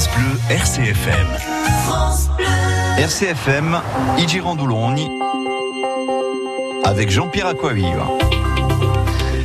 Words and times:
France 0.00 0.16
Bleu 0.16 0.40
RCFM. 0.48 1.26
RCFM, 2.98 3.80
Igirandoulogne, 4.18 5.10
avec 6.84 7.10
Jean-Pierre 7.10 7.48
Aquaviva. 7.48 8.06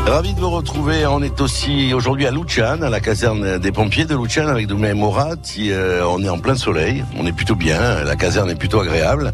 Ravi 0.07 0.35
de 0.35 0.39
vous 0.39 0.51
retrouver. 0.51 1.07
On 1.07 1.23
est 1.23 1.41
aussi 1.41 1.91
aujourd'hui 1.91 2.27
à 2.27 2.31
Luchan, 2.31 2.83
à 2.83 2.89
la 2.89 2.99
caserne 2.99 3.57
des 3.57 3.71
pompiers 3.71 4.05
de 4.05 4.15
Luchan 4.15 4.47
avec 4.47 4.67
Doumé 4.67 4.93
Morat. 4.93 5.33
Euh, 5.57 6.03
on 6.07 6.23
est 6.23 6.29
en 6.29 6.37
plein 6.37 6.53
soleil. 6.53 7.03
On 7.17 7.25
est 7.25 7.31
plutôt 7.31 7.55
bien. 7.55 8.03
La 8.03 8.15
caserne 8.15 8.51
est 8.51 8.55
plutôt 8.55 8.79
agréable. 8.81 9.33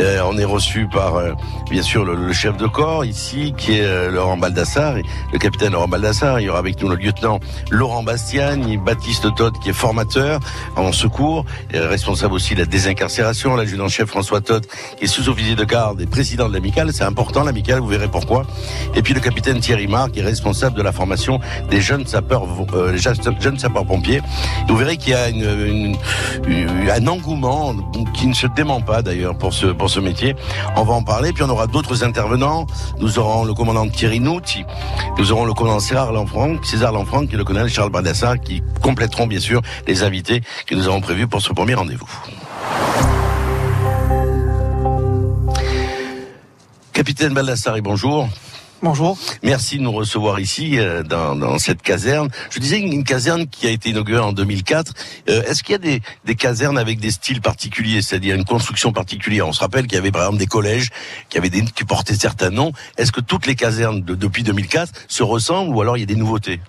Euh, 0.00 0.20
on 0.24 0.38
est 0.38 0.44
reçu 0.44 0.86
par, 0.86 1.16
euh, 1.16 1.32
bien 1.72 1.82
sûr, 1.82 2.04
le, 2.04 2.32
chef 2.32 2.56
de 2.56 2.68
corps 2.68 3.04
ici, 3.04 3.52
qui 3.58 3.78
est 3.78 4.10
Laurent 4.10 4.36
Baldassar, 4.36 4.94
le 5.32 5.38
capitaine 5.38 5.72
Laurent 5.72 5.88
Baldassar. 5.88 6.38
Il 6.38 6.44
y 6.44 6.48
aura 6.48 6.60
avec 6.60 6.80
nous 6.80 6.88
le 6.88 6.96
lieutenant 6.96 7.40
Laurent 7.70 8.04
Bastiagne, 8.04 8.80
Baptiste 8.82 9.34
Todd, 9.34 9.54
qui 9.60 9.70
est 9.70 9.74
formateur 9.74 10.38
en 10.76 10.92
secours, 10.92 11.44
responsable 11.74 12.34
aussi 12.34 12.54
de 12.54 12.60
la 12.60 12.66
désincarcération, 12.66 13.56
l'adjudant-chef 13.56 14.08
François 14.08 14.40
Todd, 14.40 14.64
qui 14.98 15.04
est 15.04 15.08
sous-officier 15.08 15.56
de 15.56 15.64
garde 15.64 16.00
et 16.00 16.06
président 16.06 16.48
de 16.48 16.54
l'amicale. 16.54 16.92
C'est 16.92 17.04
important, 17.04 17.42
l'amicale, 17.42 17.80
vous 17.80 17.88
verrez 17.88 18.08
pourquoi. 18.08 18.46
Et 18.94 19.02
puis 19.02 19.14
le 19.14 19.20
capitaine 19.20 19.58
Thierry 19.58 19.88
Marc, 19.88 20.11
qui 20.12 20.20
est 20.20 20.24
responsable 20.24 20.76
de 20.76 20.82
la 20.82 20.92
formation 20.92 21.40
des 21.70 21.80
jeunes 21.80 22.06
sapeurs, 22.06 22.46
euh, 22.74 22.96
jeunes 22.96 23.58
sapeurs 23.58 23.86
pompiers. 23.86 24.20
vous 24.68 24.76
verrez 24.76 24.96
qu'il 24.96 25.12
y 25.12 26.90
a 26.90 26.94
un 26.94 27.06
engouement 27.06 27.74
qui 28.14 28.26
ne 28.26 28.34
se 28.34 28.46
dément 28.48 28.80
pas 28.80 29.02
d'ailleurs 29.02 29.36
pour 29.36 29.52
ce 29.52 29.66
pour 29.66 29.90
ce 29.90 30.00
métier. 30.00 30.34
On 30.76 30.84
va 30.84 30.94
en 30.94 31.02
parler. 31.02 31.32
Puis 31.32 31.42
on 31.42 31.48
aura 31.48 31.66
d'autres 31.66 32.04
intervenants. 32.04 32.66
Nous 32.98 33.18
aurons 33.18 33.44
le 33.44 33.54
commandant 33.54 33.88
Thierry 33.88 34.20
Nouti. 34.20 34.64
Nous 35.18 35.32
aurons 35.32 35.44
le 35.44 35.54
commandant 35.54 35.80
César 35.80 36.12
Lanfranc, 36.12 36.62
César 36.62 36.92
Lanfranc 36.92 37.24
et 37.32 37.36
le 37.36 37.44
colonel 37.44 37.68
Charles 37.68 37.90
Baldassar 37.90 38.40
qui 38.40 38.62
compléteront 38.80 39.26
bien 39.26 39.40
sûr 39.40 39.62
les 39.86 40.02
invités 40.02 40.42
que 40.66 40.74
nous 40.74 40.86
avons 40.86 41.00
prévus 41.00 41.26
pour 41.26 41.40
ce 41.40 41.52
premier 41.52 41.74
rendez-vous. 41.74 42.08
Capitaine 46.92 47.32
Baldassari, 47.32 47.80
bonjour. 47.80 48.28
Bonjour. 48.84 49.16
Merci 49.44 49.78
de 49.78 49.82
nous 49.84 49.92
recevoir 49.92 50.40
ici 50.40 50.80
euh, 50.80 51.04
dans, 51.04 51.36
dans, 51.36 51.56
cette 51.60 51.82
caserne. 51.82 52.28
Je 52.50 52.58
disais 52.58 52.80
une 52.80 53.04
caserne 53.04 53.46
qui 53.46 53.68
a 53.68 53.70
été 53.70 53.90
inaugurée 53.90 54.18
en 54.18 54.32
2004. 54.32 54.92
Euh, 55.28 55.42
est-ce 55.44 55.62
qu'il 55.62 55.74
y 55.74 55.76
a 55.76 55.78
des, 55.78 56.02
des, 56.24 56.34
casernes 56.34 56.76
avec 56.76 56.98
des 56.98 57.12
styles 57.12 57.40
particuliers, 57.40 58.02
c'est-à-dire 58.02 58.34
une 58.34 58.44
construction 58.44 58.92
particulière? 58.92 59.46
On 59.46 59.52
se 59.52 59.60
rappelle 59.60 59.86
qu'il 59.86 59.94
y 59.94 59.98
avait 59.98 60.10
par 60.10 60.22
exemple 60.22 60.40
des 60.40 60.48
collèges 60.48 60.90
qui 61.28 61.38
avaient 61.38 61.48
des, 61.48 61.62
qui 61.62 61.84
portaient 61.84 62.16
certains 62.16 62.50
noms. 62.50 62.72
Est-ce 62.98 63.12
que 63.12 63.20
toutes 63.20 63.46
les 63.46 63.54
casernes 63.54 64.00
de, 64.00 64.16
depuis 64.16 64.42
2004 64.42 64.92
se 65.06 65.22
ressemblent 65.22 65.72
ou 65.72 65.80
alors 65.80 65.96
il 65.96 66.00
y 66.00 66.02
a 66.02 66.06
des 66.06 66.16
nouveautés? 66.16 66.60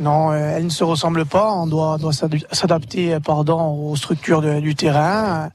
Non, 0.00 0.30
euh, 0.30 0.56
elles 0.56 0.64
ne 0.64 0.70
se 0.70 0.82
ressemblent 0.82 1.26
pas. 1.26 1.52
On 1.52 1.66
doit, 1.66 1.98
doit 1.98 2.14
s'adapter, 2.14 3.18
pardon, 3.22 3.90
aux 3.90 3.96
structures 3.96 4.40
du 4.62 4.74
terrain 4.74 5.50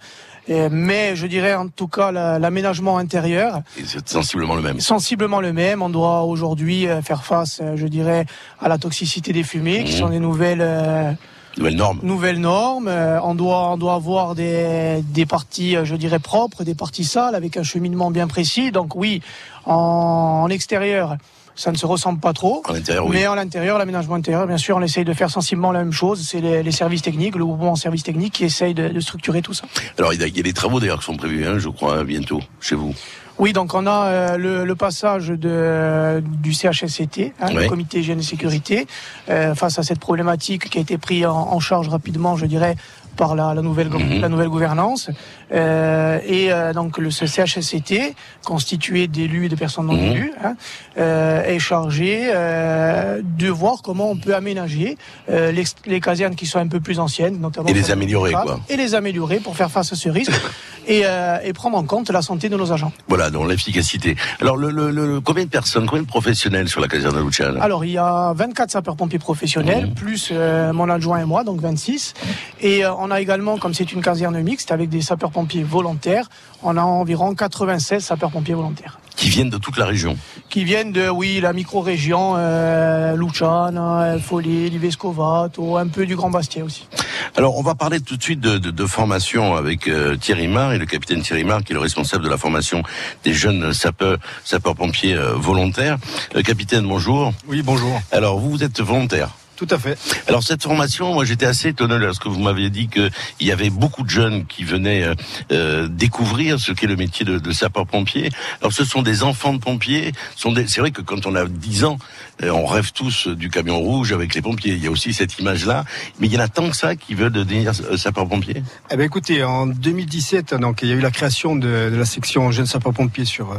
mais 0.47 1.15
je 1.15 1.27
dirais 1.27 1.55
en 1.55 1.67
tout 1.67 1.87
cas 1.87 2.11
l'aménagement 2.11 2.97
intérieur. 2.97 3.61
C'est 3.85 4.07
sensiblement 4.07 4.55
le 4.55 4.61
même. 4.61 4.79
Sensiblement 4.79 5.41
le 5.41 5.53
même. 5.53 5.81
On 5.81 5.89
doit 5.89 6.23
aujourd'hui 6.23 6.87
euh, 6.87 7.01
faire 7.01 7.23
face, 7.23 7.59
euh, 7.61 7.75
je 7.75 7.87
dirais, 7.87 8.25
à 8.59 8.67
la 8.67 8.77
toxicité 8.77 9.33
des 9.33 9.43
fumées, 9.43 9.83
qui 9.83 9.95
mmh. 9.95 9.99
sont 9.99 10.09
des 10.09 10.19
nouvelles. 10.19 10.61
Euh, 10.61 11.11
Nouvelles 11.55 11.75
normes. 11.75 11.99
Nouvelles 12.01 12.39
normes. 12.39 12.87
on 12.87 13.35
doit, 13.35 13.73
on 13.73 13.77
doit 13.77 13.93
avoir 13.93 14.33
des, 14.33 15.03
des 15.03 15.27
parties, 15.27 15.75
je 15.83 15.95
dirais 15.95 16.17
propres, 16.17 16.63
des 16.63 16.73
parties 16.73 17.03
sales, 17.03 17.35
avec 17.35 17.57
un 17.57 17.63
cheminement 17.63 18.09
bien 18.09 18.25
précis. 18.25 18.71
Donc 18.71 18.95
oui, 18.95 19.21
en, 19.65 20.41
en 20.45 20.49
extérieur, 20.49 21.15
ça 21.55 21.71
ne 21.71 21.77
se 21.77 21.85
ressemble 21.85 22.19
pas 22.19 22.33
trop. 22.33 22.63
Mais 23.09 23.27
en 23.27 23.35
l'intérieur, 23.35 23.77
l'aménagement 23.77 24.15
intérieur, 24.15 24.47
bien 24.47 24.57
sûr, 24.57 24.77
on 24.77 24.81
essaye 24.81 25.05
de 25.05 25.13
faire 25.13 25.29
sensiblement 25.29 25.71
la 25.71 25.79
même 25.79 25.91
chose. 25.91 26.25
C'est 26.27 26.41
les, 26.41 26.71
services 26.71 27.01
techniques, 27.01 27.35
le 27.35 27.45
groupement 27.45 27.71
en 27.71 27.75
services 27.75 28.03
techniques 28.03 28.33
qui 28.33 28.45
essaye 28.45 28.73
de, 28.73 28.99
structurer 28.99 29.41
tout 29.41 29.53
ça. 29.53 29.65
Alors, 29.97 30.13
il 30.13 30.21
y 30.21 30.39
a, 30.39 30.43
des 30.43 30.53
travaux 30.53 30.79
d'ailleurs 30.79 30.99
qui 30.99 31.05
sont 31.05 31.17
prévus, 31.17 31.45
hein, 31.45 31.59
je 31.59 31.69
crois, 31.69 32.03
bientôt, 32.03 32.41
chez 32.59 32.75
vous. 32.75 32.93
Oui, 33.39 33.51
donc 33.51 33.73
on 33.73 33.87
a 33.87 34.05
euh, 34.05 34.37
le, 34.37 34.75
passage 34.75 35.29
de, 35.29 36.21
du 36.23 36.53
CHSCT, 36.53 37.33
hein, 37.41 37.51
le 37.53 37.67
Comité 37.67 37.99
Hygiène 37.99 38.19
et 38.19 38.23
Sécurité, 38.23 38.85
euh, 39.29 39.55
face 39.55 39.79
à 39.79 39.83
cette 39.83 39.99
problématique 39.99 40.69
qui 40.69 40.77
a 40.77 40.81
été 40.81 40.97
prise 40.99 41.25
en 41.25 41.59
charge 41.59 41.89
rapidement, 41.89 42.35
je 42.35 42.45
dirais, 42.45 42.75
par 43.15 43.35
la, 43.35 43.53
la 43.53 43.61
nouvelle 43.61 43.89
mhm. 43.89 44.21
la 44.21 44.29
nouvelle 44.29 44.49
gouvernance 44.49 45.09
euh, 45.53 46.19
et 46.25 46.51
euh, 46.51 46.73
donc 46.73 46.97
le 46.97 47.11
CHSCT 47.11 48.15
constitué 48.43 49.07
d'élus 49.07 49.45
et 49.45 49.49
de 49.49 49.55
personnes 49.55 49.85
non 49.85 49.93
mhm. 49.93 50.11
élues 50.11 50.33
hein, 50.43 50.55
euh, 50.97 51.43
est 51.43 51.59
chargé 51.59 52.31
de 52.33 53.49
voir 53.49 53.81
comment 53.83 54.09
on 54.09 54.15
peut 54.15 54.35
aménager 54.35 54.97
les, 55.29 55.63
les, 55.85 55.99
casernes 55.99 56.35
qui 56.35 56.45
sont 56.45 56.59
un 56.59 56.67
peu 56.67 56.79
plus 56.79 56.99
anciennes 56.99 57.39
notamment 57.39 57.67
et 57.67 57.73
les 57.73 57.91
améliorer 57.91 58.31
quoi 58.31 58.59
et 58.69 58.77
les 58.77 58.95
améliorer 58.95 59.39
pour 59.39 59.55
faire 59.55 59.69
face 59.69 59.93
à 59.93 59.95
ce 59.95 60.09
risque 60.09 60.31
et, 60.87 61.03
et 61.43 61.53
prendre 61.53 61.77
en 61.77 61.83
compte 61.83 62.09
la 62.09 62.21
santé 62.21 62.49
de 62.49 62.57
nos 62.57 62.71
agents 62.71 62.91
voilà 63.07 63.29
donc 63.29 63.47
l'efficacité 63.47 64.15
alors 64.41 64.57
le, 64.57 64.71
le, 64.71 64.91
le, 64.91 65.21
combien 65.21 65.45
de 65.45 65.49
personnes 65.49 65.85
combien 65.85 66.03
de 66.03 66.07
professionnels 66.07 66.69
sur 66.69 66.81
la 66.81 66.87
caserne 66.87 67.15
de 67.15 67.21
Luciana 67.21 67.61
alors 67.63 67.85
il 67.85 67.91
y 67.91 67.97
a 67.97 68.33
24 68.33 68.71
sapeurs 68.71 68.95
pompiers 68.95 69.19
professionnels 69.19 69.87
mhm. 69.87 69.93
plus 69.93 70.31
mon 70.73 70.89
adjoint 70.89 71.19
et 71.19 71.25
moi 71.25 71.43
donc 71.43 71.61
26 71.61 72.13
et 72.61 72.85
on 72.85 73.11
a 73.11 73.21
également, 73.21 73.57
comme 73.57 73.73
c'est 73.73 73.91
une 73.91 74.01
caserne 74.01 74.39
mixte 74.41 74.71
avec 74.71 74.89
des 74.89 75.01
sapeurs-pompiers 75.01 75.63
volontaires, 75.63 76.29
on 76.61 76.77
a 76.77 76.81
environ 76.81 77.35
96 77.35 78.03
sapeurs-pompiers 78.03 78.53
volontaires. 78.53 78.99
Qui 79.15 79.29
viennent 79.29 79.49
de 79.49 79.57
toute 79.57 79.77
la 79.77 79.85
région? 79.85 80.17
Qui 80.49 80.63
viennent 80.63 80.91
de, 80.91 81.07
oui, 81.09 81.39
la 81.41 81.53
micro-région, 81.53 82.33
euh, 82.37 83.15
Luciana, 83.15 84.17
Folly, 84.19 84.69
Livescovato, 84.69 85.77
un 85.77 85.87
peu 85.87 86.05
du 86.05 86.15
Grand 86.15 86.29
Bastia 86.29 86.63
aussi. 86.63 86.87
Alors, 87.35 87.57
on 87.57 87.63
va 87.63 87.73
parler 87.73 87.99
tout 87.99 88.15
de 88.15 88.21
suite 88.21 88.39
de, 88.39 88.59
de, 88.59 88.69
de 88.69 88.85
formation 88.85 89.55
avec 89.55 89.87
euh, 89.87 90.15
Thierry 90.15 90.47
Mar 90.47 90.71
et 90.73 90.77
le 90.77 90.85
capitaine 90.85 91.21
Thierry 91.21 91.43
Mar, 91.43 91.63
qui 91.63 91.71
est 91.71 91.75
le 91.75 91.79
responsable 91.79 92.23
de 92.23 92.29
la 92.29 92.37
formation 92.37 92.83
des 93.23 93.33
jeunes 93.33 93.73
sapeurs, 93.73 94.17
sapeurs-pompiers 94.43 95.15
euh, 95.15 95.33
volontaires. 95.33 95.97
Euh, 96.35 96.43
capitaine, 96.43 96.87
bonjour. 96.87 97.33
Oui, 97.47 97.63
bonjour. 97.63 97.99
Alors, 98.11 98.39
vous, 98.39 98.51
vous 98.51 98.63
êtes 98.63 98.81
volontaire 98.81 99.29
tout 99.55 99.67
à 99.69 99.77
fait. 99.77 99.97
Alors 100.27 100.43
cette 100.43 100.63
formation, 100.63 101.13
moi 101.13 101.25
j'étais 101.25 101.45
assez 101.45 101.69
étonné 101.69 101.97
lorsque 101.97 102.25
vous 102.25 102.39
m'aviez 102.39 102.69
dit 102.69 102.87
qu'il 102.87 103.11
y 103.41 103.51
avait 103.51 103.69
beaucoup 103.69 104.03
de 104.03 104.09
jeunes 104.09 104.45
qui 104.45 104.63
venaient 104.63 105.03
euh, 105.03 105.15
euh, 105.51 105.87
découvrir 105.87 106.59
ce 106.59 106.71
qu'est 106.71 106.87
le 106.87 106.95
métier 106.95 107.25
de, 107.25 107.39
de 107.39 107.51
sapeur-pompier. 107.51 108.29
Alors 108.61 108.73
ce 108.73 108.85
sont 108.85 109.01
des 109.01 109.23
enfants 109.23 109.53
de 109.53 109.59
pompiers. 109.59 110.11
C'est 110.35 110.79
vrai 110.79 110.91
que 110.91 111.01
quand 111.01 111.25
on 111.25 111.35
a 111.35 111.45
10 111.45 111.85
ans, 111.85 111.97
euh, 112.41 112.49
on 112.49 112.65
rêve 112.65 112.91
tous 112.91 113.27
du 113.27 113.49
camion 113.49 113.79
rouge 113.79 114.11
avec 114.11 114.35
les 114.35 114.41
pompiers. 114.41 114.73
Il 114.73 114.83
y 114.83 114.87
a 114.87 114.91
aussi 114.91 115.13
cette 115.13 115.37
image-là. 115.39 115.85
Mais 116.19 116.27
il 116.27 116.33
y 116.33 116.37
en 116.37 116.41
a 116.41 116.47
tant 116.47 116.69
que 116.69 116.75
ça 116.75 116.95
qui 116.95 117.13
veulent 117.13 117.31
devenir 117.31 117.73
sapeur-pompier. 117.97 118.63
Eh 118.91 118.97
ben 118.97 119.03
écoutez, 119.03 119.43
en 119.43 119.67
2017, 119.67 120.55
donc 120.55 120.81
il 120.81 120.89
y 120.89 120.91
a 120.91 120.95
eu 120.95 120.99
la 121.01 121.11
création 121.11 121.55
de, 121.55 121.89
de 121.89 121.95
la 121.95 122.05
section 122.05 122.51
jeunes 122.51 122.65
sapeurs-pompiers 122.65 123.25
sur 123.25 123.53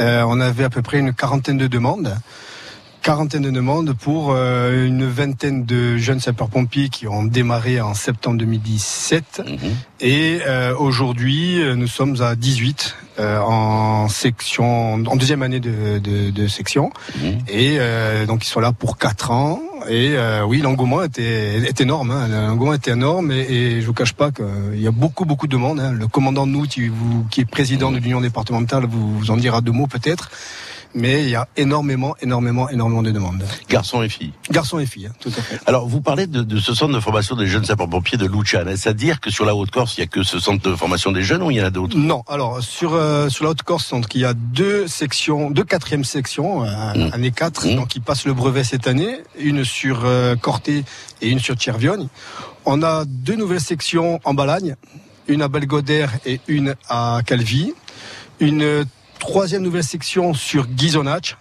euh, 0.00 0.22
on 0.26 0.40
avait 0.40 0.64
à 0.64 0.70
peu 0.70 0.82
près 0.82 0.98
une 0.98 1.12
quarantaine 1.12 1.58
de 1.58 1.66
demandes 1.66 2.16
quarantaine 3.02 3.42
de 3.42 3.50
demandes 3.50 3.94
pour 3.94 4.32
euh, 4.32 4.86
une 4.86 5.06
vingtaine 5.06 5.64
de 5.64 5.96
jeunes 5.96 6.20
sapeurs-pompiers 6.20 6.88
qui 6.88 7.06
ont 7.06 7.24
démarré 7.24 7.80
en 7.80 7.94
septembre 7.94 8.38
2017. 8.38 9.42
Mhm. 9.46 9.56
Et 10.00 10.40
euh, 10.46 10.74
aujourd'hui, 10.76 11.60
nous 11.76 11.86
sommes 11.86 12.20
à 12.20 12.34
18 12.34 12.96
euh, 13.18 13.40
en 13.40 14.08
section, 14.08 14.94
en 14.94 15.16
deuxième 15.16 15.42
année 15.42 15.60
de, 15.60 15.98
de, 15.98 16.30
de 16.30 16.46
section. 16.48 16.90
Mhm. 17.16 17.38
Et 17.48 17.78
donc 18.26 18.44
ils 18.44 18.48
sont 18.48 18.60
là 18.60 18.72
pour 18.72 18.98
quatre 18.98 19.30
ans. 19.30 19.60
Et 19.88 20.16
oui, 20.46 20.60
l'engouement 20.60 21.02
était 21.02 21.58
est 21.66 21.80
énorme. 21.80 22.10
Hein. 22.10 22.28
L'engouement 22.28 22.74
était 22.74 22.90
énorme. 22.90 23.32
Et, 23.32 23.40
et 23.50 23.80
je 23.80 23.86
vous 23.86 23.94
cache 23.94 24.12
pas 24.12 24.30
qu'il 24.30 24.80
y 24.80 24.86
a 24.86 24.92
beaucoup 24.92 25.24
beaucoup 25.24 25.46
de 25.46 25.52
demandes. 25.52 25.80
Hein. 25.80 25.92
Le 25.92 26.06
commandant 26.08 26.46
Nous, 26.46 26.66
qui, 26.66 26.88
vous, 26.88 27.24
qui 27.30 27.40
est 27.40 27.44
président 27.44 27.90
de 27.90 27.98
l'union 27.98 28.20
départementale, 28.20 28.86
vous, 28.86 29.18
vous 29.18 29.30
en 29.30 29.36
dira 29.36 29.60
deux 29.60 29.72
mots 29.72 29.86
peut-être 29.86 30.30
mais 30.94 31.22
il 31.24 31.30
y 31.30 31.36
a 31.36 31.48
énormément, 31.56 32.16
énormément, 32.20 32.68
énormément 32.68 33.02
de 33.02 33.10
demandes. 33.10 33.44
Garçons 33.68 34.02
et 34.02 34.08
filles. 34.08 34.32
Garçons 34.50 34.78
et 34.78 34.86
filles, 34.86 35.06
hein, 35.06 35.14
tout 35.20 35.28
à 35.30 35.42
fait. 35.42 35.58
Alors, 35.66 35.86
vous 35.88 36.00
parlez 36.00 36.26
de, 36.26 36.42
de, 36.42 36.58
ce 36.58 36.74
centre 36.74 36.94
de 36.94 37.00
formation 37.00 37.36
des 37.36 37.46
jeunes 37.46 37.64
sapeurs-pompiers 37.64 38.18
de 38.18 38.26
Luciane. 38.26 38.68
Est-ce 38.68 38.88
à 38.88 38.92
dire 38.92 39.20
que 39.20 39.30
sur 39.30 39.44
la 39.44 39.54
Haute-Corse, 39.54 39.96
il 39.96 40.00
y 40.00 40.04
a 40.04 40.06
que 40.06 40.22
ce 40.22 40.38
centre 40.38 40.68
de 40.68 40.74
formation 40.76 41.12
des 41.12 41.22
jeunes 41.22 41.42
ou 41.42 41.50
il 41.50 41.58
y 41.58 41.62
en 41.62 41.66
a 41.66 41.70
d'autres? 41.70 41.96
Non. 41.96 42.22
Alors, 42.28 42.62
sur 42.62 42.94
euh, 42.94 43.28
sur 43.28 43.44
la 43.44 43.50
Haute-Corse, 43.50 43.92
il 44.14 44.20
y 44.20 44.24
a 44.24 44.34
deux 44.34 44.86
sections, 44.86 45.50
deux 45.50 45.64
quatrièmes 45.64 46.04
sections, 46.04 46.64
euh, 46.64 46.68
mmh. 46.94 47.10
année 47.12 47.30
4, 47.30 47.66
mmh. 47.66 47.76
donc 47.76 47.88
qui 47.88 48.00
passent 48.00 48.26
le 48.26 48.34
brevet 48.34 48.64
cette 48.64 48.86
année, 48.86 49.18
une 49.38 49.64
sur 49.64 50.02
euh, 50.04 50.36
Corté 50.36 50.84
et 51.22 51.28
une 51.28 51.38
sur 51.38 51.54
Tchervionne. 51.54 52.08
On 52.64 52.82
a 52.82 53.04
deux 53.04 53.36
nouvelles 53.36 53.60
sections 53.60 54.20
en 54.24 54.34
Balagne, 54.34 54.76
une 55.26 55.42
à 55.42 55.48
Belgodère 55.48 56.12
et 56.26 56.40
une 56.48 56.74
à 56.88 57.20
Calvi. 57.24 57.74
Une 58.40 58.84
troisième 59.18 59.62
nouvelle 59.62 59.84
section 59.84 60.34
sur 60.34 60.66
Gizonach, 60.76 61.36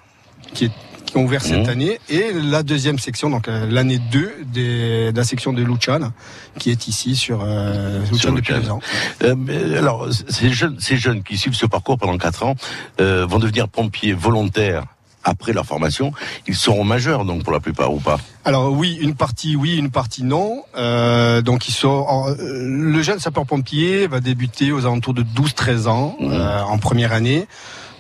qui 0.53 0.65
est 0.65 0.71
qui 1.07 1.17
ont 1.17 1.23
ouvert 1.23 1.41
cette 1.41 1.65
mmh. 1.65 1.69
année, 1.69 1.99
et 2.09 2.31
la 2.33 2.61
deuxième 2.61 2.99
section, 2.99 3.29
donc 3.29 3.47
euh, 3.47 3.65
l'année 3.69 3.97
2 3.97 4.45
de 4.53 5.11
la 5.15 5.23
section 5.23 5.53
de 5.53 5.63
Luchan, 5.63 6.11
qui 6.59 6.69
est 6.69 6.87
ici 6.87 7.15
sur 7.15 7.41
euh, 7.43 8.03
Luchan 8.11 8.33
depuis 8.33 8.53
deux 8.53 8.69
ans. 8.69 8.79
Euh, 9.23 9.77
alors, 9.77 10.07
ces 10.11 10.49
jeunes, 10.51 10.75
ces 10.79 10.97
jeunes 10.97 11.23
qui 11.23 11.37
suivent 11.37 11.55
ce 11.55 11.65
parcours 11.65 11.97
pendant 11.97 12.17
quatre 12.17 12.43
ans 12.43 12.55
euh, 12.99 13.25
vont 13.25 13.39
devenir 13.39 13.67
pompiers 13.69 14.13
volontaires 14.13 14.85
après 15.27 15.53
leur 15.53 15.65
formation, 15.65 16.11
ils 16.47 16.55
seront 16.55 16.83
majeurs 16.83 17.25
donc 17.25 17.43
pour 17.43 17.53
la 17.53 17.59
plupart 17.59 17.93
ou 17.93 17.99
pas? 17.99 18.17
Alors 18.45 18.71
oui, 18.71 18.97
une 19.01 19.13
partie 19.13 19.55
oui, 19.55 19.75
une 19.75 19.91
partie 19.91 20.23
non. 20.23 20.63
Euh, 20.77 21.41
donc 21.41 21.67
ils 21.67 21.73
sont 21.73 22.05
le 22.39 23.01
jeune 23.01 23.19
sapeur-pompier 23.19 24.07
va 24.07 24.19
débuter 24.21 24.71
aux 24.71 24.85
alentours 24.85 25.13
de 25.13 25.23
12-13 25.23 25.87
ans 25.87 26.15
mmh. 26.19 26.33
en 26.67 26.77
première 26.77 27.13
année. 27.13 27.47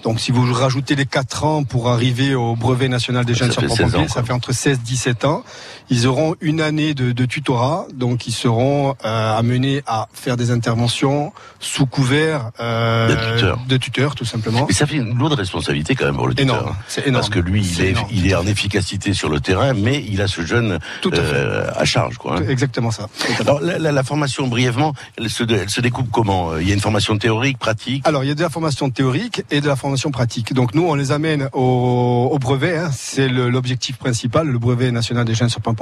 Donc 0.03 0.19
si 0.21 0.31
vous 0.31 0.53
rajoutez 0.53 0.95
les 0.95 1.05
4 1.05 1.43
ans 1.43 1.63
pour 1.63 1.89
arriver 1.89 2.33
au 2.33 2.55
brevet 2.55 2.87
national 2.87 3.25
des 3.25 3.33
jeunes 3.33 3.51
sapeurs-pompiers, 3.51 4.07
ça 4.07 4.23
fait 4.23 4.31
entre 4.31 4.53
16 4.53 4.77
et 4.77 4.81
17 4.81 5.25
ans. 5.25 5.43
Ils 5.89 6.05
auront 6.07 6.35
une 6.41 6.59
année 6.59 6.93
de, 6.93 7.13
de 7.13 7.25
tutorat, 7.25 7.87
donc 7.93 8.27
ils 8.27 8.33
seront 8.33 8.95
euh, 9.05 9.37
amenés 9.37 9.83
à 9.87 10.07
faire 10.11 10.35
des 10.35 10.51
interventions 10.51 11.31
sous 11.59 11.85
couvert 11.85 12.51
euh, 12.59 13.07
de, 13.07 13.35
tuteur. 13.35 13.59
de 13.67 13.77
tuteur, 13.77 14.15
tout 14.15 14.25
simplement. 14.25 14.67
Et 14.67 14.73
ça 14.73 14.85
fait 14.85 14.97
une 14.97 15.17
lourde 15.17 15.33
responsabilité 15.33 15.95
quand 15.95 16.05
même 16.05 16.17
pour 16.17 16.27
le 16.27 16.35
tuteur. 16.35 16.55
Énorme, 16.55 16.75
c'est 16.89 17.07
énorme. 17.07 17.21
Parce 17.21 17.29
que 17.29 17.39
lui, 17.39 17.65
il 17.65 17.81
est, 17.81 17.95
il 18.11 18.27
est 18.29 18.35
en 18.35 18.45
efficacité 18.45 19.13
sur 19.13 19.29
le 19.29 19.39
terrain, 19.39 19.73
mais 19.73 20.03
il 20.09 20.21
a 20.21 20.27
ce 20.27 20.41
jeune 20.45 20.79
tout 21.01 21.11
à, 21.13 21.19
euh, 21.19 21.71
à 21.73 21.85
charge. 21.85 22.17
Quoi, 22.17 22.37
hein. 22.37 22.45
Exactement 22.49 22.91
ça. 22.91 23.07
Alors 23.39 23.61
la, 23.61 23.79
la, 23.79 23.93
la, 23.93 24.03
formation, 24.03 24.47
brièvement, 24.47 24.93
elle 25.17 25.29
se, 25.29 25.43
elle 25.49 25.69
se 25.69 25.79
découpe 25.79 26.09
comment 26.11 26.57
Il 26.57 26.67
y 26.67 26.71
a 26.71 26.73
une 26.73 26.81
formation 26.81 27.17
théorique, 27.17 27.59
pratique? 27.59 28.05
Alors 28.05 28.25
il 28.25 28.27
y 28.27 28.31
a 28.31 28.35
de 28.35 28.41
la 28.41 28.49
formation 28.49 28.89
théorique 28.89 29.43
et 29.51 29.61
de 29.61 29.67
la 29.67 29.77
formation 29.77 30.11
pratique. 30.11 30.53
Donc 30.53 30.73
nous, 30.75 30.85
on 30.85 30.95
les 30.95 31.13
amène 31.13 31.47
au, 31.53 32.29
au 32.29 32.39
brevet, 32.39 32.77
hein. 32.77 32.89
c'est 32.93 33.29
l'objectif 33.29 33.95
principal, 33.97 34.47
le 34.47 34.59
brevet 34.59 34.91
national 34.91 35.23
des 35.23 35.33
jeunes 35.33 35.49
sapeurs-pompiers. 35.49 35.76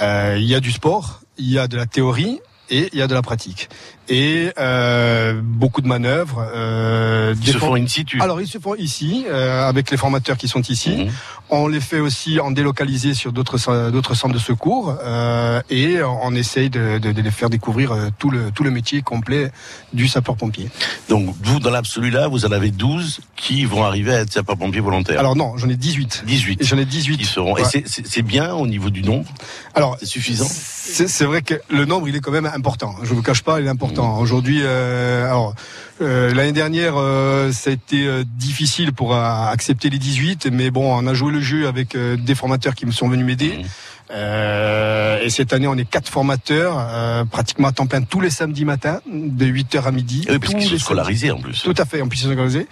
Euh, 0.00 0.36
il 0.38 0.46
y 0.46 0.54
a 0.54 0.60
du 0.60 0.72
sport, 0.72 1.20
il 1.38 1.50
y 1.50 1.58
a 1.58 1.68
de 1.68 1.76
la 1.76 1.86
théorie 1.86 2.40
et 2.70 2.88
il 2.92 2.98
y 2.98 3.02
a 3.02 3.06
de 3.06 3.14
la 3.14 3.22
pratique 3.22 3.68
et 4.10 4.50
euh, 4.58 5.40
beaucoup 5.42 5.80
de 5.80 5.86
manœuvres. 5.86 6.44
Euh, 6.52 7.34
ils 7.40 7.52
se 7.52 7.58
font 7.58 7.76
in 7.76 7.86
situ. 7.86 8.20
Alors 8.20 8.40
ils 8.40 8.48
se 8.48 8.58
font 8.58 8.74
ici 8.74 9.24
euh, 9.28 9.68
avec 9.68 9.90
les 9.90 9.96
formateurs 9.96 10.36
qui 10.36 10.48
sont 10.48 10.62
ici. 10.62 10.90
Mhm. 10.90 11.10
On 11.50 11.66
les 11.68 11.80
fait 11.80 12.00
aussi 12.00 12.38
en 12.40 12.50
délocalisé 12.50 13.14
sur 13.14 13.32
d'autres 13.32 13.90
d'autres 13.90 14.14
centres 14.14 14.34
de 14.34 14.40
secours 14.40 14.96
euh, 15.02 15.62
et 15.70 16.02
on 16.02 16.34
essaye 16.34 16.70
de, 16.70 16.98
de, 16.98 17.12
de, 17.12 17.22
les 17.22 17.30
faire 17.30 17.50
découvrir 17.50 17.92
euh, 17.92 18.08
tout 18.18 18.30
le 18.30 18.50
tout 18.50 18.64
le 18.64 18.70
métier 18.70 19.02
complet 19.02 19.50
du 19.92 20.08
sapeur-pompier. 20.08 20.68
Donc 21.08 21.34
vous 21.42 21.60
dans 21.60 21.70
l'absolu 21.70 22.10
là, 22.10 22.28
vous 22.28 22.44
en 22.44 22.52
avez 22.52 22.70
12 22.70 23.20
qui 23.36 23.64
vont 23.64 23.84
arriver 23.84 24.12
à 24.14 24.20
être 24.20 24.32
sapeurs-pompiers 24.32 24.80
volontaires. 24.80 25.20
Alors 25.20 25.36
non, 25.36 25.56
j'en 25.56 25.68
ai 25.68 25.76
18. 25.76 26.24
18. 26.26 26.64
J'en 26.64 26.78
ai 26.78 26.84
18 26.84 27.16
qui 27.16 27.24
seront. 27.24 27.56
Et 27.56 27.62
c'est 27.86 28.22
bien 28.22 28.54
au 28.54 28.66
niveau 28.66 28.90
du 28.90 29.02
nombre? 29.02 29.28
Alors 29.74 29.96
c'est 30.00 30.06
suffisant? 30.06 30.48
C'est 30.48 31.24
vrai 31.24 31.42
que 31.42 31.54
le 31.68 31.84
nombre 31.84 32.08
il 32.08 32.16
est 32.16 32.20
quand 32.20 32.32
même 32.32 32.50
important. 32.52 32.96
Je 33.02 33.14
vous 33.14 33.22
cache 33.22 33.42
pas, 33.42 33.60
il 33.60 33.66
est 33.66 33.70
important. 33.70 33.99
Aujourd'hui, 34.00 34.60
euh, 34.62 35.26
alors 35.26 35.54
euh, 36.00 36.32
l'année 36.32 36.52
dernière, 36.52 36.94
euh, 36.96 37.52
ça 37.52 37.70
a 37.70 37.72
été 37.72 38.06
euh, 38.06 38.24
difficile 38.36 38.92
pour 38.92 39.14
accepter 39.14 39.90
les 39.90 39.98
18, 39.98 40.48
mais 40.50 40.70
bon, 40.70 40.94
on 40.94 41.06
a 41.06 41.14
joué 41.14 41.32
le 41.32 41.40
jeu 41.40 41.66
avec 41.68 41.96
des 41.96 42.34
formateurs 42.34 42.74
qui 42.74 42.86
me 42.86 42.92
sont 42.92 43.08
venus 43.08 43.26
m'aider. 43.26 43.58
Mmh. 43.58 43.66
Euh, 44.12 45.20
et 45.22 45.30
cette 45.30 45.52
année, 45.52 45.68
on 45.68 45.76
est 45.76 45.88
quatre 45.88 46.08
formateurs, 46.08 46.74
euh, 46.78 47.24
pratiquement 47.24 47.68
à 47.68 47.72
temps 47.72 47.86
plein 47.86 48.02
tous 48.02 48.20
les 48.20 48.30
samedis 48.30 48.64
matins, 48.64 49.00
de 49.06 49.46
8h 49.46 49.84
à 49.84 49.92
midi. 49.92 50.26
Oui, 50.28 50.38
parce 50.40 50.54
qu'ils 50.54 50.68
sont 50.68 50.78
scolarisés 50.78 51.30
en 51.30 51.38
plus. 51.38 51.62
Tout 51.62 51.74
à 51.76 51.84
fait, 51.84 52.02
en 52.02 52.08
plus 52.08 52.18
ils 52.18 52.22
sont 52.22 52.32
scolarisés. 52.32 52.66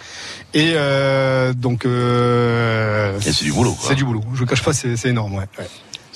Et 0.53 0.73
euh, 0.75 1.53
donc... 1.53 1.83
c'est 3.21 3.43
du 3.43 3.53
boulot. 3.53 3.77
C'est 3.79 3.95
du 3.95 4.03
boulot. 4.03 4.23
Je 4.33 4.41
ne 4.41 4.47
cache 4.47 4.63
pas, 4.63 4.73
c'est 4.73 5.05
énorme. 5.05 5.35
Ouais. 5.35 5.47
ouais 5.59 5.67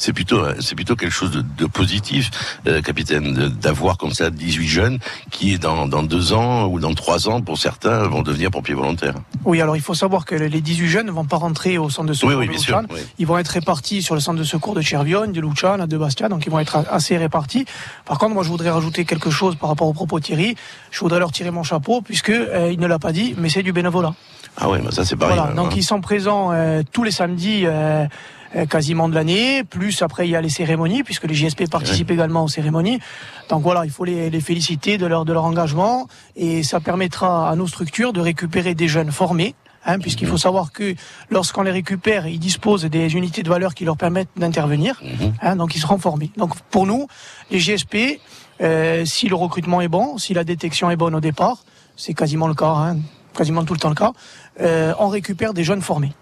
c'est 0.03 0.11
plutôt 0.11 0.41
c'est 0.59 0.75
plutôt 0.75 0.97
quelque 0.97 1.13
chose 1.13 1.31
de, 1.31 1.41
de 1.41 1.65
positif, 1.65 2.29
euh, 2.67 2.81
capitaine, 2.81 3.33
d'avoir 3.61 3.97
comme 3.97 4.11
ça 4.11 4.29
18 4.29 4.67
jeunes 4.67 4.99
qui, 5.31 5.57
dans, 5.57 5.87
dans 5.87 6.03
deux 6.03 6.33
ans 6.33 6.67
ou 6.67 6.79
dans 6.79 6.93
trois 6.93 7.29
ans, 7.29 7.41
pour 7.41 7.57
certains, 7.57 8.03
vont 8.07 8.21
devenir 8.21 8.51
pompiers 8.51 8.73
volontaires. 8.73 9.15
Oui, 9.45 9.61
alors 9.61 9.77
il 9.77 9.81
faut 9.81 9.93
savoir 9.93 10.25
que 10.25 10.35
les 10.35 10.59
18 10.59 10.87
jeunes 10.87 11.05
ne 11.05 11.11
vont 11.11 11.23
pas 11.23 11.37
rentrer 11.37 11.77
au 11.77 11.89
centre 11.89 12.09
de 12.09 12.13
secours 12.13 12.37
oui, 12.37 12.47
de 12.47 12.51
Luchan. 12.51 12.83
Ils 13.17 13.25
vont 13.25 13.37
être 13.37 13.47
répartis 13.47 14.01
sur 14.01 14.13
le 14.13 14.19
centre 14.19 14.39
de 14.39 14.43
secours 14.43 14.75
de 14.75 14.81
Chervion, 14.81 15.25
de 15.27 15.39
Luchan, 15.39 15.87
de 15.87 15.97
Bastia, 15.97 16.27
donc 16.27 16.45
ils 16.45 16.51
vont 16.51 16.59
être 16.59 16.83
assez 16.91 17.15
répartis. 17.15 17.65
Par 18.05 18.17
contre, 18.19 18.33
moi, 18.33 18.43
je 18.43 18.49
voudrais 18.49 18.71
rajouter 18.71 19.05
quelque 19.05 19.29
chose 19.29 19.55
par 19.55 19.69
rapport 19.69 19.87
au 19.87 19.93
propos 19.93 20.19
de 20.19 20.25
Thierry. 20.25 20.55
Je 20.91 20.99
voudrais 20.99 21.19
leur 21.19 21.31
tirer 21.31 21.51
mon 21.51 21.63
chapeau, 21.63 22.01
puisque 22.01 22.29
euh, 22.29 22.71
il 22.73 22.79
ne 22.79 22.87
l'a 22.87 22.99
pas 22.99 23.13
dit, 23.13 23.35
mais 23.37 23.47
c'est 23.47 23.63
du 23.63 23.71
bénévolat. 23.71 24.13
Ah 24.57 24.69
ouais, 24.69 24.79
bah 24.79 24.91
ça 24.91 25.05
c'est 25.05 25.15
pareil. 25.15 25.37
Voilà, 25.37 25.53
donc 25.53 25.71
hein. 25.71 25.75
ils 25.77 25.83
sont 25.83 26.01
présents 26.01 26.51
euh, 26.51 26.83
tous 26.91 27.03
les 27.03 27.11
samedis. 27.11 27.63
Euh, 27.65 28.05
quasiment 28.69 29.09
de 29.09 29.15
l'année. 29.15 29.63
Plus 29.63 30.01
après, 30.01 30.27
il 30.27 30.31
y 30.31 30.35
a 30.35 30.41
les 30.41 30.49
cérémonies, 30.49 31.03
puisque 31.03 31.25
les 31.25 31.33
JSP 31.33 31.69
participent 31.69 32.11
également 32.11 32.43
aux 32.43 32.47
cérémonies. 32.47 32.99
Donc 33.49 33.63
voilà, 33.63 33.85
il 33.85 33.91
faut 33.91 34.05
les, 34.05 34.29
les, 34.29 34.41
féliciter 34.41 34.97
de 34.97 35.05
leur, 35.05 35.25
de 35.25 35.33
leur 35.33 35.45
engagement. 35.45 36.07
Et 36.35 36.63
ça 36.63 36.79
permettra 36.79 37.49
à 37.49 37.55
nos 37.55 37.67
structures 37.67 38.13
de 38.13 38.21
récupérer 38.21 38.75
des 38.75 38.87
jeunes 38.87 39.11
formés. 39.11 39.55
Hein, 39.85 39.99
puisqu'il 39.99 40.27
faut 40.27 40.37
savoir 40.37 40.71
que 40.71 40.95
lorsqu'on 41.29 41.63
les 41.63 41.71
récupère, 41.71 42.25
ils 42.25 42.39
disposent 42.39 42.85
des 42.85 43.15
unités 43.15 43.43
de 43.43 43.49
valeur 43.49 43.73
qui 43.73 43.83
leur 43.83 43.97
permettent 43.97 44.29
d'intervenir. 44.37 45.01
Mhm. 45.03 45.33
Hein, 45.41 45.55
donc 45.57 45.75
ils 45.75 45.79
seront 45.79 45.97
formés. 45.97 46.31
Donc 46.37 46.57
pour 46.71 46.87
nous, 46.87 47.07
les 47.51 47.59
GSP, 47.59 48.21
euh, 48.61 49.03
si 49.03 49.27
le 49.27 49.35
recrutement 49.35 49.81
est 49.81 49.89
bon, 49.89 50.17
si 50.17 50.33
la 50.33 50.45
détection 50.45 50.89
est 50.89 50.95
bonne 50.95 51.15
au 51.15 51.19
départ, 51.19 51.57
c'est 51.97 52.13
quasiment 52.13 52.47
le 52.47 52.53
cas, 52.53 52.73
hein, 52.73 52.97
quasiment 53.35 53.65
tout 53.65 53.73
le 53.73 53.79
temps 53.79 53.89
le 53.89 53.95
cas, 53.95 54.13
euh, 54.61 54.93
on 54.99 55.09
récupère 55.09 55.53
des 55.53 55.65
jeunes 55.65 55.81
formés. 55.81 56.13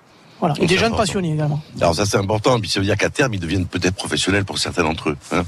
Voilà. 0.41 0.55
Et 0.59 0.65
des 0.65 0.77
jeunes 0.77 0.95
passionnés 0.95 1.33
également. 1.33 1.61
Alors 1.79 1.93
ça 1.93 2.05
c'est 2.05 2.17
important, 2.17 2.59
puis 2.59 2.67
ça 2.67 2.79
veut 2.79 2.85
dire 2.85 2.97
qu'à 2.97 3.11
terme 3.11 3.35
ils 3.35 3.39
deviennent 3.39 3.67
peut-être 3.67 3.95
professionnels 3.95 4.43
pour 4.43 4.57
certains 4.57 4.83
d'entre 4.83 5.09
eux. 5.09 5.17
Hein. 5.31 5.43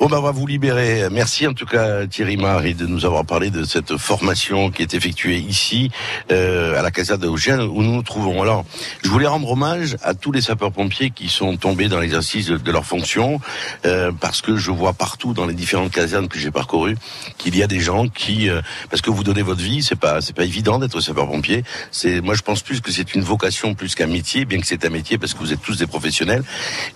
Bon 0.00 0.06
ben 0.06 0.18
on 0.18 0.22
va 0.22 0.32
vous 0.32 0.48
libérer. 0.48 1.08
Merci 1.12 1.46
en 1.46 1.54
tout 1.54 1.64
cas 1.64 2.04
Thierry 2.08 2.36
Marie 2.36 2.74
de 2.74 2.86
nous 2.86 3.04
avoir 3.04 3.24
parlé 3.24 3.50
de 3.50 3.62
cette 3.62 3.96
formation 3.96 4.72
qui 4.72 4.82
est 4.82 4.94
effectuée 4.94 5.38
ici 5.38 5.92
euh, 6.32 6.76
à 6.76 6.82
la 6.82 6.90
caserne 6.90 7.20
de 7.20 7.28
où 7.28 7.82
nous 7.82 7.94
nous 7.94 8.02
trouvons. 8.02 8.42
Alors 8.42 8.64
je 9.04 9.08
voulais 9.08 9.28
rendre 9.28 9.48
hommage 9.48 9.96
à 10.02 10.14
tous 10.14 10.32
les 10.32 10.40
sapeurs-pompiers 10.40 11.10
qui 11.10 11.28
sont 11.28 11.56
tombés 11.56 11.86
dans 11.86 12.00
l'exercice 12.00 12.48
de, 12.48 12.72
leur 12.72 12.84
fonction 12.84 13.40
euh, 13.86 14.10
parce 14.20 14.42
que 14.42 14.56
je 14.56 14.72
vois 14.72 14.92
partout 14.92 15.34
dans 15.34 15.46
les 15.46 15.54
différentes 15.54 15.92
casernes 15.92 16.26
que 16.26 16.40
j'ai 16.40 16.50
parcourues 16.50 16.96
qu'il 17.38 17.56
y 17.56 17.62
a 17.62 17.68
des 17.68 17.78
gens 17.78 18.08
qui 18.08 18.48
euh, 18.48 18.60
parce 18.90 19.02
que 19.02 19.10
vous 19.10 19.22
donnez 19.22 19.42
votre 19.42 19.62
vie, 19.62 19.84
c'est 19.84 19.94
pas 19.94 20.20
c'est 20.20 20.34
pas 20.34 20.44
évident 20.44 20.80
d'être 20.80 21.00
sapeur-pompier. 21.00 21.62
C'est 21.92 22.20
moi 22.20 22.34
je 22.34 22.42
pense 22.42 22.62
plus 22.62 22.80
que 22.80 22.90
c'est 22.90 23.14
une 23.14 23.22
vocation 23.22 23.74
plus 23.74 23.83
qu'un 23.94 24.06
métier, 24.06 24.46
bien 24.46 24.58
que 24.58 24.66
c'est 24.66 24.84
un 24.86 24.90
métier 24.90 25.18
parce 25.18 25.34
que 25.34 25.38
vous 25.38 25.52
êtes 25.52 25.60
tous 25.60 25.78
des 25.78 25.86
professionnels. 25.86 26.42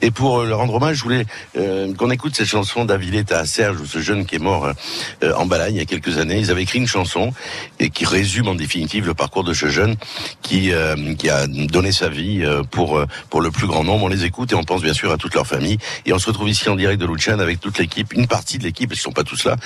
Et 0.00 0.10
pour 0.10 0.40
euh, 0.40 0.46
le 0.46 0.54
rendre 0.54 0.74
hommage, 0.74 0.96
je 0.98 1.02
voulais 1.02 1.26
euh, 1.58 1.92
qu'on 1.94 2.10
écoute 2.10 2.34
cette 2.34 2.46
chanson 2.46 2.84
d'Aviletta 2.86 3.38
à 3.38 3.44
Serge, 3.44 3.76
ce 3.84 3.98
jeune 3.98 4.24
qui 4.24 4.36
est 4.36 4.40
mort 4.40 4.72
euh, 5.22 5.34
en 5.34 5.44
Balagne 5.44 5.74
il 5.74 5.78
y 5.78 5.82
a 5.82 5.84
quelques 5.84 6.16
années. 6.16 6.38
Ils 6.38 6.50
avaient 6.50 6.62
écrit 6.62 6.78
une 6.78 6.86
chanson 6.86 7.32
et 7.78 7.90
qui 7.90 8.06
résume 8.06 8.48
en 8.48 8.54
définitive 8.54 9.06
le 9.06 9.14
parcours 9.14 9.44
de 9.44 9.52
ce 9.52 9.68
jeune 9.68 9.96
qui 10.40 10.70
qui 11.18 11.28
a 11.28 11.46
donné 11.46 11.92
sa 11.92 12.08
vie 12.08 12.44
pour 12.70 13.04
pour 13.30 13.40
le 13.40 13.50
plus 13.50 13.66
grand 13.66 13.84
nombre. 13.84 14.04
On 14.04 14.08
les 14.08 14.24
écoute 14.24 14.52
et 14.52 14.54
on 14.54 14.64
pense 14.64 14.82
bien 14.82 14.94
sûr 14.94 15.12
à 15.12 15.16
toute 15.16 15.34
leur 15.34 15.46
famille. 15.46 15.78
Et 16.06 16.12
on 16.12 16.18
se 16.18 16.26
retrouve 16.26 16.48
ici 16.48 16.68
en 16.68 16.76
direct 16.76 17.00
de 17.00 17.06
Luchan 17.06 17.38
avec 17.38 17.60
toute 17.60 17.78
l'équipe, 17.78 18.12
une 18.14 18.26
partie 18.26 18.58
de 18.58 18.64
l'équipe, 18.64 18.88
parce 18.88 19.00
qu'ils 19.00 19.04
sont 19.04 19.12
pas 19.12 19.24
tous 19.24 19.44
là. 19.44 19.56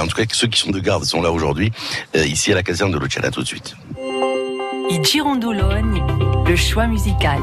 en 0.00 0.06
tout 0.06 0.16
cas, 0.16 0.24
ceux 0.32 0.48
qui 0.48 0.58
sont 0.58 0.70
de 0.70 0.80
garde 0.80 1.04
sont 1.04 1.22
là 1.22 1.30
aujourd'hui, 1.30 1.72
ici 2.14 2.52
à 2.52 2.54
la 2.54 2.62
caserne 2.62 2.90
de 2.90 2.98
Luchan. 2.98 3.20
À 3.22 3.30
tout 3.30 3.42
de 3.42 3.46
suite. 3.46 3.74
I 4.90 5.00
Girondologne, 5.02 6.02
le 6.46 6.56
choix 6.56 6.86
musical. 6.86 7.38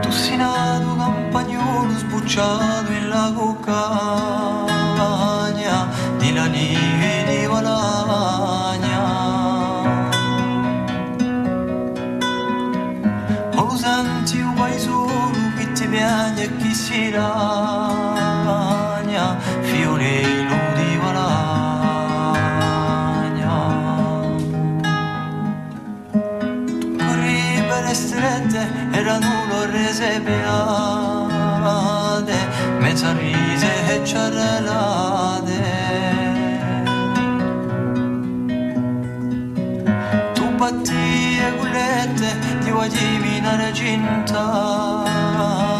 Tossinato 0.00 0.94
campagnolo 0.96 1.90
sbucciato 1.98 2.92
in 2.92 3.08
la 3.08 3.32
cocagna 3.34 4.68
di 6.18 6.32
la 6.32 6.46
di 6.46 7.46
Valagna. 7.48 8.98
O 13.56 13.76
senti 13.76 14.38
un 14.38 14.54
paesolo 14.54 15.32
che 15.56 15.72
ti 15.72 15.88
ریزه 33.04 33.94
e 33.94 34.04
چره 34.04 34.60
lade 34.66 35.62
tu 40.34 40.44
patti 40.58 41.04
e 41.46 41.50
gullette 41.58 42.30
ti 42.62 42.70
vuoi 42.70 42.88
divinare 42.88 43.72
cinta. 43.72 45.79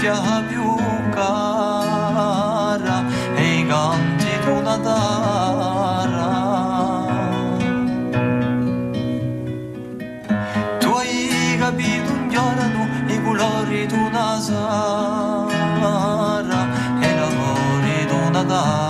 샤뷰까라 0.00 1.20
해감지 3.36 4.40
도나다라 4.40 6.16
도이가 10.80 11.76
비둔 11.76 12.30
결한 12.30 13.10
이굴러리 13.10 13.86
도나사라 13.88 14.60
해나버리 17.02 18.08
도나다 18.08 18.89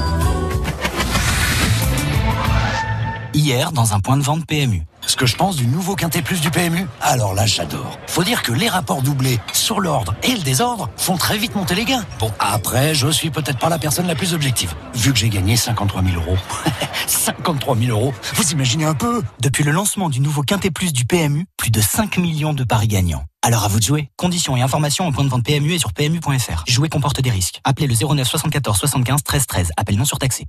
Hier, 3.33 3.71
dans 3.71 3.93
un 3.93 4.01
point 4.01 4.17
de 4.17 4.23
vente 4.23 4.45
PMU. 4.45 4.83
Ce 5.07 5.15
que 5.15 5.25
je 5.25 5.35
pense 5.37 5.55
du 5.55 5.65
nouveau 5.65 5.95
Quintet 5.95 6.21
Plus 6.21 6.41
du 6.41 6.51
PMU 6.51 6.85
Alors 7.01 7.33
là, 7.33 7.45
j'adore. 7.45 7.97
Faut 8.07 8.23
dire 8.23 8.43
que 8.43 8.51
les 8.51 8.67
rapports 8.67 9.01
doublés 9.01 9.39
sur 9.53 9.79
l'ordre 9.79 10.15
et 10.23 10.33
le 10.33 10.41
désordre 10.41 10.89
font 10.97 11.15
très 11.15 11.37
vite 11.37 11.55
monter 11.55 11.73
les 11.75 11.85
gains. 11.85 12.05
Bon, 12.19 12.31
après, 12.39 12.93
je 12.93 13.07
suis 13.07 13.29
peut-être 13.31 13.57
pas 13.57 13.69
la 13.69 13.79
personne 13.79 14.05
la 14.05 14.15
plus 14.15 14.33
objective. 14.33 14.73
Vu 14.93 15.13
que 15.13 15.17
j'ai 15.17 15.29
gagné 15.29 15.55
53 15.55 16.03
000 16.03 16.15
euros. 16.17 16.37
53 17.07 17.77
000 17.77 17.91
euros 17.91 18.13
Vous 18.35 18.51
imaginez 18.51 18.85
un 18.85 18.95
peu 18.95 19.23
Depuis 19.39 19.63
le 19.63 19.71
lancement 19.71 20.09
du 20.09 20.19
nouveau 20.19 20.43
Quintet 20.43 20.71
Plus 20.71 20.91
du 20.91 21.05
PMU, 21.05 21.45
plus 21.57 21.71
de 21.71 21.79
5 21.79 22.17
millions 22.17 22.53
de 22.53 22.63
paris 22.65 22.87
gagnants. 22.87 23.23
Alors 23.43 23.63
à 23.63 23.69
vous 23.69 23.79
de 23.79 23.83
jouer. 23.83 24.09
Conditions 24.17 24.55
et 24.55 24.61
informations 24.61 25.07
au 25.07 25.11
point 25.11 25.23
de 25.23 25.29
vente 25.29 25.43
PMU 25.43 25.73
et 25.73 25.79
sur 25.79 25.93
PMU.fr. 25.93 26.63
Jouer 26.67 26.89
comporte 26.89 27.21
des 27.21 27.31
risques. 27.31 27.59
Appelez 27.63 27.87
le 27.87 27.95
09 27.95 28.27
74 28.27 28.77
75 28.77 29.23
13 29.23 29.47
13. 29.47 29.71
Appel 29.77 29.97
non 29.97 30.05
surtaxé. 30.05 30.45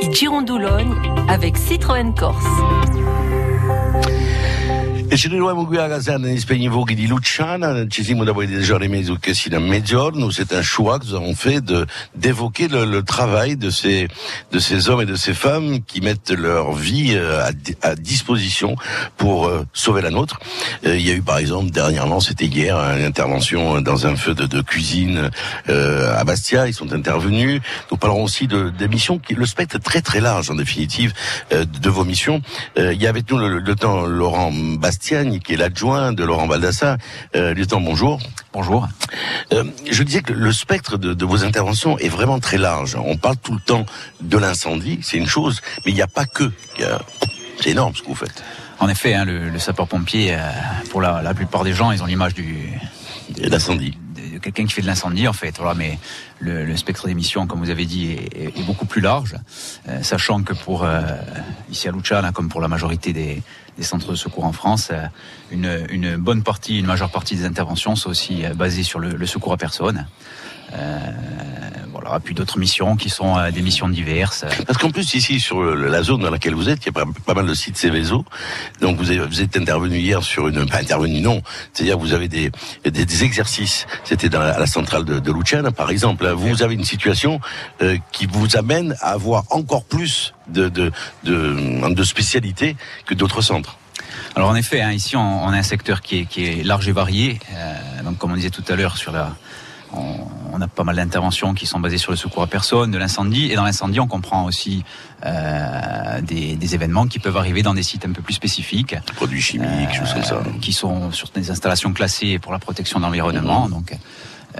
I 0.00 0.12
Girondoulogne 0.12 0.94
avec 1.28 1.56
Citroën 1.56 2.14
Corse. 2.14 2.44
E 5.10 5.16
ci 5.16 5.30
qui 5.30 5.76
caserna 5.76 6.28
di 6.28 6.94
di 6.94 7.06
Luciana. 7.06 7.86
Ci 7.88 8.04
siamo 8.04 8.24
mezzogiorno. 9.58 10.30
C'est 10.30 10.52
un 10.52 10.60
choix 10.60 10.98
que 10.98 11.06
nous 11.06 11.14
avons 11.14 11.34
fait 11.34 11.64
d'évoquer 12.14 12.68
le, 12.68 12.84
le 12.84 13.02
travail 13.02 13.56
de 13.56 13.70
ces 13.70 14.06
de 14.52 14.58
ces 14.58 14.90
hommes 14.90 15.00
et 15.00 15.06
de 15.06 15.16
ces 15.16 15.32
femmes 15.32 15.82
qui 15.82 16.02
mettent 16.02 16.30
leur 16.30 16.72
vie 16.72 17.14
euh, 17.14 17.40
à, 17.42 17.88
à 17.88 17.94
disposition 17.94 18.76
pour 19.16 19.46
euh, 19.46 19.64
sauver 19.72 20.02
la 20.02 20.10
nôtre. 20.10 20.40
Euh, 20.84 20.98
Il 20.98 21.06
y 21.06 21.10
a 21.10 21.14
eu 21.14 21.22
par 21.22 21.38
exemple 21.38 21.70
dernièrement, 21.70 22.20
c'était 22.20 22.44
hier, 22.44 22.76
une 22.76 23.04
intervention 23.06 23.80
dans 23.80 24.06
un 24.06 24.14
feu 24.14 24.34
de, 24.34 24.44
de 24.44 24.60
cuisine 24.60 25.30
euh, 25.70 26.14
à 26.18 26.24
Bastia. 26.24 26.68
Ils 26.68 26.74
sont 26.74 26.92
intervenus. 26.92 27.62
Nous 27.90 27.96
parlerons 27.96 28.24
aussi 28.24 28.46
de 28.46 28.68
des 28.68 28.88
missions 28.88 29.18
qui 29.18 29.32
le 29.32 29.46
spectre 29.46 29.76
est 29.76 29.80
très 29.90 30.02
très 30.02 30.20
large 30.20 30.50
en 30.50 30.54
définitive 30.54 31.14
de 31.50 31.88
vos 31.88 32.04
missions. 32.04 32.42
Il 32.76 33.00
y 33.00 33.06
a 33.06 33.08
avec 33.08 33.30
nous 33.30 33.38
le, 33.38 33.58
le 33.58 33.74
temps 33.74 34.04
Laurent 34.04 34.52
Bastiagne 35.02 35.38
qui 35.38 35.52
est 35.52 35.56
l'adjoint 35.56 36.12
de 36.12 36.24
Laurent 36.24 36.48
Baldassa. 36.48 36.96
Euh, 37.36 37.54
lieutenant, 37.54 37.80
bonjour. 37.80 38.18
Bonjour. 38.52 38.88
Euh, 39.52 39.62
je 39.88 40.02
disais 40.02 40.22
que 40.22 40.32
le 40.32 40.50
spectre 40.52 40.96
de, 40.98 41.14
de 41.14 41.24
vos 41.24 41.44
interventions 41.44 41.96
est 41.98 42.08
vraiment 42.08 42.40
très 42.40 42.58
large. 42.58 42.96
On 42.96 43.16
parle 43.16 43.36
tout 43.36 43.52
le 43.54 43.60
temps 43.60 43.86
de 44.20 44.36
l'incendie, 44.36 44.98
c'est 45.02 45.16
une 45.16 45.28
chose, 45.28 45.60
mais 45.86 45.92
il 45.92 45.94
n'y 45.94 46.02
a 46.02 46.08
pas 46.08 46.24
que. 46.24 46.50
C'est 47.60 47.70
énorme 47.70 47.94
ce 47.94 48.02
que 48.02 48.08
vous 48.08 48.16
faites. 48.16 48.42
En 48.80 48.88
effet, 48.88 49.14
hein, 49.14 49.24
le, 49.24 49.48
le 49.50 49.58
sapeur-pompier, 49.60 50.34
euh, 50.34 50.38
pour 50.90 51.00
la, 51.00 51.22
la 51.22 51.32
plupart 51.32 51.62
des 51.62 51.74
gens, 51.74 51.92
ils 51.92 52.02
ont 52.02 52.06
l'image 52.06 52.34
du 52.34 52.68
l'incendie. 53.36 53.96
quelqu'un 54.42 54.66
qui 54.66 54.72
fait 54.72 54.82
de 54.82 54.86
l'incendie, 54.88 55.28
en 55.28 55.32
fait. 55.32 55.58
Voilà, 55.58 55.74
mais 55.74 55.96
le, 56.40 56.64
le 56.64 56.76
spectre 56.76 57.06
d'émission, 57.06 57.46
comme 57.46 57.60
vous 57.60 57.70
avez 57.70 57.86
dit, 57.86 58.10
est, 58.10 58.36
est- 58.36 58.58
est 58.58 58.62
beaucoup 58.64 58.86
plus 58.86 59.00
large, 59.00 59.36
euh, 59.88 60.02
sachant 60.02 60.42
que 60.42 60.54
pour 60.54 60.82
euh, 60.84 61.02
ici 61.70 61.86
à 61.88 61.92
Luciana, 61.92 62.32
comme 62.32 62.48
pour 62.48 62.60
la 62.60 62.66
majorité 62.68 63.12
des, 63.12 63.42
des 63.78 63.84
centres 63.84 64.10
de 64.10 64.16
secours 64.16 64.44
en 64.44 64.52
France, 64.52 64.90
euh, 64.92 65.86
une, 65.90 66.16
bonne 66.16 66.42
partie, 66.42 66.78
une 66.78 66.86
majeure 66.86 67.10
partie 67.10 67.36
des 67.36 67.44
interventions 67.46 67.96
sont 67.96 68.10
aussi 68.10 68.44
euh, 68.44 68.52
basées 68.52 68.82
sur 68.82 68.98
le, 68.98 69.10
le 69.10 69.26
secours 69.26 69.52
à 69.52 69.56
personne. 69.56 70.06
Euh, 70.74 70.98
voilà, 71.92 72.20
puis 72.20 72.34
d'autres 72.34 72.58
missions 72.58 72.96
qui 72.96 73.08
sont 73.10 73.36
euh, 73.38 73.50
des 73.50 73.62
missions 73.62 73.88
diverses. 73.88 74.44
Parce 74.66 74.78
qu'en 74.78 74.90
plus 74.90 75.14
ici 75.14 75.40
sur 75.40 75.62
la 75.62 76.02
zone 76.02 76.20
dans 76.20 76.30
laquelle 76.30 76.54
vous 76.54 76.68
êtes, 76.68 76.84
il 76.84 76.92
y 76.94 76.98
a 77.00 77.04
pas, 77.24 77.34
mal 77.34 77.46
de 77.46 77.54
sites 77.54 77.76
Céveso. 77.76 78.24
Donc 78.80 78.98
vous, 78.98 79.10
avez- 79.10 79.26
vous 79.26 79.40
êtes 79.40 79.56
intervenu 79.56 79.98
hier 79.98 80.22
sur 80.22 80.48
une, 80.48 80.66
pas 80.66 80.78
intervenu 80.80 81.20
non, 81.20 81.42
c'est-à-dire 81.72 81.98
vous 81.98 82.12
avez 82.12 82.28
des, 82.28 82.50
des, 82.84 82.90
des 83.04 83.24
exercices. 83.24 83.86
C'était 84.04 84.28
dans 84.28 84.40
la, 84.40 84.66
centrale 84.66 85.04
de, 85.04 85.18
de 85.18 85.32
Luciana 85.32 85.70
par 85.72 85.90
exemple. 85.90 86.26
hein. 86.26 86.34
Vous 86.34 86.62
avez 86.62 86.74
une 86.74 86.84
situation 86.84 87.40
euh, 87.82 87.96
qui 88.12 88.26
vous 88.26 88.56
amène 88.56 88.94
à 89.00 89.12
avoir 89.12 89.44
encore 89.50 89.84
plus 89.84 90.34
de 90.48 90.68
de, 90.68 90.92
de, 91.24 91.94
de 91.94 92.02
spécialités 92.04 92.76
que 93.06 93.14
d'autres 93.14 93.42
centres. 93.42 93.76
Alors 94.36 94.50
en 94.50 94.54
effet, 94.54 94.80
hein, 94.82 94.92
ici 94.92 95.16
on, 95.16 95.44
on 95.44 95.48
a 95.48 95.56
un 95.56 95.62
secteur 95.62 96.00
qui 96.02 96.20
est, 96.20 96.24
qui 96.26 96.44
est 96.44 96.62
large 96.64 96.88
et 96.88 96.92
varié. 96.92 97.38
Euh, 97.52 98.02
donc 98.04 98.18
comme 98.18 98.32
on 98.32 98.36
disait 98.36 98.50
tout 98.50 98.64
à 98.68 98.76
l'heure 98.76 98.96
sur 98.96 99.12
la 99.12 99.34
on, 99.92 100.14
on 100.52 100.60
a 100.60 100.68
pas 100.68 100.84
mal 100.84 100.96
d'interventions 100.96 101.54
qui 101.54 101.66
sont 101.66 101.80
basées 101.80 101.98
sur 101.98 102.10
le 102.10 102.16
secours 102.16 102.42
à 102.42 102.46
personne, 102.46 102.90
de 102.90 102.98
l'incendie. 102.98 103.50
Et 103.50 103.54
dans 103.54 103.64
l'incendie, 103.64 104.00
on 104.00 104.06
comprend 104.06 104.44
aussi 104.44 104.84
euh, 105.24 106.20
des, 106.22 106.56
des 106.56 106.74
événements 106.74 107.06
qui 107.06 107.18
peuvent 107.18 107.36
arriver 107.36 107.62
dans 107.62 107.74
des 107.74 107.82
sites 107.82 108.04
un 108.04 108.12
peu 108.12 108.22
plus 108.22 108.34
spécifiques. 108.34 108.96
Produits 109.16 109.40
chimiques, 109.40 109.94
choses 109.94 110.12
comme 110.12 110.24
ça. 110.24 110.36
Euh, 110.36 110.58
Qui 110.60 110.72
sont 110.72 111.10
sur 111.12 111.28
des 111.30 111.50
installations 111.50 111.92
classées 111.92 112.38
pour 112.38 112.52
la 112.52 112.58
protection 112.58 112.98
de 112.98 113.04
l'environnement. 113.04 113.64
Mhm. 113.64 113.70
Donc 113.70 113.96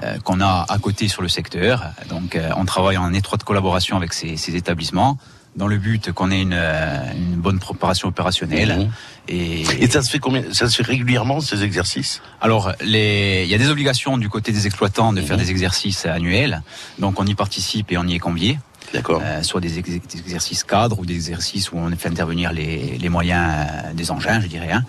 euh, 0.03 0.19
qu'on 0.19 0.39
a 0.39 0.65
à 0.69 0.77
côté 0.77 1.07
sur 1.07 1.21
le 1.21 1.27
secteur. 1.27 1.83
Donc 2.09 2.35
euh, 2.35 2.51
on 2.55 2.65
travaille 2.65 2.97
en 2.97 3.13
étroite 3.13 3.43
collaboration 3.43 3.97
avec 3.97 4.13
ces, 4.13 4.37
ces 4.37 4.55
établissements 4.55 5.17
dans 5.55 5.67
le 5.67 5.77
but 5.77 6.11
qu'on 6.11 6.31
ait 6.31 6.41
une, 6.41 6.53
euh, 6.53 7.11
une 7.15 7.35
bonne 7.35 7.59
préparation 7.59 8.07
opérationnelle. 8.07 8.77
Mhm. 8.77 8.91
Et, 9.27 9.61
Et 9.83 9.89
ça 9.89 10.01
se 10.01 10.09
fait 10.09 10.19
combien 10.19 10.43
Ça 10.53 10.69
se 10.69 10.75
fait 10.77 10.83
régulièrement 10.83 11.39
ces 11.41 11.63
exercices? 11.63 12.21
Alors, 12.41 12.71
les, 12.81 13.43
il 13.45 13.49
y 13.49 13.55
a 13.55 13.57
des 13.57 13.69
obligations 13.69 14.17
du 14.17 14.29
côté 14.29 14.51
des 14.51 14.65
exploitants 14.67 15.11
de 15.13 15.21
faire 15.21 15.37
Mhm. 15.37 15.43
des 15.43 15.51
exercices 15.51 16.05
annuels. 16.05 16.61
Donc, 16.97 17.19
on 17.19 17.25
y 17.25 17.35
participe 17.35 17.91
et 17.91 17.97
on 17.97 18.05
y 18.05 18.15
est 18.15 18.19
convié. 18.19 18.57
D'accord. 18.93 19.21
Euh, 19.23 19.43
soit 19.43 19.61
des, 19.61 19.77
ex- 19.77 19.89
des 19.89 20.19
exercices 20.19 20.63
cadres 20.63 20.97
ou 20.99 21.05
des 21.05 21.13
exercices 21.13 21.71
où 21.71 21.77
on 21.77 21.91
fait 21.95 22.09
intervenir 22.09 22.51
les, 22.51 22.97
les 22.97 23.09
moyens 23.09 23.47
euh, 23.51 23.93
des 23.93 24.09
engins, 24.09 24.41
je 24.41 24.47
dirais. 24.47 24.71
hein. 24.71 24.83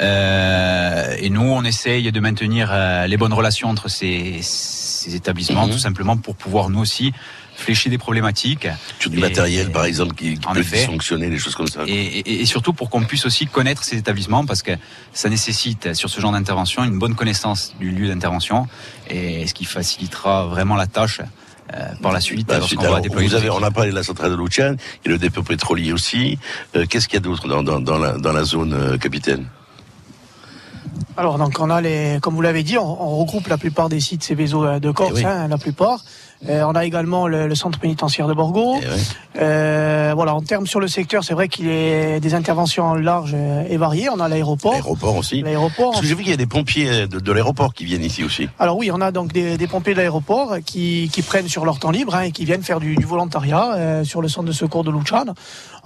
Euh, 0.00 1.14
et 1.18 1.28
nous, 1.30 1.42
on 1.42 1.62
essaye 1.64 2.10
de 2.10 2.20
maintenir 2.20 2.72
les 3.06 3.16
bonnes 3.16 3.32
relations 3.34 3.68
entre 3.68 3.88
ces, 3.88 4.38
ces 4.42 5.14
établissements, 5.14 5.66
Mhm. 5.66 5.72
tout 5.72 5.78
simplement 5.78 6.16
pour 6.16 6.36
pouvoir 6.36 6.70
nous 6.70 6.80
aussi 6.80 7.12
flécher 7.56 7.88
des 7.90 7.98
problématiques. 7.98 8.66
Sur 8.98 9.10
du 9.10 9.18
Et- 9.18 9.20
matériel 9.20 9.70
par 9.72 9.84
exemple 9.84 10.14
qui, 10.14 10.36
peut 10.36 10.58
effet. 10.60 10.84
fonctionner, 10.86 11.30
des 11.30 11.38
choses 11.38 11.54
comme 11.54 11.66
ça. 11.68 11.82
et, 11.86 11.92
et- 11.92 12.40
et 12.42 12.46
surtout 12.46 12.72
pour 12.72 12.90
qu'on 12.90 13.02
puisse 13.04 13.24
aussi 13.26 13.46
connaître 13.46 13.84
ces 13.84 13.96
établissements 13.96 14.44
parce 14.44 14.62
que 14.62 14.72
ça 15.12 15.28
nécessite 15.28 15.94
sur 15.94 16.10
ce 16.10 16.20
genre 16.20 16.32
d'intervention 16.32 16.82
une 16.84 16.98
bonne 16.98 17.14
connaissance 17.14 17.74
du 17.78 17.90
lieu 17.90 18.08
d'intervention 18.08 18.66
et 19.08 19.46
ce 19.46 19.54
qui 19.54 19.64
facilitera 19.64 20.46
vraiment 20.46 20.76
la 20.76 20.86
tâche 20.86 21.20
euh, 21.72 21.94
par 22.02 22.12
la 22.12 22.20
suite 22.20 22.46
Bah, 22.46 22.54
lorsqu'on 22.58 22.68
suite, 22.68 22.80
alors, 22.82 22.94
va 22.96 23.00
déployer 23.00 23.26
vous 23.28 23.32
nos 23.34 23.38
avez, 23.40 23.48
on 23.50 23.54
équipes. 23.54 23.66
a 23.68 23.70
parlé 23.70 23.90
de 23.90 23.94
la 23.96 24.02
centrale 24.02 24.30
de 24.30 24.36
Luciane, 24.36 24.76
et 25.04 25.08
le 25.08 25.16
dépôt 25.16 25.42
pétrolier 25.42 25.92
aussi. 25.94 26.38
Euh, 26.76 26.84
Qu'est-ce 26.86 27.08
qu'il 27.08 27.14
y 27.14 27.16
a 27.16 27.20
d'autre 27.20 27.48
dans, 27.48 27.62
dans, 27.62 27.80
dans, 27.80 27.96
la, 27.98 28.18
dans 28.18 28.32
la 28.32 28.44
zone, 28.44 28.74
euh, 28.74 28.98
capitaine? 28.98 29.46
Alors, 31.16 31.38
donc, 31.38 31.58
on 31.60 31.70
a 31.70 31.80
les, 31.80 32.18
comme 32.20 32.34
vous 32.34 32.42
l'avez 32.42 32.62
dit, 32.62 32.76
on, 32.76 32.82
on 33.02 33.16
regroupe 33.18 33.46
la 33.48 33.56
plupart 33.56 33.88
des 33.88 34.00
sites 34.00 34.22
Céveso 34.22 34.78
de 34.78 34.90
Corse, 34.90 35.12
Eh 35.14 35.18
oui. 35.20 35.24
hein, 35.24 35.48
la 35.48 35.58
plupart. 35.58 36.00
Euh, 36.48 36.64
on 36.66 36.74
a 36.74 36.84
également 36.84 37.26
le, 37.26 37.46
le 37.48 37.54
centre 37.54 37.78
pénitentiaire 37.78 38.26
de 38.28 38.34
Borgo. 38.34 38.76
Eh 38.82 38.86
ouais. 38.86 38.92
Euh, 39.40 40.12
voilà, 40.14 40.34
en 40.34 40.40
termes 40.42 40.66
sur 40.66 40.78
le 40.80 40.88
secteur, 40.88 41.24
c'est 41.24 41.34
vrai 41.34 41.48
qu'il 41.48 41.66
y 41.66 41.70
a 42.14 42.20
des 42.20 42.34
interventions 42.34 42.94
larges 42.94 43.34
et 43.68 43.76
variées. 43.76 44.08
On 44.08 44.20
a 44.20 44.28
l'aéroport. 44.28 44.72
L'aéroport 44.72 45.16
aussi. 45.16 45.42
L'aéroport. 45.42 46.00
J'ai 46.02 46.14
vu 46.14 46.22
qu'il 46.22 46.30
y 46.30 46.34
a 46.34 46.36
des 46.36 46.46
pompiers 46.46 47.06
de, 47.06 47.18
de 47.18 47.32
l'aéroport 47.32 47.74
qui 47.74 47.84
viennent 47.84 48.04
ici 48.04 48.22
aussi. 48.24 48.48
Alors 48.58 48.76
oui, 48.76 48.90
on 48.92 49.00
a 49.00 49.10
donc 49.10 49.32
des, 49.32 49.56
des 49.56 49.66
pompiers 49.66 49.92
de 49.94 49.98
l'aéroport 49.98 50.56
qui, 50.64 51.10
qui 51.12 51.22
prennent 51.22 51.48
sur 51.48 51.64
leur 51.64 51.78
temps 51.78 51.90
libre 51.90 52.14
hein, 52.14 52.22
et 52.22 52.30
qui 52.30 52.44
viennent 52.44 52.62
faire 52.62 52.78
du, 52.80 52.94
du 52.94 53.04
volontariat 53.04 53.72
euh, 53.74 54.04
sur 54.04 54.22
le 54.22 54.28
centre 54.28 54.46
de 54.46 54.52
secours 54.52 54.84
de 54.84 54.90
Luciane. 54.92 55.34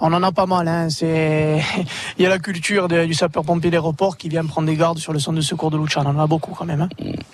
On 0.01 0.13
en 0.13 0.23
a 0.23 0.31
pas 0.31 0.45
mal. 0.45 0.67
Hein, 0.67 0.89
c'est 0.89 1.61
il 2.17 2.23
y 2.23 2.25
a 2.25 2.29
la 2.29 2.39
culture 2.39 2.87
de- 2.87 3.05
du 3.05 3.13
sapeur-pompier 3.13 3.71
d'aéroport 3.71 4.17
qui 4.17 4.29
vient 4.29 4.45
prendre 4.45 4.67
des 4.67 4.75
gardes 4.75 4.99
sur 4.99 5.11
le 5.13 5.19
centre 5.19 5.37
de 5.37 5.41
secours 5.41 5.71
de 5.71 5.77
Luciane. 5.77 6.05
On 6.07 6.11
en 6.11 6.19
a 6.23 6.27
beaucoup 6.27 6.53
quand 6.53 6.65
même. 6.65 6.81
Hein. 6.81 6.89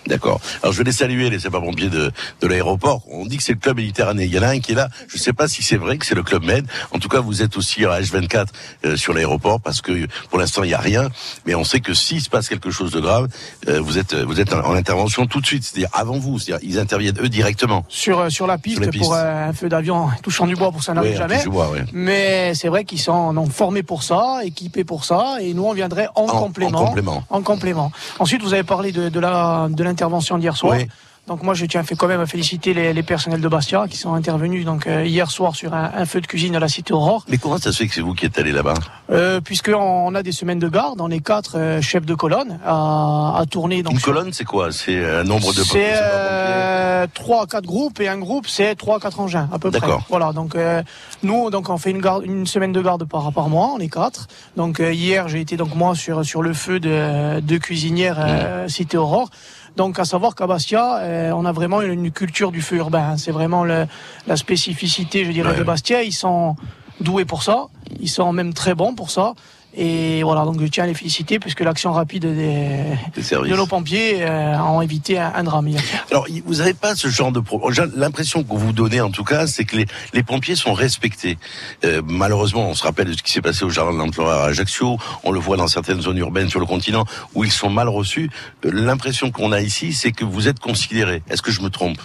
D'accord. 0.08 0.40
Alors 0.64 0.72
je 0.74 0.78
vais 0.78 0.84
les 0.86 0.92
saluer, 0.92 1.30
les 1.30 1.40
sapeurs-pompiers 1.40 1.90
de, 1.90 2.12
de 2.42 2.48
l'aéroport. 2.48 3.02
On 3.16 3.26
dit 3.26 3.38
que 3.38 3.44
c'est 3.44 3.54
le 3.54 3.60
club 3.60 3.78
méditerranéen. 3.78 4.26
Il 4.26 4.34
y 4.34 4.40
en 4.40 4.44
a 4.44 4.48
un 4.50 4.60
qui 4.60 4.74
est 4.74 4.76
là. 4.76 4.90
Je 5.08 5.16
ne 5.18 5.22
sais 5.22 5.34
pas 5.34 5.48
si 5.48 5.64
c'est 5.64 5.78
vrai 5.78 5.98
que 5.98 6.06
c'est 6.06 6.16
le 6.16 6.24
club 6.24 6.44
Med. 6.44 6.66
En 6.92 7.00
tout 7.00 7.08
cas, 7.10 7.20
vous 7.22 7.42
êtes 7.42 7.58
aussi 7.58 7.86
à 7.86 8.00
H24 8.00 8.48
euh, 8.86 8.96
sur 8.98 9.14
l'aéroport 9.14 9.60
parce 9.62 9.82
que 9.82 10.08
pour 10.30 10.40
l'instant 10.40 10.64
il 10.64 10.68
n'y 10.68 10.74
a 10.74 10.80
rien. 10.80 11.10
Mais 11.46 11.56
on 11.56 11.64
sait 11.64 11.80
que 11.80 11.94
s'il 11.94 12.22
se 12.22 12.30
passe 12.30 12.50
quelque 12.50 12.72
chose 12.72 12.92
de 12.92 13.00
grave, 13.00 13.28
euh, 13.68 13.80
vous 13.82 13.98
êtes 13.98 14.14
vous 14.14 14.40
êtes 14.40 14.54
en, 14.54 14.60
en 14.66 14.74
intervention 14.76 15.26
tout 15.26 15.42
de 15.42 15.46
suite. 15.46 15.64
C'est-à-dire 15.64 15.90
avant 15.94 16.18
vous. 16.20 16.40
C'est-à-dire 16.40 16.68
ils 16.68 16.80
interviennent 16.80 17.20
eux 17.22 17.30
directement. 17.30 17.86
Sur, 17.90 18.20
euh, 18.20 18.30
sur 18.30 18.48
la 18.48 18.58
piste, 18.58 18.78
Sur 18.78 18.86
la 18.86 18.92
piste. 18.92 19.04
pour 19.06 19.16
un 19.16 19.54
feu 19.54 19.70
d'avion 19.70 20.10
touchant 20.22 20.46
du 20.46 20.56
bois 20.56 20.72
pour 20.72 20.84
ça 20.84 20.94
n'arrive 20.94 21.12
Ouais, 21.12 21.18
jamais. 21.18 21.48
ouais. 21.48 21.86
Mais 21.94 22.54
c'est 22.56 22.68
vrai 22.68 22.84
qu'ils 22.86 23.00
sont 23.02 23.34
formés 23.50 23.84
pour 23.84 24.04
ça, 24.04 24.40
équipés 24.44 24.84
pour 24.84 25.06
ça, 25.06 25.38
et 25.42 25.54
nous 25.54 25.64
on 25.66 25.74
viendrait 25.74 26.08
en, 26.16 26.24
En- 26.24 26.30
en 26.30 26.40
complément. 26.40 26.86
complément. 26.86 27.24
En 27.30 27.42
complément. 27.42 27.92
Ensuite, 28.20 28.42
vous 28.42 28.54
avez 28.54 28.64
parlé 28.64 28.92
de, 28.92 29.10
de 29.10 29.20
la 29.20 29.68
de 29.70 29.84
l'intervention 29.84 30.38
d'hier 30.38 30.56
soir. 30.58 30.76
Oui. 30.78 30.88
Donc 31.28 31.42
moi, 31.42 31.56
je 31.56 31.66
tiens 31.66 31.84
quand 31.98 32.08
même 32.08 32.22
à 32.22 32.28
féliciter 32.28 32.76
les, 32.76 32.94
les 32.94 33.02
personnels 33.04 33.42
de 33.42 33.48
Bastia 33.48 33.88
qui 33.90 33.98
sont 33.98 34.14
intervenus 34.14 34.64
donc 34.64 34.86
euh, 34.86 35.06
hier 35.06 35.32
soir 35.32 35.56
sur 35.56 35.74
un, 35.74 35.92
un 35.96 36.06
feu 36.06 36.22
de 36.22 36.28
cuisine 36.28 36.56
à 36.56 36.60
la 36.60 36.68
Cité 36.68 36.94
Aurore, 36.94 37.26
Mais 37.28 37.40
comment 37.40 37.58
ça 37.58 37.72
se 37.72 37.78
fait 37.80 37.88
que 37.88 37.96
c'est 37.96 38.02
vous 38.02 38.14
qui 38.14 38.28
êtes 38.28 38.38
allé 38.38 38.52
là-bas? 38.52 38.76
Euh, 39.10 39.42
puisque 39.42 39.72
on 39.76 40.14
a 40.14 40.22
des 40.22 40.32
semaines 40.32 40.60
de 40.60 40.70
garde, 40.70 41.02
on 41.02 41.10
est 41.10 41.22
quatre 41.22 41.58
euh, 41.58 41.82
chefs 41.82 42.06
de 42.06 42.14
colonne 42.14 42.60
à, 42.64 43.38
à 43.40 43.46
tourner. 43.50 43.82
Donc 43.82 43.94
Une 43.94 44.02
colonne, 44.02 44.34
c'est 44.34 44.44
quoi? 44.44 44.72
C'est 44.72 45.04
un 45.04 45.24
nombre 45.24 45.52
de 45.54 45.64
c'est 45.64 45.94
euh, 45.96 47.08
trois 47.14 47.44
à 47.44 47.46
quatre 47.48 47.66
groupes 47.66 48.00
et 48.00 48.08
un 48.08 48.20
groupe 48.20 48.48
c'est 48.48 48.76
trois 48.76 48.98
à 48.98 49.00
quatre 49.00 49.20
engins 49.20 49.50
à 49.52 49.58
peu 49.58 49.72
près. 49.72 49.80
D'accord. 49.80 50.04
Voilà 50.10 50.32
donc 50.32 50.56
euh, 50.56 50.84
nous 51.24 51.50
donc 51.50 51.70
on 51.70 51.78
fait 51.80 51.90
une 51.92 52.02
garde 52.02 52.24
une 52.24 52.46
semaine 52.46 52.72
de 52.72 52.82
garde 52.82 53.04
par 53.06 53.32
par 53.34 53.50
mois 53.50 53.72
on 53.76 53.80
est 53.80 53.90
quatre. 53.90 54.28
Donc 54.58 54.78
hier 54.80 55.28
j'ai 55.28 55.42
été 55.42 55.58
donc 55.58 55.74
moi 55.74 55.96
sur 55.96 56.24
sur 56.24 56.44
le 56.44 56.54
feu 56.54 56.80
de 56.80 57.40
de 57.40 57.58
cuisinière 57.58 58.18
euh, 58.20 58.68
cité 58.68 58.98
Aurore. 58.98 59.30
Donc 59.76 60.00
à 60.00 60.06
savoir 60.06 60.36
qu'à 60.36 60.48
Bastia 60.48 60.98
euh, 61.00 61.32
on 61.32 61.46
a 61.46 61.52
vraiment 61.52 61.82
une, 61.82 62.06
une 62.06 62.12
culture 62.12 62.52
du 62.52 62.62
feu 62.62 62.78
urbain. 62.78 63.12
hein. 63.12 63.18
C'est 63.18 63.32
vraiment 63.32 63.64
le, 63.66 63.88
la 64.28 64.38
spécificité 64.38 65.26
je 65.26 65.32
dirais 65.32 65.52
Ouais. 65.52 65.58
de 65.58 65.64
Bastia. 65.64 66.02
Ils 66.04 66.14
sont 66.14 66.56
doués 67.02 67.26
pour 67.26 67.44
ça. 67.44 67.66
Ils 68.00 68.10
sont 68.10 68.32
même 68.32 68.54
très 68.54 68.74
bons 68.74 68.94
pour 68.96 69.12
ça. 69.12 69.34
Et 69.78 70.24
voilà, 70.24 70.46
donc 70.46 70.60
je 70.62 70.66
tiens 70.68 70.86
à 70.86 70.88
les 70.88 70.94
féliciter 70.94 71.38
puisque 71.38 71.60
l'action 71.60 71.92
rapide 71.92 72.26
des, 72.26 72.70
Des 73.14 73.22
services. 73.22 73.52
de 73.52 73.58
nos 73.58 73.68
pompiers 73.68 74.24
euh, 74.24 74.58
ont 74.60 74.82
évité 74.82 75.20
un, 75.20 75.34
un 75.36 75.44
drame 75.44 75.68
hier. 75.68 75.82
Alors, 76.12 76.28
vous 76.46 76.56
n'avez 76.56 76.74
pas 76.74 76.96
ce 76.96 77.10
genre 77.10 77.32
de 77.34 77.42
problème. 77.42 77.92
L'impression 77.96 78.44
que 78.44 78.54
vous 78.54 78.72
donnez, 78.72 79.02
en 79.02 79.10
tout 79.10 79.26
cas, 79.26 79.48
c'est 79.48 79.66
que 79.66 79.76
les, 79.76 79.86
les 80.14 80.24
pompiers 80.24 80.56
sont 80.56 80.74
respectés. 80.74 81.38
Euh, 81.84 82.02
malheureusement, 82.06 82.70
on 82.70 82.74
se 82.74 82.84
rappelle 82.84 83.08
de 83.08 83.14
ce 83.14 83.22
qui 83.24 83.32
s'est 83.34 83.42
passé 83.42 83.66
au 83.66 83.70
jardin 83.70 83.92
de 83.94 83.98
l'emploi 83.98 84.44
à 84.44 84.46
Ajaccio. 84.48 84.98
On 85.26 85.32
le 85.32 85.40
voit 85.40 85.58
dans 85.58 85.68
certaines 85.68 86.02
zones 86.02 86.18
urbaines 86.18 86.50
sur 86.50 86.60
le 86.62 86.66
continent 86.66 87.04
où 87.34 87.44
ils 87.44 87.52
sont 87.52 87.70
mal 87.70 87.90
reçus. 87.90 88.30
Euh, 88.66 88.72
L'impression 88.74 89.30
qu'on 89.32 89.52
a 89.52 89.60
ici, 89.62 89.92
c'est 89.94 90.12
que 90.14 90.24
vous 90.24 90.48
êtes 90.48 90.60
considérés. 90.60 91.22
Est-ce 91.30 91.42
que 91.42 91.52
je 91.52 91.62
me 91.62 91.70
trompe? 91.70 91.98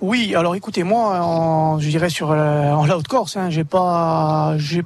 Oui, 0.00 0.34
alors 0.36 0.54
écoutez, 0.54 0.82
moi, 0.84 1.18
en, 1.22 1.80
je 1.80 1.88
dirais 1.88 2.10
sur 2.10 2.30
euh, 2.30 2.70
en 2.70 2.84
la 2.86 2.98
Haute-Corse, 2.98 3.36
hein, 3.36 3.48
j'ai 3.50 3.64
pas, 3.64 4.54
j'ai 4.58 4.82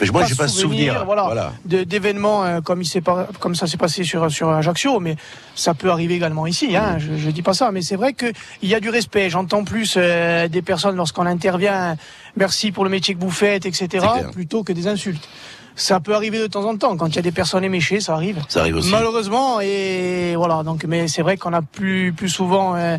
Mais 0.00 0.06
Moi, 0.10 0.20
pas 0.22 0.26
j'ai 0.28 0.34
pas 0.36 0.48
souvenir. 0.48 1.04
voilà, 1.04 1.24
Voilà. 1.24 1.52
de- 1.64 1.82
d'événements 1.84 2.44
euh, 2.44 2.60
comme 2.60 2.82
il 2.82 2.86
s'est 2.86 3.00
pas, 3.00 3.28
comme 3.40 3.54
ça 3.54 3.66
s'est 3.66 3.76
passé 3.76 4.04
sur 4.04 4.30
sur 4.30 4.48
Ajaccio, 4.50 5.00
mais 5.00 5.16
ça 5.54 5.74
peut 5.74 5.90
arriver 5.90 6.14
également 6.14 6.46
ici. 6.46 6.76
Hein, 6.76 6.98
je, 6.98 7.16
je 7.16 7.30
dis 7.30 7.42
pas 7.42 7.54
ça, 7.54 7.72
mais 7.72 7.82
c'est 7.82 7.96
vrai 7.96 8.12
que 8.12 8.26
il 8.62 8.68
y 8.68 8.74
a 8.74 8.80
du 8.80 8.90
respect. 8.90 9.28
J'entends 9.30 9.64
plus 9.64 9.94
euh, 9.96 10.46
des 10.48 10.62
personnes 10.62 10.96
lorsqu'on 10.96 11.26
intervient, 11.26 11.96
merci 12.36 12.70
pour 12.72 12.84
le 12.84 12.90
métier 12.90 13.14
que 13.14 13.20
vous 13.20 13.30
faites, 13.30 13.66
etc., 13.66 14.06
plutôt 14.32 14.62
que 14.62 14.72
des 14.72 14.86
insultes. 14.86 15.28
Ça 15.74 16.00
peut 16.00 16.14
arriver 16.14 16.40
de 16.40 16.48
temps 16.48 16.64
en 16.64 16.76
temps 16.76 16.96
quand 16.96 17.06
il 17.06 17.16
y 17.16 17.18
a 17.20 17.22
des 17.22 17.30
personnes 17.30 17.62
éméchées, 17.62 18.00
ça 18.00 18.12
arrive. 18.14 18.42
Ça 18.48 18.60
arrive 18.60 18.76
aussi. 18.76 18.90
Malheureusement, 18.90 19.60
et 19.60 20.34
voilà. 20.36 20.64
Donc, 20.64 20.84
mais 20.84 21.06
c'est 21.06 21.22
vrai 21.22 21.36
qu'on 21.36 21.52
a 21.52 21.62
plus 21.62 22.12
plus 22.12 22.28
souvent 22.28 22.74
euh, 22.74 22.98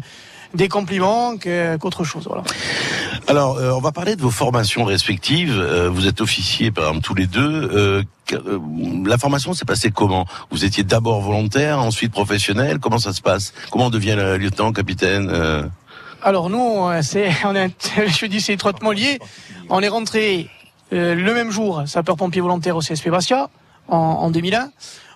des 0.53 0.67
compliments 0.67 1.35
qu'autre 1.37 2.03
chose. 2.03 2.25
Voilà. 2.27 2.43
Alors, 3.27 3.57
euh, 3.57 3.71
on 3.71 3.79
va 3.79 3.91
parler 3.91 4.15
de 4.15 4.21
vos 4.21 4.31
formations 4.31 4.83
respectives. 4.83 5.57
Euh, 5.59 5.89
vous 5.89 6.07
êtes 6.07 6.21
officiers, 6.21 6.71
par 6.71 6.87
exemple, 6.87 7.05
tous 7.05 7.13
les 7.13 7.27
deux. 7.27 7.69
Euh, 7.73 8.03
euh, 8.33 8.59
la 9.05 9.17
formation 9.17 9.53
s'est 9.53 9.65
passée 9.65 9.91
comment? 9.91 10.25
Vous 10.49 10.65
étiez 10.65 10.83
d'abord 10.83 11.21
volontaire, 11.21 11.79
ensuite 11.79 12.11
professionnel. 12.11 12.79
Comment 12.79 12.97
ça 12.97 13.13
se 13.13 13.21
passe? 13.21 13.53
Comment 13.71 13.87
on 13.87 13.89
devient 13.89 14.17
lieutenant, 14.39 14.71
capitaine 14.71 15.29
euh? 15.31 15.63
Alors 16.21 16.49
nous, 16.49 16.89
c'est, 17.01 17.31
on 17.45 17.55
est, 17.55 17.71
je 18.07 18.25
dis 18.25 18.41
c'est 18.41 18.53
étroitement 18.53 18.91
lié. 18.91 19.19
On 19.69 19.81
est 19.81 19.87
rentré 19.87 20.49
euh, 20.91 21.13
le 21.13 21.33
même 21.33 21.51
jour, 21.51 21.83
sapeur-pompier 21.85 22.41
volontaire 22.41 22.75
au 22.75 22.79
CSP 22.81 23.09
Bastia, 23.09 23.49
en, 23.87 23.97
en 23.97 24.31
2001. 24.31 24.71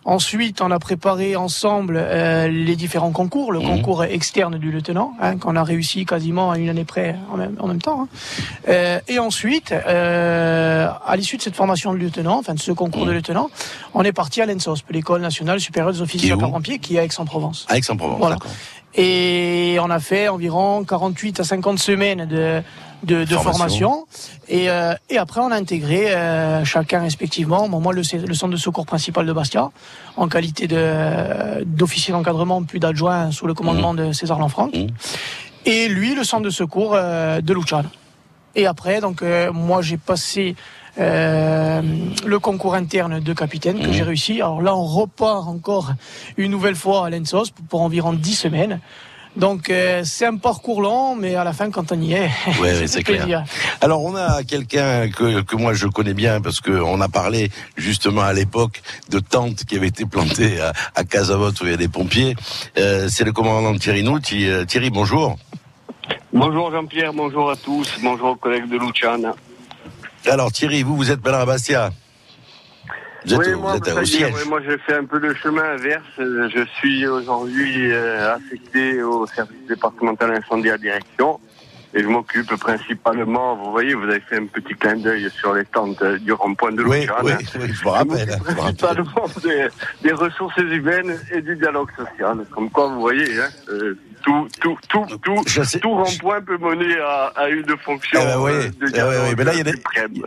Ensuite, 0.06 0.62
on 0.62 0.70
a 0.70 0.80
préparé 0.80 1.36
ensemble 1.38 1.96
euh, 1.98 2.48
les 2.50 2.76
différents 2.76 3.12
concours, 3.12 3.52
le 3.54 3.60
Mhm. 3.60 3.66
concours 3.68 4.04
externe 4.04 4.58
du 4.58 4.70
lieutenant, 4.72 5.14
hein, 5.22 5.38
qu'on 5.38 5.56
a 5.56 5.64
réussi 5.64 6.06
quasiment 6.06 6.52
à 6.52 6.58
une 6.58 6.68
année 6.70 6.84
près 6.84 7.16
en 7.32 7.38
même, 7.38 7.56
en 7.60 7.68
même 7.68 7.82
temps. 7.82 8.02
hein. 8.04 8.08
Euh, 8.68 9.00
et 9.08 9.20
ensuite, 9.20 9.72
euh, 9.72 10.88
à 11.06 11.16
l'issue 11.16 11.38
de 11.38 11.42
cette 11.42 11.56
formation 11.56 11.94
de 11.94 12.00
lieutenant, 12.00 12.40
enfin 12.40 12.54
de 12.54 12.60
ce 12.60 12.72
concours 12.74 13.06
de 13.06 13.12
lieutenant, 13.12 13.50
on 13.94 14.04
est 14.04 14.12
parti 14.12 14.42
à 14.42 14.46
l'ENSOSP, 14.46 14.92
l'école 14.92 15.22
nationale 15.22 15.60
supérieure 15.62 15.94
des 15.94 16.02
officiers 16.02 16.34
où 16.34 16.36
sapeurs-pompiers, 16.36 16.80
qui 16.80 16.98
est 16.98 17.00
à 17.00 17.04
Aix-en-Provence. 17.06 17.66
À 17.70 17.78
Aix-en-Provence. 17.78 18.20
Voilà. 18.20 18.38
Et 18.96 19.78
on 19.82 19.90
a 19.90 20.00
fait 20.00 20.28
environ 20.28 20.84
48 20.84 21.40
à 21.40 21.44
50 21.44 21.80
semaines 21.80 22.26
de, 22.26 22.62
de, 23.04 23.24
de 23.24 23.36
formation. 23.36 24.06
Et, 24.48 24.70
euh, 24.70 24.94
et, 25.10 25.18
après, 25.18 25.42
on 25.42 25.52
a 25.52 25.56
intégré 25.56 26.14
euh, 26.14 26.64
chacun 26.66 27.02
respectivement, 27.02 27.68
bon, 27.70 27.80
moi 27.80 27.94
le, 27.94 28.02
le, 28.26 28.34
centre 28.34 28.52
de 28.52 28.58
secours 28.58 28.86
principal 28.86 29.26
de 29.26 29.34
Bastia, 29.34 29.72
en 30.18 30.28
qualité 30.28 30.68
d'officier 31.66 32.14
d'encadrement, 32.14 32.64
puis 32.64 32.80
d'adjoint 32.80 33.32
sous 33.32 33.48
le 33.48 33.54
commandement 33.54 33.94
mmh. 33.94 33.98
de 33.98 34.12
César 34.12 34.40
Lanfranc. 34.40 34.68
Mmh. 34.68 34.88
Et 35.66 35.88
lui, 35.88 36.14
le 36.14 36.24
centre 36.24 36.44
de 36.44 36.50
secours 36.50 36.94
euh, 36.94 37.40
de 37.42 37.54
Luchan. 37.54 37.84
Et 38.56 38.66
après, 38.66 39.02
donc 39.02 39.22
euh, 39.22 39.52
moi 39.52 39.82
j'ai 39.82 39.98
passé 39.98 40.56
euh, 41.00 41.82
le 42.26 42.40
concours 42.40 42.76
interne 42.76 43.20
de 43.20 43.34
capitaine 43.34 43.80
que 43.80 43.88
mmh. 43.88 43.94
j'ai 43.94 44.04
réussi. 44.04 44.42
Alors 44.42 44.62
là, 44.62 44.76
on 44.76 44.84
repart 44.84 45.48
encore 45.48 45.94
une 46.38 46.52
nouvelle 46.52 46.76
fois 46.76 47.08
à 47.08 47.10
l'ENSOS 47.10 47.52
pour, 47.56 47.66
pour 47.66 47.82
environ 47.82 48.14
10 48.14 48.36
semaines. 48.36 48.80
Donc 49.36 49.70
euh, 49.70 50.04
c'est 50.06 50.28
un 50.28 50.38
parcours 50.38 50.82
long, 50.82 51.16
mais 51.16 51.36
à 51.36 51.44
la 51.44 51.54
fin, 51.54 51.72
quand 51.72 51.92
on 51.92 52.00
y 52.00 52.14
est, 52.14 52.30
ouais, 52.62 52.88
c'est 52.88 53.04
clair. 53.04 53.44
Alors 53.82 54.04
on 54.04 54.16
a 54.16 54.44
quelqu'un 54.44 55.10
que, 55.10 55.42
que 55.42 55.56
moi 55.56 55.74
je 55.74 55.88
connais 55.88 56.14
bien 56.14 56.40
parce 56.40 56.62
que 56.62 56.72
on 56.72 57.02
a 57.02 57.10
parlé 57.10 57.50
justement 57.76 58.22
à 58.22 58.34
l'époque 58.34 58.82
de 59.10 59.20
tentes 59.20 59.66
qui 59.66 59.76
avaient 59.76 59.88
été 59.88 60.06
plantées 60.06 60.62
à, 60.62 60.74
à 60.96 61.04
Casavote 61.04 61.60
où 61.62 61.66
il 61.66 61.72
y 61.72 61.74
a 61.74 61.78
des 61.78 61.88
pompiers. 61.88 62.36
Euh, 62.78 63.08
c'est 63.10 63.24
le 63.24 63.32
commandant 63.32 63.76
Thierry 63.76 64.04
Nout. 64.04 64.22
Euh, 64.34 64.66
Thierry, 64.66 64.92
bonjour. 64.92 65.38
Bonjour 66.32 66.72
Jean-Pierre, 66.72 67.14
bonjour 67.14 67.50
à 67.50 67.56
tous, 67.56 67.88
bonjour 68.04 68.30
aux 68.30 68.36
collègues 68.36 68.70
de 68.70 68.78
Luciana. 68.78 69.34
Alors 70.26 70.52
Thierry, 70.52 70.84
vous 70.84 70.96
vous 70.96 71.12
êtes 71.12 71.24
maintenant 71.24 71.42
à 71.42 71.46
Bastia 71.46 71.92
oui, 73.26 73.56
moi, 73.56 73.78
moi 74.48 74.62
j'ai 74.68 74.78
fait 74.80 74.96
un 74.96 75.06
peu 75.06 75.20
le 75.20 75.34
chemin 75.36 75.64
inverse. 75.74 76.04
Je 76.18 76.66
suis 76.78 77.08
aujourd'hui 77.08 77.92
euh, 77.92 78.36
affecté 78.36 79.02
au 79.02 79.26
service 79.28 79.68
départemental 79.68 80.32
incendie 80.36 80.70
à 80.70 80.78
direction 80.78 81.40
et 81.96 82.02
je 82.02 82.08
m'occupe 82.08 82.56
principalement, 82.56 83.56
vous 83.56 83.72
voyez, 83.72 83.94
vous 83.94 84.06
avez 84.06 84.20
fait 84.20 84.38
un 84.38 84.48
petit 84.48 84.74
clin 84.74 84.96
d'œil 84.96 85.30
sur 85.30 85.54
les 85.54 85.66
tentes 85.66 86.04
du 86.04 86.34
rond-point 86.34 86.72
de 86.72 86.84
oui, 86.84 87.08
oui, 87.24 87.32
oui, 87.60 87.72
je 87.72 87.86
me 87.86 87.90
rappelle. 87.90 88.30
Je 88.48 88.54
principalement 88.54 89.26
des, 89.44 89.68
des, 90.02 90.12
ressources 90.12 90.58
humaines 90.58 91.20
et 91.32 91.42
du 91.42 91.56
dialogue 91.56 91.90
social. 91.96 92.46
Comme 92.50 92.72
quoi, 92.72 92.88
vous 92.88 93.00
voyez, 93.00 93.40
hein, 93.40 93.50
euh, 93.70 93.96
tout, 94.24 94.48
tout, 94.60 94.78
tout, 94.90 95.06
tout, 95.22 95.44
tout 95.80 95.92
rond-point 95.92 96.42
peut 96.42 96.58
mener 96.58 96.98
à, 97.00 97.32
à 97.36 97.50
une 97.50 97.78
fonction 97.78 98.20
eh 98.24 98.26
ben 98.26 98.40
oui, 98.40 98.52
euh, 98.54 98.70
de 98.70 98.88
eh 98.88 98.92
dialogue 98.92 99.36
mais 99.38 99.44
là, 99.44 99.54
il 99.54 99.58
y 99.58 99.62
a 99.62 99.64
des, 99.64 99.82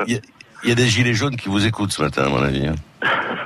il 0.06 0.20
y 0.68 0.72
a 0.72 0.74
des 0.74 0.88
gilets 0.88 1.14
jaunes 1.14 1.36
qui 1.36 1.48
vous 1.48 1.64
écoutent 1.66 1.92
ce 1.92 2.02
matin, 2.02 2.24
à 2.24 2.28
mon 2.28 2.42
avis. 2.42 2.66
Hein. 2.66 2.74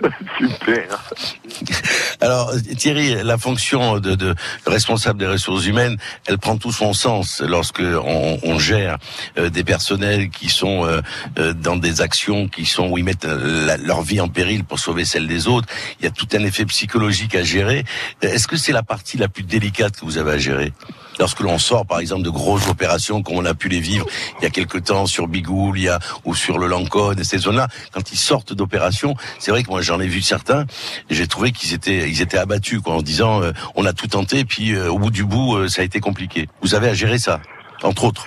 Super. 0.39 1.13
Alors 2.21 2.53
Thierry, 2.77 3.23
la 3.23 3.39
fonction 3.39 3.99
de, 3.99 4.15
de, 4.15 4.35
responsable 4.67 5.19
des 5.19 5.27
ressources 5.27 5.67
humaines, 5.67 5.97
elle 6.27 6.39
prend 6.39 6.57
tout 6.57 6.73
son 6.73 6.93
sens 6.93 7.43
lorsque 7.47 7.81
on, 7.81 8.39
on 8.43 8.59
gère 8.59 8.99
euh, 9.39 9.51
des 9.51 9.65
personnels 9.65 10.31
qui 10.31 10.49
sont 10.49 10.85
euh, 10.85 11.01
euh, 11.39 11.53
dans 11.53 11.77
des 11.77 12.01
actions 12.01 12.49
qui 12.49 12.65
sont 12.65 12.89
où 12.89 12.99
ils 12.99 13.05
mettent 13.05 13.27
leur 13.27 14.03
vie 14.03 14.21
en 14.21 14.29
péril 14.29 14.65
pour 14.65 14.79
sauver 14.79 15.05
celle 15.05 15.27
des 15.27 15.49
autres. 15.49 15.69
Il 16.01 16.05
y 16.05 16.09
a 16.09 16.11
tout 16.11 16.29
un 16.33 16.45
effet 16.45 16.65
psychologique 16.67 17.35
à 17.35 17.43
gérer. 17.43 17.85
Est-ce 18.23 18.49
que 18.49 18.57
c'est 18.57 18.73
la 18.73 18.83
partie 18.83 19.19
la 19.19 19.29
plus 19.29 19.43
délicate 19.43 19.99
que 19.99 20.05
vous 20.05 20.19
avez 20.19 20.33
à 20.33 20.39
gérer? 20.39 20.73
Lorsque 21.21 21.41
l'on 21.41 21.59
sort, 21.59 21.87
par 21.87 22.01
exemple, 22.01 22.23
de 22.23 22.31
grosses 22.31 22.69
opérations 22.69 23.23
comme 23.23 23.37
on 23.37 23.45
a 23.45 23.55
pu 23.55 23.69
les 23.69 23.81
vivre 23.81 24.07
il 24.41 24.45
y 24.45 24.47
a 24.47 24.51
quelque 24.51 24.79
temps 24.79 25.07
sur 25.07 25.29
Bigoul, 25.29 25.79
il 25.79 25.85
y 25.85 25.89
a, 25.89 25.99
ou 26.25 26.35
sur 26.35 26.59
le 26.59 26.67
Lancône 26.67 27.19
et 27.19 27.25
ces 27.25 27.39
zones-là, 27.39 27.69
quand 27.93 28.11
ils 28.11 28.17
sortent 28.17 28.55
d'opérations, 28.55 29.15
c'est 29.39 29.51
vrai 29.51 29.63
que 29.63 29.71
moi 29.71 29.83
j'en 29.83 30.01
ai 30.01 30.07
vu 30.07 30.23
certains, 30.23 30.65
et 31.11 31.15
j'ai 31.15 31.27
trouvé 31.27 31.53
qu'ils 31.53 31.75
étaient, 31.75 32.09
ils 32.09 32.23
étaient 32.23 32.39
abattus, 32.39 32.81
quoi, 32.81 32.95
en 32.95 33.03
disant, 33.03 33.43
euh, 33.43 33.53
on 33.75 33.85
a 33.85 33.93
tout 33.93 34.07
tenté, 34.07 34.45
puis 34.45 34.73
euh, 34.73 34.91
au 34.91 34.99
bout 34.99 35.11
du 35.11 35.25
bout, 35.25 35.57
euh, 35.57 35.69
ça 35.69 35.83
a 35.83 35.85
été 35.85 36.01
compliqué. 36.01 36.49
Vous 36.63 36.75
avez 36.75 36.89
à 36.89 36.95
gérer 36.95 37.19
ça, 37.19 37.41
entre 37.83 38.05
autres. 38.05 38.27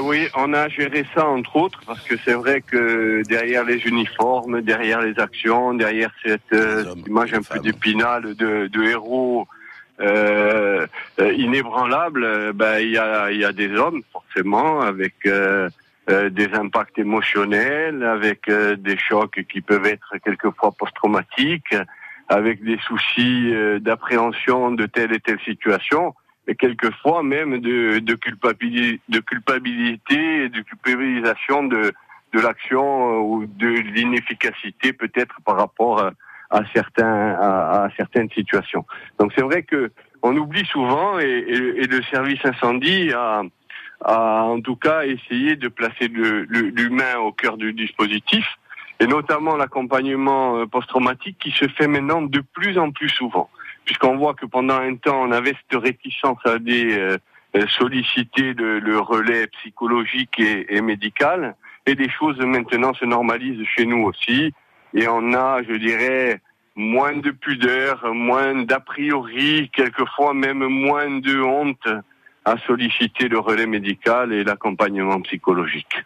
Oui, 0.00 0.28
on 0.36 0.52
a 0.52 0.68
géré 0.68 1.06
ça 1.14 1.26
entre 1.26 1.56
autres 1.56 1.80
parce 1.86 2.02
que 2.02 2.14
c'est 2.24 2.34
vrai 2.34 2.60
que 2.60 3.22
derrière 3.26 3.64
les 3.64 3.78
uniformes, 3.78 4.60
derrière 4.60 5.00
les 5.00 5.18
actions, 5.18 5.72
derrière 5.72 6.10
cette 6.24 6.54
image 7.06 7.32
un 7.32 7.42
peu 7.42 7.58
d'épinal 7.60 8.34
de, 8.34 8.68
de 8.68 8.82
héros 8.84 9.48
euh, 10.00 10.86
euh, 11.20 11.32
inébranlable, 11.34 12.24
euh, 12.24 12.52
ben 12.52 12.80
il 12.80 12.90
y 12.90 12.98
a, 12.98 13.30
y 13.30 13.44
a 13.44 13.52
des 13.52 13.70
hommes 13.76 14.02
forcément 14.12 14.80
avec 14.80 15.14
euh, 15.26 15.68
des 16.08 16.52
impacts 16.52 16.98
émotionnels, 16.98 18.02
avec 18.02 18.50
des 18.50 18.98
chocs 18.98 19.42
qui 19.48 19.62
peuvent 19.62 19.86
être 19.86 20.18
quelquefois 20.22 20.72
post-traumatiques, 20.78 21.74
avec 22.28 22.62
des 22.62 22.78
soucis 22.86 23.54
d'appréhension 23.80 24.72
de 24.72 24.84
telle 24.84 25.14
et 25.14 25.20
telle 25.20 25.40
situation, 25.40 26.14
et 26.46 26.56
quelquefois 26.56 27.22
même 27.22 27.58
de, 27.58 28.00
de, 28.00 28.14
culpabilité, 28.16 29.00
de 29.08 29.20
culpabilité 29.20 30.44
et 30.44 30.48
de 30.50 30.60
culpabilisation 30.60 31.62
de, 31.62 31.94
de 32.34 32.40
l'action 32.40 33.22
ou 33.22 33.46
de 33.46 33.68
l'inefficacité 33.68 34.92
peut-être 34.92 35.36
par 35.42 35.56
rapport 35.56 36.00
à 36.02 36.10
à 36.50 36.62
certains 36.74 37.32
à, 37.34 37.84
à 37.84 37.88
certaines 37.96 38.30
situations. 38.30 38.84
Donc 39.18 39.32
c'est 39.34 39.42
vrai 39.42 39.62
que 39.62 39.90
on 40.22 40.36
oublie 40.36 40.64
souvent 40.66 41.18
et, 41.20 41.24
et, 41.24 41.82
et 41.82 41.86
le 41.86 42.02
service 42.04 42.40
incendie 42.44 43.12
a, 43.12 43.42
a, 44.00 44.42
en 44.42 44.60
tout 44.60 44.76
cas 44.76 45.04
essayé 45.04 45.54
de 45.56 45.68
placer 45.68 46.08
l'humain 46.08 47.18
au 47.18 47.30
cœur 47.32 47.56
du 47.56 47.72
dispositif 47.72 48.46
et 49.00 49.06
notamment 49.06 49.56
l'accompagnement 49.56 50.56
euh, 50.56 50.66
post-traumatique 50.66 51.38
qui 51.38 51.50
se 51.50 51.68
fait 51.68 51.88
maintenant 51.88 52.22
de 52.22 52.40
plus 52.40 52.78
en 52.78 52.90
plus 52.90 53.10
souvent 53.10 53.50
puisqu'on 53.84 54.16
voit 54.16 54.34
que 54.34 54.46
pendant 54.46 54.76
un 54.76 54.96
temps 54.96 55.22
on 55.22 55.30
avait 55.30 55.54
cette 55.68 55.82
réticence 55.82 56.38
à 56.46 56.58
des 56.58 56.98
euh, 56.98 57.18
solliciter 57.68 58.54
le, 58.54 58.80
le, 58.80 58.98
relais 58.98 59.46
psychologique 59.58 60.40
et, 60.40 60.74
et 60.74 60.80
médical 60.80 61.54
et 61.86 61.94
des 61.94 62.08
choses 62.08 62.38
maintenant 62.38 62.94
se 62.94 63.04
normalisent 63.04 63.64
chez 63.76 63.84
nous 63.84 64.04
aussi 64.04 64.54
et 64.94 65.08
on 65.08 65.32
a, 65.34 65.62
je 65.62 65.74
dirais, 65.74 66.40
moins 66.76 67.16
de 67.16 67.30
pudeur, 67.30 68.14
moins 68.14 68.64
d'a 68.64 68.80
priori, 68.80 69.70
quelquefois 69.74 70.34
même 70.34 70.64
moins 70.64 71.20
de 71.20 71.40
honte 71.40 71.88
à 72.44 72.56
solliciter 72.58 73.28
le 73.28 73.38
relais 73.38 73.66
médical 73.66 74.32
et 74.32 74.44
l'accompagnement 74.44 75.20
psychologique. 75.22 76.04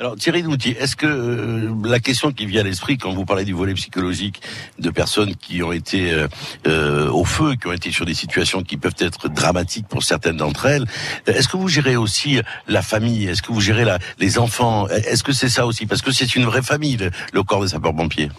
Alors 0.00 0.14
Thierry 0.14 0.44
Nouti, 0.44 0.76
est-ce 0.78 0.94
que 0.94 1.08
euh, 1.08 1.74
la 1.84 1.98
question 1.98 2.30
qui 2.30 2.46
vient 2.46 2.60
à 2.60 2.64
l'esprit 2.64 2.98
quand 2.98 3.12
vous 3.12 3.24
parlez 3.24 3.44
du 3.44 3.52
volet 3.52 3.74
psychologique 3.74 4.40
de 4.78 4.90
personnes 4.90 5.34
qui 5.34 5.60
ont 5.60 5.72
été 5.72 6.12
euh, 6.12 6.28
euh, 6.68 7.10
au 7.10 7.24
feu, 7.24 7.56
qui 7.56 7.66
ont 7.66 7.72
été 7.72 7.90
sur 7.90 8.06
des 8.06 8.14
situations 8.14 8.62
qui 8.62 8.76
peuvent 8.76 8.94
être 9.00 9.28
dramatiques 9.28 9.88
pour 9.88 10.04
certaines 10.04 10.36
d'entre 10.36 10.66
elles, 10.66 10.84
est-ce 11.26 11.48
que 11.48 11.56
vous 11.56 11.66
gérez 11.66 11.96
aussi 11.96 12.40
la 12.68 12.82
famille? 12.82 13.26
Est-ce 13.26 13.42
que 13.42 13.50
vous 13.50 13.60
gérez 13.60 13.84
la, 13.84 13.98
les 14.20 14.38
enfants? 14.38 14.86
Est-ce 14.86 15.24
que 15.24 15.32
c'est 15.32 15.48
ça 15.48 15.66
aussi? 15.66 15.84
Parce 15.84 16.00
que 16.00 16.12
c'est 16.12 16.36
une 16.36 16.44
vraie 16.44 16.62
famille, 16.62 16.96
le, 16.96 17.10
le 17.32 17.42
corps 17.42 17.62
des 17.62 17.70
sapeurs-pompiers. 17.70 18.30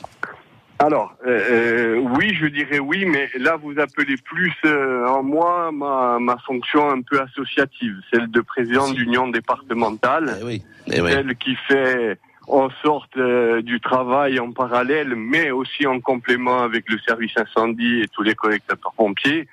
Alors, 0.79 1.13
euh, 1.27 1.97
oui, 2.17 2.33
je 2.33 2.47
dirais 2.47 2.79
oui, 2.79 3.05
mais 3.05 3.29
là, 3.37 3.57
vous 3.57 3.77
appelez 3.79 4.15
plus 4.15 4.55
en 4.63 5.23
moi 5.23 5.71
ma, 5.73 6.19
ma 6.19 6.37
fonction 6.37 6.89
un 6.89 7.01
peu 7.01 7.19
associative, 7.21 7.95
celle 8.11 8.31
de 8.31 8.39
président 8.39 8.89
d'union 8.89 9.27
départementale. 9.27 10.37
Eh 10.39 10.45
oui. 10.45 10.63
Eh 10.87 11.01
celle 11.01 11.35
qui 11.35 11.55
fait 11.67 12.17
en 12.49 12.69
sorte 12.81 13.15
euh, 13.17 13.61
du 13.61 13.79
travail 13.79 14.39
en 14.39 14.51
parallèle, 14.51 15.15
mais 15.15 15.51
aussi 15.51 15.85
en 15.85 15.99
complément 15.99 16.61
avec 16.61 16.89
le 16.89 16.97
service 16.99 17.37
incendie 17.37 18.01
et 18.01 18.07
tous 18.07 18.23
les 18.23 18.35
collecteurs 18.35 18.77
pompiers, 18.97 19.47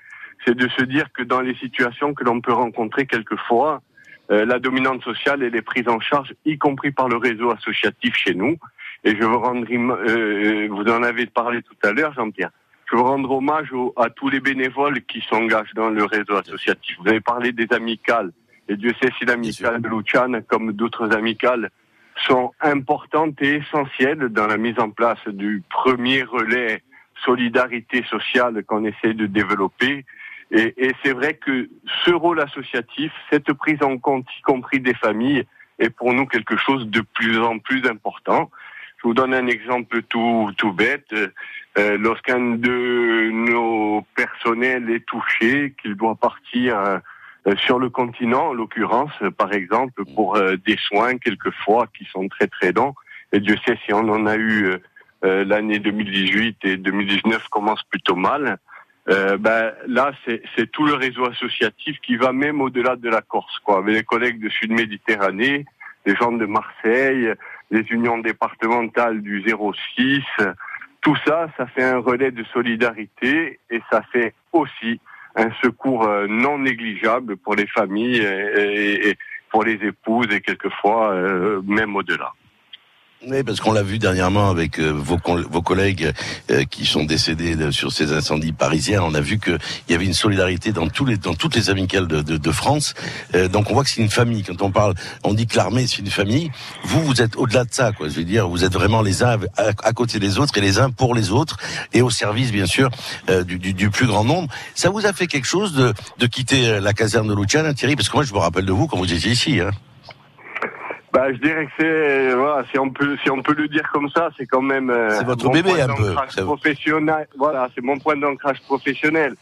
c'est 0.45 0.55
de 0.55 0.69
se 0.69 0.83
dire 0.83 1.13
que 1.13 1.23
dans 1.23 1.41
les 1.41 1.55
situations 1.57 2.15
que 2.15 2.25
l'on 2.25 2.41
peut 2.41 2.53
rencontrer 2.53 3.07
quelquefois, 3.07 3.83
euh, 4.31 4.45
la 4.45 4.59
dominante 4.59 5.03
sociale 5.03 5.43
elle 5.43 5.55
est 5.55 5.63
prise 5.63 5.89
en 5.89 6.01
charge, 6.01 6.35
y 6.45 6.57
compris 6.59 6.91
par 6.91 7.09
le 7.09 7.17
réseau 7.17 7.51
associatif 7.51 8.15
chez 8.17 8.35
nous. 8.35 8.57
Et 9.05 9.11
je 9.11 9.23
veux 9.23 9.37
rendre, 9.37 9.67
euh, 9.71 10.69
vous 10.71 10.91
en 10.91 11.03
avez 11.03 11.27
parlé 11.27 11.63
tout 11.63 11.77
à 11.83 11.93
l'heure, 11.93 12.13
Jean-Pierre. 12.15 12.51
Je 12.91 12.97
veux 12.97 13.03
rendre 13.03 13.31
hommage 13.31 13.69
à 13.97 14.11
tous 14.11 14.29
les 14.29 14.41
bénévoles 14.41 15.03
qui 15.03 15.21
s'engagent 15.29 15.75
dans 15.75 15.91
le 15.91 16.05
réseau 16.05 16.37
associatif. 16.37 16.97
Vous 17.01 17.09
avez 17.09 17.21
parlé 17.21 17.53
des 17.53 17.67
amicales. 17.73 18.33
Et 18.69 18.77
Dieu 18.77 18.93
sait 19.01 19.11
si 19.19 19.25
l'amicale 19.25 19.81
de 19.81 19.89
Luciane, 19.89 20.43
comme 20.45 20.73
d'autres 20.73 21.13
amicales, 21.15 21.71
sont 22.27 22.53
importantes 22.61 23.41
et 23.43 23.57
essentielles 23.57 24.29
dans 24.29 24.47
la 24.47 24.57
mise 24.57 24.79
en 24.79 24.91
place 24.91 25.19
du 25.27 25.63
premier 25.69 26.23
relais 26.23 26.83
solidarité 27.25 28.05
sociale 28.05 28.65
qu'on 28.65 28.85
essaie 28.85 29.15
de 29.15 29.27
développer. 29.27 30.05
Et, 30.51 30.75
et 30.77 30.93
c'est 31.03 31.13
vrai 31.13 31.35
que 31.35 31.69
ce 32.05 32.13
rôle 32.13 32.41
associatif, 32.41 33.13
cette 33.31 33.53
prise 33.53 33.83
en 33.83 33.99
compte, 33.99 34.27
y 34.39 34.43
compris 34.43 34.81
des 34.81 34.95
familles, 34.95 35.45
est 35.79 35.91
pour 35.91 36.13
nous 36.13 36.27
quelque 36.27 36.57
chose 36.57 36.87
de 36.89 37.01
plus 37.01 37.39
en 37.41 37.59
plus 37.59 37.87
important. 37.87 38.51
Je 39.07 39.11
vous 39.11 39.15
donne 39.15 39.35
un 39.35 39.47
exemple 39.47 40.03
tout, 40.03 40.51
tout 40.57 40.73
bête. 40.73 41.15
Euh, 41.79 41.97
Lorsqu'un 41.97 42.41
de 42.41 43.31
nos 43.31 44.05
personnels 44.17 44.91
est 44.91 45.07
touché, 45.07 45.75
qu'il 45.81 45.95
doit 45.95 46.17
partir 46.17 46.77
euh, 46.77 46.99
euh, 47.47 47.55
sur 47.55 47.79
le 47.79 47.89
continent, 47.89 48.49
en 48.49 48.53
l'occurrence, 48.53 49.13
euh, 49.23 49.31
par 49.31 49.53
exemple, 49.53 50.05
pour 50.17 50.35
euh, 50.35 50.57
des 50.67 50.77
soins 50.89 51.19
quelquefois 51.19 51.87
qui 51.97 52.05
sont 52.07 52.27
très 52.27 52.49
très 52.49 52.73
longs. 52.73 52.97
Et 53.31 53.39
Dieu 53.39 53.55
sait 53.65 53.79
si 53.87 53.93
on 53.93 54.09
en 54.09 54.27
a 54.27 54.37
eu 54.37 54.73
l'année 55.23 55.79
2018 55.79 56.65
et 56.65 56.77
2019 56.77 57.47
commence 57.49 57.85
plutôt 57.85 58.17
mal. 58.17 58.59
Euh, 59.09 59.37
ben, 59.39 59.73
là, 59.87 60.11
c'est 60.27 60.71
tout 60.73 60.85
le 60.85 60.95
réseau 60.95 61.27
associatif 61.27 62.01
qui 62.01 62.17
va 62.17 62.33
même 62.33 62.61
au-delà 62.61 62.97
de 62.97 63.09
la 63.09 63.23
Corse, 63.23 63.61
quoi. 63.61 63.79
Avec 63.79 63.95
les 63.95 64.03
collègues 64.03 64.43
de 64.43 64.49
Sud 64.49 64.73
Méditerranée, 64.73 65.65
les 66.07 66.17
gens 66.17 66.33
de 66.33 66.47
Marseille, 66.47 67.33
les 67.71 67.85
unions 67.91 68.19
départementales 68.19 69.23
du 69.23 69.45
06, 69.45 70.23
tout 71.01 71.17
ça, 71.27 71.49
ça 71.57 71.67
fait 71.67 71.85
un 71.85 71.99
relais 71.99 72.31
de 72.31 72.45
solidarité 72.45 73.61
et 73.71 73.81
ça 73.91 74.03
fait 74.13 74.35
aussi 74.53 75.01
un 75.37 75.51
secours 75.63 76.05
euh, 76.05 76.27
non 76.29 76.59
négligeable 76.59 77.37
pour 77.37 77.55
les 77.55 77.67
familles 77.67 78.23
et, 78.23 79.17
pour 79.51 79.65
les 79.65 79.75
épouses 79.75 80.33
et 80.33 80.41
quelquefois 80.41 81.13
euh, 81.13 81.61
même 81.65 81.95
au-delà. 81.95 82.33
Oui, 83.29 83.43
parce 83.43 83.59
qu'on 83.59 83.73
l'a 83.73 83.83
vu 83.83 83.99
dernièrement 83.99 84.51
avec 84.51 84.79
euh, 84.79 84.93
vos, 84.93 85.19
collègues 85.19 86.13
euh, 86.53 86.63
qui 86.63 86.87
sont 86.87 87.03
décédés 87.03 87.57
sur 87.73 87.91
ces 87.91 88.13
incendies 88.13 88.53
parisiens. 88.53 89.03
On 89.03 89.15
a 89.15 89.21
vu 89.21 89.41
qu'il 89.41 89.59
y 89.89 89.95
avait 89.95 90.05
une 90.05 90.15
solidarité 90.15 90.71
dans, 90.71 90.87
tous 90.87 91.05
les, 91.05 91.17
dans 91.17 91.35
toutes 91.35 91.57
les 91.57 91.69
amicales 91.69 92.07
de, 92.07 92.23
de, 92.23 92.37
de 92.37 92.53
France. 92.53 92.95
Euh, 93.35 93.49
donc 93.49 93.69
on 93.69 93.75
voit 93.75 93.83
que 93.83 93.91
c'est 93.91 94.01
une 94.01 94.11
famille. 94.11 94.45
Quand 94.45 94.63
on 94.63 94.71
parle, 94.71 94.95
on 95.25 95.35
dit 95.35 95.49
que 95.49 95.57
l'armée 95.57 95.89
c'est 95.89 95.99
une 95.99 96.11
famille. 96.11 96.53
Vous, 96.85 97.03
vous 97.03 97.21
êtes 97.21 97.35
au-delà 97.35 97.65
de 97.65 97.75
ça, 97.75 97.91
quoi. 97.91 98.09
Je 98.09 98.15
veux 98.15 98.25
dire, 98.25 98.49
vous 98.49 98.63
êtes 98.63 98.73
vraiment 98.73 99.03
les 99.03 99.25
uns 99.25 99.41
à, 99.57 99.93
côté 99.93 100.21
des 100.21 100.39
autres 100.39 100.57
et 100.57 100.61
les 100.61 100.79
uns 100.79 100.91
pour 100.91 101.13
les 101.13 101.33
autres 101.33 101.57
et 101.93 102.03
au 102.03 102.11
service, 102.11 102.53
bien 102.53 102.67
sûr, 102.67 102.91
du, 103.45 103.59
du, 103.59 103.75
du, 103.75 103.91
plus 103.91 104.07
grand 104.07 104.23
nombre. 104.23 104.49
Ça 104.77 104.91
vous 104.91 105.05
a 105.05 105.13
fait 105.13 105.27
quelque 105.27 105.49
chose 105.49 105.73
de, 105.73 105.93
de 106.19 106.27
quitter 106.27 106.79
la 106.79 106.93
caserne 106.93 107.27
de 107.27 107.35
Luciana, 107.35 107.75
Thierry? 107.75 107.97
Parce 107.97 108.09
que 108.09 108.15
moi, 108.15 108.25
je 108.25 108.33
me 108.33 108.39
rappelle 108.39 108.67
de 108.67 108.73
vous 108.73 108.87
quand 108.87 108.99
vous 108.99 109.13
étiez 109.13 109.33
ici. 109.33 109.59
Hein. 109.61 109.71
Bah, 111.17 111.33
je 111.33 111.39
dirais 111.39 111.65
que 111.65 111.73
c'est 111.79 112.35
voilà, 112.35 112.63
si 112.71 112.79
on 112.79 112.91
peut 112.91 113.17
si 113.23 113.31
on 113.31 113.41
peut 113.41 113.55
le 113.55 113.69
dire 113.69 113.89
comme 113.91 114.11
ça, 114.11 114.29
c'est 114.37 114.45
quand 114.45 114.61
même 114.61 114.91
euh, 114.91 115.09
c'est 115.09 115.25
votre 115.25 115.49
bébé 115.51 115.81
un 115.81 115.89
peu. 115.95 116.15
Professionnel, 116.43 117.27
voilà, 117.39 117.71
c'est 117.75 117.83
mon 117.83 117.99
point 117.99 118.17
d'ancrage 118.17 118.61
professionnel. 118.61 119.35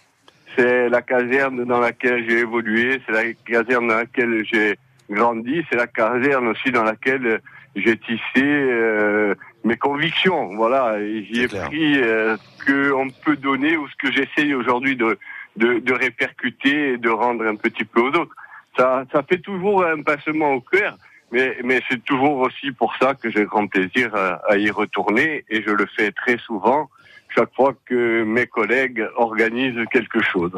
C'est 0.54 0.88
la 0.88 1.02
caserne 1.02 1.64
dans 1.64 1.80
laquelle 1.80 2.24
j'ai 2.28 2.38
évolué, 2.38 3.02
c'est 3.04 3.12
la 3.12 3.32
caserne 3.44 3.88
dans 3.88 3.96
laquelle 3.96 4.44
j'ai 4.44 4.78
grandi, 5.10 5.64
c'est 5.68 5.74
la 5.74 5.88
caserne 5.88 6.46
aussi 6.46 6.70
dans 6.70 6.84
laquelle 6.84 7.40
j'ai 7.74 7.96
tissé 7.98 8.20
euh, 8.36 9.34
mes 9.64 9.76
convictions. 9.76 10.54
Voilà, 10.54 10.96
j'y 11.00 11.42
ai 11.42 11.48
pris 11.48 12.00
euh, 12.00 12.36
ce 12.36 12.66
qu'on 12.94 13.08
peut 13.24 13.36
donner 13.36 13.76
ou 13.76 13.88
ce 13.88 13.96
que 13.96 14.12
j'essaye 14.12 14.54
aujourd'hui 14.54 14.94
de, 14.94 15.18
de, 15.56 15.80
de 15.80 15.92
répercuter 15.92 16.92
et 16.92 16.98
de 16.98 17.10
rendre 17.10 17.44
un 17.44 17.56
petit 17.56 17.84
peu 17.84 18.00
aux 18.00 18.14
autres. 18.14 18.36
Ça, 18.78 19.04
ça 19.12 19.24
fait 19.24 19.38
toujours 19.38 19.84
un 19.84 20.02
passement 20.02 20.52
au 20.52 20.60
cœur. 20.60 20.96
Mais, 21.34 21.80
c'est 21.90 22.02
toujours 22.04 22.38
aussi 22.38 22.70
pour 22.70 22.94
ça 23.00 23.14
que 23.14 23.28
j'ai 23.28 23.44
grand 23.44 23.66
plaisir 23.66 24.14
à, 24.14 24.56
y 24.56 24.70
retourner 24.70 25.44
et 25.50 25.62
je 25.62 25.70
le 25.70 25.86
fais 25.96 26.12
très 26.12 26.38
souvent 26.38 26.88
chaque 27.34 27.52
fois 27.54 27.74
que 27.86 28.22
mes 28.22 28.46
collègues 28.46 29.04
organisent 29.16 29.84
quelque 29.90 30.22
chose. 30.22 30.52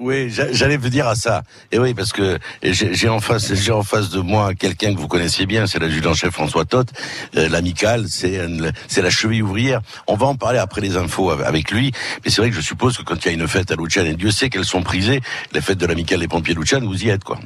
Oui, 0.00 0.30
j'allais 0.30 0.78
vous 0.78 0.88
dire 0.88 1.06
à 1.06 1.14
ça. 1.14 1.42
Et 1.70 1.78
oui, 1.78 1.92
parce 1.92 2.12
que 2.12 2.38
j'ai 2.62 3.08
en 3.08 3.20
face, 3.20 3.52
j'ai 3.52 3.70
en 3.70 3.82
face 3.82 4.08
de 4.08 4.20
moi 4.20 4.54
quelqu'un 4.54 4.94
que 4.94 4.98
vous 4.98 5.06
connaissez 5.06 5.44
bien, 5.44 5.66
c'est 5.66 5.78
l'adjudant-chef 5.78 6.32
François 6.32 6.64
Toth. 6.64 6.88
Euh, 7.36 7.50
L'amical, 7.50 8.06
c'est 8.08 8.40
c'est 8.88 9.02
la 9.02 9.10
cheville 9.10 9.42
ouvrière. 9.42 9.82
On 10.08 10.16
va 10.16 10.26
en 10.26 10.36
parler 10.36 10.58
après 10.58 10.80
les 10.80 10.96
infos 10.96 11.30
avec 11.30 11.70
lui. 11.70 11.92
Mais 12.24 12.30
c'est 12.30 12.40
vrai 12.40 12.48
que 12.48 12.56
je 12.56 12.62
suppose 12.62 12.96
que 12.96 13.02
quand 13.02 13.24
il 13.24 13.28
y 13.28 13.30
a 13.30 13.34
une 13.34 13.46
fête 13.46 13.70
à 13.70 13.76
Luciane, 13.76 14.06
et 14.06 14.14
Dieu 14.14 14.30
sait 14.30 14.48
qu'elles 14.48 14.64
sont 14.64 14.82
prisées, 14.82 15.20
les 15.52 15.60
fêtes 15.60 15.78
de 15.78 15.86
l'amical 15.86 16.18
des 16.18 16.28
pompiers 16.28 16.54
Luciane, 16.54 16.84
vous 16.84 17.04
y 17.04 17.10
êtes 17.10 17.22
quoi. 17.22 17.38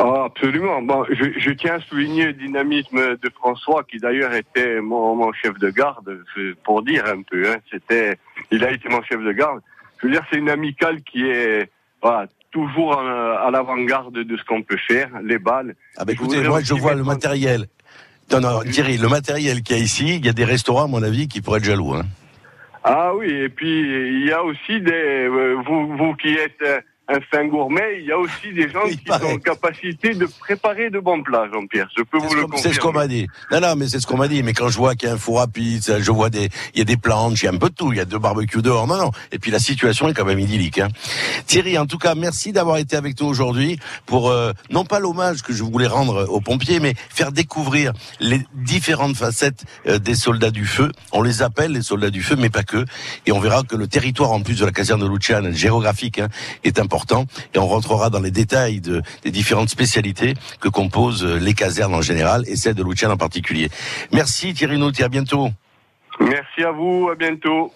Ah, 0.00 0.24
absolument. 0.26 0.80
Bon, 0.82 1.04
je, 1.10 1.38
je, 1.38 1.50
tiens 1.50 1.74
à 1.74 1.80
souligner 1.80 2.26
le 2.26 2.32
dynamisme 2.34 3.16
de 3.16 3.30
François, 3.34 3.82
qui 3.82 3.98
d'ailleurs 3.98 4.32
était 4.32 4.80
mon, 4.80 5.16
mon, 5.16 5.32
chef 5.32 5.58
de 5.58 5.70
garde, 5.70 6.22
pour 6.62 6.82
dire 6.82 7.04
un 7.06 7.22
peu. 7.22 7.50
Hein, 7.50 7.56
c'était, 7.68 8.16
il 8.52 8.64
a 8.64 8.70
été 8.70 8.88
mon 8.88 9.02
chef 9.02 9.20
de 9.20 9.32
garde. 9.32 9.60
Je 10.00 10.06
veux 10.06 10.12
dire, 10.12 10.22
c'est 10.30 10.38
une 10.38 10.50
amicale 10.50 11.02
qui 11.02 11.24
est 11.28 11.68
voilà, 12.00 12.26
toujours 12.52 12.96
à, 12.96 13.50
l'avant-garde 13.50 14.14
de 14.14 14.36
ce 14.36 14.44
qu'on 14.44 14.62
peut 14.62 14.78
faire, 14.86 15.10
les 15.24 15.38
balles. 15.38 15.74
Ah 15.96 16.04
bah 16.04 16.12
écoutez, 16.12 16.42
moi 16.42 16.60
je 16.62 16.74
vois 16.74 16.94
le 16.94 17.02
matériel. 17.02 17.66
Non, 18.30 18.40
non, 18.40 18.60
Thierry, 18.62 18.98
le 18.98 19.08
matériel 19.08 19.62
qu'il 19.62 19.76
y 19.76 19.80
a 19.80 19.82
ici, 19.82 20.16
il 20.16 20.24
y 20.24 20.28
a 20.28 20.32
des 20.32 20.44
restaurants, 20.44 20.84
à 20.84 20.86
mon 20.86 21.02
avis, 21.02 21.26
qui 21.26 21.40
pourraient 21.40 21.58
être 21.58 21.64
jaloux. 21.64 21.94
Hein. 21.94 22.04
Ah 22.84 23.12
oui, 23.16 23.30
et 23.30 23.48
puis 23.48 23.80
il 23.80 24.26
y 24.26 24.32
a 24.32 24.44
aussi 24.44 24.80
des, 24.80 24.92
euh, 24.92 25.56
vous, 25.66 25.96
vous 25.96 26.14
qui 26.14 26.34
êtes 26.34 26.62
euh, 26.62 26.80
un 27.08 27.20
fin 27.20 27.46
gourmet, 27.46 28.00
il 28.00 28.06
y 28.06 28.12
a 28.12 28.18
aussi 28.18 28.52
des 28.52 28.68
gens 28.68 28.82
qui 28.88 29.00
sont 29.06 29.26
en 29.26 29.38
capacité 29.38 30.14
de 30.14 30.26
préparer 30.26 30.90
de 30.90 30.98
bons 30.98 31.22
plats, 31.22 31.48
Jean-Pierre. 31.50 31.88
Je 31.96 32.02
peux 32.02 32.18
vous 32.18 32.34
le 32.34 32.42
confirmer. 32.42 32.62
C'est 32.62 32.74
ce 32.74 32.80
qu'on 32.80 32.92
m'a 32.92 33.06
dit. 33.06 33.26
Non, 33.50 33.60
non, 33.60 33.76
mais 33.76 33.88
c'est 33.88 33.98
ce 33.98 34.06
qu'on 34.06 34.18
m'a 34.18 34.28
dit. 34.28 34.42
Mais 34.42 34.52
quand 34.52 34.68
je 34.68 34.76
vois 34.76 34.94
qu'il 34.94 35.08
y 35.08 35.12
a 35.12 35.14
un 35.14 35.18
four 35.18 35.40
à 35.40 35.46
pizza, 35.46 36.00
je 36.00 36.10
vois 36.10 36.28
des, 36.28 36.50
il 36.74 36.78
y 36.78 36.82
a 36.82 36.84
des 36.84 36.98
planches, 36.98 37.42
il 37.42 37.46
y 37.46 37.48
a 37.48 37.52
un 37.52 37.56
peu 37.56 37.70
de 37.70 37.74
tout. 37.74 37.92
Il 37.92 37.96
y 37.96 38.00
a 38.00 38.04
deux 38.04 38.18
barbecues 38.18 38.60
dehors. 38.60 38.86
Non, 38.86 38.98
non. 38.98 39.10
Et 39.32 39.38
puis 39.38 39.50
la 39.50 39.58
situation 39.58 40.08
est 40.08 40.14
quand 40.14 40.26
même 40.26 40.38
idyllique. 40.38 40.78
Hein. 40.78 40.88
Thierry, 41.46 41.78
en 41.78 41.86
tout 41.86 41.98
cas, 41.98 42.14
merci 42.14 42.52
d'avoir 42.52 42.76
été 42.76 42.96
avec 42.96 43.18
nous 43.20 43.26
aujourd'hui 43.26 43.78
pour 44.04 44.28
euh, 44.28 44.52
non 44.70 44.84
pas 44.84 44.98
l'hommage 44.98 45.42
que 45.42 45.54
je 45.54 45.62
voulais 45.62 45.86
rendre 45.86 46.28
aux 46.28 46.42
pompiers, 46.42 46.78
mais 46.78 46.94
faire 47.08 47.32
découvrir 47.32 47.92
les 48.20 48.40
différentes 48.54 49.16
facettes 49.16 49.64
euh, 49.86 49.98
des 49.98 50.14
soldats 50.14 50.50
du 50.50 50.66
feu. 50.66 50.92
On 51.12 51.22
les 51.22 51.40
appelle 51.40 51.72
les 51.72 51.82
soldats 51.82 52.10
du 52.10 52.22
feu, 52.22 52.36
mais 52.36 52.50
pas 52.50 52.64
que. 52.64 52.84
Et 53.24 53.32
on 53.32 53.40
verra 53.40 53.62
que 53.62 53.76
le 53.76 53.86
territoire, 53.86 54.32
en 54.32 54.42
plus 54.42 54.60
de 54.60 54.66
la 54.66 54.72
caserne 54.72 55.00
de 55.00 55.08
Luciane, 55.08 55.54
géographique, 55.54 56.18
hein, 56.18 56.28
est 56.64 56.78
important 56.78 56.97
et 57.54 57.58
on 57.58 57.66
rentrera 57.66 58.10
dans 58.10 58.20
les 58.20 58.30
détails 58.30 58.80
de, 58.80 59.02
des 59.22 59.30
différentes 59.30 59.68
spécialités 59.68 60.34
que 60.60 60.68
composent 60.68 61.24
les 61.24 61.54
casernes 61.54 61.94
en 61.94 62.02
général 62.02 62.44
et 62.46 62.56
celle 62.56 62.74
de 62.74 62.82
Luciane 62.82 63.12
en 63.12 63.16
particulier. 63.16 63.68
Merci 64.12 64.54
Thierry 64.54 64.78
Nouti, 64.78 65.02
à 65.02 65.08
bientôt. 65.08 65.50
Merci 66.20 66.62
à 66.64 66.72
vous, 66.72 67.08
à 67.12 67.14
bientôt. 67.14 67.72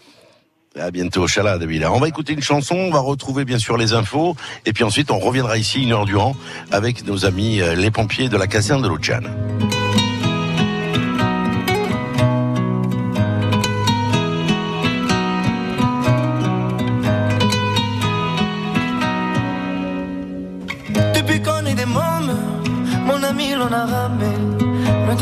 À 0.78 0.90
bientôt, 0.90 1.26
Chala 1.26 1.58
On 1.90 2.00
va 2.00 2.08
écouter 2.08 2.32
une 2.32 2.42
chanson, 2.42 2.74
on 2.74 2.90
va 2.90 3.00
retrouver 3.00 3.44
bien 3.44 3.58
sûr 3.58 3.76
les 3.76 3.92
infos, 3.92 4.36
et 4.64 4.72
puis 4.72 4.84
ensuite 4.84 5.10
on 5.10 5.18
reviendra 5.18 5.58
ici 5.58 5.82
une 5.82 5.92
heure 5.92 6.06
durant 6.06 6.34
avec 6.70 7.06
nos 7.06 7.26
amis 7.26 7.60
euh, 7.60 7.74
les 7.74 7.90
pompiers 7.90 8.30
de 8.30 8.38
la 8.38 8.46
caserne 8.46 8.82
de 8.82 8.88
Luciane. 8.88 9.28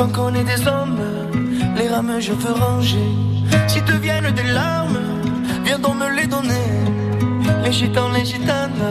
Qu'on 0.08 0.34
est 0.34 0.44
des 0.44 0.66
hommes, 0.66 0.98
les 1.76 1.86
rames 1.88 2.16
je 2.20 2.32
veux 2.32 2.54
ranger. 2.54 3.10
Si 3.68 3.82
te 3.82 3.92
viennent 3.92 4.32
des 4.32 4.50
larmes, 4.50 4.98
viens 5.62 5.78
donc 5.78 5.96
me 5.96 6.08
les 6.16 6.26
donner. 6.26 6.68
Les 7.62 7.70
gitans, 7.70 8.08
les 8.10 8.24
gitanes, 8.24 8.82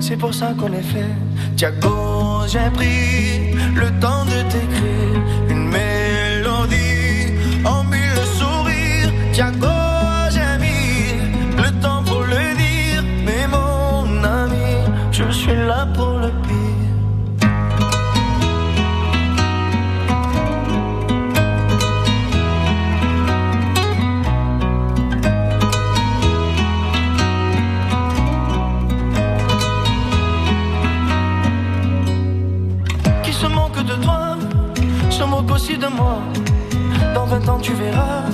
c'est 0.00 0.16
pour 0.16 0.32
ça 0.32 0.54
qu'on 0.58 0.72
est 0.72 0.88
fait. 0.94 1.14
Tiago, 1.54 2.46
j'ai 2.48 2.70
pris 2.72 3.52
le 3.74 3.90
temps 4.00 4.24
de 4.24 4.42
t'écrire 4.50 5.20
une 5.50 5.68
mélodie 5.68 7.34
en 7.66 7.84
mille 7.84 8.24
sourires. 8.38 9.12
Tiago, 9.32 9.77
Dans 37.14 37.24
20 37.24 37.48
ans, 37.48 37.58
tu 37.60 37.72
verras, 37.72 38.24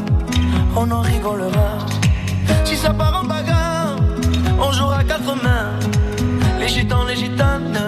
on 0.76 0.90
en 0.90 1.02
rigolera. 1.02 1.78
Si 2.64 2.76
ça 2.76 2.92
part 2.92 3.22
en 3.22 3.24
bagarre, 3.24 3.96
on 4.60 4.72
jouera 4.72 5.04
quatre 5.04 5.34
mains. 5.42 5.70
Les 6.58 6.68
gitans, 6.68 7.04
les 7.04 7.14
gitanes, 7.14 7.78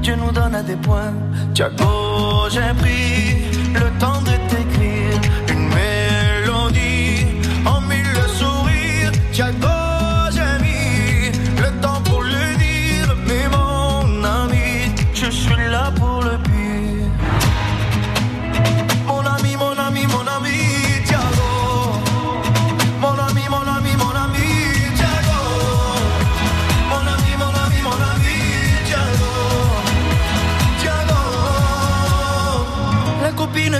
Dieu 0.00 0.16
nous 0.16 0.32
donne 0.32 0.54
à 0.54 0.62
des 0.62 0.76
points. 0.76 1.12
Tiago, 1.52 2.48
j'ai 2.50 2.72
pris 2.80 3.44
le 3.74 3.90
temps 3.98 4.22
de 4.22 4.32
t'écrire 4.48 5.20
une 5.48 5.68
mélodie 5.68 7.26
en 7.66 7.80
mille 7.82 8.22
sourires. 8.38 9.12
Tiago, 9.32 9.73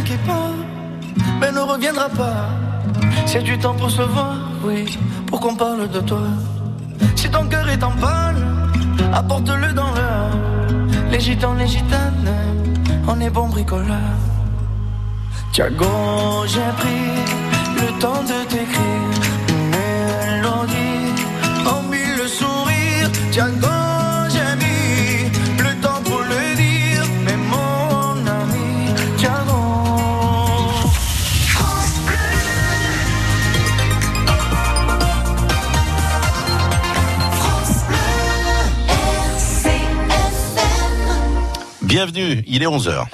qui 0.04 0.16
part, 0.18 0.58
mais 1.40 1.50
ne 1.50 1.60
reviendra 1.60 2.08
pas. 2.08 2.48
C'est 3.26 3.42
du 3.42 3.58
temps 3.58 3.74
pour 3.74 3.90
se 3.90 4.02
voir, 4.02 4.36
oui, 4.62 4.98
pour 5.26 5.40
qu'on 5.40 5.54
parle 5.54 5.88
de 5.90 6.00
toi. 6.00 6.26
Si 7.16 7.28
ton 7.30 7.46
cœur 7.46 7.68
est 7.68 7.82
en 7.82 7.92
panne, 7.92 8.42
apporte-le 9.12 9.72
dans 9.72 9.92
l'heure. 9.96 10.30
Les 11.10 11.20
gitans, 11.20 11.54
les 11.54 11.66
gitanes, 11.66 12.30
on 13.08 13.20
est 13.20 13.30
bon 13.30 13.48
bricoleur. 13.48 14.12
Tiago, 15.52 15.86
j'ai 16.46 16.70
pris 16.80 17.06
le 17.80 17.98
temps 18.00 18.22
de 18.22 18.38
t'écrire 18.50 19.10
mélodie 19.72 21.24
en 21.66 21.82
mille 21.90 22.28
sourires. 22.28 23.10
Tiago, 23.30 23.83
Bienvenue, 41.94 42.42
il 42.48 42.60
est 42.60 42.66
11h. 42.66 43.06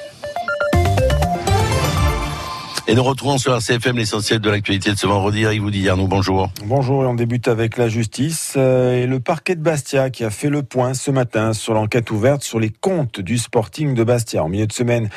Et 2.90 2.94
nous 2.96 3.04
retrouvons 3.04 3.38
sur 3.38 3.54
RCFM 3.54 3.98
l'essentiel 3.98 4.40
de 4.40 4.50
l'actualité 4.50 4.90
de 4.90 4.98
ce 4.98 5.06
vendredi. 5.06 5.42
Eric 5.42 5.64
dit 5.70 5.88
Arnaud, 5.88 6.08
bonjour. 6.08 6.50
Bonjour 6.64 7.04
et 7.04 7.06
on 7.06 7.14
débute 7.14 7.46
avec 7.46 7.76
la 7.76 7.88
justice 7.88 8.54
euh, 8.56 9.00
et 9.00 9.06
le 9.06 9.20
parquet 9.20 9.54
de 9.54 9.62
Bastia 9.62 10.10
qui 10.10 10.24
a 10.24 10.30
fait 10.30 10.48
le 10.48 10.64
point 10.64 10.92
ce 10.92 11.12
matin 11.12 11.52
sur 11.52 11.72
l'enquête 11.72 12.10
ouverte 12.10 12.42
sur 12.42 12.58
les 12.58 12.70
comptes 12.70 13.20
du 13.20 13.38
Sporting 13.38 13.94
de 13.94 14.02
Bastia. 14.02 14.42
En 14.42 14.48
milieu 14.48 14.66
de 14.66 14.72
semaine, 14.72 15.08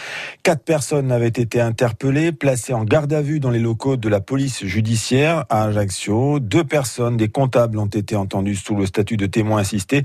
quatre 0.44 0.64
personnes 0.64 1.12
avaient 1.12 1.26
été 1.30 1.60
interpellées, 1.60 2.32
placées 2.32 2.76
en 2.76 2.84
garde 2.84 3.12
à 3.12 3.24
vue 3.24 3.40
dans 3.40 3.50
les 3.50 3.58
locaux 3.58 3.98
de 3.98 4.08
la 4.08 4.20
police 4.20 4.64
judiciaire 4.64 5.46
à 5.50 5.64
Ajaccio. 5.64 6.40
Deux 6.40 6.64
personnes, 6.64 7.18
des 7.18 7.30
comptables, 7.30 7.80
ont 7.80 7.88
été 7.88 8.16
entendues 8.16 8.56
sous 8.56 8.76
le 8.76 8.86
statut 8.86 9.18
de 9.18 9.26
témoin 9.26 9.60
assisté. 9.60 10.04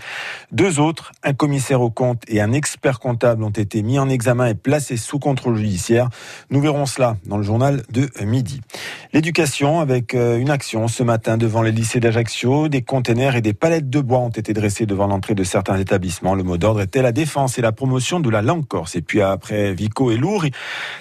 Deux 0.53 0.81
autres, 0.81 1.13
un 1.23 1.35
commissaire 1.35 1.83
aux 1.83 1.91
comptes 1.91 2.23
et 2.29 2.41
un 2.41 2.53
expert 2.53 2.99
comptable, 2.99 3.45
ont 3.45 3.51
été 3.51 3.83
mis 3.83 3.99
en 3.99 4.09
examen 4.09 4.47
et 4.47 4.55
placés 4.55 4.97
sous 4.97 5.19
contrôle 5.19 5.57
judiciaire. 5.57 6.09
Nous 6.49 6.63
verrons 6.63 6.87
cela 6.87 7.19
dans 7.27 7.37
le 7.37 7.43
journal 7.43 7.58
de 7.59 8.09
midi. 8.25 8.61
L'éducation 9.13 9.81
avec 9.81 10.15
euh, 10.15 10.39
une 10.39 10.51
action 10.51 10.87
ce 10.87 11.03
matin 11.03 11.37
devant 11.39 11.63
les 11.63 11.73
lycées 11.73 11.99
d'Ajaccio. 11.99 12.69
Des 12.69 12.83
containers 12.83 13.37
et 13.37 13.41
des 13.41 13.55
palettes 13.55 13.89
de 13.89 14.01
bois 14.01 14.19
ont 14.19 14.29
été 14.29 14.53
dressés 14.53 14.87
devant 14.87 15.07
l'entrée 15.07 15.35
de 15.35 15.45
certains 15.45 15.79
établissements. 15.79 16.35
Le 16.35 16.43
mot 16.43 16.59
d'ordre 16.59 16.81
était 16.81 17.03
la 17.03 17.13
défense 17.13 17.59
et 17.59 17.63
la 17.63 17.73
promotion 17.73 18.21
de 18.21 18.29
la 18.29 18.43
langue 18.43 18.67
corse. 18.67 18.97
Et 18.97 19.03
puis 19.03 19.23
après 19.23 19.73
Vico 19.73 20.11
et 20.11 20.17
Lourdes, 20.17 20.51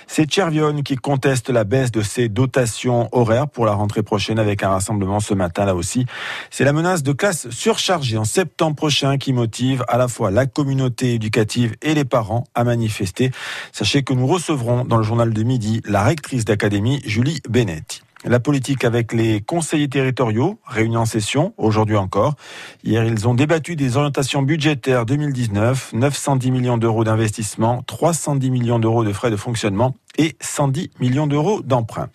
c'est 0.07 0.31
Chervion 0.31 0.81
qui 0.83 0.95
conteste 0.95 1.49
la 1.49 1.63
baisse 1.63 1.91
de 1.91 2.01
ses 2.01 2.29
dotations 2.29 3.09
horaires 3.11 3.47
pour 3.49 3.65
la 3.65 3.73
rentrée 3.73 4.03
prochaine 4.03 4.39
avec 4.39 4.63
un 4.63 4.69
rassemblement 4.69 5.19
ce 5.19 5.33
matin 5.33 5.65
là 5.65 5.75
aussi. 5.75 6.05
C'est 6.49 6.63
la 6.63 6.73
menace 6.73 7.03
de 7.03 7.11
classe 7.11 7.49
surchargée 7.49 8.17
en 8.17 8.25
septembre 8.25 8.75
prochain 8.75 9.17
qui 9.17 9.33
motive 9.33 9.83
à 9.87 9.97
la 9.97 10.07
fois 10.07 10.31
la 10.31 10.45
communauté 10.45 11.13
éducative 11.13 11.75
et 11.81 11.93
les 11.93 12.05
parents 12.05 12.45
à 12.55 12.63
manifester. 12.63 13.31
Sachez 13.71 14.03
que 14.03 14.13
nous 14.13 14.27
recevrons 14.27 14.85
dans 14.85 14.97
le 14.97 15.03
journal 15.03 15.33
de 15.33 15.43
midi 15.43 15.81
la 15.85 16.03
rectrice 16.03 16.36
d'Académie, 16.45 17.01
Julie 17.05 17.41
Benetti. 17.49 18.01
La 18.25 18.39
politique 18.39 18.83
avec 18.83 19.13
les 19.13 19.41
conseillers 19.41 19.87
territoriaux, 19.87 20.59
réunis 20.65 20.97
en 20.97 21.05
session, 21.05 21.53
aujourd'hui 21.57 21.95
encore. 21.95 22.33
Hier, 22.83 23.05
ils 23.05 23.27
ont 23.27 23.35
débattu 23.35 23.75
des 23.75 23.95
orientations 23.95 24.41
budgétaires 24.41 25.05
2019, 25.05 25.93
910 25.93 26.51
millions 26.51 26.77
d'euros 26.77 27.03
d'investissement, 27.03 27.83
310 27.85 28.49
millions 28.49 28.79
d'euros 28.79 29.03
de 29.03 29.13
frais 29.13 29.29
de 29.29 29.35
fonctionnement 29.35 29.95
et 30.17 30.35
110 30.41 30.89
millions 30.99 31.27
d'euros 31.27 31.61
d'emprunt. 31.61 32.09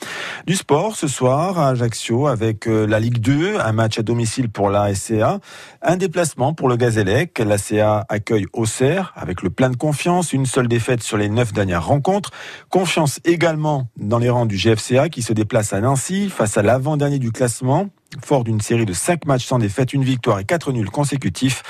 Du 0.47 0.57
sport 0.57 0.97
ce 0.97 1.07
soir 1.09 1.59
à 1.59 1.69
Ajaccio 1.69 2.27
avec 2.27 2.67
euh, 2.67 2.87
la 2.87 3.01
Ligue 3.01 3.19
2, 3.19 3.59
un 3.59 3.73
match 3.73 3.99
à 3.99 4.03
domicile 4.03 4.49
pour 4.49 4.71
la 4.71 4.95
SCA, 4.95 5.41
un 5.83 5.97
déplacement 5.97 6.55
pour 6.55 6.69
le 6.69 6.77
Gazélec. 6.77 7.38
La 7.38 7.59
CA 7.59 8.05
accueille 8.09 8.47
Auxerre 8.53 9.12
avec 9.17 9.43
le 9.43 9.51
plein 9.51 9.71
de 9.71 9.77
confiance, 9.77 10.33
une 10.33 10.47
seule 10.47 10.69
défaite 10.69 11.03
sur 11.03 11.17
les 11.17 11.29
neuf 11.29 11.53
dernières 11.53 11.87
rencontres. 11.87 12.31
Confiance 12.71 13.21
également 13.25 13.88
dans 13.97 14.19
les 14.19 14.31
rangs 14.31 14.47
du 14.47 14.57
GFCA 14.57 15.09
qui 15.09 15.23
se 15.23 15.33
déplace 15.33 15.73
à 15.73 15.81
Nancy 15.81 16.29
face 16.29 16.57
à 16.57 16.62
l'avant-dernier 16.62 17.19
du 17.19 17.33
classement. 17.33 17.88
Fort 18.20 18.44
d'une 18.44 18.61
série 18.61 18.87
de 18.87 18.92
cinq 18.92 19.25
matchs 19.25 19.46
sans 19.46 19.59
défaite, 19.59 19.92
une 19.92 20.05
victoire 20.05 20.38
et 20.38 20.44
quatre 20.44 20.72
nuls 20.72 20.90
consécutifs, 20.90 21.62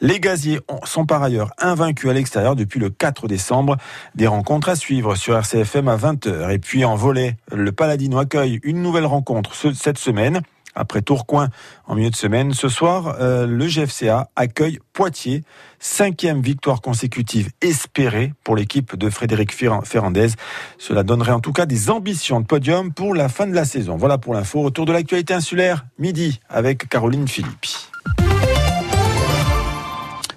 les 0.00 0.20
gaziers 0.20 0.60
sont 0.84 1.06
par 1.06 1.22
ailleurs 1.22 1.52
invaincus 1.58 2.10
à 2.10 2.12
l'extérieur 2.12 2.56
depuis 2.56 2.80
le 2.80 2.90
4 2.90 3.28
décembre. 3.28 3.76
Des 4.14 4.26
rencontres 4.26 4.68
à 4.68 4.76
suivre 4.76 5.14
sur 5.14 5.36
RCFM 5.36 5.88
à 5.88 5.96
20h. 5.96 6.50
Et 6.50 6.58
puis 6.58 6.84
en 6.84 6.96
volet, 6.96 7.36
le 7.52 7.72
Paladino 7.72 8.18
accueille 8.18 8.60
une 8.62 8.82
nouvelle 8.82 9.06
rencontre 9.06 9.54
cette 9.74 9.98
semaine 9.98 10.42
après 10.76 11.02
Tourcoing 11.02 11.48
en 11.86 11.94
milieu 11.96 12.10
de 12.10 12.16
semaine. 12.16 12.52
Ce 12.52 12.68
soir, 12.68 13.16
euh, 13.18 13.46
le 13.46 13.66
GFCA 13.66 14.30
accueille 14.36 14.78
Poitiers, 14.92 15.42
cinquième 15.80 16.40
victoire 16.40 16.80
consécutive 16.80 17.50
espérée 17.60 18.32
pour 18.44 18.54
l'équipe 18.54 18.96
de 18.96 19.10
Frédéric 19.10 19.52
Ferrandez. 19.52 20.28
Cela 20.78 21.02
donnerait 21.02 21.32
en 21.32 21.40
tout 21.40 21.52
cas 21.52 21.66
des 21.66 21.90
ambitions 21.90 22.40
de 22.40 22.46
podium 22.46 22.92
pour 22.92 23.14
la 23.14 23.28
fin 23.28 23.46
de 23.46 23.54
la 23.54 23.64
saison. 23.64 23.96
Voilà 23.96 24.18
pour 24.18 24.34
l'info. 24.34 24.62
Autour 24.62 24.86
de 24.86 24.92
l'actualité 24.92 25.34
insulaire, 25.34 25.86
midi 25.98 26.40
avec 26.48 26.88
Caroline 26.88 27.26
Philippi. 27.26 27.88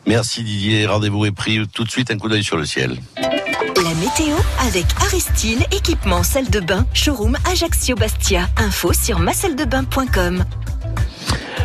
Merci 0.07 0.43
Didier. 0.43 0.87
Rendez-vous 0.87 1.25
est 1.25 1.31
pris. 1.31 1.67
Tout 1.67 1.83
de 1.83 1.91
suite, 1.91 2.09
un 2.09 2.17
coup 2.17 2.29
d'œil 2.29 2.43
sur 2.43 2.57
le 2.57 2.65
ciel. 2.65 2.97
Météo 3.99 4.37
avec 4.65 4.85
Aristyle, 5.01 5.65
équipement 5.71 6.23
salle 6.23 6.49
de 6.49 6.61
bain, 6.61 6.85
showroom 6.93 7.35
Ajaccio 7.51 7.95
Bastia. 7.95 8.47
Info 8.55 8.93
sur 8.93 9.19
macelledebain.com. 9.19 10.45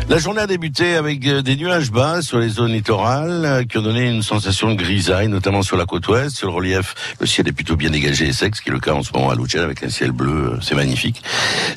La 0.07 0.19
journée 0.19 0.41
a 0.41 0.45
débuté 0.45 0.97
avec 0.97 1.25
euh, 1.25 1.41
des 1.41 1.55
nuages 1.55 1.89
bas 1.89 2.21
sur 2.21 2.37
les 2.37 2.49
zones 2.49 2.71
littorales 2.71 3.43
euh, 3.43 3.63
qui 3.63 3.79
ont 3.79 3.81
donné 3.81 4.07
une 4.07 4.21
sensation 4.21 4.69
de 4.69 4.75
grisaille, 4.75 5.27
notamment 5.27 5.63
sur 5.63 5.77
la 5.77 5.85
côte 5.87 6.07
ouest. 6.07 6.35
Sur 6.35 6.49
le 6.49 6.53
relief, 6.53 6.93
le 7.19 7.25
ciel 7.25 7.47
est 7.47 7.51
plutôt 7.51 7.75
bien 7.75 7.89
dégagé 7.89 8.27
et 8.27 8.31
sec, 8.31 8.55
ce 8.55 8.61
qui 8.61 8.69
est 8.69 8.71
le 8.71 8.79
cas 8.79 8.93
en 8.93 9.01
ce 9.01 9.11
moment 9.11 9.31
à 9.31 9.35
Lucerne 9.35 9.63
avec 9.63 9.81
un 9.81 9.89
ciel 9.89 10.11
bleu, 10.11 10.51
euh, 10.53 10.57
c'est 10.61 10.75
magnifique. 10.75 11.23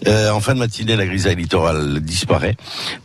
Euh, 0.07 0.31
en 0.31 0.41
fin 0.41 0.53
de 0.53 0.59
matinée, 0.59 0.95
la 0.95 1.07
grisaille 1.07 1.37
littorale 1.37 2.01
disparaît, 2.01 2.55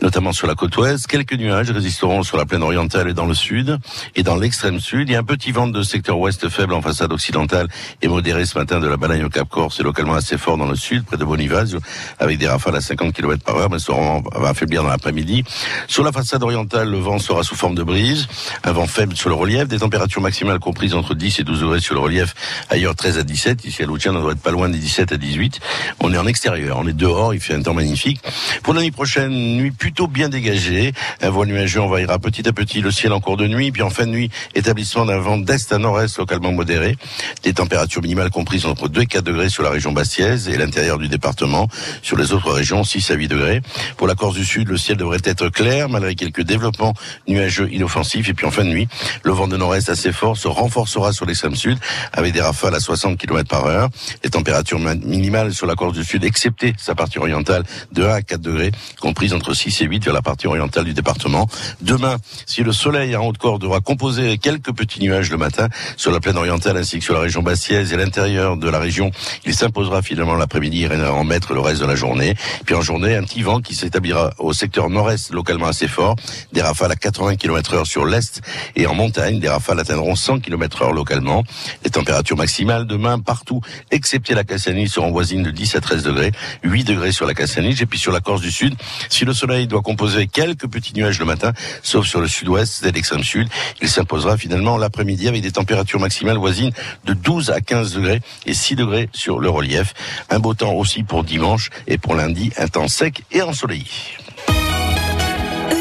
notamment 0.01 0.33
sur 0.33 0.45
la 0.45 0.55
côte 0.55 0.75
ouest. 0.75 1.07
Quelques 1.07 1.35
nuages 1.35 1.71
résisteront 1.71 2.23
sur 2.23 2.35
la 2.35 2.45
plaine 2.45 2.61
orientale 2.61 3.07
et 3.07 3.13
dans 3.13 3.25
le 3.25 3.33
sud. 3.33 3.77
Et 4.17 4.23
dans 4.23 4.35
l'extrême 4.35 4.81
sud, 4.81 5.07
il 5.07 5.13
y 5.13 5.15
a 5.15 5.19
un 5.19 5.23
petit 5.23 5.53
vent 5.53 5.67
de 5.67 5.83
secteur 5.83 6.19
ouest 6.19 6.49
faible 6.49 6.73
en 6.73 6.81
façade 6.81 7.13
occidentale 7.13 7.69
et 8.01 8.09
modéré 8.09 8.45
ce 8.45 8.57
matin 8.57 8.81
de 8.81 8.87
la 8.87 8.97
Balagne 8.97 9.23
au 9.23 9.29
Cap 9.29 9.47
Corse 9.47 9.79
et 9.79 9.83
localement 9.83 10.15
assez 10.15 10.37
fort 10.37 10.57
dans 10.57 10.67
le 10.67 10.75
sud, 10.75 11.05
près 11.05 11.15
de 11.15 11.23
Bonivaz, 11.23 11.77
avec 12.19 12.39
des 12.39 12.49
rafales 12.49 12.75
à 12.75 12.81
50 12.81 13.13
km 13.13 13.41
par 13.41 13.55
heure, 13.55 13.69
mais 13.69 13.79
seront, 13.79 14.21
va 14.35 14.49
affaiblir 14.49 14.83
dans 14.83 14.89
l'après-midi 14.89 15.12
midi. 15.13 15.43
Sur 15.87 16.03
la 16.03 16.11
façade 16.11 16.43
orientale, 16.43 16.89
le 16.89 16.97
vent 16.97 17.19
sera 17.19 17.43
sous 17.43 17.55
forme 17.55 17.75
de 17.75 17.83
brise, 17.83 18.27
un 18.63 18.71
vent 18.71 18.87
faible 18.87 19.15
sur 19.15 19.29
le 19.29 19.35
relief, 19.35 19.67
des 19.67 19.79
températures 19.79 20.21
maximales 20.21 20.59
comprises 20.59 20.93
entre 20.93 21.15
10 21.15 21.39
et 21.39 21.43
12 21.43 21.61
degrés 21.61 21.79
sur 21.79 21.95
le 21.95 22.01
relief, 22.01 22.35
ailleurs 22.69 22.95
13 22.95 23.19
à 23.19 23.23
17. 23.23 23.65
Ici 23.65 23.83
à 23.83 23.85
Loutian, 23.85 24.15
on 24.15 24.21
doit 24.21 24.33
être 24.33 24.41
pas 24.41 24.51
loin 24.51 24.69
des 24.69 24.77
17 24.77 25.11
à 25.11 25.17
18. 25.17 25.59
On 25.99 26.13
est 26.13 26.17
en 26.17 26.27
extérieur, 26.27 26.77
on 26.79 26.87
est 26.87 26.93
dehors, 26.93 27.33
il 27.33 27.39
fait 27.39 27.53
un 27.53 27.61
temps 27.61 27.73
magnifique. 27.73 28.21
Pour 28.63 28.73
la 28.73 28.81
nuit 28.81 28.91
prochaine, 28.91 29.31
nuit 29.31 29.71
plutôt 29.71 30.07
bien 30.07 30.29
dégagée, 30.29 30.93
un 31.21 31.29
voile 31.29 31.49
nuageux 31.49 31.81
envahira 31.81 32.19
petit 32.19 32.47
à 32.47 32.53
petit 32.53 32.81
le 32.81 32.91
ciel 32.91 33.13
en 33.13 33.19
cours 33.19 33.37
de 33.37 33.47
nuit, 33.47 33.71
puis 33.71 33.81
en 33.81 33.89
fin 33.89 34.05
de 34.05 34.11
nuit, 34.11 34.29
établissement 34.55 35.05
d'un 35.05 35.19
vent 35.19 35.37
d'est 35.37 35.71
à 35.71 35.77
nord-est 35.77 36.17
localement 36.17 36.51
modéré, 36.51 36.97
des 37.43 37.53
températures 37.53 38.01
minimales 38.01 38.29
comprises 38.29 38.65
entre 38.65 38.87
2 38.87 39.01
et 39.01 39.05
4 39.05 39.23
degrés 39.23 39.49
sur 39.49 39.63
la 39.63 39.69
région 39.69 39.91
bastiaise 39.91 40.49
et 40.49 40.57
l'intérieur 40.57 40.97
du 40.97 41.07
département, 41.07 41.67
sur 42.01 42.17
les 42.17 42.33
autres 42.33 42.51
régions 42.51 42.83
6 42.83 43.11
à 43.11 43.15
8 43.15 43.27
degrés. 43.27 43.61
Pour 43.97 44.07
la 44.07 44.15
Corse 44.15 44.35
du 44.35 44.45
Sud, 44.45 44.69
le 44.69 44.77
ciel 44.77 44.97
devrait 45.03 45.19
être 45.25 45.49
clair 45.49 45.89
malgré 45.89 46.15
quelques 46.15 46.43
développements 46.43 46.93
nuageux 47.27 47.69
inoffensifs. 47.71 48.29
Et 48.29 48.33
puis 48.33 48.45
en 48.45 48.51
fin 48.51 48.63
de 48.63 48.69
nuit, 48.69 48.87
le 49.23 49.31
vent 49.31 49.47
de 49.47 49.57
nord-est 49.57 49.89
assez 49.89 50.13
fort 50.13 50.37
se 50.37 50.47
renforcera 50.47 51.11
sur 51.11 51.25
l'extrême 51.25 51.55
sud 51.55 51.77
avec 52.13 52.33
des 52.33 52.41
rafales 52.41 52.73
à 52.73 52.79
60 52.79 53.17
km 53.17 53.47
par 53.47 53.65
heure. 53.65 53.89
Les 54.23 54.29
températures 54.29 54.79
minimales 54.79 55.53
sur 55.53 55.67
la 55.67 55.75
Corse 55.75 55.93
du 55.93 56.03
Sud, 56.03 56.23
excepté 56.23 56.73
sa 56.77 56.95
partie 56.95 57.19
orientale, 57.19 57.63
de 57.91 58.03
1 58.03 58.09
à 58.09 58.21
4 58.21 58.41
degrés, 58.41 58.71
comprises 59.01 59.33
entre 59.33 59.53
6 59.53 59.81
et 59.81 59.85
8 59.85 60.05
vers 60.05 60.13
la 60.13 60.21
partie 60.21 60.47
orientale 60.47 60.85
du 60.85 60.93
département. 60.93 61.47
Demain, 61.81 62.17
si 62.45 62.63
le 62.63 62.71
soleil 62.71 63.15
en 63.15 63.25
Haute-Corse 63.27 63.59
devra 63.59 63.81
composer 63.81 64.37
quelques 64.37 64.73
petits 64.73 65.01
nuages 65.01 65.29
le 65.29 65.37
matin 65.37 65.67
sur 65.97 66.11
la 66.11 66.19
plaine 66.19 66.37
orientale 66.37 66.77
ainsi 66.77 66.99
que 66.99 67.03
sur 67.03 67.13
la 67.13 67.19
région 67.19 67.43
bastiaise 67.43 67.91
et 67.91 67.97
l'intérieur 67.97 68.55
de 68.55 68.69
la 68.69 68.79
région, 68.79 69.11
il 69.45 69.53
s'imposera 69.53 70.01
finalement 70.01 70.35
l'après-midi 70.35 70.83
et 70.83 71.07
en 71.07 71.23
mettre 71.25 71.53
le 71.53 71.59
reste 71.59 71.81
de 71.81 71.87
la 71.87 71.95
journée. 71.95 72.35
Puis 72.65 72.75
en 72.75 72.81
journée, 72.81 73.15
un 73.15 73.23
petit 73.23 73.41
vent 73.41 73.59
qui 73.59 73.75
s'établira 73.75 74.33
au 74.37 74.53
secteur 74.53 74.89
nord-est 74.93 75.33
localement 75.33 75.67
assez 75.67 75.87
fort, 75.87 76.15
des 76.53 76.61
rafales 76.61 76.91
à 76.91 76.95
80 76.95 77.35
km 77.35 77.73
heure 77.73 77.87
sur 77.87 78.05
l'est 78.05 78.41
et 78.75 78.87
en 78.87 78.95
montagne, 78.95 79.39
des 79.39 79.49
rafales 79.49 79.79
atteindront 79.79 80.15
100 80.15 80.39
km 80.39 80.83
heure 80.83 80.93
localement. 80.93 81.43
Les 81.83 81.89
températures 81.89 82.37
maximales 82.37 82.85
demain 82.87 83.19
partout, 83.19 83.61
excepté 83.91 84.33
la 84.33 84.43
Cassanie, 84.43 84.87
seront 84.87 85.11
voisines 85.11 85.43
de 85.43 85.51
10 85.51 85.75
à 85.75 85.81
13 85.81 86.03
degrés, 86.03 86.31
8 86.63 86.83
degrés 86.83 87.11
sur 87.11 87.25
la 87.25 87.33
Cassanie 87.33 87.75
et 87.81 87.85
puis 87.85 87.99
sur 87.99 88.11
la 88.11 88.21
Corse 88.21 88.41
du 88.41 88.51
Sud. 88.51 88.75
Si 89.09 89.25
le 89.25 89.33
soleil 89.33 89.67
doit 89.67 89.81
composer 89.81 90.27
quelques 90.27 90.67
petits 90.67 90.93
nuages 90.93 91.19
le 91.19 91.25
matin, 91.25 91.51
sauf 91.81 92.05
sur 92.07 92.21
le 92.21 92.27
sud-ouest 92.27 92.85
et 92.85 92.91
l'extrême 92.91 93.23
sud, 93.23 93.47
il 93.81 93.89
s'imposera 93.89 94.37
finalement 94.37 94.77
l'après-midi 94.77 95.27
avec 95.27 95.41
des 95.41 95.51
températures 95.51 95.99
maximales 95.99 96.37
voisines 96.37 96.71
de 97.05 97.13
12 97.13 97.49
à 97.49 97.61
15 97.61 97.93
degrés 97.93 98.21
et 98.45 98.53
6 98.53 98.75
degrés 98.75 99.09
sur 99.13 99.39
le 99.39 99.49
relief. 99.49 99.93
Un 100.29 100.39
beau 100.39 100.53
temps 100.53 100.73
aussi 100.73 101.03
pour 101.03 101.23
dimanche 101.23 101.69
et 101.87 101.97
pour 101.97 102.15
lundi, 102.15 102.51
un 102.57 102.67
temps 102.67 102.87
sec 102.87 103.23
et 103.31 103.41
ensoleillé. 103.41 103.85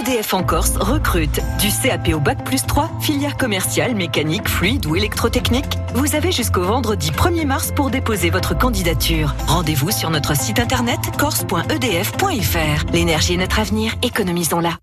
EDF 0.02 0.34
en 0.34 0.42
Corse 0.42 0.76
recrute 0.76 1.40
du 1.60 1.68
CAP 1.70 2.08
au 2.14 2.18
bac 2.18 2.44
plus 2.44 2.66
3, 2.66 2.90
filière 3.00 3.36
commerciale, 3.36 3.94
mécanique, 3.94 4.48
fluide 4.48 4.86
ou 4.86 4.96
électrotechnique. 4.96 5.78
Vous 5.94 6.16
avez 6.16 6.32
jusqu'au 6.32 6.62
vendredi 6.62 7.10
1er 7.10 7.46
mars 7.46 7.72
pour 7.74 7.90
déposer 7.90 8.30
votre 8.30 8.56
candidature. 8.56 9.34
Rendez-vous 9.46 9.90
sur 9.90 10.10
notre 10.10 10.36
site 10.36 10.58
internet 10.58 10.98
corse.edf.fr. 11.18 12.92
L'énergie 12.92 13.34
est 13.34 13.36
notre 13.36 13.60
avenir, 13.60 13.94
économisons-la. 14.02 14.76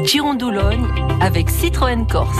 Girondoulogne 0.00 0.86
avec 1.20 1.50
Citroën 1.50 2.06
Corse. 2.06 2.36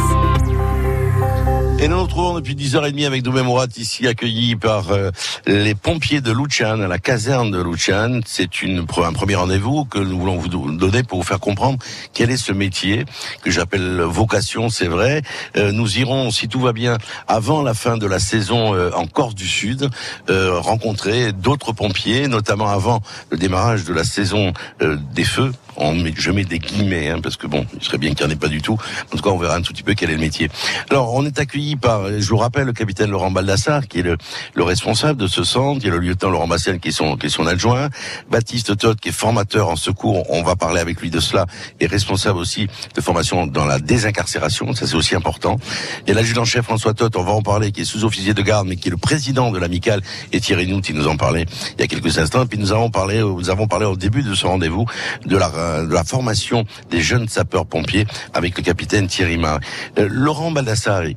Et 1.79 1.89
nous 1.89 1.97
nous 1.97 2.03
retrouvons 2.05 2.35
depuis 2.35 2.55
10h30 2.55 3.07
avec 3.07 3.23
Doumé 3.23 3.43
Morat, 3.43 3.67
ici 3.77 4.07
accueilli 4.07 4.55
par 4.55 4.93
euh, 4.93 5.11
les 5.47 5.75
pompiers 5.75 6.21
de 6.21 6.31
Luchan, 6.31 6.81
à 6.81 6.87
la 6.87 6.99
caserne 6.99 7.51
de 7.51 7.61
Luchan. 7.61 8.21
C'est 8.25 8.49
un 8.65 9.13
premier 9.13 9.35
rendez-vous 9.35 9.85
que 9.85 9.99
nous 9.99 10.17
voulons 10.17 10.37
vous 10.37 10.49
donner 10.49 11.03
pour 11.03 11.19
vous 11.19 11.25
faire 11.25 11.41
comprendre 11.41 11.79
quel 12.13 12.31
est 12.31 12.37
ce 12.37 12.53
métier 12.53 13.05
que 13.43 13.51
j'appelle 13.51 14.01
vocation, 14.03 14.69
c'est 14.69 14.87
vrai. 14.87 15.23
Euh, 15.57 15.73
nous 15.73 15.99
irons, 15.99 16.31
si 16.31 16.47
tout 16.47 16.61
va 16.61 16.73
bien, 16.73 16.99
avant 17.27 17.63
la 17.63 17.75
fin 17.75 17.99
de 17.99 18.07
la 18.07 18.21
saison 18.21 18.75
euh, 18.75 18.93
en 18.95 19.09
Corse 19.09 19.35
du 19.35 19.49
Sud, 19.49 19.91
rencontrer 20.29 21.33
d'autres 21.33 21.73
pompiers, 21.73 22.29
notamment 22.29 22.69
avant 22.69 23.01
le 23.31 23.39
démarrage 23.39 23.85
de 23.85 23.93
la 23.93 24.05
saison 24.05 24.53
des 24.81 25.25
feux 25.25 25.53
je 26.17 26.31
mets 26.31 26.45
des 26.45 26.59
guillemets, 26.59 27.09
hein, 27.09 27.21
parce 27.23 27.37
que 27.37 27.47
bon, 27.47 27.67
il 27.75 27.83
serait 27.83 27.99
bien 27.99 28.15
qu'il 28.15 28.27
n'y 28.27 28.33
en 28.33 28.35
ait 28.35 28.39
pas 28.39 28.49
du 28.49 28.63
tout. 28.63 28.79
En 29.13 29.17
tout 29.17 29.23
cas, 29.23 29.31
on 29.31 29.39
verra 29.39 29.57
un 29.57 29.63
tout 29.63 29.73
petit 29.73 29.83
peu 29.83 29.95
quel 29.95 30.11
est 30.11 30.15
le 30.15 30.21
métier. 30.21 30.49
Alors, 30.91 31.15
on 31.15 31.25
est 31.25 31.39
accueilli 31.39 31.77
par, 31.77 32.09
je 32.09 32.29
vous 32.29 32.37
rappelle, 32.37 32.67
le 32.67 32.73
capitaine 32.73 33.11
Laurent 33.11 33.31
Baldassar, 33.31 33.89
qui 33.89 34.01
est 34.01 34.03
le, 34.03 34.17
le 34.55 34.63
responsable 34.63 35.21
de 35.21 35.27
ce 35.27 35.45
centre, 35.45 35.81
il 35.83 35.87
y 35.87 35.91
a 35.91 35.93
le 35.93 35.99
lieutenant 35.99 36.31
Laurent 36.31 36.49
Bastian, 36.49 36.79
qui 36.79 36.89
est 36.89 36.93
son, 36.93 37.17
qui 37.17 37.27
est 37.27 37.31
son 37.31 37.47
adjoint, 37.47 37.89
Baptiste 38.31 38.77
Todd, 38.77 38.99
qui 39.01 39.09
est 39.11 39.13
formateur 39.13 39.69
en 39.69 39.77
secours, 39.77 40.25
on 40.31 40.43
va 40.43 40.57
parler 40.57 40.81
avec 40.81 41.01
lui 41.01 41.11
de 41.11 41.21
cela, 41.21 41.47
et 41.81 41.87
responsable 41.87 42.39
aussi 42.39 42.69
de 42.95 43.01
formation 43.01 43.47
dans 43.47 43.65
la 43.65 43.79
désincarcération, 43.79 44.73
ça 44.75 44.87
c'est 44.87 44.97
aussi 44.97 45.15
important. 45.15 45.59
Et 46.07 46.15
l'adjudant-chef 46.15 46.65
François 46.65 46.95
Todd, 46.95 47.15
on 47.17 47.25
va 47.25 47.33
en 47.33 47.43
parler, 47.43 47.73
qui 47.73 47.83
est 47.83 47.85
sous-officier 47.85 48.35
de 48.35 48.43
garde, 48.43 48.69
mais 48.69 48.77
qui 48.77 48.89
est 48.89 48.91
le 48.91 48.97
président 48.97 49.51
de 49.51 49.59
l'amicale, 49.59 50.01
et 50.33 50.41
Thierry 50.41 50.67
Nout, 50.67 50.89
il 50.89 50.97
nous 50.97 51.09
en 51.09 51.17
parlait 51.17 51.47
il 51.79 51.81
y 51.81 51.85
a 51.85 51.87
quelques 51.87 52.19
instants, 52.19 52.45
et 52.45 52.47
puis 52.47 52.59
nous 52.59 52.73
avons 52.73 52.91
parlé, 52.91 53.21
nous 53.21 53.51
avons 53.51 53.67
parlé 53.67 53.87
au 53.87 53.97
début 53.97 54.23
de 54.23 54.35
ce 54.35 54.47
rendez-vous 54.47 54.87
de 55.25 55.37
la 55.37 55.49
euh, 55.63 55.87
de 55.87 55.93
la 55.93 56.05
formation 56.05 56.65
des 56.91 57.01
jeunes 57.01 57.29
sapeurs-pompiers 57.29 58.07
avec 58.35 58.57
le 58.57 58.63
capitaine 58.63 59.07
Thierry 59.07 59.39
Mar. 59.39 59.61
Euh, 59.99 60.09
Laurent 60.11 60.51
Baldassari, 60.51 61.17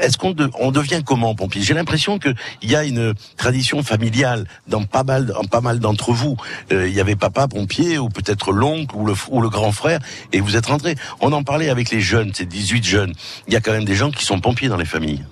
est-ce 0.00 0.18
qu'on 0.18 0.34
on 0.60 0.70
devient 0.70 1.02
comment 1.04 1.34
pompier? 1.34 1.62
J'ai 1.62 1.74
l'impression 1.74 2.18
qu'il 2.18 2.34
y 2.62 2.76
a 2.76 2.84
une 2.84 3.14
tradition 3.36 3.82
familiale 3.82 4.46
dans 4.68 4.84
pas 4.84 5.02
mal, 5.02 5.26
dans 5.26 5.44
pas 5.44 5.60
mal 5.60 5.78
d'entre 5.80 6.12
vous. 6.12 6.36
Euh, 6.72 6.88
il 6.88 6.94
y 6.94 7.00
avait 7.00 7.16
papa 7.16 7.48
pompier 7.48 7.98
ou 7.98 8.08
peut-être 8.08 8.52
l'oncle 8.52 8.94
ou 8.96 9.06
le, 9.06 9.48
grand 9.48 9.72
frère 9.72 10.00
et 10.32 10.40
vous 10.40 10.56
êtes 10.56 10.66
rentré. 10.66 10.96
On 11.20 11.32
en 11.32 11.42
parlait 11.42 11.70
avec 11.70 11.90
les 11.90 12.00
jeunes, 12.00 12.32
ces 12.34 12.46
18 12.46 12.84
jeunes. 12.84 13.12
Il 13.48 13.54
y 13.54 13.56
a 13.56 13.60
quand 13.60 13.72
même 13.72 13.84
des 13.84 13.94
gens 13.94 14.10
qui 14.10 14.24
sont 14.24 14.40
pompiers 14.40 14.68
dans 14.68 14.76
les 14.76 14.84
familles. 14.84 15.24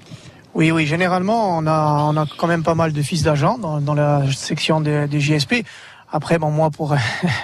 Oui, 0.54 0.70
oui, 0.70 0.86
généralement, 0.86 1.58
on 1.58 1.66
a, 1.66 2.26
quand 2.38 2.46
même 2.46 2.62
pas 2.62 2.76
mal 2.76 2.92
de 2.92 3.02
fils 3.02 3.22
d'agents 3.22 3.58
dans, 3.58 3.80
dans 3.80 3.94
la 3.94 4.22
section 4.32 4.80
des, 4.80 5.08
des 5.08 5.20
JSP. 5.20 5.64
Après, 6.12 6.38
bon, 6.38 6.50
moi, 6.50 6.70
pour 6.70 6.94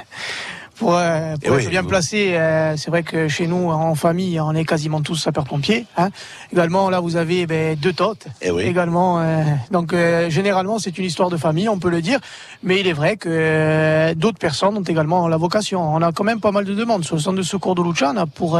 pour, 0.81 0.97
euh, 0.97 1.37
pour 1.45 1.59
être 1.59 1.69
bien 1.69 1.85
placé, 1.85 2.33
euh, 2.33 2.75
c'est 2.79 2.91
vrai 2.91 3.03
que 3.03 3.29
chez 3.29 3.47
nous, 3.47 3.69
en 3.69 3.95
famille, 3.95 4.41
on 4.41 4.55
est 4.55 4.65
quasiment 4.65 5.03
tous 5.03 5.15
sapeurs-pompiers. 5.15 5.85
Hein. 5.99 6.09
Également, 6.55 6.89
là, 6.89 7.01
vous 7.01 7.17
avez 7.17 7.47
ben, 7.47 7.77
deux 7.77 7.93
totes. 7.93 8.29
Et 8.41 8.47
eh 8.47 8.51
oui. 8.51 8.63
Également, 8.63 9.21
euh, 9.21 9.43
donc 9.71 9.95
généralement, 10.31 10.79
c'est 10.79 10.97
une 10.97 11.05
histoire 11.05 11.29
de 11.29 11.37
famille, 11.37 11.69
on 11.69 11.79
peut 11.79 11.91
le 11.91 12.01
dire. 12.01 12.19
Mais 12.63 12.81
il 12.81 12.87
est 12.87 12.95
vrai 12.95 13.19
que 13.19 14.15
d'autres 14.15 14.39
personnes 14.39 14.79
ont 14.79 14.83
également 14.83 15.29
la 15.29 15.37
vocation. 15.37 15.83
On 15.83 16.01
a 16.01 16.13
quand 16.13 16.25
même 16.25 16.41
pas 16.41 16.51
mal 16.51 16.65
de 16.65 16.73
demandes 16.73 17.05
sur 17.05 17.15
le 17.15 17.21
centre 17.21 17.37
de 17.37 17.43
secours 17.43 17.75
de 17.75 17.83
Luciana. 17.83 18.25
Pour 18.25 18.59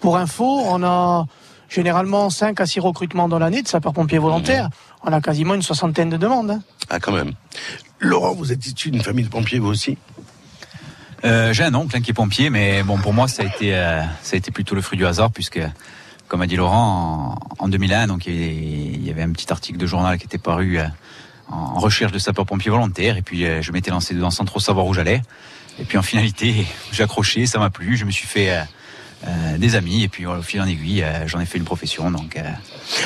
pour 0.00 0.16
info, 0.16 0.62
on 0.64 0.82
a 0.82 1.26
généralement 1.68 2.30
5 2.30 2.58
à 2.58 2.64
6 2.64 2.80
recrutements 2.80 3.28
dans 3.28 3.38
l'année 3.38 3.60
de 3.60 3.68
sapeurs-pompiers 3.68 4.18
volontaires. 4.18 4.68
Mmh. 4.68 5.08
On 5.08 5.12
a 5.12 5.20
quasiment 5.20 5.54
une 5.54 5.62
soixantaine 5.62 6.08
de 6.08 6.16
demandes. 6.16 6.52
Hein. 6.52 6.62
Ah, 6.88 6.98
quand 7.00 7.12
même. 7.12 7.32
Laurent, 8.00 8.32
vous 8.32 8.50
êtes 8.50 8.66
issu 8.66 8.90
d'une 8.90 9.02
famille 9.02 9.26
de 9.26 9.30
pompiers, 9.30 9.58
vous 9.58 9.68
aussi? 9.68 9.98
Euh, 11.24 11.52
J'ai 11.52 11.64
un 11.64 11.74
oncle 11.74 11.96
hein, 11.96 12.00
qui 12.00 12.10
est 12.10 12.14
pompier, 12.14 12.50
mais 12.50 12.82
bon, 12.82 12.98
pour 12.98 13.12
moi, 13.12 13.28
ça 13.28 13.42
a 13.42 13.46
été, 13.46 13.74
euh, 13.74 14.02
ça 14.22 14.34
a 14.34 14.36
été 14.36 14.50
plutôt 14.50 14.74
le 14.74 14.82
fruit 14.82 14.98
du 14.98 15.06
hasard, 15.06 15.30
puisque, 15.30 15.60
comme 16.28 16.42
a 16.42 16.46
dit 16.46 16.56
Laurent, 16.56 17.38
en, 17.58 17.64
en 17.64 17.68
2001, 17.68 18.06
donc 18.06 18.26
il 18.26 19.04
y 19.04 19.10
avait 19.10 19.22
un 19.22 19.32
petit 19.32 19.50
article 19.52 19.78
de 19.78 19.86
journal 19.86 20.18
qui 20.18 20.24
était 20.24 20.38
paru 20.38 20.78
euh, 20.78 20.84
en 21.50 21.78
recherche 21.78 22.12
de 22.12 22.18
sapeurs-pompiers 22.18 22.70
volontaires, 22.70 23.16
et 23.16 23.22
puis 23.22 23.44
je 23.60 23.72
m'étais 23.72 23.90
lancé 23.90 24.14
dedans 24.14 24.30
sans 24.30 24.44
trop 24.44 24.60
savoir 24.60 24.86
où 24.86 24.94
j'allais. 24.94 25.22
Et 25.80 25.84
puis 25.84 25.98
en 25.98 26.02
finalité, 26.02 26.66
j'ai 26.92 27.02
accroché, 27.02 27.46
ça 27.46 27.58
m'a 27.58 27.70
plu, 27.70 27.96
je 27.96 28.04
me 28.04 28.10
suis 28.10 28.26
fait 28.26 28.56
des 29.58 29.74
amis 29.74 30.04
et 30.04 30.08
puis 30.08 30.24
au 30.24 30.40
fil 30.40 30.62
en 30.62 30.66
aiguille 30.66 31.04
j'en 31.26 31.40
ai 31.40 31.44
fait 31.44 31.58
une 31.58 31.64
profession 31.64 32.10
donc. 32.10 32.40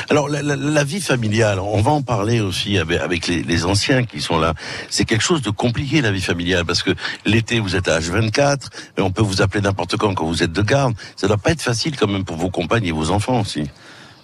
Alors 0.09 0.29
la, 0.29 0.83
vie 0.83 1.01
familiale 1.01 1.59
on 1.59 1.81
va 1.81 1.91
en 1.91 2.01
parler 2.01 2.39
aussi 2.39 2.77
avec, 2.77 3.27
les, 3.27 3.65
anciens 3.65 4.03
qui 4.03 4.21
sont 4.21 4.37
là. 4.37 4.53
C'est 4.89 5.05
quelque 5.05 5.23
chose 5.23 5.41
de 5.41 5.49
compliqué 5.49 6.01
la 6.01 6.11
vie 6.11 6.21
familiale 6.21 6.65
parce 6.65 6.83
que 6.83 6.91
l'été 7.25 7.59
vous 7.59 7.75
êtes 7.75 7.87
à 7.87 7.99
H24 7.99 8.67
et 8.97 9.01
on 9.01 9.11
peut 9.11 9.21
vous 9.21 9.41
appeler 9.41 9.61
n'importe 9.61 9.97
quand 9.97 10.13
quand 10.13 10.25
vous 10.25 10.43
êtes 10.43 10.53
de 10.53 10.61
garde. 10.61 10.95
Ça 11.15 11.27
doit 11.27 11.37
pas 11.37 11.51
être 11.51 11.61
facile 11.61 11.97
quand 11.97 12.07
même 12.07 12.25
pour 12.25 12.37
vos 12.37 12.49
compagnes 12.49 12.85
et 12.85 12.91
vos 12.91 13.11
enfants 13.11 13.41
aussi. 13.41 13.69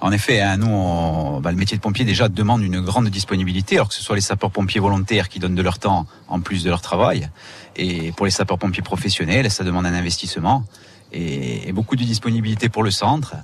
En 0.01 0.12
effet, 0.12 0.41
hein, 0.41 0.57
nous, 0.57 1.39
bah, 1.41 1.51
le 1.51 1.57
métier 1.57 1.78
de 1.78 1.82
pompier 1.82 2.03
déjà 2.05 2.28
demande 2.28 2.64
une 2.64 2.82
grande 2.82 3.07
disponibilité, 3.09 3.76
alors 3.76 3.89
que 3.89 3.93
ce 3.93 4.01
soit 4.01 4.16
les 4.16 4.22
sapeurs-pompiers 4.22 4.82
volontaires 4.82 5.30
qui 5.30 5.38
donnent 5.38 5.53
de 5.53 5.62
leur 5.62 5.78
temps 5.78 6.07
en 6.28 6.41
plus 6.41 6.64
de 6.64 6.70
leur 6.70 6.82
travail, 6.82 7.30
et 7.76 8.12
pour 8.14 8.26
les 8.26 8.32
sapeurs-pompiers 8.32 8.82
professionnels, 8.82 9.51
ça 9.51 9.64
demande 9.64 9.86
un 9.86 9.93
investissement 9.93 10.66
et, 11.12 11.72
beaucoup 11.72 11.95
de 11.95 12.03
disponibilité 12.03 12.68
pour 12.68 12.84
le 12.84 12.91
centre. 12.91 13.36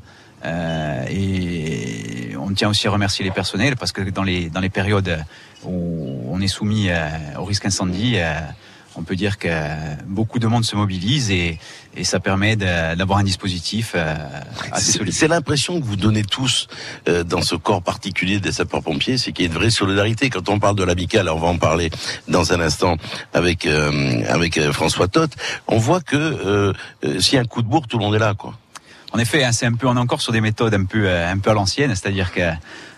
Euh, 0.45 1.05
et 1.09 2.35
on 2.39 2.53
tient 2.53 2.69
aussi 2.69 2.87
à 2.87 2.91
remercier 2.91 3.25
les 3.25 3.31
personnels 3.31 3.75
parce 3.75 3.91
que 3.91 4.01
dans 4.01 4.23
les, 4.23 4.49
dans 4.49 4.61
les 4.61 4.69
périodes 4.69 5.23
où 5.65 6.21
on 6.29 6.39
est 6.41 6.47
soumis 6.47 6.89
euh, 6.89 7.09
au 7.39 7.43
risque 7.45 7.65
incendie, 7.65 8.13
euh, 8.17 8.39
on 8.95 9.03
peut 9.03 9.15
dire 9.15 9.37
que 9.37 9.49
beaucoup 10.07 10.39
de 10.39 10.47
monde 10.47 10.65
se 10.65 10.75
mobilise 10.75 11.29
et, 11.29 11.59
et 11.95 12.03
ça 12.03 12.19
permet 12.19 12.55
d'avoir 12.55 13.19
un 13.19 13.23
dispositif 13.23 13.93
euh, 13.95 14.15
assez 14.71 14.91
solide. 14.93 15.13
C'est 15.13 15.27
l'impression 15.27 15.79
que 15.79 15.85
vous 15.85 15.95
donnez 15.97 16.23
tous 16.23 16.67
euh, 17.07 17.23
dans 17.23 17.43
ce 17.43 17.55
corps 17.55 17.83
particulier 17.83 18.39
des 18.39 18.51
sapeurs-pompiers, 18.51 19.19
c'est 19.19 19.33
qu'il 19.33 19.45
y 19.45 19.47
a 19.47 19.51
une 19.51 19.57
vraie 19.57 19.69
solidarité. 19.69 20.31
Quand 20.31 20.49
on 20.49 20.57
parle 20.59 20.75
de 20.75 20.83
l'amical, 20.83 21.29
on 21.29 21.37
va 21.37 21.47
en 21.47 21.57
parler 21.57 21.91
dans 22.27 22.53
un 22.53 22.59
instant 22.59 22.97
avec 23.33 23.67
euh, 23.67 24.23
avec 24.29 24.59
François 24.71 25.07
Toth, 25.07 25.33
on 25.67 25.77
voit 25.77 26.01
que 26.01 26.73
s'il 27.19 27.35
y 27.35 27.37
a 27.37 27.41
un 27.41 27.45
coup 27.45 27.61
de 27.61 27.67
bourre, 27.67 27.87
tout 27.87 27.99
le 27.99 28.05
monde 28.05 28.15
est 28.15 28.19
là, 28.19 28.33
quoi. 28.33 28.57
En 29.13 29.19
effet, 29.19 29.43
hein, 29.43 29.51
c'est 29.51 29.65
un 29.65 29.73
peu, 29.73 29.87
on 29.87 29.95
est 29.95 29.99
encore 29.99 30.21
sur 30.21 30.33
des 30.33 30.41
méthodes 30.41 30.73
un 30.73 30.85
peu, 30.85 31.09
un 31.09 31.37
peu 31.37 31.49
à 31.49 31.53
l'ancienne, 31.53 31.89
c'est-à-dire 31.95 32.33
que 32.33 32.41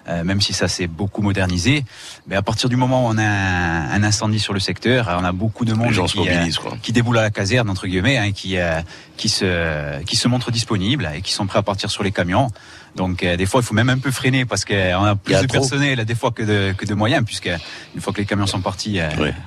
euh, 0.09 0.23
même 0.23 0.41
si 0.41 0.53
ça 0.53 0.67
s'est 0.67 0.87
beaucoup 0.87 1.21
modernisé. 1.21 1.85
Mais 2.25 2.35
à 2.35 2.41
partir 2.41 2.67
du 2.67 2.75
moment 2.75 3.05
où 3.05 3.11
on 3.11 3.17
a 3.17 3.23
un, 3.23 4.03
incendie 4.03 4.39
sur 4.39 4.53
le 4.53 4.59
secteur, 4.59 5.07
on 5.19 5.23
a 5.23 5.31
beaucoup 5.31 5.65
de 5.65 5.73
monde 5.73 5.91
qui, 6.07 6.27
euh, 6.27 6.45
qui, 6.81 6.93
déboule 6.93 7.19
à 7.19 7.21
la 7.21 7.29
caserne 7.29 7.69
entre 7.69 7.85
guillemets, 7.85 8.17
hein, 8.17 8.31
qui 8.31 8.57
euh, 8.57 8.81
qui 9.17 9.29
se 9.29 10.01
qui 10.05 10.15
se 10.15 10.27
montrent 10.27 10.49
disponibles 10.51 11.07
et 11.13 11.21
qui 11.21 11.33
sont 11.33 11.45
prêts 11.45 11.59
à 11.59 11.63
partir 11.63 11.91
sur 11.91 12.01
les 12.01 12.11
camions. 12.11 12.47
Donc 12.95 13.23
des 13.23 13.45
fois, 13.45 13.61
il 13.61 13.65
faut 13.65 13.73
même 13.73 13.89
un 13.89 13.97
peu 13.97 14.11
freiner 14.11 14.45
parce 14.45 14.65
qu'on 14.65 15.03
a 15.03 15.15
plus 15.15 15.35
de 15.41 15.47
personnel 15.47 16.03
des 16.05 16.15
fois 16.15 16.31
que 16.31 16.43
de, 16.43 16.73
que 16.73 16.85
de 16.85 16.93
moyens, 16.93 17.23
puisque 17.25 17.49
une 17.95 18.01
fois 18.01 18.13
que 18.13 18.19
les 18.19 18.25
camions 18.25 18.47
sont 18.47 18.61
partis, 18.61 18.99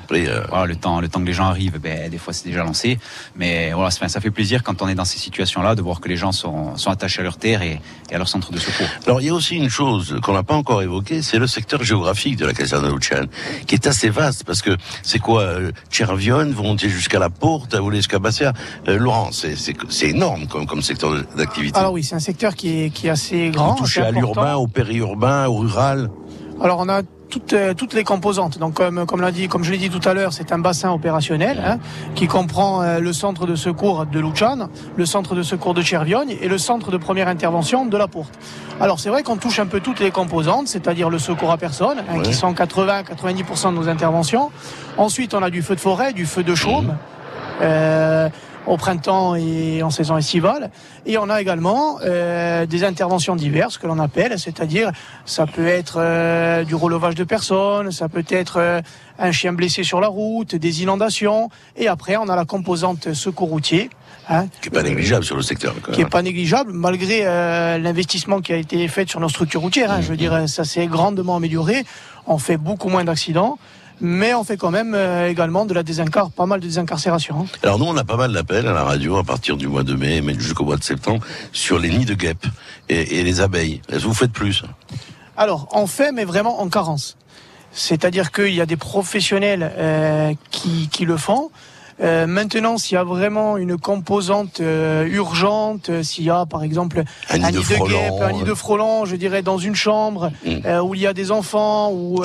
voilà, 0.09 0.67
le 0.67 0.77
temps 0.77 1.01
le 1.01 1.09
temps 1.09 1.21
que 1.21 1.27
les 1.27 1.33
gens 1.33 1.47
arrivent, 1.47 1.79
ben, 1.79 2.11
des 2.11 2.19
fois 2.19 2.33
c'est 2.33 2.47
déjà 2.47 2.65
lancé. 2.65 2.99
Mais 3.37 3.73
voilà, 3.73 3.91
ça 3.91 4.21
fait 4.21 4.31
plaisir 4.31 4.63
quand 4.63 4.83
on 4.83 4.89
est 4.89 4.95
dans 4.95 5.05
ces 5.05 5.19
situations-là 5.19 5.75
de 5.75 5.83
voir 5.83 6.01
que 6.01 6.09
les 6.09 6.17
gens 6.17 6.33
sont, 6.33 6.77
sont 6.77 6.91
attachés 6.91 7.21
à 7.21 7.25
leur 7.25 7.37
terre 7.37 7.63
et, 7.63 7.81
et, 8.11 8.15
à 8.15 8.19
leur 8.19 8.29
centre 8.29 8.53
de 8.53 8.59
secours. 8.59 8.87
Alors 9.07 9.21
il 9.21 9.27
y 9.27 9.31
a 9.31 9.35
aussi 9.35 9.57
une 9.57 9.71
chose 9.71 10.19
qu'on 10.23 10.35
n'a 10.35 10.43
pas 10.43 10.55
encore 10.55 10.83
évoqué, 10.83 11.23
c'est 11.23 11.39
le 11.39 11.47
secteur 11.47 11.83
géographique 11.83 12.37
de 12.37 12.47
la 12.47 12.53
caserne 12.53 12.87
de 12.87 12.93
Luchan, 12.93 13.27
qui 13.67 13.75
est 13.75 13.87
assez 13.87 14.09
vaste, 14.09 14.45
parce 14.45 14.63
que 14.63 14.77
c'est 15.03 15.19
quoi 15.19 15.43
euh, 15.43 15.73
Chervion, 15.91 16.51
vous 16.51 16.63
montez 16.63 16.89
jusqu'à 16.89 17.19
la 17.19 17.31
Porte, 17.31 17.75
vous 17.75 17.85
voulez 17.85 17.99
jusqu'à 17.99 18.19
Bassia. 18.19 18.53
Euh, 18.89 18.99
Laurent, 18.99 19.31
c'est 19.33 20.09
énorme 20.09 20.47
comme, 20.47 20.67
comme 20.67 20.83
secteur 20.83 21.15
d'activité. 21.37 21.79
Alors 21.79 21.93
oui, 21.93 22.05
c'est 22.05 22.15
un 22.15 22.21
secteur 22.21 22.55
qui 22.55 22.85
est, 22.85 22.91
qui 22.91 23.07
est 23.07 23.11
assez 23.11 23.32
grand. 23.51 23.73
Vous 23.73 23.79
touchez 23.79 24.03
à 24.03 24.11
l'urbain, 24.11 24.55
au 24.55 24.67
périurbain, 24.67 25.47
au 25.47 25.57
rural 25.57 26.11
Alors 26.61 26.81
on 26.81 26.89
a 26.89 27.03
toutes, 27.33 27.55
euh, 27.55 27.75
toutes 27.75 27.95
les 27.95 28.05
composantes. 28.05 28.59
Donc 28.59 28.75
comme, 28.75 29.07
comme, 29.07 29.23
l'a 29.23 29.33
dit, 29.33 29.49
comme 29.49 29.65
je 29.65 29.73
l'ai 29.73 29.79
dit 29.79 29.89
tout 29.89 30.07
à 30.07 30.13
l'heure, 30.13 30.33
c'est 30.33 30.53
un 30.53 30.59
bassin 30.59 30.93
opérationnel 30.93 31.63
hein, 31.65 31.79
qui 32.15 32.27
comprend 32.27 32.83
euh, 32.83 33.01
le 33.01 33.13
centre 33.13 33.47
de 33.47 33.57
secours 33.57 34.07
de 34.07 34.21
Luciane, 34.21 34.69
le 34.97 35.07
centre 35.07 35.35
de 35.35 35.43
secours 35.43 35.73
de 35.75 35.81
Cherviogne 35.81 36.37
et 36.41 36.49
le 36.49 36.59
centre 36.59 36.91
de 36.91 36.99
première 36.99 37.29
intervention 37.29 37.87
de 37.87 37.97
la 37.97 38.07
Porte. 38.07 38.39
Alors 38.81 39.01
c'est 39.01 39.09
vrai 39.09 39.23
qu'on 39.23 39.37
touche 39.37 39.59
un 39.59 39.67
peu 39.67 39.81
toutes 39.81 40.01
les 40.01 40.11
composantes, 40.11 40.69
c'est-à-dire 40.69 41.09
le 41.09 41.19
secours 41.19 41.51
à 41.51 41.57
personne, 41.57 41.99
hein, 42.01 42.21
qui 42.23 42.35
sont 42.35 42.53
80-90% 42.53 43.71
de 43.71 43.77
nos 43.77 43.89
interventions. 43.89 44.51
Ensuite, 44.99 45.33
on 45.35 45.43
a 45.43 45.49
du 45.49 45.63
feu 45.63 45.75
de 45.75 45.81
forêt, 45.81 46.13
du 46.13 46.27
feu 46.27 46.43
de 46.43 46.55
chaume. 46.55 46.87
Mmh. 46.87 46.97
Euh, 47.63 48.29
au 48.67 48.77
printemps 48.77 49.35
et 49.35 49.83
en 49.83 49.91
saison 49.91 50.17
estivale. 50.17 50.71
Et 51.07 51.19
on 51.19 51.29
a 51.29 51.41
également 51.41 51.99
euh, 52.05 52.67
des 52.67 52.85
interventions 52.85 53.37
diverses 53.37 53.79
que 53.79 53.87
l'on 53.87 53.99
appelle, 53.99 54.39
c'est-à-dire 54.39 54.91
ça 55.25 55.47
peut 55.47 55.67
être 55.67 55.97
euh, 55.99 56.65
du 56.65 56.75
relevage 56.75 57.15
de 57.15 57.25
personnes, 57.25 57.91
ça 57.91 58.09
peut 58.09 58.25
être 58.29 58.59
euh, 58.59 58.81
un 59.19 59.33
chien 59.33 59.53
blessé 59.53 59.83
sur 59.83 60.01
la 60.01 60.09
route, 60.09 60.55
des 60.55 60.83
inondations, 60.83 61.51
et 61.77 61.89
après 61.89 62.17
on 62.17 62.29
a 62.29 62.37
la 62.37 62.45
composante 62.45 63.13
secours 63.15 63.49
routier. 63.49 63.91
Hein, 64.29 64.47
qui 64.61 64.71
n'est 64.71 64.75
pas 64.75 64.85
négligeable 64.85 65.25
sur 65.25 65.35
le 65.35 65.43
secteur. 65.43 65.75
Qui 65.93 65.99
n'est 65.99 66.07
pas 66.07 66.23
négligeable, 66.23 66.73
malgré 66.73 67.25
l'investissement 67.81 68.41
qui 68.41 68.53
a 68.53 68.57
été 68.57 68.87
fait 68.87 69.11
sur 69.11 69.19
nos 69.19 69.29
structures 69.29 69.61
routières. 69.61 69.91
Hein, 69.91 70.01
Je 70.01 70.09
veux 70.09 70.17
dire, 70.17 70.49
ça 70.49 70.63
s'est 70.63 70.87
grandement 70.87 71.35
amélioré. 71.37 71.85
On 72.29 72.39
fait 72.39 72.57
beaucoup 72.57 72.89
moins 72.89 73.03
d'accidents 73.03 73.59
mais 74.01 74.35
on 74.35 74.45
fait 74.45 74.57
quand 74.57 74.71
même 74.71 74.95
euh, 74.95 75.29
également 75.29 75.65
de 75.65 75.75
la 75.75 75.83
désincar, 75.83 76.31
pas 76.31 76.47
mal 76.47 76.61
de 76.61 76.67
désincarcération. 76.67 77.41
Hein. 77.41 77.47
Alors 77.63 77.79
nous, 77.79 77.85
on 77.85 77.97
a 77.97 78.05
pas 78.05 78.17
mal 78.17 78.33
d'appels 78.33 78.67
à 78.67 78.73
la 78.73 78.85
radio 78.85 79.17
à 79.17 79.25
partir 79.25 79.57
du 79.57 79.69
mois 79.69 79.83
de 79.83 79.95
mai, 79.95 80.21
mais 80.21 80.35
jusqu'au 80.35 80.65
mois 80.65 80.77
de 80.77 80.85
septembre, 80.85 81.25
sur 81.53 81.79
les 81.79 81.91
nids 81.91 82.05
de 82.05 82.15
guêpes 82.15 82.47
et, 82.89 83.23
les 83.23 83.41
abeilles. 83.41 83.81
Est-ce 83.89 84.01
que 84.01 84.09
vous 84.09 84.15
faites 84.15 84.33
plus? 84.33 84.65
Alors, 85.37 85.69
on 85.73 85.87
fait, 85.87 86.13
mais 86.13 86.25
vraiment 86.25 86.61
en 86.61 86.69
carence. 86.69 87.17
C'est-à-dire 87.73 88.33
qu'il 88.33 88.55
y 88.55 88.61
a 88.61 88.67
des 88.67 88.77
professionnels 88.77 89.73
euh, 89.79 90.35
qui, 90.51 90.89
qui 90.91 91.05
le 91.05 91.17
font, 91.17 91.51
euh, 92.03 92.27
maintenant, 92.27 92.79
s'il 92.79 92.97
y 92.97 92.99
a 92.99 93.05
vraiment 93.05 93.57
une 93.57 93.79
composante 93.79 94.61
euh, 94.61 95.07
urgente, 95.07 95.89
euh, 95.89 96.03
s'il 96.03 96.25
y 96.25 96.31
a 96.31 96.47
par 96.47 96.65
exemple 96.65 97.05
un, 97.31 97.39
nid, 97.39 97.53
de, 97.53 97.61
guêpe, 97.61 98.13
un 98.21 98.33
nid 98.33 98.43
de 98.43 98.55
frelon, 98.55 99.05
je 99.05 99.15
dirais 99.15 99.43
dans 99.43 99.59
une 99.59 99.77
chambre 99.77 100.33
mm. 100.45 100.81
où 100.83 100.95
il 100.95 101.01
y 101.01 101.07
a 101.07 101.13
des 101.13 101.31
enfants 101.31 101.93
ou 101.93 102.25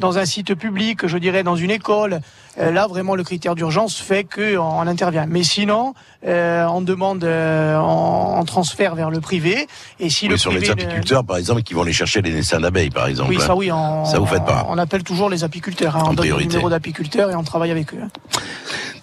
dans 0.00 0.18
un 0.18 0.24
site 0.24 0.54
public, 0.54 1.06
je 1.06 1.18
dirais 1.18 1.42
dans 1.42 1.56
une 1.56 1.70
école, 1.70 2.20
là 2.56 2.86
vraiment 2.86 3.14
le 3.14 3.24
critère 3.24 3.54
d'urgence 3.54 3.96
fait 3.96 4.24
qu'on 4.24 4.86
intervient. 4.86 5.26
Mais 5.26 5.42
sinon, 5.42 5.94
on 6.24 6.80
demande 6.80 7.24
en, 7.24 8.44
transfert 8.44 8.94
vers 8.94 9.10
le 9.10 9.20
privé. 9.20 9.66
Et 10.00 10.08
si 10.08 10.28
le 10.28 10.36
sur 10.36 10.52
les 10.52 10.70
apiculteurs, 10.70 11.24
par 11.24 11.36
exemple, 11.36 11.62
qui 11.62 11.74
vont 11.74 11.82
les 11.82 11.92
chercher 11.92 12.22
les 12.22 12.32
naissins 12.32 12.60
d'abeilles, 12.60 12.90
par 12.90 13.08
exemple. 13.08 13.30
Oui, 13.30 13.40
ça 13.40 13.54
oui. 13.54 13.68
ça 13.68 14.18
vous 14.18 14.26
faites 14.26 14.44
pas. 14.44 14.66
On 14.68 14.78
appelle 14.78 15.02
toujours 15.02 15.28
les 15.28 15.44
apiculteurs. 15.44 15.96
Hein, 15.96 16.04
on 16.06 16.14
donne 16.14 16.28
le 16.28 16.36
numéro 16.36 16.70
d'apiculteur 16.70 17.30
et 17.30 17.34
on 17.34 17.42
travaille 17.42 17.70
avec 17.70 17.92
eux. 17.92 18.00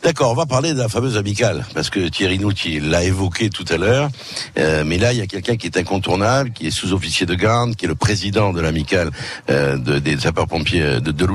D'accord, 0.03 0.31
on 0.31 0.35
va 0.35 0.47
parler 0.47 0.73
de 0.73 0.79
la 0.79 0.89
fameuse 0.89 1.15
amicale, 1.15 1.63
parce 1.75 1.91
que 1.91 2.07
Thierry 2.07 2.39
Nouti 2.39 2.79
l'a 2.79 3.03
évoqué 3.03 3.51
tout 3.51 3.65
à 3.69 3.77
l'heure, 3.77 4.09
euh, 4.57 4.83
mais 4.83 4.97
là 4.97 5.13
il 5.13 5.19
y 5.19 5.21
a 5.21 5.27
quelqu'un 5.27 5.57
qui 5.57 5.67
est 5.67 5.77
incontournable, 5.77 6.51
qui 6.53 6.65
est 6.65 6.71
sous-officier 6.71 7.27
de 7.27 7.35
garde, 7.35 7.75
qui 7.75 7.85
est 7.85 7.87
le 7.87 7.93
président 7.93 8.51
de 8.51 8.61
l'amicale 8.61 9.11
euh, 9.51 9.77
des 9.77 10.17
sapeurs-pompiers 10.17 11.01
de, 11.01 11.11
de 11.11 11.27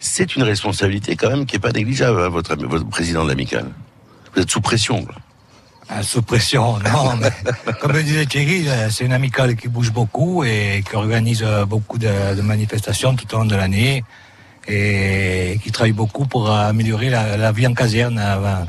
C'est 0.00 0.36
une 0.36 0.42
responsabilité 0.42 1.16
quand 1.16 1.30
même 1.30 1.46
qui 1.46 1.56
est 1.56 1.60
pas 1.60 1.72
négligeable, 1.72 2.20
hein, 2.20 2.28
votre, 2.28 2.54
votre 2.56 2.86
président 2.86 3.24
de 3.24 3.30
l'amicale. 3.30 3.70
Vous 4.34 4.42
êtes 4.42 4.50
sous 4.50 4.60
pression. 4.60 5.06
Ah, 5.88 6.02
sous 6.02 6.20
pression, 6.20 6.78
non, 6.80 7.16
mais 7.20 7.72
comme 7.80 8.02
disait 8.02 8.26
Thierry, 8.26 8.68
euh, 8.68 8.90
c'est 8.90 9.06
une 9.06 9.14
amicale 9.14 9.56
qui 9.56 9.68
bouge 9.68 9.92
beaucoup 9.92 10.44
et 10.44 10.84
qui 10.86 10.94
organise 10.94 11.42
beaucoup 11.66 11.96
de, 11.96 12.34
de 12.34 12.42
manifestations 12.42 13.14
tout 13.14 13.34
au 13.34 13.38
long 13.38 13.44
de 13.46 13.56
l'année 13.56 14.04
et 14.68 15.58
qui 15.62 15.70
travaille 15.70 15.92
beaucoup 15.92 16.26
pour 16.26 16.50
améliorer 16.50 17.10
la, 17.10 17.52
vie 17.52 17.66
en 17.66 17.74
caserne. 17.74 18.18
Euh, 18.18 18.64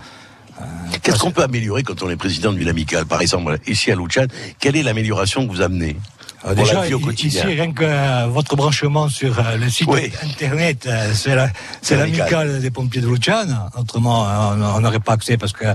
euh, 0.61 0.63
Qu'est-ce 1.01 1.19
qu'on 1.19 1.31
peut 1.31 1.43
améliorer 1.43 1.83
quand 1.83 2.01
on 2.03 2.09
est 2.09 2.15
président 2.15 2.53
d'une 2.53 2.67
amicale 2.67 3.05
Par 3.05 3.21
exemple, 3.21 3.57
ici 3.67 3.91
à 3.91 3.95
Luchan, 3.95 4.25
quelle 4.59 4.75
est 4.75 4.83
l'amélioration 4.83 5.45
que 5.45 5.51
vous 5.51 5.61
amenez 5.61 5.95
pour 6.41 6.53
déjà, 6.53 6.73
la 6.75 6.87
vie 6.87 6.93
au 6.93 6.99
quotidien. 6.99 7.41
Ici, 7.43 7.55
rien 7.55 7.71
que 7.71 7.83
euh, 7.83 8.27
votre 8.27 8.55
branchement 8.55 9.09
sur 9.09 9.35
le 9.57 9.67
site 9.67 9.89
internet, 10.21 10.87
c'est 11.13 11.95
l'amicale 11.95 12.61
des 12.61 12.69
pompiers 12.69 13.01
de 13.01 13.07
Luchan. 13.07 13.47
Autrement, 13.77 14.27
on 14.75 14.79
n'aurait 14.79 14.99
pas 14.99 15.13
accès 15.13 15.37
parce 15.37 15.53
que 15.53 15.65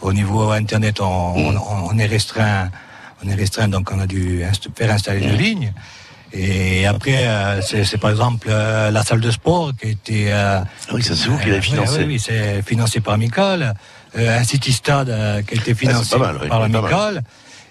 au 0.00 0.12
niveau 0.12 0.50
internet, 0.50 1.00
on, 1.00 1.56
on, 1.56 1.98
est 1.98 2.06
restreint. 2.06 2.70
On 3.24 3.28
est 3.28 3.34
restreint, 3.34 3.68
donc 3.68 3.90
on 3.92 4.00
a 4.00 4.06
dû 4.06 4.44
faire 4.76 4.92
installer 4.92 5.22
une 5.22 5.36
ligne. 5.36 5.72
Et 6.34 6.86
après, 6.86 7.26
euh, 7.26 7.60
c'est 7.60 7.98
par 7.98 8.10
exemple 8.10 8.48
euh, 8.50 8.90
la 8.90 9.02
salle 9.02 9.20
de 9.20 9.30
sport 9.30 9.72
qui 9.78 9.86
a 9.86 9.90
été. 9.90 10.32
Euh, 10.32 10.60
ah 10.60 10.92
oui, 10.94 11.02
c'est 11.02 11.14
vous 11.26 11.38
qui 11.38 11.48
l'avez 11.48 11.60
financé. 11.60 12.04
Oui, 12.04 12.18
c'est 12.18 12.62
financé 12.62 13.00
par 13.00 13.14
Amical. 13.14 13.74
un 14.16 14.44
city 14.44 14.72
stade 14.72 15.08
qui 15.46 15.54
a 15.54 15.58
été 15.58 15.72
ah, 15.72 15.74
financé 15.74 16.16
par 16.18 16.60
l'Amical. 16.60 17.22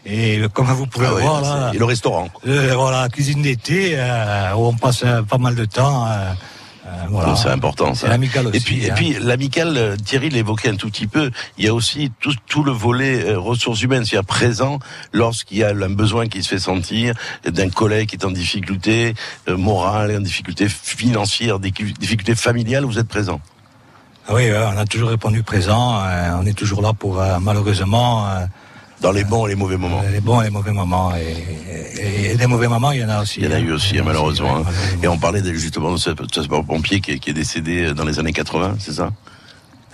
Et 0.06 0.42
comme 0.54 0.68
vous 0.68 0.88
pouvez 0.88 1.08
ah 1.08 1.14
voir 1.14 1.42
là, 1.42 1.72
et 1.74 1.78
le 1.78 1.86
restaurant. 1.86 2.30
voilà, 2.44 3.08
cuisine 3.10 3.42
d'été 3.42 3.96
où 4.56 4.66
on 4.66 4.74
passe 4.74 5.06
pas 5.30 5.38
mal 5.38 5.56
de 5.56 5.66
temps. 5.66 6.08
Euh, 6.92 7.36
c'est 7.36 7.50
important 7.50 7.94
ça. 7.96 8.16
Et 8.16 8.60
puis, 8.60 8.86
et 8.86 8.92
hein. 8.92 8.94
puis 8.96 9.16
l'amical, 9.20 9.78
euh, 9.78 9.96
Thierry 9.96 10.30
l'évoquait 10.30 10.70
un 10.70 10.76
tout 10.76 10.90
petit 10.90 11.08
peu. 11.08 11.32
Il 11.58 11.66
y 11.66 11.68
a 11.68 11.74
aussi 11.74 12.12
tout, 12.20 12.34
tout 12.48 12.64
le 12.64 12.72
volet 12.72 13.26
euh, 13.26 13.40
ressources 13.40 13.82
humaines, 13.82 14.06
c'est-à-dire 14.06 14.28
présent 14.28 14.80
lorsqu'il 15.14 15.58
y 15.58 15.64
a 15.64 15.70
un 15.70 15.90
besoin 15.90 16.28
qui 16.28 16.44
se 16.44 16.50
fait 16.50 16.60
sentir 16.60 17.14
d'un 17.46 17.70
collègue 17.70 18.10
qui 18.10 18.16
est 18.16 18.26
en 18.26 18.32
difficulté 18.32 19.14
morale, 19.48 20.16
en 20.16 20.22
difficulté 20.22 20.68
financière, 20.70 21.60
des 21.60 21.72
difficultés 21.72 22.36
familiales, 22.36 22.86
vous 22.86 23.00
êtes 23.00 23.08
présent. 23.08 23.42
Oui, 24.30 24.50
on 24.52 24.78
a 24.78 24.86
toujours 24.86 25.10
répondu 25.10 25.44
présent. 25.44 26.02
on 26.40 26.46
est 26.46 26.58
toujours 26.58 26.82
là 26.82 26.94
pour 26.94 27.22
malheureusement 27.42 28.28
dans 29.02 29.12
les 29.12 29.24
bons 29.24 29.48
et 29.48 29.50
les 29.50 29.56
mauvais 29.56 29.78
moments. 29.78 30.02
Les 30.12 30.22
bons 30.22 30.42
et 30.42 30.46
les 30.46 30.50
mauvais 30.50 30.72
moments. 30.72 31.12
Et, 31.16 32.36
des 32.36 32.48
mauvais 32.48 32.68
moments, 32.68 32.92
il 32.92 33.02
y 33.02 33.04
en 33.04 33.10
a 33.10 33.22
aussi. 33.22 33.42
Il 33.42 33.46
y 33.46 33.48
en 33.48 33.56
a 33.56 33.60
eu 33.60 33.72
aussi, 33.72 34.00
hein, 34.00 34.04
malheureusement. 34.06 34.58
Hein. 34.58 34.64
Et 35.04 35.08
on 35.08 35.18
parlait 35.18 35.44
justement 35.54 35.92
de 35.92 35.98
ce, 35.98 36.12
pompier 36.12 37.02
qui, 37.02 37.30
est 37.30 37.34
décédé 37.34 37.88
euh, 37.88 37.94
dans 37.94 38.06
les 38.06 38.20
années 38.20 38.32
80, 38.32 38.78
c'est 38.80 38.94
ça? 38.94 39.10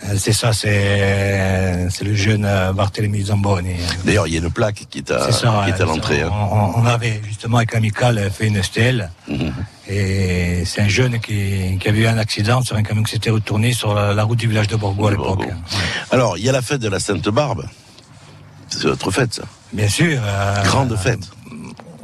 Euh, 0.06 0.16
c'est 0.18 0.34
ça, 0.34 0.54
c'est 0.54 1.90
le 2.04 2.14
jeune 2.14 2.46
euh, 2.46 2.72
Barthélemy 2.72 3.24
Zamboni. 3.24 3.74
D'ailleurs, 4.06 4.28
il 4.28 4.36
y 4.36 4.38
a 4.38 4.40
une 4.40 4.52
plaque 4.52 4.86
qui 4.90 5.00
est 5.00 5.12
à, 5.12 5.30
l'entrée. 5.86 6.22
Hein. 6.22 6.32
On, 6.76 6.86
avait 6.86 7.20
justement 7.26 7.58
avec 7.58 7.74
Amical 7.74 8.30
fait 8.32 8.48
une 8.48 8.62
stèle. 8.62 9.10
Mhm. 9.28 9.54
Et 9.90 10.64
c'est 10.66 10.82
un 10.82 10.88
jeune 10.88 11.20
qui, 11.20 11.78
qui 11.80 11.88
avait 11.88 12.02
eu 12.02 12.08
un 12.08 12.18
accident 12.18 12.62
sur 12.62 12.76
un 12.76 12.84
camion 12.84 13.04
qui 13.04 13.12
s'était 13.12 13.32
retourné 13.32 13.74
sur 13.74 13.96
la, 13.96 14.24
route 14.24 14.38
du 14.38 14.48
village 14.48 14.68
de 14.68 14.76
Borgo 14.76 15.08
à 15.08 15.12
l'époque. 15.12 15.48
Alors, 16.12 16.38
il 16.38 16.44
y 16.44 16.50
a 16.50 16.52
la 16.52 16.62
fête 16.62 16.82
de 16.82 16.90
la 16.90 17.00
Sainte 17.00 17.30
Barbe. 17.30 17.66
C'est 18.78 18.88
votre 18.88 19.10
fête, 19.12 19.34
ça 19.34 19.44
Bien 19.74 19.90
sûr. 19.90 20.20
Euh, 20.22 20.64
Grande 20.64 20.96
fête. 20.96 21.32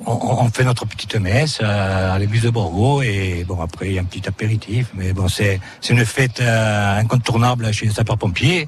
On, 0.05 0.49
fait 0.49 0.65
notre 0.65 0.85
petite 0.85 1.15
messe 1.15 1.59
euh, 1.61 2.15
à 2.15 2.19
l'église 2.19 2.41
de 2.41 2.49
Borgo 2.49 3.01
et 3.01 3.45
bon 3.47 3.61
après 3.61 3.87
il 3.87 3.93
y 3.93 3.97
a 3.97 4.01
un 4.01 4.03
petit 4.03 4.27
apéritif 4.27 4.87
mais 4.95 5.13
bon 5.13 5.29
c'est 5.29 5.61
c'est 5.79 5.93
une 5.93 6.03
fête 6.03 6.41
euh, 6.41 6.99
incontournable 6.99 7.71
chez 7.71 7.85
les 7.85 7.93
sapeurs-pompiers. 7.93 8.67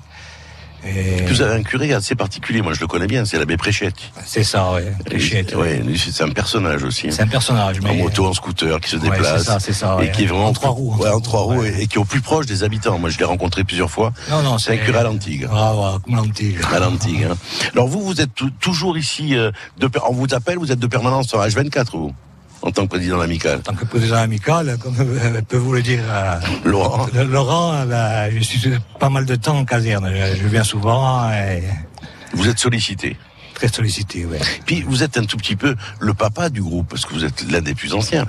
Vous 1.28 1.42
avez 1.42 1.56
un 1.56 1.64
curé 1.64 1.94
assez 1.94 2.16
particulier, 2.16 2.62
moi 2.62 2.74
je 2.74 2.80
le 2.80 2.88
connais 2.88 3.08
bien, 3.08 3.26
c'est 3.26 3.38
l'abbé 3.38 3.58
Préchette. 3.58 3.96
C'est 4.26 4.44
ça, 4.44 4.72
oui. 4.74 4.82
Préchette. 5.06 5.56
Oui, 5.56 5.98
c'est 5.98 6.24
un 6.24 6.30
personnage 6.30 6.84
aussi. 6.84 7.12
C'est 7.12 7.24
un 7.24 7.28
personnage, 7.28 7.82
mais... 7.82 7.90
En 7.90 7.96
moto, 7.96 8.26
en 8.26 8.34
scooter, 8.34 8.80
qui 8.80 8.90
se 8.92 8.98
déplace. 8.98 9.40
c'est 9.40 9.44
ça, 9.44 9.60
c'est 9.60 9.74
ça. 9.74 9.98
Et 10.02 10.12
qui 10.12 10.24
est 10.24 10.28
vraiment 10.28 10.48
en 10.48 10.54
trois 10.54 10.70
roues. 10.70 10.96
Ouais, 11.00 11.10
en 11.10 11.22
trois 11.22 11.42
roues 11.42 11.64
et, 11.64 11.88
qui 11.88 11.96
est 11.96 12.00
au 12.00 12.06
plus 12.06 12.22
proche 12.22 12.46
des 12.46 12.64
habitants. 12.64 13.00
Moi 13.00 13.10
je 13.10 13.18
l'ai 13.18 13.26
rencontré 13.26 13.64
plusieurs 13.64 13.90
fois. 13.90 14.14
Non, 14.30 14.42
non, 14.42 14.58
c'est 14.58 14.74
un 14.74 14.78
curé 14.78 15.00
à 15.00 15.04
l'Antigue. 15.04 15.48
Ah, 15.52 15.76
ouais, 15.76 16.00
comme 16.04 16.16
l'Antigue. 16.16 16.58
À 16.74 16.80
l'Antigue. 16.80 17.28
Hein. 17.30 17.38
Alors 17.74 17.88
vous, 17.88 18.02
vous 18.02 18.22
êtes 18.22 18.32
toujours 18.60 18.98
ici, 18.98 19.36
euh, 19.36 19.52
de, 19.78 19.90
on 20.08 20.14
vous 20.14 20.34
appelle, 20.34 20.58
vous 20.58 20.72
êtes 20.72 20.80
de 20.80 20.88
permanence 20.88 21.28
sur 21.28 21.40
H24 21.40 21.92
vous? 21.94 22.14
En 22.66 22.72
tant 22.72 22.84
que 22.84 22.90
président 22.90 23.22
amical 23.22 23.60
En 23.60 23.62
tant 23.62 23.76
que 23.76 23.86
président 23.86 24.18
amical, 24.18 24.78
comme 24.82 24.96
peut 25.48 25.58
vous 25.58 25.74
le 25.74 25.82
dire 25.82 26.02
euh, 26.10 26.40
Laurent. 26.66 27.08
Laurent, 27.14 27.86
bah, 27.86 28.30
je 28.32 28.40
suis 28.40 28.72
pas 29.00 29.10
mal 29.10 29.26
de 29.26 29.36
temps 29.36 29.58
en 29.58 29.66
caserne. 29.66 30.12
Je, 30.12 30.48
viens 30.48 30.64
souvent. 30.64 31.32
Et... 31.32 31.64
Vous 32.34 32.50
êtes 32.50 32.60
sollicité 32.60 33.16
Très 33.54 33.70
sollicité, 33.70 34.26
oui. 34.26 34.38
Puis 34.66 34.82
vous 34.82 35.04
êtes 35.04 35.18
un 35.18 35.24
tout 35.24 35.38
petit 35.38 35.56
peu 35.56 35.76
le 36.00 36.14
papa 36.14 36.50
du 36.50 36.62
groupe, 36.62 36.90
parce 36.90 37.06
que 37.06 37.14
vous 37.14 37.24
êtes 37.24 37.50
l'un 37.50 37.62
des 37.62 37.74
plus 37.74 37.94
anciens. 37.94 38.26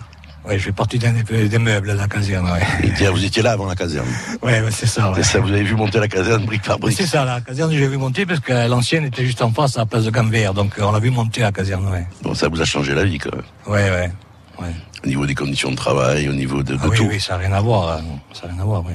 Oui, 0.48 0.56
je 0.58 0.64
fais 0.64 0.72
partie 0.72 1.00
d'un 1.00 1.12
des, 1.12 1.58
meubles 1.58 1.88
de 1.88 1.94
la 1.94 2.06
caserne. 2.06 2.48
Ouais. 2.48 3.10
vous 3.10 3.24
étiez 3.24 3.42
là 3.42 3.52
avant 3.52 3.66
la 3.66 3.74
caserne. 3.74 4.06
Oui, 4.42 4.52
ouais, 4.52 4.70
c'est 4.70 4.86
ça. 4.86 5.12
C'est 5.16 5.24
ça, 5.24 5.40
vous 5.40 5.48
avez 5.48 5.64
vu 5.64 5.74
monter 5.74 5.98
la 5.98 6.06
caserne 6.06 6.44
brique 6.44 6.62
par 6.62 6.78
brique. 6.78 6.96
C'est 6.96 7.06
ça, 7.06 7.24
la 7.24 7.40
caserne, 7.40 7.72
j'ai 7.72 7.88
vu 7.88 7.96
monter 7.96 8.24
parce 8.24 8.38
que 8.38 8.68
l'ancienne 8.68 9.04
était 9.06 9.24
juste 9.24 9.42
en 9.42 9.50
face 9.50 9.76
à 9.76 9.80
la 9.80 9.86
place 9.86 10.04
de 10.04 10.10
Gamvert, 10.10 10.54
donc 10.54 10.74
on 10.78 10.92
l'a 10.92 11.00
vu 11.00 11.10
monter 11.10 11.40
la 11.40 11.50
caserne. 11.50 11.88
Ouais. 11.88 12.06
Bon, 12.22 12.34
ça 12.34 12.46
vous 12.46 12.60
a 12.60 12.64
changé 12.64 12.94
la 12.94 13.02
vie 13.02 13.18
quand 13.18 13.34
même. 13.34 13.44
Oui, 13.66 13.80
oui. 13.80 14.12
Au 14.58 15.06
niveau 15.06 15.26
des 15.26 15.34
conditions 15.34 15.70
de 15.70 15.76
travail, 15.76 16.28
au 16.28 16.32
niveau 16.32 16.62
de, 16.62 16.76
ah 16.80 16.86
oui, 16.88 16.98
Oui, 17.00 17.20
ça 17.20 17.34
n'a 17.34 17.46
rien 17.46 17.52
à 17.52 17.60
voir. 17.60 17.98
Hein. 17.98 18.02
Ça 18.32 18.48
rien 18.48 18.58
à 18.60 18.64
voir, 18.64 18.82
oui. 18.86 18.94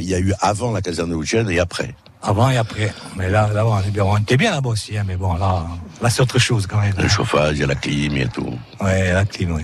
il 0.00 0.08
y 0.08 0.14
a 0.14 0.18
eu 0.18 0.32
avant 0.40 0.72
la 0.72 0.80
caserne 0.80 1.10
de 1.10 1.16
Lucienne 1.16 1.50
et 1.50 1.58
après. 1.58 1.94
Avant 2.22 2.50
et 2.50 2.56
après. 2.56 2.92
Mais 3.16 3.30
là, 3.30 3.50
là 3.52 3.66
on, 3.66 4.18
était 4.18 4.36
bien 4.36 4.50
là-bas 4.50 4.70
aussi, 4.70 4.96
hein, 4.96 5.04
mais 5.06 5.16
bon, 5.16 5.34
là, 5.34 5.66
là 6.02 6.10
c'est 6.10 6.20
autre 6.20 6.38
chose 6.38 6.66
quand 6.66 6.80
même. 6.80 6.92
Le 6.98 7.08
chauffage, 7.08 7.56
il 7.56 7.60
y 7.60 7.64
a 7.64 7.66
la 7.66 7.74
clim, 7.74 8.12
il 8.12 8.18
y 8.18 8.22
a 8.22 8.28
tout. 8.28 8.58
Oui, 8.80 8.90
la 9.12 9.24
clim, 9.24 9.52
oui. 9.52 9.62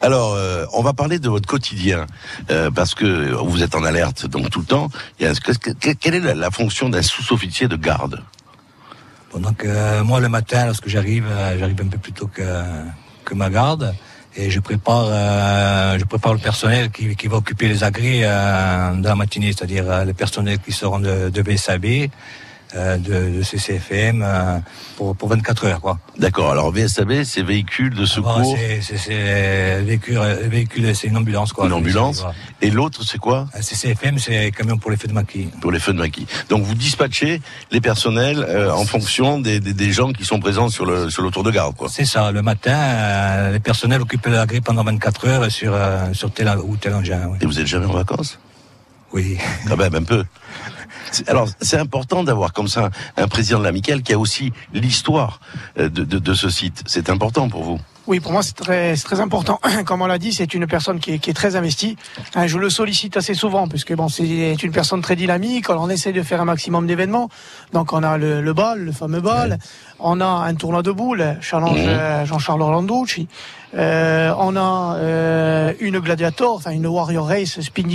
Alors, 0.00 0.34
euh, 0.34 0.64
on 0.72 0.82
va 0.82 0.92
parler 0.92 1.18
de 1.18 1.28
votre 1.28 1.48
quotidien, 1.48 2.06
euh, 2.50 2.70
parce 2.70 2.94
que 2.94 3.32
vous 3.34 3.62
êtes 3.62 3.74
en 3.74 3.84
alerte 3.84 4.26
donc 4.26 4.50
tout 4.50 4.60
le 4.60 4.66
temps. 4.66 4.88
Il 5.18 5.26
y 5.26 5.28
a, 5.28 5.34
quelle 6.00 6.14
est 6.14 6.20
la, 6.20 6.34
la 6.34 6.50
fonction 6.50 6.88
d'un 6.88 7.02
sous-officier 7.02 7.68
de 7.68 7.76
garde? 7.76 8.22
Donc, 9.36 9.64
euh, 9.64 10.02
moi, 10.02 10.20
le 10.20 10.28
matin, 10.28 10.66
lorsque 10.66 10.88
j'arrive, 10.88 11.26
j'arrive 11.58 11.80
un 11.82 11.88
peu 11.88 11.98
plus 11.98 12.12
tôt 12.12 12.28
que, 12.32 12.42
que 13.24 13.34
ma 13.34 13.50
garde 13.50 13.94
et 14.36 14.50
je 14.50 14.60
prépare, 14.60 15.06
euh, 15.08 15.98
je 15.98 16.04
prépare 16.04 16.34
le 16.34 16.38
personnel 16.38 16.90
qui, 16.90 17.26
va 17.26 17.36
occuper 17.36 17.68
les 17.68 17.84
agrès 17.84 18.20
euh, 18.22 18.92
dans 18.94 19.08
la 19.08 19.14
matinée, 19.14 19.52
c'est-à-dire 19.52 19.90
euh, 19.90 20.04
les 20.04 20.12
personnels 20.12 20.58
qui 20.58 20.72
seront 20.72 20.98
de, 20.98 21.30
de 21.30 21.42
BSAB, 21.42 22.10
de, 22.74 23.38
de, 23.38 23.42
CCFM 23.42 24.22
euh, 24.22 24.58
pour, 24.96 25.16
pour 25.16 25.28
24 25.28 25.66
heures. 25.66 25.80
quoi. 25.80 25.98
D'accord. 26.18 26.50
Alors 26.50 26.70
VSAB, 26.72 27.22
c'est 27.24 27.42
véhicule 27.42 27.94
de 27.94 28.04
secours. 28.04 28.56
c'est 28.80 29.82
véhicule, 29.82 30.18
véhicule 30.44 30.94
c'est 30.94 31.08
une 31.08 31.16
ambulance. 31.16 31.52
Quoi, 31.52 31.66
une 31.66 31.72
ambulance. 31.72 32.24
Et 32.60 32.70
l'autre, 32.70 33.02
c'est 33.04 33.18
quoi 33.18 33.46
CCFM, 33.60 34.18
c'est 34.18 34.50
camion 34.50 34.78
pour 34.78 34.90
les 34.90 34.96
feux 34.96 35.08
de 35.08 35.12
maquis. 35.12 35.48
Pour 35.60 35.72
les 35.72 35.78
feux 35.78 35.92
de 35.92 35.98
maquis. 35.98 36.26
Donc 36.48 36.62
vous 36.62 36.74
dispatchez 36.74 37.40
les 37.70 37.80
personnels 37.80 38.44
euh, 38.48 38.72
en 38.72 38.84
fonction 38.84 39.38
des, 39.38 39.60
des, 39.60 39.72
des, 39.72 39.92
gens 39.92 40.12
qui 40.12 40.24
sont 40.24 40.40
présents 40.40 40.68
sur 40.68 40.86
le 40.86 41.10
sur 41.10 41.22
le 41.22 41.30
tour 41.30 41.42
de 41.42 41.50
garde, 41.50 41.76
quoi. 41.76 41.88
C'est 41.90 42.04
ça. 42.04 42.30
Le 42.32 42.42
matin, 42.42 42.76
euh, 42.76 43.52
les 43.52 43.60
personnels 43.60 44.00
occupent 44.00 44.26
la 44.26 44.46
grille 44.46 44.60
pendant 44.60 44.84
24 44.84 45.28
heures 45.28 45.50
sur 45.50 45.72
euh, 45.74 46.12
sur 46.12 46.30
tel 46.30 46.48
ou 46.64 46.76
tel 46.76 46.94
engin. 46.94 47.30
Et 47.40 47.46
vous 47.46 47.58
êtes 47.60 47.66
jamais 47.66 47.86
en 47.86 47.92
vacances? 47.92 48.38
Oui. 49.12 49.38
Quand 49.68 49.76
même 49.76 49.94
un 49.94 50.02
peu. 50.02 50.24
Alors, 51.26 51.48
c'est 51.60 51.78
important 51.78 52.24
d'avoir 52.24 52.52
comme 52.52 52.68
ça 52.68 52.90
un 53.16 53.28
président 53.28 53.58
de 53.58 53.64
l'amicale 53.64 54.02
qui 54.02 54.12
a 54.12 54.18
aussi 54.18 54.52
l'histoire 54.72 55.40
de, 55.76 55.88
de, 55.88 56.34
ce 56.34 56.48
site. 56.48 56.82
C'est 56.86 57.10
important 57.10 57.48
pour 57.48 57.62
vous. 57.62 57.80
Oui, 58.06 58.20
pour 58.20 58.32
moi, 58.32 58.42
c'est 58.42 58.54
très, 58.54 58.94
très 58.96 59.20
important. 59.20 59.60
Comme 59.84 60.02
on 60.02 60.06
l'a 60.06 60.18
dit, 60.18 60.32
c'est 60.32 60.54
une 60.54 60.66
personne 60.66 61.00
qui 61.00 61.14
est, 61.14 61.18
qui 61.18 61.30
est, 61.30 61.34
très 61.34 61.56
investie. 61.56 61.96
Je 62.46 62.58
le 62.58 62.70
sollicite 62.70 63.16
assez 63.16 63.34
souvent, 63.34 63.66
puisque 63.66 63.94
bon, 63.94 64.08
c'est 64.08 64.62
une 64.62 64.72
personne 64.72 65.00
très 65.00 65.16
dynamique. 65.16 65.70
On 65.70 65.90
essaie 65.90 66.12
de 66.12 66.22
faire 66.22 66.40
un 66.40 66.44
maximum 66.44 66.86
d'événements. 66.86 67.28
Donc, 67.72 67.92
on 67.92 68.02
a 68.02 68.16
le, 68.16 68.40
le 68.40 68.52
bal, 68.52 68.80
le 68.80 68.92
fameux 68.92 69.20
bal. 69.20 69.50
Ouais. 69.50 69.58
On 69.98 70.20
a 70.20 70.26
un 70.26 70.54
tournoi 70.54 70.82
de 70.82 70.92
boules, 70.92 71.36
challenge 71.40 71.80
mmh. 71.80 72.26
Jean-Charles 72.26 72.62
Orlanducci. 72.62 73.28
Euh, 73.74 74.32
on 74.38 74.56
a 74.56 74.96
euh, 74.96 75.72
une 75.80 75.98
gladiator, 75.98 76.54
enfin 76.54 76.70
une 76.70 76.86
warrior 76.86 77.26
race, 77.26 77.60
spin 77.60 77.88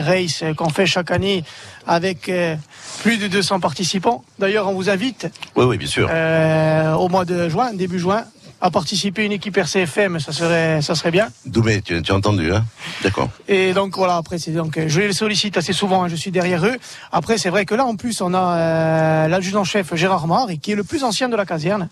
race 0.00 0.44
qu'on 0.56 0.68
fait 0.70 0.86
chaque 0.86 1.10
année 1.10 1.44
avec 1.86 2.28
euh, 2.28 2.56
plus 3.02 3.18
de 3.18 3.26
200 3.26 3.60
participants. 3.60 4.24
D'ailleurs, 4.38 4.68
on 4.68 4.74
vous 4.74 4.88
invite. 4.88 5.28
Oui, 5.56 5.64
oui, 5.64 5.78
bien 5.78 5.88
sûr. 5.88 6.08
Euh, 6.10 6.94
au 6.94 7.08
mois 7.08 7.24
de 7.24 7.48
juin, 7.48 7.72
début 7.74 7.98
juin, 7.98 8.24
à 8.60 8.70
participer 8.70 9.24
une 9.24 9.32
équipe 9.32 9.56
RCFM, 9.56 10.18
ça 10.18 10.32
serait, 10.32 10.80
ça 10.80 10.94
serait 10.94 11.10
bien. 11.10 11.28
Doumé, 11.44 11.82
tu, 11.82 12.00
tu, 12.00 12.10
as 12.12 12.14
entendu, 12.14 12.52
hein? 12.54 12.64
D'accord. 13.02 13.28
Et 13.48 13.72
donc 13.74 13.96
voilà, 13.96 14.16
après 14.16 14.38
c'est 14.38 14.52
donc 14.52 14.78
je 14.86 15.00
les 15.00 15.12
sollicite 15.12 15.56
assez 15.58 15.72
souvent, 15.74 16.04
hein, 16.04 16.08
je 16.08 16.16
suis 16.16 16.30
derrière 16.30 16.64
eux. 16.64 16.76
Après 17.12 17.36
c'est 17.38 17.50
vrai 17.50 17.66
que 17.66 17.74
là 17.74 17.84
en 17.84 17.96
plus 17.96 18.20
on 18.22 18.32
a 18.32 18.56
euh, 18.56 19.28
l'adjudant-chef 19.28 19.94
Gérard 19.94 20.26
Mar, 20.26 20.46
qui 20.62 20.72
est 20.72 20.74
le 20.74 20.84
plus 20.84 21.04
ancien 21.04 21.28
de 21.28 21.36
la 21.36 21.44
caserne, 21.44 21.88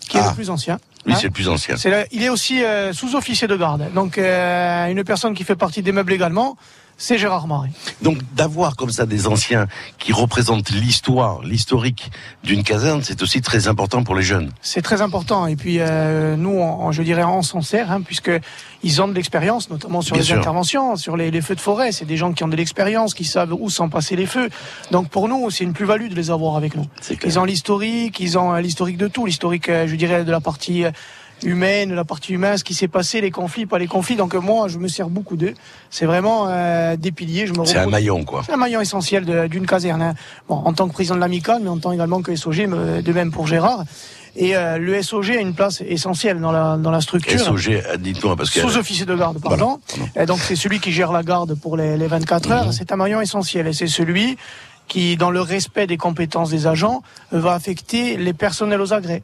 qui 0.00 0.16
est 0.16 0.20
Ah. 0.24 0.30
le 0.30 0.34
plus 0.34 0.50
ancien. 0.50 0.78
Oui, 1.06 1.12
Hein 1.12 1.18
c'est 1.20 1.28
le 1.28 1.32
plus 1.32 1.48
ancien. 1.48 1.76
Le- 1.84 2.04
il 2.10 2.22
est 2.24 2.28
aussi 2.30 2.64
euh, 2.64 2.92
sous-officier 2.92 3.46
de 3.46 3.54
garde, 3.56 3.92
donc 3.94 4.18
euh, 4.18 4.86
une 4.88 5.04
personne 5.04 5.34
qui 5.34 5.44
fait 5.44 5.54
partie 5.54 5.82
des 5.82 5.92
meubles 5.92 6.12
également. 6.12 6.56
C'est 6.98 7.18
Gérard 7.18 7.46
Marais. 7.46 7.68
Donc 8.00 8.18
d'avoir 8.34 8.74
comme 8.74 8.90
ça 8.90 9.04
des 9.04 9.26
anciens 9.26 9.66
qui 9.98 10.12
représentent 10.12 10.70
l'histoire, 10.70 11.42
l'historique 11.42 12.10
d'une 12.42 12.64
caserne, 12.64 13.02
c'est 13.02 13.22
aussi 13.22 13.42
très 13.42 13.68
important 13.68 14.02
pour 14.02 14.14
les 14.14 14.22
jeunes. 14.22 14.50
C'est 14.62 14.80
très 14.80 15.02
important. 15.02 15.46
Et 15.46 15.56
puis 15.56 15.76
euh, 15.80 16.36
nous, 16.36 16.50
on, 16.58 16.92
je 16.92 17.02
dirais, 17.02 17.24
on 17.24 17.42
s'en 17.42 17.60
sert, 17.60 17.92
hein, 17.92 18.00
puisque 18.00 18.30
ils 18.82 19.02
ont 19.02 19.08
de 19.08 19.12
l'expérience, 19.12 19.68
notamment 19.68 20.00
sur 20.00 20.14
Bien 20.14 20.22
les 20.22 20.26
sûr. 20.28 20.38
interventions, 20.38 20.96
sur 20.96 21.16
les, 21.18 21.30
les 21.30 21.42
feux 21.42 21.54
de 21.54 21.60
forêt. 21.60 21.92
C'est 21.92 22.06
des 22.06 22.16
gens 22.16 22.32
qui 22.32 22.44
ont 22.44 22.48
de 22.48 22.56
l'expérience, 22.56 23.12
qui 23.12 23.24
savent 23.24 23.52
où 23.52 23.68
sont 23.68 23.90
passés 23.90 24.16
les 24.16 24.26
feux. 24.26 24.48
Donc 24.90 25.08
pour 25.10 25.28
nous, 25.28 25.50
c'est 25.50 25.64
une 25.64 25.74
plus-value 25.74 26.08
de 26.08 26.14
les 26.14 26.30
avoir 26.30 26.56
avec 26.56 26.76
nous. 26.76 26.86
Ils 27.24 27.38
ont 27.38 27.44
l'historique, 27.44 28.20
ils 28.20 28.38
ont 28.38 28.54
euh, 28.54 28.60
l'historique 28.60 28.96
de 28.96 29.08
tout, 29.08 29.26
l'historique, 29.26 29.68
euh, 29.68 29.86
je 29.86 29.96
dirais, 29.96 30.24
de 30.24 30.30
la 30.30 30.40
partie 30.40 30.84
euh, 30.84 30.90
humaine, 31.42 31.94
la 31.94 32.04
partie 32.04 32.32
humaine, 32.32 32.56
ce 32.58 32.64
qui 32.64 32.74
s'est 32.74 32.88
passé, 32.88 33.20
les 33.20 33.30
conflits, 33.30 33.66
pas 33.66 33.78
les 33.78 33.86
conflits. 33.86 34.16
Donc 34.16 34.34
euh, 34.34 34.40
moi, 34.40 34.68
je 34.68 34.78
me 34.78 34.88
sers 34.88 35.08
beaucoup 35.08 35.36
d'eux. 35.36 35.54
C'est 35.90 36.06
vraiment 36.06 36.46
euh, 36.48 36.96
des 36.96 37.12
piliers. 37.12 37.46
Je 37.46 37.52
me 37.52 37.64
C'est 37.64 37.78
un 37.78 37.86
maillon, 37.86 38.24
quoi. 38.24 38.42
c'est 38.46 38.52
un 38.52 38.56
maillon 38.56 38.80
essentiel 38.80 39.48
d'une 39.48 39.66
caserne. 39.66 40.02
hein. 40.02 40.14
Bon, 40.48 40.56
en 40.56 40.72
tant 40.72 40.88
que 40.88 40.92
président 40.94 41.14
de 41.16 41.20
l'amicale, 41.20 41.60
mais 41.62 41.68
en 41.68 41.78
tant 41.78 41.92
également 41.92 42.22
que 42.22 42.34
SOG, 42.34 42.66
me- 42.68 43.02
de 43.02 43.12
même 43.12 43.30
pour 43.30 43.46
Gérard. 43.46 43.84
Et 44.38 44.54
euh, 44.54 44.76
le 44.76 45.02
SOG 45.02 45.30
a 45.30 45.40
une 45.40 45.54
place 45.54 45.82
essentielle 45.86 46.40
dans 46.40 46.52
la, 46.52 46.76
dans 46.76 46.90
la 46.90 47.00
structure. 47.00 47.40
SOG, 47.40 47.70
euh, 47.70 47.96
dites-moi, 47.96 48.36
parce 48.36 48.50
que... 48.50 48.60
Sous-officier 48.60 49.06
de 49.06 49.14
garde, 49.14 49.40
pardon. 49.40 49.80
Et 50.14 50.26
donc 50.26 50.40
c'est 50.40 50.56
celui 50.56 50.78
qui 50.78 50.92
gère 50.92 51.10
la 51.10 51.22
garde 51.22 51.54
pour 51.54 51.76
les, 51.78 51.96
les 51.96 52.06
24 52.06 52.50
heures. 52.50 52.72
C'est 52.74 52.92
un 52.92 52.96
maillon 52.96 53.20
essentiel 53.22 53.66
et 53.66 53.72
c'est 53.72 53.86
celui 53.86 54.36
qui, 54.88 55.16
dans 55.16 55.30
le 55.30 55.40
respect 55.40 55.86
des 55.86 55.96
compétences 55.96 56.50
des 56.50 56.66
agents, 56.66 57.02
euh, 57.32 57.40
va 57.40 57.54
affecter 57.54 58.18
les 58.18 58.34
personnels 58.34 58.80
aux 58.82 58.92
agrès. 58.92 59.22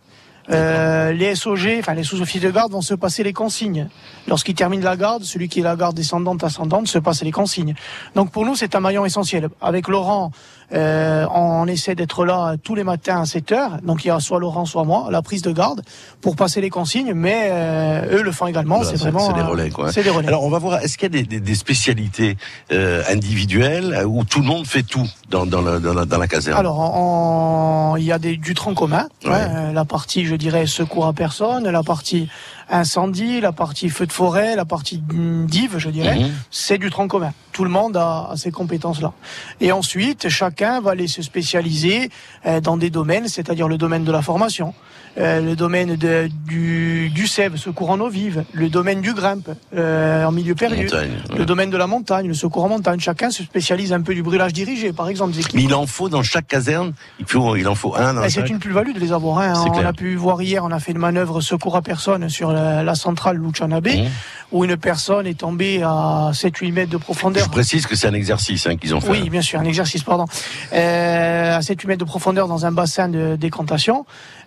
Euh, 0.50 1.12
les 1.12 1.34
SOG, 1.34 1.76
enfin 1.78 1.94
les 1.94 2.02
sous-officiers 2.02 2.40
de 2.40 2.50
garde 2.50 2.72
vont 2.72 2.80
se 2.80 2.94
passer 2.94 3.22
les 3.22 3.32
consignes. 3.32 3.88
Lorsqu'ils 4.26 4.54
terminent 4.54 4.82
la 4.82 4.96
garde, 4.96 5.22
celui 5.22 5.48
qui 5.48 5.60
est 5.60 5.62
la 5.62 5.76
garde 5.76 5.94
descendante 5.94 6.42
ascendante 6.42 6.88
se 6.88 6.98
passe 6.98 7.22
les 7.22 7.30
consignes. 7.30 7.74
Donc 8.14 8.32
pour 8.32 8.44
nous 8.44 8.56
c'est 8.56 8.74
un 8.74 8.80
maillon 8.80 9.04
essentiel. 9.04 9.48
Avec 9.60 9.88
Laurent, 9.88 10.32
euh, 10.74 11.26
on 11.34 11.66
essaie 11.66 11.94
d'être 11.94 12.24
là 12.24 12.56
tous 12.62 12.74
les 12.74 12.84
matins 12.84 13.22
à 13.22 13.26
7 13.26 13.52
heures. 13.52 13.78
Donc 13.82 14.04
il 14.04 14.08
y 14.08 14.10
a 14.10 14.20
soit 14.20 14.38
Laurent, 14.40 14.64
soit 14.64 14.84
moi, 14.84 15.08
la 15.10 15.22
prise 15.22 15.42
de 15.42 15.52
garde 15.52 15.82
pour 16.20 16.36
passer 16.36 16.60
les 16.60 16.70
consignes, 16.70 17.12
mais 17.14 17.48
euh, 17.50 18.18
eux 18.18 18.22
le 18.22 18.32
font 18.32 18.46
également. 18.46 18.76
Voilà, 18.78 18.90
c'est 18.90 18.96
vraiment 18.98 19.26
c'est 19.26 19.34
des 19.34 19.42
relais, 19.42 19.70
quoi. 19.70 19.92
C'est 19.92 20.02
des 20.02 20.10
relais. 20.10 20.28
Alors, 20.28 20.44
on 20.44 20.50
va 20.50 20.58
voir, 20.58 20.80
est-ce 20.80 20.96
qu'il 20.96 21.14
y 21.14 21.18
a 21.18 21.22
des, 21.22 21.26
des, 21.26 21.40
des 21.40 21.54
spécialités 21.54 22.36
euh, 22.72 23.02
individuelles 23.10 23.94
euh, 23.98 24.04
où 24.04 24.24
tout 24.24 24.40
le 24.40 24.46
monde 24.46 24.66
fait 24.66 24.82
tout 24.82 25.06
dans, 25.30 25.46
dans, 25.46 25.60
la, 25.62 25.78
dans, 25.78 25.94
la, 25.94 26.04
dans 26.04 26.18
la 26.18 26.28
caserne? 26.28 26.58
Alors, 26.58 26.78
on- 26.78 27.96
il 27.98 28.04
y 28.04 28.12
a 28.12 28.18
des, 28.18 28.36
du 28.36 28.54
tronc 28.54 28.74
commun. 28.74 29.06
Ouais. 29.24 29.30
hein, 29.32 29.50
euh, 29.68 29.72
la 29.72 29.84
partie, 29.84 30.24
je 30.24 30.34
dirais, 30.34 30.66
secours 30.66 31.06
à 31.06 31.12
personne, 31.12 31.68
la 31.68 31.82
partie 31.82 32.28
incendie, 32.72 33.40
la 33.40 33.52
partie 33.52 33.88
feu 33.90 34.06
de 34.06 34.12
forêt, 34.12 34.56
la 34.56 34.64
partie 34.64 35.02
dive, 35.06 35.78
je 35.78 35.90
dirais. 35.90 36.18
Mhm. 36.18 36.30
C'est 36.50 36.78
du 36.78 36.90
tronc 36.90 37.06
commun. 37.06 37.32
Tout 37.52 37.64
le 37.64 37.70
monde 37.70 37.96
a, 37.96 38.30
a 38.30 38.36
ces 38.36 38.50
compétences-là. 38.50 39.12
Et 39.60 39.70
ensuite, 39.72 40.28
chacun 40.28 40.80
va 40.80 40.92
aller 40.92 41.06
se 41.06 41.22
spécialiser 41.22 42.10
euh, 42.46 42.60
dans 42.60 42.76
des 42.76 42.90
domaines, 42.90 43.28
c'est-à-dire 43.28 43.68
le 43.68 43.76
domaine 43.76 44.04
de 44.04 44.12
la 44.12 44.22
formation, 44.22 44.74
euh, 45.18 45.40
le 45.40 45.54
domaine 45.56 45.96
de, 45.96 46.28
du, 46.46 47.10
du 47.10 47.26
sève, 47.26 47.56
secours 47.56 47.90
en 47.90 48.00
eau 48.00 48.08
vive, 48.08 48.44
le 48.52 48.68
domaine 48.68 49.00
du 49.00 49.12
grimpe, 49.12 49.50
euh, 49.76 50.24
en 50.24 50.32
milieu 50.32 50.54
perdu, 50.54 50.84
Montagne, 50.84 51.10
ouais. 51.30 51.38
le 51.38 51.44
domaine 51.44 51.70
de 51.70 51.76
la 51.76 51.86
montagne, 51.86 52.28
le 52.28 52.34
secours 52.34 52.64
en 52.64 52.68
montagne. 52.68 52.98
Chacun 53.00 53.30
se 53.30 53.42
spécialise 53.42 53.92
un 53.92 54.00
peu 54.00 54.14
du 54.14 54.22
brûlage 54.22 54.52
dirigé, 54.52 54.92
par 54.92 55.08
exemple. 55.08 55.34
Mais 55.54 55.62
il 55.64 55.74
en 55.74 55.86
faut 55.86 56.08
dans 56.08 56.22
chaque 56.22 56.46
caserne, 56.46 56.92
il, 57.20 57.26
faut, 57.26 57.56
il 57.56 57.68
en 57.68 57.74
faut 57.74 57.94
un 57.94 58.14
dans 58.14 58.20
Ben, 58.22 58.30
c'est 58.30 58.48
une 58.48 58.58
plus-value 58.58 58.92
de 58.94 59.00
les 59.00 59.12
avoir. 59.12 59.38
hein. 59.40 59.54
C'est 59.54 59.68
On 59.70 59.72
clair. 59.72 59.86
a 59.86 59.92
pu 59.92 60.14
voir 60.16 60.40
hier, 60.42 60.64
on 60.64 60.70
a 60.70 60.78
fait 60.80 60.92
une 60.92 60.98
manœuvre 60.98 61.40
secours 61.40 61.76
à 61.76 61.82
personne 61.82 62.28
sur 62.28 62.52
la, 62.52 62.82
la 62.82 62.94
centrale 62.94 63.36
Luchanabe, 63.36 63.82
Mmh. 63.88 64.06
Où 64.52 64.64
une 64.64 64.76
personne 64.76 65.26
est 65.26 65.38
tombée 65.38 65.82
à 65.82 66.30
7-8 66.32 66.72
mètres 66.72 66.90
de 66.90 66.96
profondeur. 66.98 67.44
Je 67.44 67.50
précise 67.50 67.86
que 67.86 67.96
c'est 67.96 68.06
un 68.06 68.14
exercice 68.14 68.66
hein, 68.66 68.76
qu'ils 68.76 68.94
ont 68.94 69.00
fait. 69.00 69.10
Oui, 69.10 69.30
bien 69.30 69.40
sûr, 69.42 69.58
un 69.58 69.64
exercice, 69.64 70.02
pardon. 70.02 70.26
Euh, 70.72 71.56
à 71.56 71.60
7-8 71.60 71.86
mètres 71.88 72.00
de 72.00 72.04
profondeur 72.04 72.48
dans 72.48 72.66
un 72.66 72.72
bassin 72.72 73.08
de 73.08 73.36
décantation, 73.36 74.04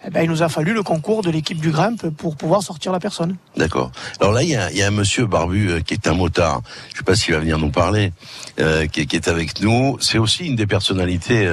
eh 0.07 0.11
ben, 0.11 0.21
il 0.21 0.29
nous 0.29 0.43
a 0.43 0.49
fallu 0.49 0.73
le 0.73 0.83
concours 0.83 1.23
de 1.23 1.31
l'équipe 1.31 1.59
du 1.59 1.71
Grimpe 1.71 2.09
pour 2.09 2.35
pouvoir 2.35 2.61
sortir 2.61 2.91
la 2.91 2.99
personne. 2.99 3.35
D'accord. 3.57 3.91
Alors 4.21 4.33
là, 4.33 4.43
il 4.43 4.49
y 4.49 4.55
a, 4.55 4.69
il 4.71 4.77
y 4.77 4.83
a 4.83 4.87
un 4.87 4.91
monsieur 4.91 5.25
barbu 5.25 5.69
euh, 5.69 5.79
qui 5.81 5.95
est 5.95 6.07
un 6.07 6.13
motard. 6.13 6.61
Je 6.93 6.99
sais 6.99 7.03
pas 7.03 7.15
s'il 7.15 7.33
va 7.33 7.39
venir 7.39 7.57
nous 7.57 7.71
parler, 7.71 8.13
euh, 8.59 8.85
qui, 8.85 9.01
est- 9.01 9.05
qui 9.07 9.15
est 9.15 9.27
avec 9.27 9.59
nous. 9.61 9.97
C'est 10.01 10.19
aussi 10.19 10.45
une 10.45 10.55
des 10.55 10.67
personnalités. 10.67 11.49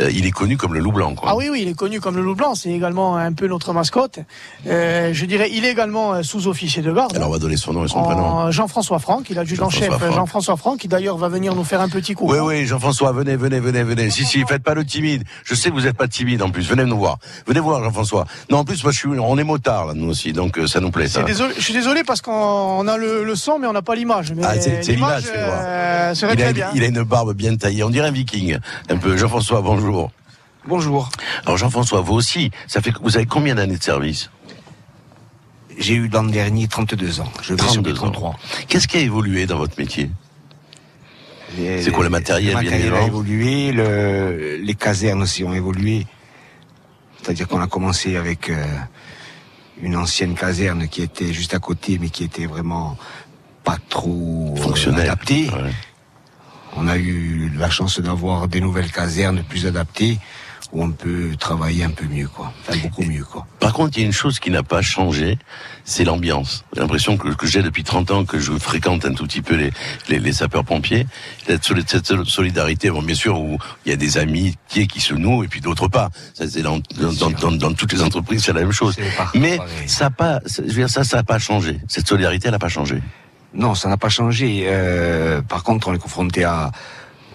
il 0.00 0.26
est 0.26 0.30
connu 0.30 0.58
comme 0.58 0.74
le 0.74 0.80
loup 0.80 0.92
blanc, 0.92 1.14
quoi. 1.14 1.30
Ah 1.32 1.36
oui, 1.36 1.48
oui, 1.50 1.60
il 1.62 1.68
est 1.68 1.74
connu 1.74 2.00
comme 2.00 2.16
le 2.16 2.22
loup 2.22 2.34
blanc, 2.34 2.54
c'est 2.54 2.70
également 2.70 3.16
un 3.16 3.32
peu 3.32 3.46
notre 3.46 3.72
mascotte. 3.72 4.18
Je 4.66 5.24
dirais, 5.24 5.48
il 5.52 5.64
est 5.64 5.70
également 5.70 6.22
sous-officier 6.22 6.82
de 6.82 6.92
garde. 6.92 7.16
Alors 7.16 7.28
on 7.30 7.32
va 7.32 7.38
donner 7.38 7.56
son 7.56 7.72
nom 7.72 7.85
et 7.86 7.88
son 7.88 7.98
En- 7.98 8.04
prénom. 8.04 8.50
Jean-François 8.50 8.98
Franck, 8.98 9.30
il 9.30 9.38
a 9.38 9.40
adjudant-chef 9.42 9.80
Jean-François 9.84 10.06
Franck. 10.08 10.14
Jean-François 10.16 10.56
Franck, 10.56 10.78
qui 10.80 10.88
d'ailleurs 10.88 11.16
va 11.16 11.28
venir 11.28 11.54
nous 11.54 11.64
faire 11.64 11.80
un 11.80 11.88
petit 11.88 12.14
coup. 12.14 12.30
Oui, 12.30 12.38
oui, 12.38 12.66
Jean-François, 12.66 13.12
venez, 13.12 13.36
venez, 13.36 13.60
venez, 13.60 13.82
venez. 13.82 14.10
Si, 14.10 14.24
si, 14.24 14.44
faites 14.44 14.62
pas 14.62 14.74
le 14.74 14.84
timide. 14.84 15.24
Je 15.44 15.54
sais 15.54 15.70
que 15.70 15.74
vous 15.74 15.82
n'êtes 15.82 15.96
pas 15.96 16.08
timide 16.08 16.42
en 16.42 16.50
plus. 16.50 16.68
Venez 16.68 16.84
nous 16.84 16.98
voir. 16.98 17.18
Venez 17.46 17.60
voir, 17.60 17.82
Jean-François. 17.82 18.26
Non, 18.50 18.58
en 18.58 18.64
plus, 18.64 18.82
moi, 18.82 18.92
je 18.92 18.98
suis, 18.98 19.08
on 19.08 19.38
est 19.38 19.44
motard 19.44 19.86
là, 19.86 19.92
nous 19.94 20.08
aussi, 20.10 20.32
donc 20.32 20.58
euh, 20.58 20.66
ça 20.66 20.80
nous 20.80 20.90
plaît. 20.90 21.08
Ça. 21.08 21.20
C'est 21.20 21.26
désolé, 21.26 21.54
je 21.56 21.62
suis 21.62 21.72
désolé 21.74 22.04
parce 22.04 22.20
qu'on 22.20 22.32
on 22.32 22.86
a 22.88 22.96
le, 22.96 23.24
le 23.24 23.34
son, 23.36 23.58
mais 23.58 23.66
on 23.66 23.72
n'a 23.72 23.82
pas 23.82 23.94
l'image. 23.94 24.32
Mais 24.32 24.42
Ah, 24.44 24.54
c'est 24.60 24.82
c'est 24.84 24.92
l'image, 24.92 25.24
euh, 25.34 26.12
il, 26.20 26.24
a, 26.24 26.34
très 26.36 26.52
bien. 26.52 26.68
il 26.74 26.82
a 26.82 26.86
une 26.86 27.02
barbe 27.02 27.32
bien 27.34 27.54
taillée. 27.56 27.82
On 27.84 27.90
dirait 27.90 28.08
un 28.08 28.12
viking. 28.12 28.58
Un 28.90 28.96
peu. 28.96 29.16
Jean-François, 29.16 29.60
bonjour. 29.62 30.10
Bonjour. 30.66 31.08
Alors 31.44 31.56
Jean-François, 31.56 32.00
vous 32.00 32.14
aussi, 32.14 32.50
ça 32.66 32.80
fait, 32.80 32.92
vous 33.00 33.16
avez 33.16 33.26
combien 33.26 33.54
d'années 33.54 33.76
de 33.76 33.82
service? 33.82 34.30
J'ai 35.78 35.94
eu 35.94 36.08
l'an 36.08 36.24
dernier 36.24 36.68
32 36.68 37.20
ans. 37.20 37.32
Je 37.42 37.54
vais 37.54 37.62
sur 37.68 37.82
mes 37.82 37.92
32 37.92 37.92
ans. 37.92 38.10
33. 38.12 38.36
Qu'est-ce 38.68 38.88
qui 38.88 38.96
a 38.96 39.00
évolué 39.00 39.46
dans 39.46 39.58
votre 39.58 39.78
métier? 39.78 40.10
C'est 41.56 41.90
quoi 41.90 42.04
le 42.04 42.10
matériel 42.10 42.54
Le 42.54 42.62
matériel 42.62 42.94
a 42.94 43.06
évolué, 43.06 43.72
le, 43.72 44.56
les 44.62 44.74
casernes 44.74 45.22
aussi 45.22 45.44
ont 45.44 45.54
évolué. 45.54 46.06
C'est-à-dire 47.22 47.48
qu'on 47.48 47.60
a 47.60 47.66
commencé 47.66 48.16
avec 48.16 48.50
euh, 48.50 48.64
une 49.80 49.96
ancienne 49.96 50.34
caserne 50.34 50.88
qui 50.88 51.02
était 51.02 51.32
juste 51.32 51.54
à 51.54 51.58
côté, 51.58 51.98
mais 52.00 52.10
qui 52.10 52.24
était 52.24 52.46
vraiment 52.46 52.96
pas 53.64 53.78
trop 53.88 54.54
euh, 54.56 54.60
Fonctionnelle. 54.60 55.02
adaptée. 55.02 55.50
On 56.76 56.88
a 56.88 56.96
eu 56.98 57.50
la 57.56 57.70
chance 57.70 58.00
d'avoir 58.00 58.48
des 58.48 58.60
nouvelles 58.60 58.92
casernes 58.92 59.42
plus 59.42 59.66
adaptées 59.66 60.18
où 60.72 60.82
on 60.82 60.90
peut 60.90 61.30
travailler 61.38 61.84
un 61.84 61.90
peu 61.90 62.04
mieux, 62.06 62.28
quoi. 62.28 62.52
Enfin, 62.66 62.78
beaucoup 62.82 63.02
mieux, 63.02 63.24
quoi. 63.24 63.46
Par 63.60 63.72
contre, 63.72 63.96
il 63.96 64.00
y 64.00 64.04
a 64.04 64.06
une 64.06 64.12
chose 64.12 64.38
qui 64.40 64.50
n'a 64.50 64.62
pas 64.62 64.82
changé, 64.82 65.38
c'est 65.84 66.04
l'ambiance. 66.04 66.64
J'ai 66.74 66.80
l'impression 66.80 67.16
que, 67.16 67.28
que 67.28 67.46
j'ai 67.46 67.62
depuis 67.62 67.84
30 67.84 68.10
ans 68.10 68.24
que 68.24 68.38
je 68.40 68.52
fréquente 68.52 69.04
un 69.04 69.14
tout 69.14 69.24
petit 69.26 69.42
peu 69.42 69.54
les, 69.54 69.72
les, 70.08 70.18
les 70.18 70.32
sapeurs-pompiers. 70.32 71.06
Cette, 71.46 71.62
soli- 71.64 71.84
cette 71.86 72.24
solidarité, 72.24 72.90
bon, 72.90 73.02
bien 73.02 73.14
sûr, 73.14 73.40
où 73.40 73.58
il 73.84 73.90
y 73.90 73.92
a 73.92 73.96
des 73.96 74.18
amitiés 74.18 74.86
qui 74.86 75.00
se 75.00 75.14
nouent 75.14 75.44
et 75.44 75.48
puis 75.48 75.60
d'autres 75.60 75.88
pas. 75.88 76.10
Ça, 76.34 76.48
c'est 76.48 76.62
dans, 76.62 76.78
dans, 76.98 77.12
dans, 77.12 77.30
dans- 77.30 77.52
dans 77.52 77.72
toutes 77.72 77.92
les 77.92 78.02
entreprises, 78.02 78.42
c'est 78.44 78.52
la 78.52 78.60
même 78.60 78.72
chose. 78.72 78.96
Mais 79.34 79.58
ça 79.86 80.10
pas, 80.10 80.40
je 80.46 80.62
veux 80.62 80.68
dire, 80.72 80.90
ça, 80.90 81.04
ça 81.04 81.18
n'a 81.18 81.24
pas 81.24 81.38
changé. 81.38 81.78
Cette 81.88 82.08
solidarité, 82.08 82.46
elle 82.48 82.52
n'a 82.52 82.58
pas 82.58 82.68
changé. 82.68 83.00
Non, 83.54 83.74
ça 83.74 83.88
n'a 83.88 83.96
pas 83.96 84.08
changé. 84.10 84.64
Euh, 84.66 85.40
par 85.42 85.62
contre, 85.62 85.88
on 85.88 85.94
est 85.94 85.98
confronté 85.98 86.44
à, 86.44 86.72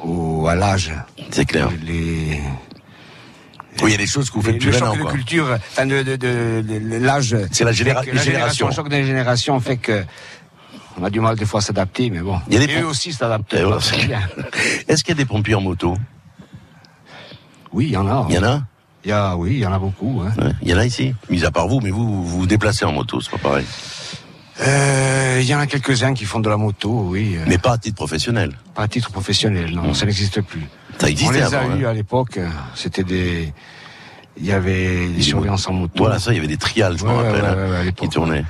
au, 0.03 0.45
à 0.47 0.55
l'âge. 0.55 0.91
C'est 1.31 1.45
clair. 1.45 1.69
Les, 1.83 2.39
Oui, 3.81 3.89
il 3.89 3.91
y 3.91 3.95
a 3.95 3.97
des 3.97 4.05
choses 4.07 4.29
que 4.29 4.35
vous 4.35 4.41
faites 4.41 4.53
le 4.55 4.59
plus 4.59 4.73
choc 4.73 4.89
maintenant, 4.89 5.05
de 5.05 5.11
culture, 5.11 5.47
enfin 5.71 5.85
de, 5.85 6.03
de, 6.03 6.15
de, 6.17 6.61
de- 6.61 6.79
de- 6.79 6.97
l'âge. 6.97 7.35
C'est 7.51 7.63
la 7.63 7.71
généra- 7.71 8.03
générations. 8.03 8.67
Le 8.67 8.73
choc 8.73 8.89
des 8.89 9.05
générations 9.05 9.59
fait 9.59 9.77
que 9.77 10.03
on 10.99 11.03
a 11.05 11.09
du 11.09 11.21
mal 11.21 11.37
des 11.37 11.45
fois 11.45 11.59
à 11.61 11.63
s'adapter, 11.63 12.09
mais 12.09 12.19
bon. 12.19 12.39
Il 12.49 12.53
y 12.55 12.57
a 12.57 12.65
des 12.67 12.73
Et 12.73 12.81
eux 12.81 12.85
aussi 12.87 13.13
s'adaptent. 13.13 13.55
Voilà. 13.55 13.77
Est-ce 14.89 15.03
qu'il 15.03 15.09
y 15.15 15.17
a 15.17 15.23
des 15.23 15.25
pompiers 15.25 15.55
en 15.55 15.61
moto? 15.61 15.95
Oui, 17.71 17.85
il 17.87 17.91
y 17.91 17.97
en 17.97 18.07
a. 18.07 18.25
Il 18.29 18.35
y 18.35 18.37
en 18.39 18.43
a? 18.43 18.61
Il 19.03 19.09
y 19.09 19.13
a, 19.13 19.35
oui, 19.35 19.51
il 19.53 19.59
y 19.59 19.65
en 19.65 19.73
a 19.73 19.79
beaucoup. 19.79 20.21
hein. 20.23 20.31
Ouais, 20.37 20.51
Il 20.61 20.69
y 20.69 20.73
en 20.73 20.77
a 20.77 20.85
ici, 20.85 21.15
mis 21.29 21.43
à 21.45 21.49
part 21.49 21.67
vous, 21.67 21.79
mais 21.79 21.89
vous, 21.89 22.05
vous 22.25 22.39
vous 22.39 22.45
déplacez 22.45 22.85
en 22.85 22.91
moto, 22.91 23.19
c'est 23.21 23.31
pas 23.31 23.37
pareil. 23.37 23.65
Euh, 24.61 25.39
Il 25.41 25.47
y 25.47 25.55
en 25.55 25.59
a 25.59 25.65
quelques-uns 25.65 26.13
qui 26.13 26.25
font 26.25 26.39
de 26.39 26.49
la 26.49 26.57
moto, 26.57 27.05
oui. 27.09 27.37
Mais 27.47 27.57
pas 27.57 27.71
à 27.73 27.77
titre 27.79 27.95
professionnel. 27.95 28.51
Pas 28.75 28.83
à 28.83 28.87
titre 28.87 29.09
professionnel, 29.11 29.71
non, 29.73 29.93
ça 29.95 30.05
n'existe 30.05 30.41
plus. 30.41 30.67
Ça 31.01 31.09
existait 31.09 31.43
On 31.43 31.47
les 31.47 31.53
a 31.55 31.59
avant, 31.59 31.75
eu 31.75 31.85
hein. 31.85 31.89
à 31.89 31.93
l'époque. 31.93 32.37
euh, 32.37 32.47
C'était 32.75 33.03
des. 33.03 33.51
Il 34.37 34.45
y 34.45 34.51
avait 34.53 35.07
des 35.07 35.21
surveillances 35.21 35.67
en 35.67 35.73
moto. 35.73 35.93
Voilà, 36.03 36.17
ça, 36.19 36.31
il 36.31 36.35
y 36.35 36.39
avait 36.39 36.47
des 36.47 36.57
trials, 36.57 36.97
je 36.97 37.03
me 37.03 37.09
Ouais, 37.09 37.15
ouais, 37.17 37.27
rappelle, 37.27 37.43
ouais, 37.43 37.49
hein, 37.49 37.81
ouais, 37.83 37.87
à 37.89 37.91
qui 37.91 38.07
tournaient. 38.09 38.45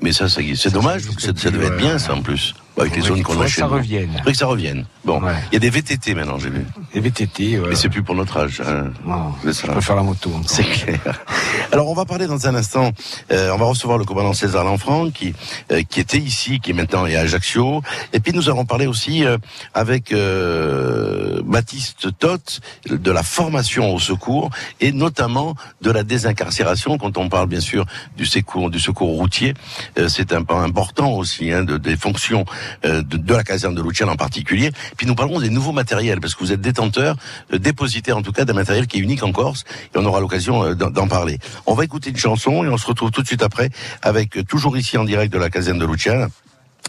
Mais 0.00 0.12
ça, 0.12 0.28
ça 0.28 0.40
c'est 0.54 0.72
dommage, 0.72 1.02
ça, 1.18 1.32
ça 1.36 1.50
devait 1.50 1.66
être 1.66 1.76
bien, 1.78 1.98
ça, 1.98 2.14
en 2.14 2.22
plus. 2.22 2.54
Avec 2.78 2.94
les 2.96 3.02
zones 3.02 3.22
qu'on 3.22 3.40
a 3.40 3.46
chez 3.46 3.62
nous. 3.62 3.68
revienne. 3.68 4.22
Que 4.24 4.34
ça 4.34 4.46
revienne. 4.46 4.84
Bon. 5.04 5.20
Il 5.50 5.54
y 5.54 5.56
a 5.56 5.60
des 5.60 5.70
VTT 5.70 6.14
maintenant, 6.14 6.38
j'ai 6.38 6.50
vu. 6.50 6.66
Des 6.92 7.00
VTT, 7.00 7.58
ouais. 7.58 7.68
Mais 7.70 7.74
c'est 7.74 7.88
plus 7.88 8.02
pour 8.02 8.14
notre 8.14 8.36
âge. 8.38 8.60
Hein. 8.66 8.90
Non, 9.04 9.32
je 9.44 9.66
préfère 9.66 9.96
la 9.96 10.02
moto. 10.02 10.30
C'est 10.46 10.64
clair. 10.64 11.24
Alors 11.72 11.88
on 11.88 11.94
va 11.94 12.04
parler 12.04 12.26
dans 12.26 12.46
un 12.46 12.54
instant. 12.54 12.92
euh, 13.32 13.50
on 13.52 13.56
va 13.56 13.64
recevoir 13.66 13.98
le 13.98 14.04
commandant 14.04 14.32
César 14.34 14.64
Lanfranc 14.64 15.10
qui 15.10 15.34
euh, 15.72 15.82
qui 15.88 16.00
était 16.00 16.18
ici, 16.18 16.60
qui 16.60 16.70
est 16.70 16.74
maintenant 16.74 17.06
est 17.06 17.16
à 17.16 17.20
Ajaccio. 17.20 17.82
Et 18.12 18.20
puis 18.20 18.32
nous 18.32 18.48
allons 18.50 18.64
parler 18.64 18.86
aussi 18.86 19.24
euh, 19.24 19.38
avec 19.74 20.12
euh, 20.12 21.40
Baptiste 21.44 22.08
Toth 22.18 22.60
de 22.88 23.10
la 23.10 23.22
formation 23.22 23.94
au 23.94 23.98
secours 23.98 24.50
et 24.80 24.92
notamment 24.92 25.54
de 25.82 25.90
la 25.90 26.02
désincarcération. 26.02 26.98
Quand 26.98 27.16
on 27.16 27.28
parle 27.28 27.48
bien 27.48 27.60
sûr 27.60 27.86
du 28.16 28.26
secours 28.26 28.70
du 28.70 28.80
secours 28.80 29.08
routier, 29.16 29.54
euh, 29.98 30.08
c'est 30.08 30.32
un 30.32 30.42
point 30.42 30.62
important 30.62 31.12
aussi 31.12 31.52
hein, 31.52 31.62
de, 31.64 31.76
des 31.78 31.96
fonctions 31.96 32.44
de, 32.84 33.00
de 33.00 33.34
la 33.34 33.44
caserne 33.44 33.74
de 33.74 33.82
Luciane 33.82 34.08
en 34.08 34.16
particulier. 34.16 34.70
Puis 34.96 35.06
nous 35.06 35.14
parlerons 35.14 35.40
des 35.40 35.50
nouveaux 35.50 35.72
matériels 35.72 36.20
parce 36.20 36.34
que 36.34 36.40
vous 36.40 36.52
êtes 36.52 36.60
détenteur, 36.60 37.16
euh, 37.52 37.58
dépositaire 37.58 38.16
en 38.16 38.22
tout 38.22 38.32
cas 38.32 38.44
d'un 38.44 38.54
matériel 38.54 38.86
qui 38.86 38.98
est 38.98 39.00
unique 39.00 39.22
en 39.22 39.32
Corse 39.32 39.64
et 39.94 39.98
on 39.98 40.04
aura 40.04 40.20
l'occasion 40.20 40.64
euh, 40.64 40.74
d'en 40.74 41.08
parler. 41.08 41.38
On 41.66 41.74
va 41.74 41.84
écouter 41.84 42.10
une 42.10 42.16
chanson 42.16 42.64
et 42.64 42.68
on 42.68 42.76
se 42.76 42.86
retrouve 42.86 43.10
tout 43.10 43.22
de 43.22 43.26
suite 43.26 43.42
après 43.42 43.70
avec 44.02 44.36
euh, 44.36 44.44
toujours 44.44 44.76
ici 44.76 44.96
en 44.98 45.04
direct 45.04 45.32
de 45.32 45.38
la 45.38 45.50
caserne 45.50 45.78
de 45.78 45.86
Luciane 45.86 46.28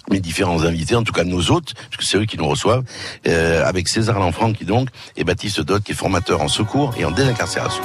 mes 0.10 0.20
différents 0.20 0.64
invités, 0.64 0.96
en 0.96 1.04
tout 1.04 1.12
cas 1.12 1.26
nos 1.26 1.52
hôtes, 1.52 1.74
puisque 1.90 2.10
c'est 2.10 2.18
eux 2.18 2.26
qui 2.26 2.38
nous 2.38 2.48
reçoivent, 2.48 2.84
euh, 3.28 3.66
avec 3.66 3.90
César 3.90 4.20
Lanfranc 4.20 4.54
qui 4.54 4.64
donc, 4.64 4.88
et 5.18 5.26
Baptiste 5.26 5.62
Dot 5.62 5.84
qui 5.84 5.92
est 5.92 5.96
formateur 5.96 6.42
en 6.42 6.48
secours 6.48 6.94
et 6.98 7.04
en 7.04 7.12
désincarcération. 7.12 7.84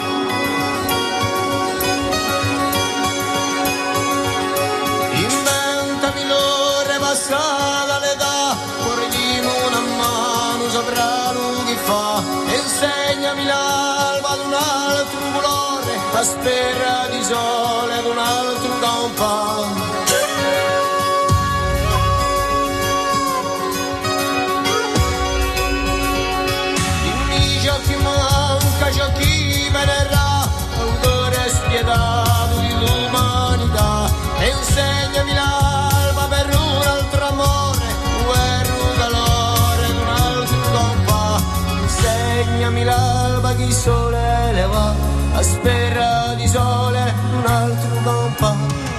Sole 43.82 44.52
le 44.52 44.66
va, 44.66 44.94
a 45.34 45.42
spera 45.42 46.34
di 46.36 46.46
sole 46.46 47.02
un 47.34 47.44
altro 47.46 47.96
compà. 48.04 48.91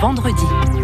Vendredi. 0.00 0.75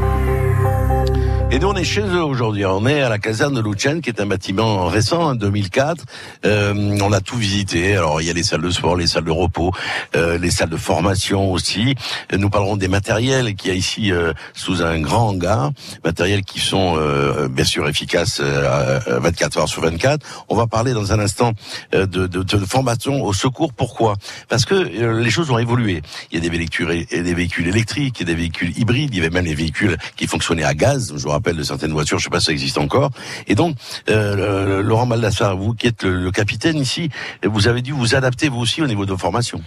Et 1.55 1.59
nous, 1.59 1.69
on 1.69 1.75
est 1.75 1.85
chez 1.85 2.01
eux 2.01 2.25
aujourd'hui. 2.25 2.65
On 2.65 2.87
est 2.87 3.03
à 3.03 3.11
la 3.11 3.19
caserne 3.19 3.53
de 3.53 3.61
Lucerne, 3.61 4.01
qui 4.01 4.09
est 4.09 4.23
un 4.23 4.27
bâtiment 4.27 4.87
récent, 4.87 5.21
en 5.21 5.35
2004. 5.35 6.03
Euh, 6.47 6.99
on 7.03 7.13
a 7.13 7.21
tout 7.21 7.37
visité. 7.37 7.95
Alors, 7.95 8.23
il 8.23 8.27
y 8.27 8.31
a 8.31 8.33
les 8.33 8.43
salles 8.43 8.63
de 8.63 8.71
sport, 8.71 8.97
les 8.97 9.07
salles 9.07 9.25
de 9.25 9.31
repos, 9.31 9.71
euh, 10.17 10.39
les 10.39 10.51
salles 10.51 10.71
de 10.71 10.79
formation 10.79 11.53
aussi. 11.53 11.95
Nous 12.33 12.49
parlerons 12.49 12.79
des 12.79 12.89
matériels 12.89 13.55
qu'il 13.55 13.71
y 13.71 13.75
a 13.75 13.77
ici 13.77 14.13
euh, 14.13 14.33
sous 14.55 14.81
un 14.81 14.99
grand 15.01 15.29
hangar. 15.29 15.73
Matériels 16.07 16.43
qui 16.43 16.59
sont 16.59 16.95
euh, 16.97 17.49
bien 17.49 17.67
sûr 17.67 17.87
efficaces 17.87 18.41
24 18.41 19.59
heures 19.59 19.69
sur 19.69 19.83
24. 19.83 20.25
On 20.49 20.57
va 20.57 20.67
parler 20.67 20.95
dans 20.95 21.13
un 21.13 21.19
instant 21.19 21.53
de, 21.93 22.07
de, 22.07 22.27
de, 22.29 22.59
formation 22.65 23.23
au 23.23 23.35
secours. 23.35 23.75
Pourquoi? 23.75 24.17
Parce 24.49 24.65
que 24.65 24.75
les 24.75 25.31
choses 25.31 25.51
ont 25.51 25.59
évolué. 25.59 26.01
Il 26.31 26.37
y 26.37 26.39
a 26.39 26.41
des 26.41 26.57
véhicules, 26.57 27.05
des 27.11 27.35
véhicules 27.35 27.69
électriques, 27.69 28.21
il 28.21 28.27
y 28.27 28.31
a 28.31 28.33
des 28.33 28.41
véhicules 28.41 28.73
hybrides, 28.79 29.11
il 29.13 29.19
y 29.19 29.21
avait 29.21 29.29
même 29.29 29.45
les 29.45 29.55
véhicules 29.55 29.99
qui 30.17 30.27
fonctionnaient 30.27 30.65
à 30.65 30.73
gaz. 30.73 31.13
Je 31.15 31.29
de 31.51 31.63
certaines 31.63 31.93
voitures, 31.93 32.19
je 32.19 32.25
sais 32.25 32.31
pas 32.31 32.41
si 32.41 32.47
ça 32.47 32.53
existe 32.53 32.79
encore. 32.79 33.11
Et 33.49 33.55
donc, 33.55 33.77
euh, 34.09 34.83
Laurent 34.83 35.07
Baldassar, 35.07 35.57
vous 35.57 35.75
qui 35.75 35.89
êtes 35.89 36.05
le, 36.05 36.31
capitaine 36.31 36.79
ici, 36.79 37.11
vous 37.45 37.69
avez 37.69 37.83
dû 37.83 37.93
vous 37.93 38.15
adapter 38.15 38.49
vous 38.49 38.61
aussi 38.61 38.81
au 38.81 38.87
niveau 38.87 39.05
de 39.05 39.15
formation. 39.17 39.61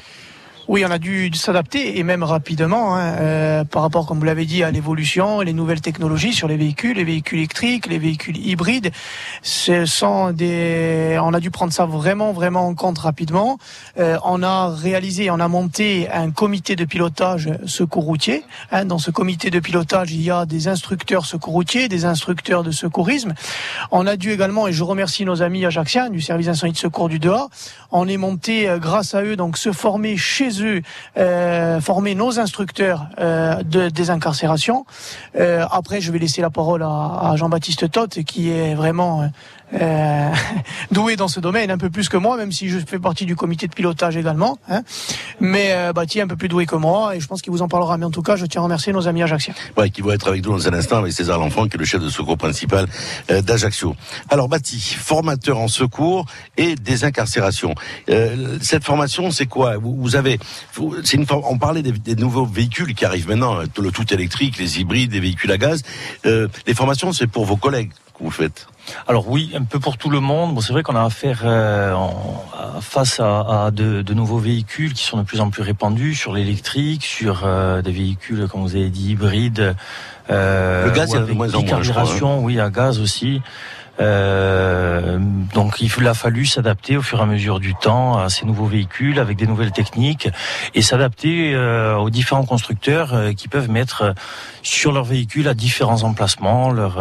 Oui, 0.68 0.84
on 0.84 0.90
a 0.90 0.98
dû 0.98 1.32
s'adapter 1.36 2.00
et 2.00 2.04
même 2.04 2.24
rapidement 2.24 2.96
hein, 2.96 3.18
euh, 3.20 3.64
par 3.64 3.84
rapport, 3.84 4.08
comme 4.08 4.18
vous 4.18 4.26
l'avez 4.26 4.46
dit, 4.46 4.64
à 4.64 4.72
l'évolution 4.72 5.44
et 5.44 5.46
les 5.46 5.54
nouvelles 5.54 5.82
technologies 5.82 6.34
sur 6.34 6.48
les 6.48 6.58
véhicules, 6.58 6.98
les 6.98 7.04
véhicules 7.04 7.38
électriques, 7.38 7.86
les 7.86 8.00
véhicules 8.00 8.38
hybrides. 8.38 8.92
Ce 9.44 9.86
sont 9.86 10.32
des, 10.32 11.20
on 11.22 11.36
a 11.36 11.40
dû 11.40 11.52
prendre 11.52 11.72
ça 11.72 11.86
vraiment, 11.86 12.34
vraiment 12.34 12.68
en 12.68 12.74
compte 12.74 12.98
rapidement. 12.98 13.60
Euh, 14.00 14.18
on 14.24 14.42
a 14.42 14.70
réalisé, 14.70 15.30
on 15.30 15.40
a 15.40 15.48
monté 15.48 16.10
un 16.12 16.32
comité 16.32 16.76
de 16.76 16.86
pilotage 16.86 17.52
secours 17.68 18.06
routier. 18.06 18.44
Hein, 18.72 18.86
dans 18.86 18.98
ce 18.98 19.12
comité 19.12 19.52
de 19.52 19.60
pilotage, 19.60 20.14
il 20.14 20.24
y 20.24 20.32
a 20.32 20.48
des 20.48 20.68
instructeurs 20.68 21.28
secours 21.28 21.54
routiers, 21.54 21.90
des 21.90 22.06
instructeurs 22.06 22.64
de 22.64 22.72
secourisme. 22.72 23.36
On 23.92 24.08
a 24.08 24.16
dû 24.16 24.32
également, 24.32 24.68
et 24.68 24.74
je 24.74 24.84
remercie 24.84 25.26
nos 25.26 25.44
amis 25.44 25.64
ajaxiens 25.64 26.10
du 26.10 26.22
service 26.22 26.48
incendie 26.48 26.74
de 26.74 26.78
secours 26.78 27.08
du 27.08 27.20
DEA, 27.20 27.50
on 27.92 28.08
est 28.08 28.18
monté 28.18 28.68
euh, 28.68 28.80
grâce 28.80 29.14
à 29.14 29.22
eux 29.22 29.36
donc 29.36 29.58
se 29.58 29.72
former 29.72 30.18
chez 30.18 30.55
euh, 31.18 31.82
former 31.82 32.16
nos 32.16 32.40
instructeurs 32.40 33.08
euh, 33.20 33.64
de 33.64 33.90
désincarcération. 33.90 34.86
Euh, 35.38 35.66
après, 35.72 36.02
je 36.02 36.12
vais 36.12 36.20
laisser 36.20 36.42
la 36.42 36.50
parole 36.50 36.84
à, 36.84 37.32
à 37.32 37.36
Jean-Baptiste 37.36 37.92
Toth, 37.92 38.24
qui 38.24 38.52
est 38.52 38.76
vraiment 38.76 39.30
euh, 39.74 40.32
doué 40.92 41.16
dans 41.16 41.28
ce 41.28 41.40
domaine, 41.40 41.72
un 41.72 41.78
peu 41.78 41.90
plus 41.90 42.10
que 42.10 42.18
moi, 42.18 42.38
même 42.38 42.52
si 42.52 42.70
je 42.70 42.80
fais 42.80 43.00
partie 43.00 43.26
du 43.26 43.36
comité 43.36 43.68
de 43.68 43.74
pilotage 43.74 44.18
également. 44.18 44.58
Hein. 44.70 44.84
Mais 45.40 45.72
euh, 45.72 45.94
Bati 45.94 46.22
un 46.22 46.28
peu 46.28 46.36
plus 46.36 46.48
doué 46.48 46.66
que 46.66 46.76
moi, 46.76 47.16
et 47.16 47.20
je 47.20 47.28
pense 47.28 47.42
qu'il 47.42 47.52
vous 47.52 47.62
en 47.62 47.68
parlera. 47.68 47.98
Mais 47.98 48.06
en 48.06 48.12
tout 48.12 48.22
cas, 48.22 48.36
je 48.36 48.46
tiens 48.46 48.62
à 48.62 48.64
remercier 48.64 48.94
nos 48.94 49.08
amis 49.08 49.24
Ajaccio. 49.24 49.54
Ouais, 49.78 49.90
qui 49.90 50.02
vont 50.02 50.12
être 50.12 50.28
avec 50.28 50.46
nous 50.46 50.52
dans 50.52 50.68
un 50.68 50.74
instant 50.74 50.98
avec 50.98 51.14
César 51.14 51.40
L'Enfant, 51.40 51.68
qui 51.68 51.76
est 51.76 51.80
le 51.80 51.86
chef 51.86 52.02
de 52.02 52.10
secours 52.10 52.38
principal 52.38 52.88
euh, 53.32 53.42
d'Ajaccio. 53.42 53.96
Alors 54.30 54.48
Bati, 54.48 54.80
formateur 54.80 55.60
en 55.60 55.68
secours 55.68 56.26
et 56.58 56.76
désincarcération. 56.76 57.76
Euh, 58.10 58.58
cette 58.62 58.84
formation, 58.84 59.32
c'est 59.32 59.48
quoi? 59.48 59.78
Vous, 59.78 59.96
vous, 59.96 60.16
avez, 60.16 60.40
c'est 61.04 61.18
une, 61.18 61.26
on 61.30 61.58
parlait 61.58 61.82
des, 61.82 61.92
des, 61.92 62.16
nouveaux 62.16 62.46
véhicules 62.46 62.94
qui 62.94 63.06
arrivent 63.06 63.28
maintenant, 63.28 63.58
le 63.78 63.92
tout 63.92 64.14
électrique, 64.14 64.58
les 64.58 64.80
hybrides, 64.80 65.14
les 65.14 65.20
véhicules 65.20 65.52
à 65.52 65.58
gaz. 65.58 65.82
Euh, 66.26 66.48
les 66.68 66.74
formations, 66.74 67.14
c'est 67.14 67.28
pour 67.28 67.46
vos 67.46 67.58
collègues 67.58 67.92
que 68.18 68.24
vous 68.24 68.32
faites 68.32 68.68
alors 69.08 69.30
oui, 69.30 69.52
un 69.56 69.64
peu 69.64 69.80
pour 69.80 69.98
tout 69.98 70.10
le 70.10 70.20
monde. 70.20 70.54
Bon, 70.54 70.62
c'est 70.62 70.74
vrai 70.74 70.84
qu'on 70.84 70.96
a 70.96 71.04
affaire 71.04 71.42
euh, 71.44 71.96
face 72.82 73.20
à, 73.20 73.70
de, 73.72 74.14
nouveaux 74.14 74.38
véhicules 74.38 74.94
qui 74.94 75.04
sont 75.04 75.18
de 75.18 75.24
plus 75.24 75.42
en 75.42 75.50
plus 75.50 75.64
répandus 75.64 76.16
sur 76.16 76.34
l'électrique, 76.34 77.04
sur 77.04 77.44
euh, 77.46 77.82
des 77.82 77.92
véhicules, 77.92 78.48
comme 78.48 78.62
vous 78.62 78.76
avez 78.76 78.90
dit, 78.90 79.12
hybrides. 79.12 79.76
Euh, 80.30 80.86
le 80.86 80.92
gaz, 80.92 81.10
il 81.12 81.14
y 81.14 81.18
a 81.18 81.26
de 81.26 81.34
moins 81.34 81.54
en 81.54 81.62
moins, 81.62 82.38
oui, 82.38 82.60
à 82.60 82.70
gaz 82.70 83.00
aussi. 83.00 83.42
donc 83.98 85.80
il 85.80 86.08
a 86.08 86.14
fallu 86.14 86.46
s'adapter 86.46 86.98
au 86.98 87.02
fur 87.02 87.20
et 87.20 87.22
à 87.22 87.26
mesure 87.26 87.60
du 87.60 87.76
temps 87.76 88.18
à 88.18 88.30
ces 88.30 88.46
nouveaux 88.46 88.66
véhicules 88.66 89.20
avec 89.20 89.38
des 89.38 89.48
nouvelles 89.48 89.72
techniques 89.72 90.28
et 90.74 90.82
s'adapter 90.82 91.56
aux 91.56 92.10
différents 92.10 92.44
constructeurs 92.46 93.34
qui 93.38 93.48
peuvent 93.48 93.70
mettre 93.70 94.14
sur 94.64 94.92
leurs 94.92 95.06
véhicules 95.06 95.48
à 95.48 95.54
différents 95.54 96.04
emplacements 96.04 96.72
leur 96.72 97.00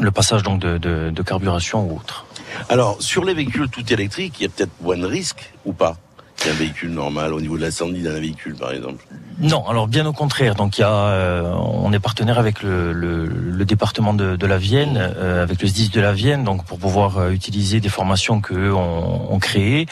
le 0.00 0.10
passage 0.10 0.42
donc 0.42 0.60
de, 0.60 0.78
de, 0.78 1.10
de 1.10 1.22
carburation 1.22 1.86
ou 1.88 1.96
autre. 1.96 2.26
Alors, 2.68 2.96
sur 3.00 3.24
les 3.24 3.34
véhicules 3.34 3.68
tout 3.68 3.92
électriques, 3.92 4.34
il 4.40 4.42
y 4.44 4.46
a 4.46 4.48
peut-être 4.48 4.72
moins 4.80 4.96
de 4.96 5.06
risques 5.06 5.52
ou 5.64 5.72
pas 5.72 5.96
qu'un 6.36 6.52
véhicule 6.52 6.90
normal 6.90 7.32
au 7.32 7.40
niveau 7.40 7.56
de 7.56 7.62
l'incendie 7.62 8.02
d'un 8.02 8.18
véhicule, 8.18 8.56
par 8.56 8.72
exemple? 8.72 9.04
Non, 9.38 9.66
alors 9.68 9.86
bien 9.88 10.06
au 10.06 10.12
contraire. 10.12 10.54
Donc 10.54 10.78
il 10.78 10.82
y 10.82 10.84
a, 10.84 10.90
euh, 10.90 11.52
on 11.54 11.92
est 11.92 11.98
partenaire 11.98 12.38
avec 12.38 12.62
le, 12.62 12.92
le, 12.92 13.26
le 13.26 13.64
département 13.64 14.14
de, 14.14 14.36
de, 14.36 14.46
la 14.46 14.58
Vienne, 14.58 14.96
euh, 14.98 15.42
avec 15.42 15.60
le 15.62 15.68
SDIS 15.68 15.90
de 15.90 16.00
la 16.00 16.12
Vienne, 16.12 16.44
donc 16.44 16.64
pour 16.64 16.78
pouvoir 16.78 17.18
euh, 17.18 17.30
utiliser 17.30 17.80
des 17.80 17.88
formations 17.88 18.40
que 18.40 18.72
ont, 18.72 19.32
ont 19.32 19.38
créées 19.38 19.86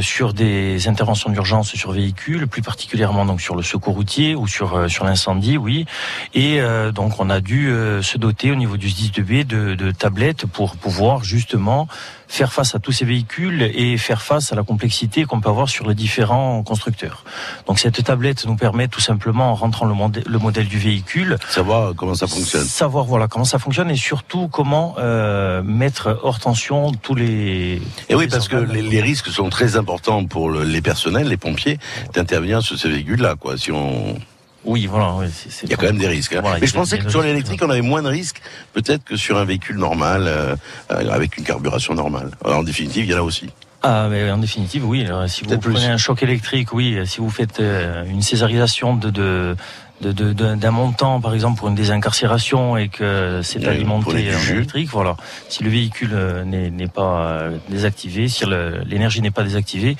sur 0.00 0.32
des 0.34 0.88
interventions 0.88 1.30
d'urgence 1.30 1.68
sur 1.68 1.92
véhicules, 1.92 2.46
plus 2.48 2.62
particulièrement 2.62 3.24
donc 3.24 3.40
sur 3.40 3.54
le 3.54 3.62
secours 3.62 3.94
routier 3.94 4.34
ou 4.34 4.46
sur 4.46 4.90
sur 4.90 5.04
l'incendie, 5.04 5.56
oui. 5.56 5.86
Et 6.34 6.60
donc 6.94 7.20
on 7.20 7.30
a 7.30 7.40
dû 7.40 7.70
se 8.02 8.18
doter 8.18 8.50
au 8.50 8.54
niveau 8.54 8.76
du 8.76 8.90
SDIS 8.90 9.10
de 9.10 9.22
B 9.22 9.46
de, 9.46 9.74
de 9.74 9.90
tablettes 9.90 10.46
pour 10.46 10.76
pouvoir 10.76 11.24
justement 11.24 11.88
faire 12.28 12.52
face 12.52 12.74
à 12.74 12.78
tous 12.78 12.92
ces 12.92 13.04
véhicules 13.04 13.62
et 13.62 13.96
faire 13.96 14.22
face 14.22 14.52
à 14.52 14.56
la 14.56 14.62
complexité 14.62 15.24
qu'on 15.24 15.40
peut 15.40 15.48
avoir 15.48 15.68
sur 15.68 15.88
les 15.88 15.94
différents 15.94 16.62
constructeurs. 16.62 17.24
Donc 17.66 17.78
cette 17.78 18.02
tablette 18.04 18.44
nous 18.46 18.56
permet 18.56 18.86
tout 18.86 19.00
simplement, 19.00 19.50
en 19.50 19.54
rentrant 19.54 19.86
le, 19.86 19.94
modèle, 19.94 20.24
le 20.26 20.38
modèle 20.38 20.68
du 20.68 20.78
véhicule, 20.78 21.38
savoir 21.48 21.94
comment 21.96 22.14
ça 22.14 22.26
fonctionne. 22.26 22.64
Savoir 22.64 23.06
voilà 23.06 23.28
comment 23.28 23.46
ça 23.46 23.58
fonctionne 23.58 23.90
et 23.90 23.96
surtout 23.96 24.48
comment 24.48 24.94
euh, 24.98 25.62
mettre 25.62 26.20
hors 26.22 26.38
tension 26.38 26.92
tous 26.92 27.14
les. 27.14 27.80
Et 28.10 28.14
oui, 28.14 28.28
parce 28.28 28.48
que 28.48 28.56
les, 28.56 29.00
risques 29.00 29.28
sont 29.28 29.48
très 29.48 29.67
importants 29.76 30.24
pour 30.24 30.50
les 30.50 30.80
personnels, 30.80 31.28
les 31.28 31.36
pompiers, 31.36 31.78
d'intervenir 32.14 32.62
sur 32.62 32.78
ces 32.78 32.88
véhicules-là, 32.88 33.36
quoi. 33.36 33.56
Si 33.56 33.72
on 33.72 34.16
oui, 34.64 34.86
voilà. 34.86 35.14
il 35.62 35.70
y 35.70 35.72
a 35.72 35.76
quand 35.76 35.86
même 35.86 35.98
des 35.98 36.08
risques. 36.08 36.34
Hein. 36.34 36.42
Mais 36.60 36.66
je 36.66 36.74
pensais 36.74 36.98
que 36.98 37.08
sur 37.08 37.22
l'électrique, 37.22 37.62
on 37.62 37.70
avait 37.70 37.80
moins 37.80 38.02
de 38.02 38.08
risques, 38.08 38.42
peut-être 38.74 39.04
que 39.04 39.16
sur 39.16 39.38
un 39.38 39.44
véhicule 39.44 39.76
normal, 39.76 40.24
euh, 40.26 40.56
avec 40.88 41.38
une 41.38 41.44
carburation 41.44 41.94
normale. 41.94 42.32
Alors, 42.44 42.58
en 42.58 42.62
définitive, 42.64 43.06
il 43.06 43.10
y 43.10 43.14
en 43.14 43.18
a 43.18 43.22
aussi. 43.22 43.48
Ah, 43.82 44.08
mais 44.10 44.28
en 44.30 44.38
définitive, 44.38 44.84
oui. 44.84 45.06
si 45.28 45.44
vous 45.44 45.56
prenez 45.58 45.86
un 45.86 45.96
choc 45.96 46.22
électrique, 46.22 46.72
oui. 46.72 46.98
Si 47.06 47.20
vous 47.20 47.30
faites 47.30 47.60
euh, 47.60 48.04
une 48.04 48.22
césarisation 48.22 48.96
de, 48.96 49.10
de 49.10 49.56
d'un 50.00 50.70
montant, 50.70 51.20
par 51.20 51.34
exemple, 51.34 51.58
pour 51.58 51.68
une 51.68 51.74
désincarcération 51.74 52.76
et 52.76 52.88
que 52.88 53.40
c'est 53.42 53.66
alimenté 53.66 54.30
en 54.34 54.52
électrique, 54.54 54.90
voilà. 54.90 55.16
Si 55.48 55.64
le 55.64 55.70
véhicule 55.70 56.10
euh, 56.12 56.44
n'est 56.44 56.86
pas 56.88 57.20
euh, 57.20 57.58
désactivé, 57.68 58.28
si 58.28 58.44
l'énergie 58.86 59.20
n'est 59.20 59.30
pas 59.30 59.42
désactivée, 59.42 59.96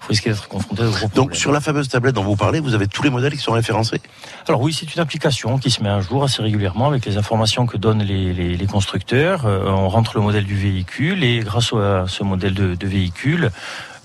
vous 0.00 0.08
risquez 0.08 0.30
d'être 0.30 0.48
confronté 0.48 0.82
au 0.82 0.90
gros 0.90 1.08
Donc, 1.14 1.36
sur 1.36 1.52
la 1.52 1.60
fameuse 1.60 1.88
tablette 1.88 2.14
dont 2.14 2.24
vous 2.24 2.36
parlez, 2.36 2.60
vous 2.60 2.74
avez 2.74 2.88
tous 2.88 3.02
les 3.02 3.10
modèles 3.10 3.32
qui 3.32 3.38
sont 3.38 3.52
référencés? 3.52 4.00
Alors 4.48 4.60
oui, 4.60 4.72
c'est 4.72 4.92
une 4.94 5.00
application 5.00 5.58
qui 5.58 5.70
se 5.70 5.82
met 5.82 5.88
à 5.88 6.00
jour 6.00 6.24
assez 6.24 6.42
régulièrement 6.42 6.86
avec 6.88 7.06
les 7.06 7.16
informations 7.18 7.66
que 7.66 7.76
donnent 7.76 8.02
les, 8.02 8.32
les, 8.32 8.56
les 8.56 8.66
constructeurs. 8.66 9.46
Euh, 9.46 9.64
on 9.66 9.88
rentre 9.88 10.16
le 10.16 10.22
modèle 10.22 10.44
du 10.44 10.56
véhicule 10.56 11.22
et 11.22 11.40
grâce 11.40 11.72
à 11.72 12.06
ce 12.08 12.24
modèle 12.24 12.54
de, 12.54 12.74
de 12.74 12.86
véhicule, 12.86 13.50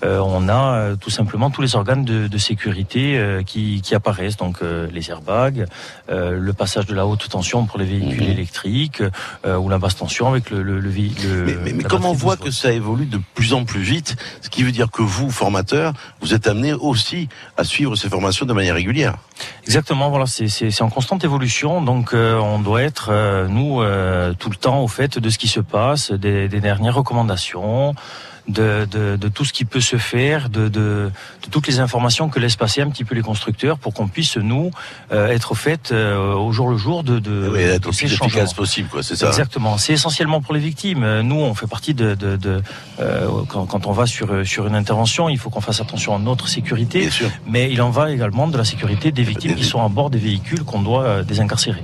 on 0.02 0.48
a 0.48 0.74
euh, 0.74 0.96
tout 0.96 1.10
simplement 1.10 1.50
tous 1.50 1.62
les 1.62 1.74
organes 1.74 2.04
de, 2.04 2.28
de 2.28 2.38
sécurité 2.38 3.18
euh, 3.18 3.42
qui, 3.42 3.80
qui, 3.82 3.94
apparaissent, 3.94 4.36
donc 4.36 4.60
les 4.60 5.10
airbags, 5.10 5.66
le 6.08 6.52
passage 6.52 6.86
de 6.86 6.94
la 6.94 7.06
haute 7.06 7.28
tension 7.28 7.66
pour 7.66 7.78
les 7.78 7.84
véhicules 7.84 8.24
mhm. 8.24 8.30
électriques 8.30 9.02
ou 9.44 9.68
la 9.68 9.78
basse 9.78 9.96
tension 9.96 10.28
avec 10.28 10.50
le, 10.50 10.62
le, 10.62 10.80
le, 10.80 10.90
Mais, 10.90 11.54
mais, 11.62 11.72
mais 11.72 11.84
comme 11.84 12.04
on 12.04 12.12
voit 12.12 12.36
que 12.36 12.50
ça 12.50 12.72
évolue 12.72 13.06
de 13.06 13.20
plus 13.34 13.52
en 13.52 13.64
plus 13.64 13.80
vite, 13.80 14.16
ce 14.40 14.48
qui 14.48 14.62
veut 14.62 14.72
dire 14.72 14.90
que 14.90 15.02
vous, 15.02 15.30
formateur, 15.30 15.92
vous 16.20 16.34
êtes 16.34 16.46
amené 16.46 16.72
aussi 16.72 17.28
à 17.56 17.64
suivre 17.64 17.96
ces 17.96 18.08
formations 18.08 18.46
de 18.46 18.52
manière 18.52 18.74
régulière? 18.74 19.16
Exactement, 19.64 20.10
voilà, 20.10 20.26
c'est 20.26 20.82
en 20.82 20.90
constante 20.90 21.24
évolution, 21.24 21.82
donc 21.82 22.12
on 22.14 22.58
doit 22.58 22.82
être 22.82 23.46
nous 23.48 23.82
tout 24.38 24.50
le 24.50 24.56
temps 24.56 24.82
au 24.82 24.88
fait 24.88 25.18
de 25.18 25.30
ce 25.30 25.38
qui 25.38 25.48
se 25.48 25.60
passe, 25.60 26.12
des, 26.12 26.48
des 26.48 26.60
dernières 26.60 26.94
recommandations 26.94 27.94
de, 28.48 28.86
de, 28.90 29.16
de, 29.16 29.28
tout 29.28 29.44
ce 29.44 29.52
qui 29.52 29.64
peut 29.64 29.80
se 29.80 29.96
faire, 29.96 30.48
de, 30.48 30.68
de, 30.68 31.10
toutes 31.50 31.66
les 31.66 31.80
informations 31.80 32.28
que 32.28 32.40
laissent 32.40 32.56
passer 32.56 32.80
un 32.80 32.88
petit 32.88 33.04
peu 33.04 33.14
les 33.14 33.22
constructeurs 33.22 33.78
pour 33.78 33.92
qu'on 33.94 34.08
puisse 34.08 34.36
nous 34.36 34.70
euh, 35.12 35.28
être 35.28 35.54
fait 35.54 35.92
euh, 35.92 36.34
au 36.34 36.52
jour 36.52 36.70
le 36.70 36.76
jour 36.76 37.04
de, 37.04 37.18
de 37.18 37.50
oui, 37.52 37.60
être 37.60 37.88
aussi 37.88 38.06
efficace 38.06 38.54
possible, 38.54 38.88
quoi. 38.88 39.02
C'est 39.02 39.16
ça. 39.16 39.28
Exactement. 39.28 39.78
C'est 39.78 39.92
essentiellement 39.92 40.40
pour 40.40 40.54
les 40.54 40.60
victimes. 40.60 41.20
Nous, 41.20 41.36
on 41.36 41.54
fait 41.54 41.66
partie 41.66 41.94
de, 41.94 42.14
de, 42.14 42.62
euh, 43.00 43.28
quand, 43.48 43.66
quand, 43.66 43.86
on 43.86 43.92
va 43.92 44.06
sur 44.06 44.46
sur 44.46 44.66
une 44.66 44.74
intervention, 44.74 45.28
il 45.28 45.38
faut 45.38 45.50
qu'on 45.50 45.60
fasse 45.60 45.80
attention 45.80 46.14
à 46.14 46.18
notre 46.18 46.48
sécurité, 46.48 47.00
Bien 47.00 47.10
sûr. 47.10 47.30
mais 47.46 47.70
il 47.70 47.80
en 47.82 47.90
va 47.90 48.10
également 48.10 48.48
de 48.48 48.56
la 48.56 48.64
sécurité 48.64 49.12
des 49.12 49.22
victimes 49.22 49.54
qui 49.54 49.64
sont 49.64 49.84
à 49.84 49.88
bord 49.88 50.10
des 50.10 50.18
véhicules 50.18 50.64
qu'on 50.64 50.82
doit 50.82 51.22
désincarcérer. 51.22 51.82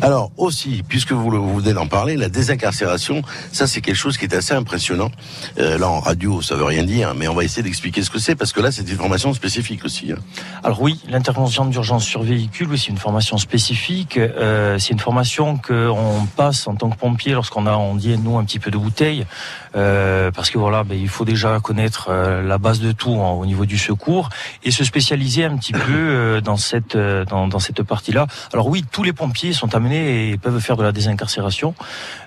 Alors 0.00 0.30
aussi, 0.36 0.82
puisque 0.86 1.12
vous, 1.12 1.30
vous 1.30 1.58
venez 1.58 1.74
d'en 1.74 1.86
parler, 1.86 2.16
la 2.16 2.28
désincarcération, 2.28 3.22
ça 3.52 3.66
c'est 3.66 3.80
quelque 3.80 3.96
chose 3.96 4.16
qui 4.16 4.24
est 4.24 4.34
assez 4.34 4.54
impressionnant. 4.54 5.10
là, 5.56 5.88
radio, 6.06 6.40
ça 6.40 6.54
veut 6.54 6.64
rien 6.64 6.84
dire, 6.84 7.14
mais 7.16 7.26
on 7.26 7.34
va 7.34 7.42
essayer 7.42 7.64
d'expliquer 7.64 8.00
ce 8.02 8.10
que 8.10 8.20
c'est, 8.20 8.36
parce 8.36 8.52
que 8.52 8.60
là, 8.60 8.70
c'est 8.70 8.88
une 8.88 8.96
formation 8.96 9.34
spécifique 9.34 9.84
aussi. 9.84 10.12
Hein. 10.12 10.18
Alors 10.62 10.80
oui, 10.80 11.00
l'intervention 11.08 11.64
d'urgence 11.64 12.04
sur 12.04 12.22
véhicule, 12.22 12.68
oui, 12.70 12.78
c'est 12.78 12.92
une 12.92 12.96
formation 12.96 13.38
spécifique. 13.38 14.16
Euh, 14.16 14.78
c'est 14.78 14.92
une 14.92 15.00
formation 15.00 15.58
qu'on 15.58 16.26
passe 16.36 16.68
en 16.68 16.76
tant 16.76 16.90
que 16.90 16.96
pompier 16.96 17.32
lorsqu'on 17.32 17.66
a, 17.66 17.72
on 17.72 17.96
dit 17.96 18.16
nous, 18.18 18.38
un 18.38 18.44
petit 18.44 18.60
peu 18.60 18.70
de 18.70 18.78
bouteille, 18.78 19.26
euh, 19.74 20.30
parce 20.30 20.50
que 20.50 20.58
voilà, 20.58 20.84
ben, 20.84 20.96
il 20.96 21.08
faut 21.08 21.24
déjà 21.24 21.58
connaître 21.58 22.06
euh, 22.10 22.40
la 22.40 22.58
base 22.58 22.78
de 22.78 22.92
tout 22.92 23.20
hein, 23.20 23.30
au 23.32 23.44
niveau 23.44 23.66
du 23.66 23.76
secours 23.76 24.28
et 24.62 24.70
se 24.70 24.84
spécialiser 24.84 25.44
un 25.44 25.56
petit 25.56 25.72
peu 25.72 26.40
dans 26.44 26.56
cette 26.56 26.96
dans, 26.96 27.48
dans 27.48 27.58
cette 27.58 27.82
partie-là. 27.82 28.28
Alors 28.52 28.68
oui, 28.68 28.84
tous 28.92 29.02
les 29.02 29.12
pompiers 29.12 29.52
sont 29.52 29.74
amenés 29.74 30.30
et 30.30 30.36
peuvent 30.36 30.60
faire 30.60 30.76
de 30.76 30.84
la 30.84 30.92
désincarcération. 30.92 31.74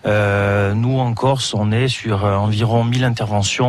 nous 0.05 0.99
en 0.99 1.13
Corse, 1.13 1.53
on 1.53 1.71
est 1.71 1.87
sur 1.87 2.25
environ 2.25 2.83
1000 2.83 3.05
interventions. 3.05 3.68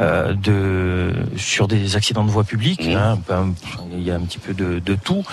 Euh, 0.00 0.32
de 0.32 1.12
sur 1.36 1.68
des 1.68 1.94
accidents 1.94 2.24
de 2.24 2.30
voie 2.30 2.44
publique. 2.44 2.86
Mmh. 2.88 2.96
Hein, 2.96 3.52
il 3.92 4.02
y 4.02 4.10
a 4.10 4.14
un 4.14 4.20
petit 4.20 4.38
peu 4.38 4.54
de, 4.54 4.78
de 4.78 4.94
tout, 4.94 5.26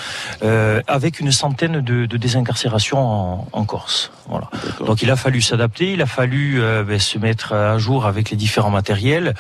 euh, 0.44 0.82
avec 0.88 1.22
une 1.22 1.32
centaine 1.32 1.80
de, 1.80 2.06
de 2.06 2.18
désincarcérations 2.18 3.00
en, 3.00 3.48
en, 3.54 3.64
Corse. 3.64 4.12
Voilà. 4.28 4.50
Donc 4.86 5.02
il 5.02 5.10
a 5.10 5.16
fallu 5.16 5.42
s'adapter, 5.42 5.94
il 5.94 6.02
a 6.02 6.06
fallu 6.06 6.62
euh, 6.62 6.84
ben, 6.84 7.00
se 7.00 7.18
mettre 7.18 7.54
à 7.54 7.78
jour 7.78 8.06
avec 8.06 8.30
les 8.30 8.36
différents 8.36 8.72
matériels 8.72 9.36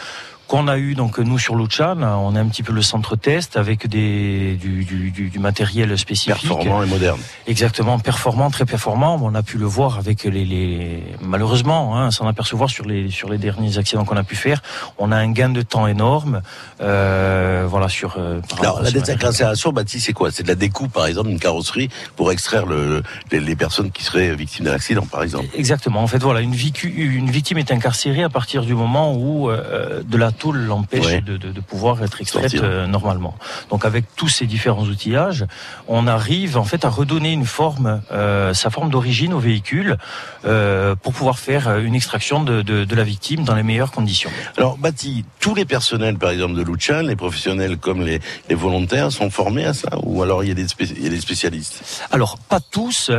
qu'on 0.47 0.67
a 0.67 0.77
eu 0.77 0.95
donc 0.95 1.19
nous 1.19 1.37
sur 1.37 1.55
Luchan, 1.55 1.97
on 2.01 2.35
a 2.35 2.39
un 2.39 2.47
petit 2.47 2.63
peu 2.63 2.73
le 2.73 2.81
centre 2.81 3.15
test 3.15 3.57
avec 3.57 3.87
des 3.87 4.55
du, 4.55 4.85
du, 4.85 5.29
du, 5.29 5.39
matériel 5.39 5.97
spécifique. 5.97 6.47
Performant 6.47 6.83
et 6.83 6.85
moderne. 6.87 7.19
Exactement, 7.47 7.99
performant, 7.99 8.49
très 8.49 8.65
performant. 8.65 9.19
On 9.21 9.35
a 9.35 9.43
pu 9.43 9.57
le 9.57 9.65
voir 9.65 9.97
avec 9.97 10.23
les, 10.23 10.45
les... 10.45 11.03
malheureusement, 11.21 11.97
hein, 11.97 12.11
s'en 12.11 12.27
apercevoir 12.27 12.69
sur 12.69 12.85
les 12.85 13.11
sur 13.11 13.29
les 13.29 13.37
derniers 13.37 13.77
accidents 13.77 14.05
qu'on 14.05 14.17
a 14.17 14.23
pu 14.23 14.35
faire. 14.35 14.61
On 14.97 15.11
a 15.11 15.17
un 15.17 15.31
gain 15.31 15.49
de 15.49 15.61
temps 15.61 15.87
énorme. 15.87 16.41
Euh, 16.81 17.65
voilà 17.69 17.89
sur. 17.89 18.15
Euh, 18.17 18.39
Alors 18.59 18.81
la 18.81 18.91
désincarcération, 18.91 19.71
Baptiste, 19.71 20.05
c'est 20.05 20.13
quoi? 20.13 20.31
C'est 20.31 20.43
de 20.43 20.47
la 20.47 20.55
découpe, 20.55 20.93
par 20.93 21.05
exemple, 21.07 21.29
d'une 21.29 21.39
carrosserie 21.39 21.89
pour 22.15 22.31
extraire 22.31 22.65
le, 22.65 23.03
les, 23.31 23.39
les, 23.39 23.55
personnes 23.55 23.91
qui 23.91 24.03
seraient 24.03 24.35
victimes 24.35 24.65
d'un 24.65 24.73
accident, 24.73 25.05
par 25.05 25.23
exemple. 25.23 25.47
Exactement. 25.55 26.01
En 26.01 26.07
fait, 26.07 26.19
voilà, 26.19 26.41
une, 26.41 26.55
une 26.83 27.29
victime 27.29 27.57
est 27.57 27.71
incarcérée 27.71 28.23
à 28.23 28.29
partir 28.29 28.63
du 28.63 28.73
moment 28.73 29.13
où 29.15 29.49
euh, 29.49 30.03
de 30.03 30.17
la 30.17 30.31
tout 30.37 30.51
l'empêche 30.51 31.23
de, 31.23 31.37
de, 31.37 31.51
de, 31.51 31.61
pouvoir 31.61 32.03
être 32.03 32.21
extraite 32.21 32.55
euh, 32.55 32.87
normalement. 32.87 33.35
Donc 33.69 33.85
avec 33.85 34.05
tous 34.15 34.27
ces 34.27 34.45
différents 34.45 34.83
outillages, 34.83 35.45
on 35.87 36.07
arrive 36.07 36.57
en 36.57 36.63
fait 36.63 36.85
à 36.85 36.89
redonner 36.89 37.31
une 37.31 37.45
forme, 37.45 38.01
euh, 38.11 38.53
sa 38.53 38.69
forme 38.69 38.89
d'origine 38.89 39.33
au 39.33 39.39
véhicule 39.39 39.97
euh, 40.45 40.95
pour 40.95 41.13
pouvoir 41.13 41.39
faire 41.39 41.77
une 41.77 41.95
extraction 41.95 42.43
de, 42.43 42.61
de, 42.61 42.95
la 42.95 43.03
victime 43.03 43.43
dans 43.43 43.55
les 43.55 43.63
meilleures 43.63 43.91
conditions. 43.91 44.31
Alors 44.57 44.77
Bati, 44.77 45.23
tous 45.39 45.53
les 45.53 45.65
personnels 45.65 46.17
par 46.17 46.31
exemple 46.31 46.55
de 46.55 46.63
Luchan, 46.63 47.01
les 47.01 47.15
professionnels 47.15 47.77
comme 47.77 48.01
les, 48.01 48.19
les, 48.49 48.55
volontaires 48.55 49.11
sont 49.11 49.29
formés 49.29 49.65
à 49.65 49.73
ça 49.73 49.89
ou 50.03 50.23
alors 50.23 50.43
il 50.43 50.47
y 50.47 50.51
a 50.51 50.55
des, 50.55 50.65
il 50.79 51.03
y 51.03 51.07
a 51.07 51.09
des 51.09 51.21
spécialistes? 51.21 52.07
Alors 52.11 52.37
pas 52.37 52.59
tous, 52.59 53.11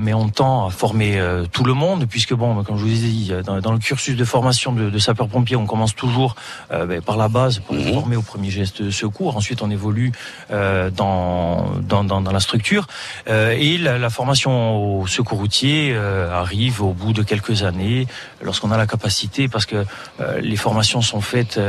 mais 0.00 0.12
on 0.12 0.28
tend 0.28 0.66
à 0.66 0.70
former 0.70 1.22
tout 1.52 1.64
le 1.64 1.74
monde 1.74 2.06
puisque 2.06 2.34
bon, 2.34 2.62
comme 2.64 2.76
je 2.76 2.84
vous 2.84 3.04
ai 3.04 3.08
dit, 3.08 3.32
dans, 3.44 3.60
dans 3.60 3.72
le 3.72 3.78
cursus 3.78 4.16
de 4.16 4.24
formation 4.24 4.72
de, 4.72 4.90
de 4.90 4.98
sapeur-pompier, 4.98 5.56
on 5.56 5.66
commence 5.66 5.94
toujours 5.94 6.36
ben, 6.70 7.00
par 7.00 7.16
la 7.16 7.28
base 7.28 7.58
pour 7.58 7.76
mmh. 7.76 7.92
former 7.92 8.16
au 8.16 8.22
premier 8.22 8.50
geste 8.50 8.82
de 8.82 8.90
secours. 8.90 9.36
Ensuite, 9.36 9.62
on 9.62 9.70
évolue 9.70 10.12
euh, 10.50 10.90
dans, 10.90 11.74
dans, 11.80 12.04
dans, 12.04 12.20
dans, 12.20 12.32
la 12.32 12.40
structure. 12.40 12.86
Euh, 13.28 13.54
et 13.58 13.78
la, 13.78 13.98
la, 13.98 14.10
formation 14.10 15.00
au 15.00 15.06
secours 15.06 15.38
routier 15.38 15.92
euh, 15.94 16.32
arrive 16.32 16.82
au 16.82 16.92
bout 16.92 17.12
de 17.12 17.22
quelques 17.22 17.62
années, 17.62 18.06
lorsqu'on 18.42 18.70
a 18.70 18.76
la 18.76 18.86
capacité, 18.86 19.48
parce 19.48 19.66
que 19.66 19.84
euh, 20.20 20.40
les 20.40 20.56
formations 20.56 21.02
sont 21.02 21.20
faites 21.20 21.60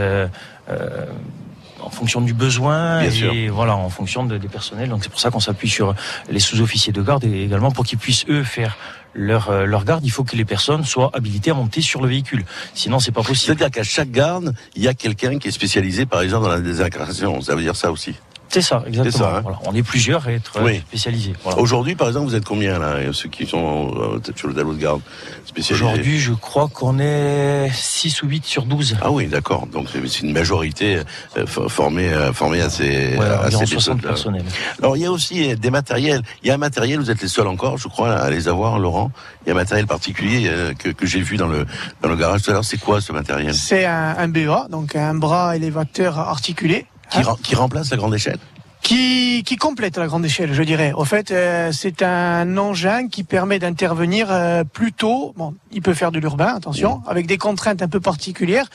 en 1.81 1.89
fonction 1.91 2.21
du 2.21 2.33
besoin 2.33 3.01
et 3.01 3.47
voilà 3.49 3.75
en 3.75 3.89
fonction 3.89 4.25
de, 4.25 4.37
des 4.37 4.47
personnels. 4.47 4.89
Donc 4.89 5.03
c'est 5.03 5.09
pour 5.09 5.19
ça 5.19 5.29
qu'on 5.29 5.39
s'appuie 5.39 5.69
sur 5.69 5.93
les 6.29 6.39
sous-officiers 6.39 6.93
de 6.93 7.01
garde 7.01 7.23
et 7.23 7.43
également 7.43 7.71
pour 7.71 7.85
qu'ils 7.85 7.99
puissent 7.99 8.25
eux 8.27 8.43
faire 8.43 8.77
leur, 9.15 9.49
euh, 9.49 9.65
leur 9.65 9.85
garde, 9.85 10.05
il 10.05 10.11
faut 10.11 10.23
que 10.23 10.35
les 10.35 10.45
personnes 10.45 10.83
soient 10.83 11.09
habilitées 11.13 11.51
à 11.51 11.53
monter 11.53 11.81
sur 11.81 12.01
le 12.01 12.09
véhicule. 12.09 12.45
Sinon, 12.73 12.99
c'est 12.99 13.11
pas 13.11 13.23
possible. 13.23 13.57
C'est-à-dire 13.57 13.71
qu'à 13.71 13.83
chaque 13.83 14.11
garde, 14.11 14.53
il 14.75 14.83
y 14.83 14.87
a 14.87 14.93
quelqu'un 14.93 15.39
qui 15.39 15.47
est 15.47 15.51
spécialisé, 15.51 16.05
par 16.05 16.21
exemple, 16.21 16.45
dans 16.45 16.51
la 16.51 16.59
désincarcération. 16.59 17.41
Ça 17.41 17.55
veut 17.55 17.61
dire 17.61 17.75
ça 17.75 17.91
aussi 17.91 18.15
c'est 18.49 18.61
ça, 18.61 18.83
exactement. 18.87 19.17
Ça, 19.17 19.37
hein. 19.37 19.41
voilà. 19.41 19.59
On 19.65 19.75
est 19.75 19.83
plusieurs 19.83 20.27
à 20.27 20.31
être 20.31 20.59
oui. 20.61 20.79
spécialisés. 20.87 21.33
Voilà. 21.43 21.59
Aujourd'hui, 21.59 21.95
par 21.95 22.07
exemple, 22.07 22.27
vous 22.27 22.35
êtes 22.35 22.45
combien 22.45 22.79
là, 22.79 22.97
ceux 23.11 23.29
qui 23.29 23.45
sont 23.45 23.93
euh, 23.95 24.31
sur 24.35 24.47
le 24.47 24.53
dallo 24.53 24.73
de 24.73 24.81
garde 24.81 25.01
spécialisés 25.45 25.85
Aujourd'hui, 25.85 26.19
je 26.19 26.33
crois 26.33 26.67
qu'on 26.67 26.99
est 26.99 27.69
6 27.73 28.23
ou 28.23 28.27
8 28.27 28.45
sur 28.45 28.63
12. 28.63 28.97
Ah 29.01 29.11
oui, 29.11 29.27
d'accord. 29.27 29.67
Donc 29.67 29.87
c'est 29.91 30.21
une 30.21 30.33
majorité 30.33 30.99
euh, 31.37 31.45
formée, 31.45 32.13
euh, 32.13 32.33
formée 32.33 32.61
à 32.61 32.69
ces, 32.69 33.17
ouais, 33.17 33.25
à 33.25 33.51
ces 33.51 33.65
60 33.65 34.01
personnels. 34.01 34.45
Alors 34.79 34.95
il 34.97 35.03
y 35.03 35.05
a 35.05 35.11
aussi 35.11 35.55
des 35.55 35.69
matériels. 35.69 36.21
Il 36.43 36.47
y 36.47 36.51
a 36.51 36.53
un 36.53 36.57
matériel, 36.57 36.99
vous 36.99 37.11
êtes 37.11 37.21
les 37.21 37.27
seuls 37.27 37.47
encore, 37.47 37.77
je 37.77 37.87
crois, 37.87 38.13
à 38.13 38.29
les 38.29 38.47
avoir, 38.47 38.79
Laurent. 38.79 39.11
Il 39.45 39.49
y 39.49 39.51
a 39.51 39.53
un 39.53 39.57
matériel 39.57 39.85
particulier 39.85 40.47
euh, 40.47 40.73
que, 40.73 40.89
que 40.89 41.05
j'ai 41.05 41.21
vu 41.21 41.37
dans 41.37 41.47
le, 41.47 41.65
dans 42.01 42.09
le 42.09 42.15
garage 42.15 42.43
tout 42.43 42.51
à 42.51 42.53
l'heure. 42.53 42.65
C'est 42.65 42.79
quoi 42.79 43.01
ce 43.01 43.11
matériel? 43.11 43.53
C'est 43.53 43.85
un, 43.85 44.15
un 44.17 44.27
BEA, 44.27 44.67
donc 44.69 44.95
un 44.95 45.13
bras 45.13 45.55
élévateur 45.55 46.19
articulé 46.19 46.85
qui, 47.09 47.19
hein 47.19 47.35
qui 47.43 47.55
remplace 47.55 47.91
la 47.91 47.97
grande 47.97 48.15
échelle? 48.15 48.39
Qui, 48.81 49.43
qui 49.43 49.55
complète 49.55 49.97
la 49.97 50.05
grande 50.05 50.25
échelle, 50.25 50.53
je 50.53 50.61
dirais. 50.61 50.93
Au 50.93 51.05
fait, 51.05 51.31
euh, 51.31 51.71
c'est 51.71 52.03
un 52.03 52.55
engin 52.57 53.07
qui 53.07 53.23
permet 53.23 53.57
d'intervenir 53.57 54.27
euh, 54.29 54.63
plus 54.63 54.93
tôt. 54.93 55.33
Bon, 55.35 55.55
il 55.71 55.81
peut 55.81 55.95
faire 55.95 56.11
de 56.11 56.19
l'urbain, 56.19 56.53
attention, 56.55 57.01
avec 57.07 57.25
des 57.25 57.39
contraintes 57.39 57.81
un 57.81 57.87
peu 57.87 57.99
particulières, 57.99 58.69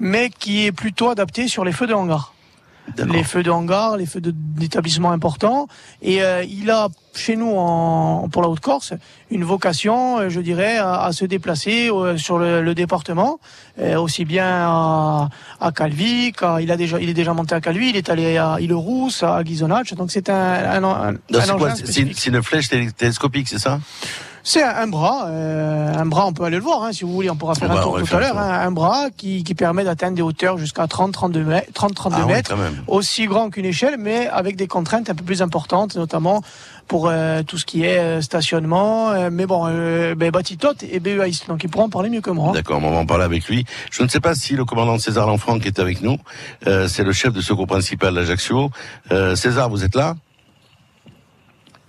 mais 0.00 0.30
qui 0.30 0.66
est 0.66 0.72
plutôt 0.72 1.10
adapté 1.10 1.46
sur 1.46 1.64
les 1.64 1.70
feux 1.70 1.86
de 1.86 1.94
hangar 1.94 2.34
les 3.06 3.24
feux 3.24 3.42
de 3.42 3.50
hangar, 3.50 3.96
les 3.96 4.06
feux 4.06 4.20
d'établissement 4.20 5.12
importants. 5.12 5.68
Et 6.02 6.22
euh, 6.22 6.44
il 6.44 6.70
a 6.70 6.88
chez 7.14 7.36
nous 7.36 7.52
en, 7.56 8.28
pour 8.30 8.42
la 8.42 8.48
Haute-Corse 8.48 8.94
une 9.30 9.44
vocation, 9.44 10.18
euh, 10.18 10.28
je 10.28 10.40
dirais, 10.40 10.78
à, 10.78 11.02
à 11.04 11.12
se 11.12 11.24
déplacer 11.24 11.90
euh, 11.90 12.16
sur 12.16 12.38
le, 12.38 12.62
le 12.62 12.74
département, 12.74 13.38
aussi 13.96 14.24
bien 14.24 14.46
à, 14.46 15.28
à 15.60 15.72
Calvi, 15.72 16.32
il 16.60 16.70
a 16.70 16.76
déjà, 16.76 17.00
il 17.00 17.08
est 17.08 17.14
déjà 17.14 17.32
monté 17.32 17.54
à 17.54 17.60
Calvi, 17.60 17.90
il 17.90 17.96
est 17.96 18.10
allé 18.10 18.36
à 18.36 18.58
Île-Rousse, 18.60 19.22
à 19.22 19.42
Ghisonaccia. 19.42 19.96
Donc 19.96 20.10
c'est 20.10 20.28
un, 20.28 20.34
un, 20.34 20.84
un, 20.84 21.14
C'est 21.84 22.26
une 22.26 22.42
flèche 22.42 22.68
télescopique, 22.68 23.48
c'est 23.48 23.58
ça? 23.58 23.80
C'est 24.42 24.62
un, 24.62 24.86
bras, 24.86 25.26
euh, 25.26 25.94
un 25.94 26.06
bras, 26.06 26.26
on 26.26 26.32
peut 26.32 26.44
aller 26.44 26.56
le 26.56 26.62
voir, 26.62 26.82
hein, 26.82 26.92
si 26.92 27.04
vous 27.04 27.12
voulez, 27.12 27.30
on 27.30 27.36
pourra 27.36 27.54
faire 27.54 27.70
un 27.70 27.82
tour 27.82 28.00
tout 28.02 28.16
à 28.16 28.20
l'heure, 28.20 28.38
hein, 28.38 28.60
un 28.66 28.70
bras 28.70 29.08
qui, 29.16 29.44
qui 29.44 29.54
permet 29.54 29.84
d'atteindre 29.84 30.16
des 30.16 30.22
hauteurs 30.22 30.58
jusqu'à 30.58 30.84
30-32 30.86 31.44
mètres, 31.44 31.72
30, 31.72 31.94
32 31.94 32.16
ah 32.20 32.26
mètres, 32.26 32.54
aussi 32.86 33.26
grand 33.26 33.50
qu'une 33.50 33.64
échelle, 33.64 33.96
mais 33.98 34.28
avec 34.28 34.56
des 34.56 34.66
contraintes 34.66 35.10
un 35.10 35.14
peu 35.14 35.24
plus 35.24 35.42
importantes, 35.42 35.96
notamment 35.96 36.42
pour 36.88 37.08
euh, 37.08 37.42
tout 37.42 37.58
ce 37.58 37.64
qui 37.64 37.84
est 37.84 37.98
euh, 37.98 38.20
stationnement. 38.20 39.10
Euh, 39.10 39.30
mais 39.32 39.46
bon, 39.46 39.64
euh, 39.66 40.14
ben, 40.14 40.30
Batitot 40.30 40.74
et 40.82 41.00
BEAiste, 41.00 41.48
donc 41.48 41.64
ils 41.64 41.70
pourront 41.70 41.86
en 41.86 41.90
parler 41.90 42.10
mieux 42.10 42.20
que 42.20 42.30
moi. 42.30 42.52
D'accord, 42.52 42.80
on 42.82 42.90
va 42.90 42.98
en 42.98 43.06
parler 43.06 43.24
avec 43.24 43.48
lui. 43.48 43.64
Je 43.90 44.02
ne 44.02 44.08
sais 44.08 44.20
pas 44.20 44.34
si 44.34 44.54
le 44.54 44.64
commandant 44.64 44.98
César 44.98 45.26
Lanfranc 45.26 45.58
est 45.60 45.78
avec 45.78 46.02
nous. 46.02 46.18
c'est 46.64 47.02
le 47.02 47.12
chef 47.12 47.32
de 47.32 47.40
secours 47.40 47.66
principal 47.66 48.14
d'Ajaccio. 48.14 48.70
César, 49.34 49.68
vous 49.70 49.84
êtes 49.84 49.94
là? 49.94 50.16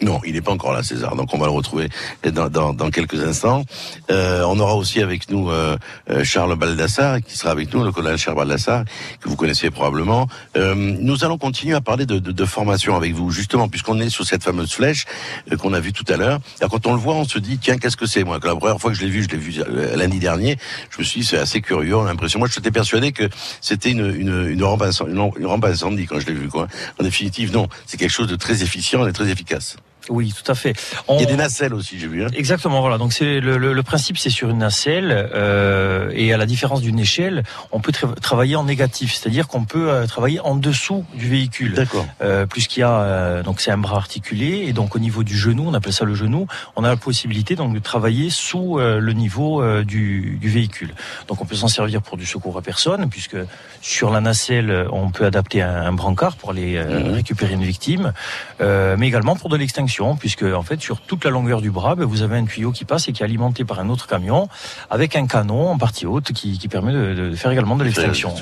Non, 0.04 0.20
il 0.26 0.34
n'est 0.34 0.42
pas 0.42 0.52
encore 0.52 0.74
là, 0.74 0.84
César. 0.84 1.16
Donc 1.16 1.34
on 1.34 1.38
va 1.38 1.46
le 1.46 1.52
retrouver 1.52 1.90
dans, 2.24 2.50
dans, 2.50 2.74
dans 2.74 2.90
quelques 2.90 3.24
instants. 3.24 3.64
Euh, 4.12 4.44
on 4.44 4.60
aura 4.60 4.76
aussi 4.76 5.02
avec 5.02 5.30
nous 5.30 5.50
euh, 5.50 5.78
euh, 6.10 6.24
Charles 6.24 6.56
Baldassar, 6.56 7.22
qui 7.22 7.38
sera 7.38 7.52
avec 7.52 7.74
nous, 7.74 7.84
le 7.84 7.92
colonel 7.92 8.18
Charles 8.18 8.38
Baldassar, 8.38 8.84
que 9.22 9.30
vous 9.30 9.36
connaissez 9.36 9.72
probablement. 9.72 10.28
Euh, 10.58 10.76
nous 10.76 11.24
allons 11.24 11.38
continuer 11.38 11.76
à 11.76 11.82
parler 11.82 12.06
de, 12.06 12.20
de, 12.20 12.32
de 12.32 12.46
formation 12.46 12.96
avec 12.96 13.14
vous, 13.14 13.32
justement, 13.32 13.70
puisqu'on 13.70 14.00
est 14.00 14.10
sur 14.10 14.26
cette 14.26 14.44
fameuse 14.44 14.74
flèche 14.74 15.06
euh, 15.52 15.58
qu'on 15.58 15.74
a 15.74 15.80
vue 15.80 15.94
tout 15.94 16.06
à 16.10 16.18
l'heure. 16.18 16.40
Quand 16.70 16.86
on 16.88 16.94
le 16.94 17.00
voit, 17.00 17.16
on 17.16 17.26
se 17.26 17.40
dit, 17.40 17.58
tiens, 17.58 17.78
qu'est-ce 17.78 17.98
que 17.98 18.06
c'est 18.06 18.24
Moi, 18.24 18.40
la 18.44 18.56
première 18.56 18.80
fois 18.80 18.92
que 18.92 18.98
je 18.98 19.04
l'ai 19.04 19.10
vu, 19.10 19.24
je 19.24 19.30
l'ai 19.30 19.38
vu 19.38 19.62
euh, 19.62 19.96
lundi 19.96 20.20
dernier, 20.20 20.58
je 20.90 21.00
me 21.00 21.04
suis 21.04 21.22
dit, 21.22 21.26
c'est 21.26 21.38
assez 21.38 21.62
curieux, 21.62 21.96
on 21.96 22.06
a 22.06 22.10
l'impression. 22.10 22.40
Moi, 22.40 22.48
je 22.48 22.54
suis 22.54 22.62
persuadé 22.72 23.12
que 23.12 23.30
c'était 23.62 23.92
une, 23.92 24.14
une, 24.14 24.50
une, 24.50 24.64
rampe 24.64 24.82
incendie, 24.82 25.14
une 25.14 25.46
rampe 25.46 25.66
incendie 25.66 26.06
quand 26.08 26.20
je 26.20 26.28
l'ai 26.28 26.34
vu. 26.34 26.50
Quoi. 26.50 26.68
En 27.00 27.04
définitive, 27.04 27.54
non, 27.54 27.68
c'est 27.86 27.98
quelque 27.98 28.10
chose 28.10 28.28
de 28.28 28.36
très 28.36 28.64
efficient 28.64 29.06
et 29.08 29.14
très 29.14 29.30
efficace. 29.30 29.78
Oui, 30.10 30.34
tout 30.34 30.52
à 30.52 30.56
fait. 30.56 30.74
On... 31.08 31.18
Il 31.18 31.22
y 31.22 31.24
a 31.24 31.28
des 31.28 31.38
nacelles 31.38 31.74
aussi, 31.74 31.98
j'ai 31.98 32.08
vu. 32.08 32.24
Hein. 32.24 32.28
Exactement, 32.34 32.82
voilà. 32.82 32.98
Donc 32.98 33.14
c'est 33.14 33.40
le, 33.40 33.58
le, 33.58 33.74
le, 33.74 33.84
principe, 33.84 34.18
c'est 34.18 34.30
sur 34.30 34.50
une 34.50 34.58
nacelle 34.58 35.30
euh, 35.34 36.12
et 36.14 36.34
à 36.34 36.38
la 36.38 36.46
différence 36.46 36.82
d'une 36.82 37.00
échelle, 37.00 37.44
on 37.72 37.80
peut 37.80 37.92
tra 37.92 38.08
travailler 38.16 38.56
en 38.56 38.66
négatif, 38.66 39.14
c'est-à-dire 39.14 39.48
qu'on 39.48 39.64
peut 39.64 39.90
euh, 39.90 40.06
travailler 40.06 40.40
en 40.42 40.56
dessous 40.56 41.06
du 41.16 41.30
véhicule. 41.30 41.74
D'accord. 41.74 42.06
Euh, 42.22 42.46
Puisqu'il 42.46 42.82
y 42.82 42.84
a 42.84 43.00
euh, 43.00 43.44
donc 43.44 43.62
c'est 43.62 43.72
un 43.72 43.78
bras 43.78 43.98
articulé 43.98 44.66
et 44.68 44.74
donc 44.74 44.96
au 44.96 45.00
niveau 45.00 45.24
du 45.24 45.38
genou, 45.38 45.64
on 45.68 45.74
appelle 45.74 45.94
ça 45.94 46.06
le 46.06 46.16
genou, 46.16 46.48
on 46.76 46.84
a 46.84 46.90
la 46.90 46.98
possibilité 46.98 47.56
donc 47.56 47.74
de 47.74 47.80
travailler 47.80 48.30
sous 48.30 48.78
le 48.78 49.14
niveau 49.14 49.64
du, 49.84 50.38
du, 50.40 50.50
véhicule. 50.50 50.94
Donc 51.28 51.42
on 51.42 51.46
peut 51.46 51.56
s'en 51.56 51.68
servir 51.68 52.02
pour 52.02 52.18
du 52.18 52.26
secours 52.26 52.58
à 52.58 52.62
personne, 52.62 53.10
puisque 53.10 53.38
sur 53.82 54.10
la 54.12 54.22
nacelle, 54.22 54.88
on 54.92 55.10
peut 55.10 55.26
adapter 55.26 55.62
un, 55.62 55.84
un 55.84 55.94
brancard 55.94 56.36
pour 56.36 56.52
aller 56.52 56.78
mmh. 56.78 57.12
récupérer 57.12 57.54
une 57.54 57.64
victime, 57.64 58.14
mais 58.60 59.08
également 59.08 59.36
pour 59.36 59.50
de 59.50 59.58
l'extinction 59.58 59.93
puisque 60.20 60.44
en 60.44 60.64
fait 60.64 60.82
sur 60.82 61.02
toute 61.02 61.24
la 61.26 61.32
longueur 61.32 61.62
du 61.62 61.72
bras, 61.72 61.96
ben, 61.96 62.06
vous 62.06 62.22
avez 62.22 62.38
un 62.38 62.46
tuyau 62.46 62.72
qui 62.72 62.86
passe 62.86 63.08
et 63.08 63.14
qui 63.14 63.22
est 63.22 63.26
alimenté 63.26 63.64
par 63.66 63.80
un 63.80 63.90
autre 63.90 64.08
camion 64.08 64.50
avec 64.90 65.16
un 65.16 65.28
canon 65.28 65.70
en 65.70 65.78
partie 65.78 66.06
haute 66.06 66.32
qui, 66.34 66.58
qui 66.58 66.68
permet 66.68 66.92
de, 66.92 67.14
de, 67.14 67.36
faire 67.36 67.52
également 67.52 67.76
de 67.76 67.84
l'extinction. 67.84 68.34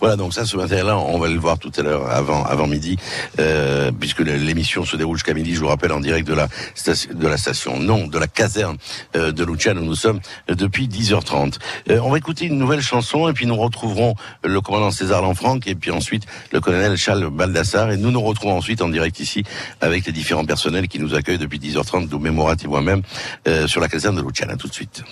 Voilà, 0.00 0.16
donc 0.16 0.34
ça, 0.34 0.44
ce 0.44 0.56
matériel-là, 0.56 0.98
on 0.98 1.18
va 1.18 1.28
le 1.28 1.38
voir 1.38 1.58
tout 1.58 1.72
à 1.76 1.82
l'heure 1.82 2.10
avant 2.10 2.44
avant 2.44 2.66
midi, 2.66 2.96
euh, 3.38 3.92
puisque 3.98 4.20
l'émission 4.20 4.84
se 4.84 4.96
déroule 4.96 5.16
jusqu'à 5.16 5.34
midi. 5.34 5.54
Je 5.54 5.60
vous 5.60 5.68
rappelle 5.68 5.92
en 5.92 6.00
direct 6.00 6.26
de 6.26 6.34
la 6.34 6.48
station, 6.74 7.10
de 7.14 7.28
la 7.28 7.36
station, 7.36 7.78
non, 7.78 8.06
de 8.06 8.18
la 8.18 8.26
caserne 8.26 8.76
euh, 9.14 9.32
de 9.32 9.44
Luciano. 9.44 9.82
Nous 9.82 9.94
sommes 9.94 10.20
depuis 10.48 10.88
10h30. 10.88 11.58
Euh, 11.90 12.00
on 12.02 12.10
va 12.10 12.18
écouter 12.18 12.46
une 12.46 12.58
nouvelle 12.58 12.82
chanson 12.82 13.28
et 13.28 13.32
puis 13.32 13.46
nous 13.46 13.56
retrouverons 13.56 14.14
le 14.44 14.60
commandant 14.60 14.90
César 14.90 15.22
Lanfranc 15.22 15.60
et 15.66 15.74
puis 15.74 15.90
ensuite 15.90 16.24
le 16.52 16.60
colonel 16.60 16.96
Charles 16.96 17.28
Baldassar 17.30 17.90
et 17.90 17.96
nous 17.96 18.10
nous 18.10 18.20
retrouvons 18.20 18.56
ensuite 18.56 18.82
en 18.82 18.88
direct 18.88 19.20
ici 19.20 19.44
avec 19.80 20.06
les 20.06 20.12
différents 20.12 20.44
personnels 20.44 20.88
qui 20.88 20.95
nous 20.98 21.14
accueillent 21.14 21.38
depuis 21.38 21.58
10h30, 21.58 22.08
d'où 22.08 22.18
Mémorat 22.18 22.56
et 22.62 22.66
moi-même, 22.66 23.02
euh, 23.46 23.66
sur 23.66 23.80
la 23.80 23.88
caserne 23.88 24.16
de 24.16 24.22
Luciana. 24.22 24.56
Tout 24.56 24.68
de 24.68 24.72
suite. 24.72 25.02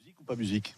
Musique 0.00 0.20
ou 0.20 0.24
pas 0.24 0.36
musique? 0.36 0.74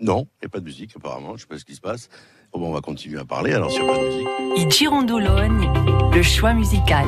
Non, 0.00 0.26
il 0.40 0.44
n'y 0.44 0.46
a 0.46 0.48
pas 0.48 0.58
de 0.58 0.64
musique 0.64 0.96
apparemment, 0.96 1.28
je 1.28 1.32
ne 1.34 1.38
sais 1.38 1.46
pas 1.46 1.58
ce 1.58 1.64
qui 1.64 1.76
se 1.76 1.80
passe. 1.80 2.08
Bon, 2.52 2.68
on 2.68 2.72
va 2.72 2.80
continuer 2.80 3.18
à 3.18 3.24
parler 3.24 3.52
alors 3.52 3.70
sur 3.70 3.86
pas 3.86 3.96
de 3.96 4.04
musique. 4.04 4.70
Girondologne, 4.70 5.70
le 6.12 6.22
choix 6.22 6.52
musical. 6.52 7.06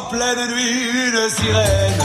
En 0.00 0.04
pleine 0.04 0.46
nuit, 0.48 1.08
une 1.08 1.28
sirène 1.28 2.02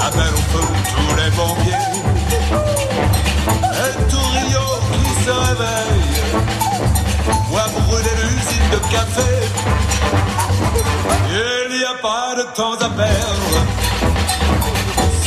appelle 0.00 0.34
au 0.34 0.44
feu 0.52 0.64
tous 0.94 1.12
les 1.16 1.30
pompiers. 1.32 1.86
Un 3.86 3.92
tourillon 4.08 4.70
qui 4.90 5.04
se 5.24 5.30
réveille, 5.30 6.16
voit 7.50 7.68
brûler 7.76 8.16
l'usine 8.22 8.68
de 8.72 8.78
café. 8.90 9.30
Il 11.30 11.76
n'y 11.76 11.84
a 11.84 11.94
pas 12.00 12.34
de 12.36 12.44
temps 12.56 12.74
à 12.74 12.88
perdre, 12.88 13.58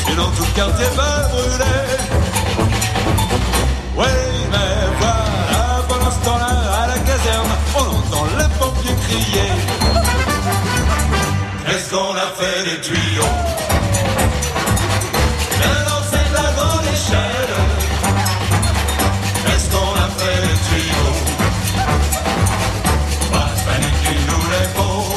sinon 0.07 0.27
tout 0.35 0.43
le 0.43 0.55
quartier 0.55 0.89
va 0.95 1.11
brûler. 1.27 1.89
Oui, 3.97 4.20
Qu'est-ce 11.91 12.03
qu'on 12.03 12.15
a 12.15 12.29
fait 12.39 12.63
des 12.63 12.79
tuyaux 12.79 13.35
Maintenant 15.59 16.01
c'est 16.09 16.29
la 16.31 16.47
grande 16.53 16.85
échelle. 16.85 17.55
Qu'est-ce 19.45 19.67
qu'on 19.71 19.93
a 19.95 20.07
fait 20.17 20.39
des 20.47 20.57
tuyaux? 20.69 21.15
Pas 23.33 23.49
de 23.51 23.61
panique, 23.67 24.03
il 24.09 24.21
nous 24.25 24.45
les 24.53 24.67
faut. 24.73 25.11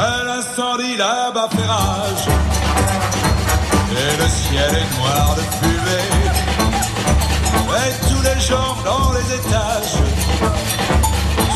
Un 0.00 0.24
incendie 0.38 0.96
là-bas 0.96 1.48
fait. 1.50 2.28
Et 3.92 4.12
le 4.16 4.28
ciel 4.28 4.70
est 4.74 4.90
noir 4.98 5.26
de 5.36 5.42
fumée. 5.60 6.12
Et 7.76 7.92
tous 8.08 8.22
les 8.22 8.40
gens 8.40 8.72
dans 8.86 9.12
les 9.12 9.28
étages 9.34 9.96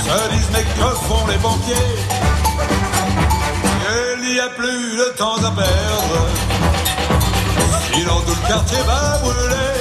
se 0.05 0.16
disent 0.34 0.51
mais 0.53 0.64
que 0.64 0.88
font 1.07 1.26
les 1.28 1.38
pompiers 1.38 1.96
il 4.29 4.35
n'y 4.35 4.41
a 4.41 4.49
plus 4.51 4.97
de 4.97 5.16
temps 5.16 5.37
à 5.37 5.51
perdre. 5.51 6.20
Sinon 7.93 8.20
tout 8.26 8.37
le 8.43 8.49
quartier 8.49 8.79
va 8.87 9.18
brûler. 9.22 9.81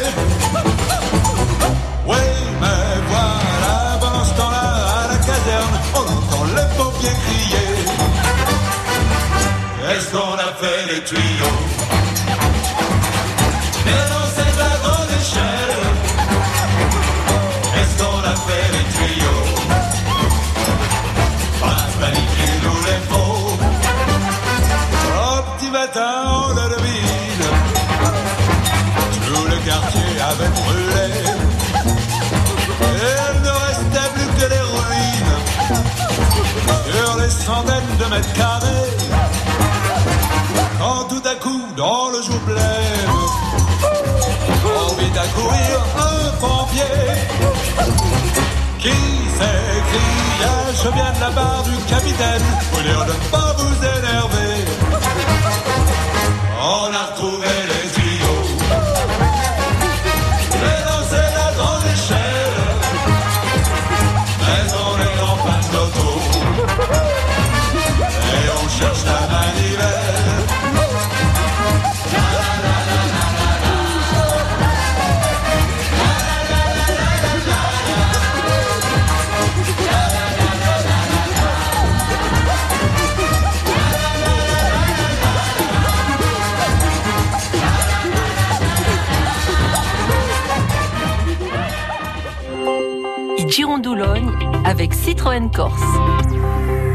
Oui, 2.06 2.24
mais 2.62 2.84
voilà, 3.10 3.98
pendant 4.00 4.26
ce 4.26 4.34
temps-là, 4.39 4.68
à 5.02 5.08
la 5.12 5.18
caserne, 5.18 5.76
on 5.95 6.06
entend 6.18 6.45
les 6.56 6.78
pompiers 6.78 7.18
crier. 7.26 7.70
Est-ce 9.91 10.08
qu'on 10.12 10.36
a 10.36 10.52
fait 10.62 10.93
les 10.93 11.02
tuyaux 11.04 11.57
carrés. 38.34 38.91
Quand 40.80 41.03
tout 41.09 41.23
à 41.28 41.36
coup, 41.36 41.61
dans 41.75 42.09
le 42.09 42.21
jour 42.21 42.39
blême, 42.45 43.13
on 44.63 44.93
vit 44.95 45.17
accourir 45.17 45.75
un 45.97 46.30
pompier 46.41 46.97
qui 48.80 48.97
s'écria 49.38 50.53
Je 50.84 50.89
viens 50.89 51.13
de 51.13 51.19
la 51.19 51.30
barre 51.32 51.63
du 51.63 51.75
capitaine 51.86 52.43
pour 52.71 52.82
dire 52.82 53.05
ne 53.05 53.32
pas 53.32 53.55
vous 53.57 53.75
énerver. 53.84 54.26
Avec 94.78 94.93
Citroën 94.93 95.49
Corse. 95.49 95.82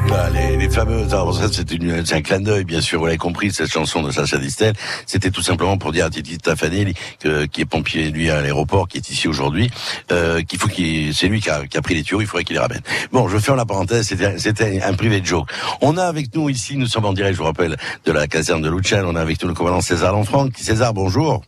Voilà, 0.07 0.31
les, 0.31 0.57
les. 0.57 0.79
Alors 0.79 1.35
ça, 1.35 1.49
c'est 1.51 2.15
un 2.15 2.23
clin 2.23 2.39
d'œil, 2.39 2.63
bien 2.63 2.81
sûr. 2.81 3.01
Vous 3.01 3.07
l'avez 3.07 3.19
compris, 3.19 3.51
cette 3.51 3.73
chanson 3.73 4.03
de 4.03 4.13
Sacha 4.13 4.39
Distel. 4.39 4.75
C'était 5.05 5.33
tout 5.33 5.43
simplement 5.43 5.77
pour 5.79 5.91
dire 5.91 6.07
à 6.07 6.11
Titi 6.11 6.39
Tafanelli, 6.39 6.95
que, 7.19 7.45
qui 7.47 7.63
est 7.63 7.65
pompier 7.65 8.11
lui 8.11 8.31
à 8.31 8.41
l'aéroport, 8.41 8.87
qui 8.87 8.99
est 8.99 9.11
ici 9.11 9.27
aujourd'hui, 9.27 9.69
euh, 10.13 10.43
qu'il 10.43 10.61
faut 10.61 10.69
qu'il, 10.69 11.13
c'est 11.13 11.27
lui 11.27 11.41
qui 11.41 11.51
a, 11.51 11.67
qui 11.67 11.77
a 11.77 11.83
pris 11.83 11.97
les 11.97 12.05
tuyaux. 12.05 12.21
Il 12.21 12.29
faudrait 12.29 12.45
qu'il 12.45 12.55
les 12.55 12.63
ramène. 12.63 12.83
Bon, 13.11 13.27
je 13.27 13.37
ferme 13.39 13.57
la 13.57 13.67
parenthèse. 13.67 14.07
C'était, 14.07 14.81
un 14.81 14.93
privé 14.93 15.21
de 15.21 15.27
joke. 15.27 15.51
On 15.81 15.97
a 15.97 16.05
avec 16.05 16.33
nous 16.37 16.49
ici, 16.49 16.77
nous 16.77 16.87
sommes 16.87 17.07
en 17.07 17.13
direct, 17.13 17.35
je 17.35 17.39
vous 17.39 17.47
rappelle, 17.47 17.77
de 18.05 18.13
la 18.13 18.29
caserne 18.29 18.63
de 18.63 18.71
Luchan. 18.71 19.03
On 19.07 19.17
a 19.17 19.21
avec 19.21 19.43
nous 19.43 19.49
le 19.49 19.55
commandant 19.55 19.81
César 19.81 20.13
Lanfranc. 20.13 20.51
César. 20.57 20.95
Bonjour. 20.95 21.43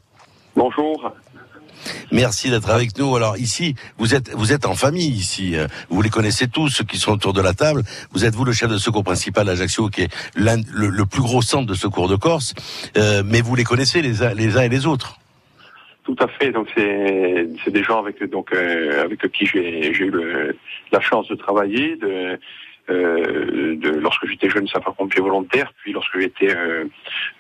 Merci 2.15 2.49
d'être 2.49 2.71
avec 2.71 2.97
nous. 2.97 3.17
Alors 3.17 3.37
ici, 3.39 3.75
vous 3.99 4.15
êtes 4.15 4.31
vous 4.31 4.53
êtes 4.53 4.67
en 4.67 4.75
famille 4.75 5.11
ici. 5.11 5.57
Vous 5.91 6.01
les 6.01 6.11
connaissez 6.11 6.47
tous 6.47 6.69
ceux 6.69 6.85
qui 6.85 6.97
sont 6.97 7.11
autour 7.11 7.33
de 7.33 7.43
la 7.43 7.55
table. 7.55 7.83
Vous 8.13 8.25
êtes 8.25 8.37
vous 8.37 8.45
le 8.45 8.53
chef 8.53 8.71
de 8.71 8.79
secours 8.79 9.03
principal 9.03 9.47
d'Ajaccio, 9.47 9.89
qui 9.89 10.03
est 10.03 10.15
le, 10.37 11.05
plus 11.07 11.23
gros 11.23 11.43
centre 11.43 11.67
de 11.67 11.75
secours 11.75 12.09
de 12.09 12.15
Corse. 12.15 12.55
Euh, 12.97 13.25
mais 13.27 13.41
vous 13.41 13.57
les 13.57 13.65
connaissez 13.65 14.01
les 14.01 14.23
uns 14.23 14.33
les 14.33 14.57
uns 14.57 14.63
et 14.63 14.69
les 14.69 14.87
autres. 14.87 15.19
Tout 16.05 16.15
à 16.21 16.29
fait. 16.29 16.53
Donc 16.53 16.69
c'est 16.77 17.49
c'est 17.65 17.73
des 17.73 17.83
gens 17.83 17.99
avec 17.99 18.23
donc 18.31 18.55
euh, 18.55 19.03
avec 19.03 19.33
qui 19.33 19.45
j'ai 19.45 19.93
j'ai 19.93 20.05
eu 20.05 20.11
le, 20.11 20.57
la 20.93 21.01
chance 21.01 21.27
de 21.27 21.35
travailler. 21.35 21.97
De, 21.97 22.39
euh, 22.91 23.77
de, 23.77 23.91
lorsque 23.91 24.27
j'étais 24.27 24.51
jeune 24.51 24.69
sapeur-pompier 24.69 25.23
volontaire, 25.23 25.73
puis 25.83 25.93
lorsque 25.93 26.19
j'étais 26.19 26.55
euh, 26.55 26.85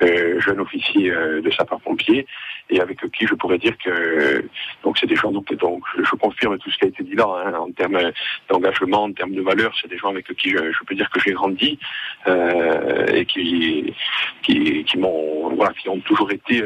euh, 0.02 0.40
jeune 0.40 0.60
officier 0.60 1.10
euh, 1.10 1.42
de 1.42 1.50
sapeur-pompier, 1.50 2.26
et 2.70 2.80
avec 2.80 2.98
qui 3.12 3.26
je 3.26 3.34
pourrais 3.34 3.58
dire 3.58 3.76
que 3.78 4.48
donc 4.82 4.98
c'est 4.98 5.06
des 5.06 5.16
gens 5.16 5.30
donc, 5.30 5.52
donc 5.54 5.82
je, 5.96 6.16
confirme 6.16 6.58
tout 6.58 6.70
ce 6.70 6.78
qui 6.78 6.84
a 6.84 6.88
été 6.88 7.02
dit 7.02 7.14
là 7.14 7.26
hein, 7.46 7.54
en 7.54 7.70
termes 7.72 8.00
d'engagement, 8.48 9.04
en 9.04 9.12
termes 9.12 9.34
de 9.34 9.42
valeurs, 9.42 9.74
c'est 9.80 9.88
des 9.88 9.98
gens 9.98 10.08
avec 10.08 10.26
qui 10.34 10.50
je, 10.50 10.72
je 10.72 10.84
peux 10.86 10.94
dire 10.94 11.10
que 11.10 11.20
j'ai 11.20 11.32
grandi 11.32 11.78
et 12.26 13.26
qui 13.26 13.94
qui, 14.42 14.84
qui 14.84 14.98
m'ont 14.98 15.54
voilà, 15.54 15.72
qui 15.74 15.88
ont 15.88 16.00
toujours 16.00 16.30
été 16.30 16.64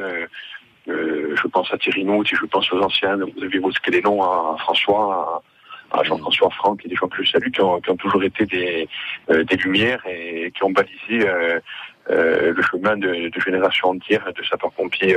je 0.86 1.46
pense 1.48 1.72
à 1.72 1.78
Thierry 1.78 2.04
Nout, 2.04 2.26
je 2.26 2.46
pense 2.46 2.72
aux 2.72 2.80
anciens, 2.80 3.16
vous 3.16 3.44
avez 3.44 3.56
évoqué 3.56 3.90
les 3.90 4.00
noms 4.00 4.22
à 4.22 4.56
François, 4.58 5.42
à 5.90 6.02
Jean-François 6.02 6.50
Franck 6.50 6.84
et 6.84 6.88
des 6.88 6.94
gens 6.94 7.08
que 7.08 7.22
je 7.22 7.30
salue 7.30 7.50
qui 7.50 7.60
ont, 7.60 7.80
qui 7.80 7.90
ont 7.90 7.96
toujours 7.96 8.22
été 8.22 8.46
des, 8.46 8.88
des 9.28 9.56
lumières 9.56 10.02
et 10.06 10.52
qui 10.54 10.62
ont 10.64 10.70
balisé 10.70 11.28
euh, 12.10 12.54
le 12.54 12.62
chemin 12.62 12.96
de, 12.96 13.28
de 13.28 13.40
générations 13.40 13.90
entières 13.90 14.32
de 14.32 14.42
sapeurs-pompiers 14.42 15.16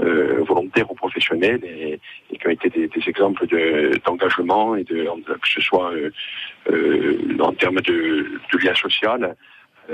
euh, 0.00 0.04
euh, 0.04 0.42
volontaires 0.42 0.90
ou 0.90 0.94
professionnels 0.94 1.60
et, 1.64 2.00
qui 2.36 2.46
ont 2.46 2.50
été 2.50 2.68
des, 2.68 2.90
exemples 3.06 3.46
d'engagement 4.04 4.76
et 4.76 4.84
de, 4.84 5.04
que 5.04 5.48
ce 5.48 5.60
soit 5.60 5.92
en 7.40 7.52
termes 7.52 7.80
de, 7.80 8.40
de 8.52 8.58
lien 8.58 8.74
social, 8.74 9.22
euh, 9.24 9.34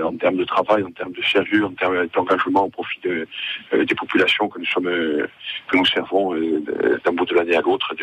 en 0.03 0.17
termes 0.17 0.37
de 0.37 0.45
travail, 0.45 0.83
en 0.85 0.91
termes 0.91 1.13
de 1.13 1.23
sérieux, 1.23 1.65
en 1.65 1.73
termes 1.73 2.07
d'engagement 2.15 2.65
au 2.65 2.69
profit 2.69 3.01
de, 3.03 3.27
euh, 3.73 3.85
des 3.85 3.95
populations 3.95 4.49
que 4.49 4.59
nous 4.59 4.67
sommes, 4.67 4.87
euh, 4.87 5.27
que 5.69 5.77
nous 5.77 5.87
servons 5.87 6.35
d'un 6.35 7.13
bout 7.13 7.25
de 7.27 7.35
l'année 7.35 7.57
à 7.57 7.61
l'autre. 7.61 7.95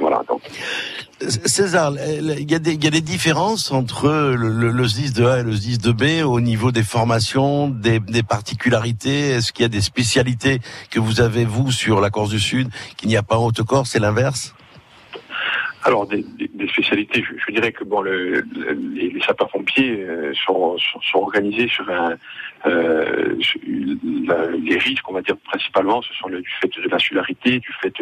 voilà. 0.00 0.22
Donc. 0.28 0.42
César, 1.20 1.92
il 2.18 2.50
y, 2.50 2.54
a 2.54 2.58
des, 2.58 2.72
il 2.72 2.84
y 2.84 2.86
a 2.86 2.90
des 2.90 3.00
différences 3.00 3.70
entre 3.70 4.34
le, 4.36 4.70
le, 4.70 4.88
SDIS 4.88 5.12
de 5.12 5.24
A 5.24 5.40
et 5.40 5.42
le 5.42 5.52
SDIS 5.52 5.78
de 5.78 5.92
B 5.92 6.24
au 6.24 6.40
niveau 6.40 6.72
des 6.72 6.82
formations, 6.82 7.68
des, 7.68 8.00
des 8.00 8.22
particularités? 8.22 9.30
Est-ce 9.30 9.52
qu'il 9.52 9.62
y 9.62 9.66
a 9.66 9.68
des 9.68 9.80
spécialités 9.80 10.60
que 10.90 11.00
vous 11.00 11.20
avez 11.20 11.44
vous 11.44 11.70
sur 11.70 12.00
la 12.00 12.10
Corse 12.10 12.30
du 12.30 12.40
Sud 12.40 12.68
qu'il 12.96 13.08
n'y 13.08 13.16
a 13.16 13.22
pas 13.22 13.36
en 13.36 13.46
Haute-Corse 13.46 13.90
C'est 13.90 14.00
l'inverse? 14.00 14.54
Alors 15.84 16.06
des, 16.06 16.24
des, 16.38 16.68
spécialités, 16.68 17.22
je, 17.22 17.34
je, 17.44 17.52
dirais 17.52 17.72
que 17.72 17.84
bon, 17.84 18.02
le, 18.02 18.44
les, 18.94 19.10
les 19.10 19.20
sapeurs-pompiers 19.20 20.00
euh, 20.00 20.32
sont, 20.34 20.78
sont, 20.78 21.00
sont, 21.00 21.18
organisés 21.18 21.68
sur 21.68 21.88
un, 21.90 22.16
euh, 22.66 23.36
les 23.64 24.78
risques, 24.78 25.08
on 25.08 25.14
va 25.14 25.22
dire 25.22 25.36
principalement, 25.44 26.00
ce 26.02 26.14
sont 26.14 26.28
le, 26.28 26.40
du 26.40 26.50
fait 26.60 26.70
de 26.80 26.88
l'insularité, 26.88 27.58
du 27.58 27.72
fait 27.80 27.94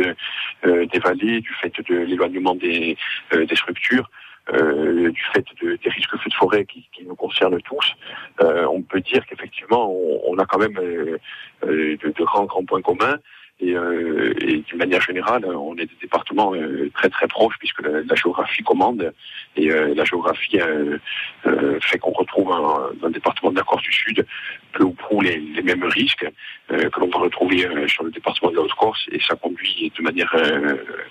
euh, 0.65 0.87
des 0.87 0.99
vallées, 0.99 1.41
du 1.41 1.53
fait 1.61 1.73
de 1.89 1.97
l'éloignement 1.97 2.55
des, 2.55 2.97
euh, 3.33 3.47
des 3.47 3.57
structures. 3.57 4.11
Euh, 4.55 5.11
du 5.13 5.23
fait 5.33 5.45
de, 5.63 5.77
des 5.77 5.91
risques 5.91 6.17
feux 6.17 6.31
de 6.31 6.35
forêt 6.35 6.65
qui, 6.65 6.89
qui 6.93 7.05
nous 7.05 7.15
concernent 7.15 7.61
tous, 7.61 7.95
on 8.41 8.83
peut 8.83 9.01
dire 9.01 9.25
qu'effectivement 9.27 9.93
on, 9.93 10.23
on, 10.33 10.39
a 10.39 10.47
quand 10.47 10.59
même 10.59 10.73
de, 10.73 11.21
de, 11.63 12.25
grands 12.25 12.47
grands 12.47 12.65
points 12.65 12.81
communs. 12.81 13.19
Et, 13.63 13.77
euh, 13.77 14.33
et 14.41 14.59
d'une 14.59 14.79
manière 14.79 15.03
générale, 15.03 15.45
on 15.45 15.75
est 15.77 15.87
des 15.87 15.99
départements 16.01 16.55
euh, 16.55 16.91
très 16.95 17.11
très 17.11 17.29
proches 17.29 17.57
puisque 17.59 17.83
la, 17.83 18.01
la 18.03 18.15
géographie 18.15 18.63
commande. 18.63 19.13
Et 19.57 19.71
euh, 19.71 19.95
la 19.95 20.05
géographie 20.05 20.59
euh, 20.61 20.99
euh, 21.47 21.79
fait 21.81 21.99
qu'on 21.99 22.13
retrouve 22.13 22.51
un, 22.53 22.91
dans 23.01 23.09
le 23.09 23.13
département 23.13 23.51
de 23.51 23.57
la 23.57 23.63
Corse 23.63 23.83
du 23.83 23.93
Sud 23.93 24.27
peu 24.73 24.85
ou 24.85 24.93
prou 24.93 25.21
les, 25.21 25.39
les 25.39 25.63
mêmes 25.63 25.85
risques 25.85 26.27
que 26.69 27.01
l'on 27.01 27.09
va 27.09 27.19
retrouver 27.19 27.67
sur 27.89 28.05
le 28.05 28.13
département 28.13 28.53
de 28.53 28.57
la 28.57 28.63
Haute-Corse. 28.63 29.09
Et 29.11 29.21
ça 29.21 29.35
conduit 29.35 29.93
de 29.97 30.03
manière 30.03 30.33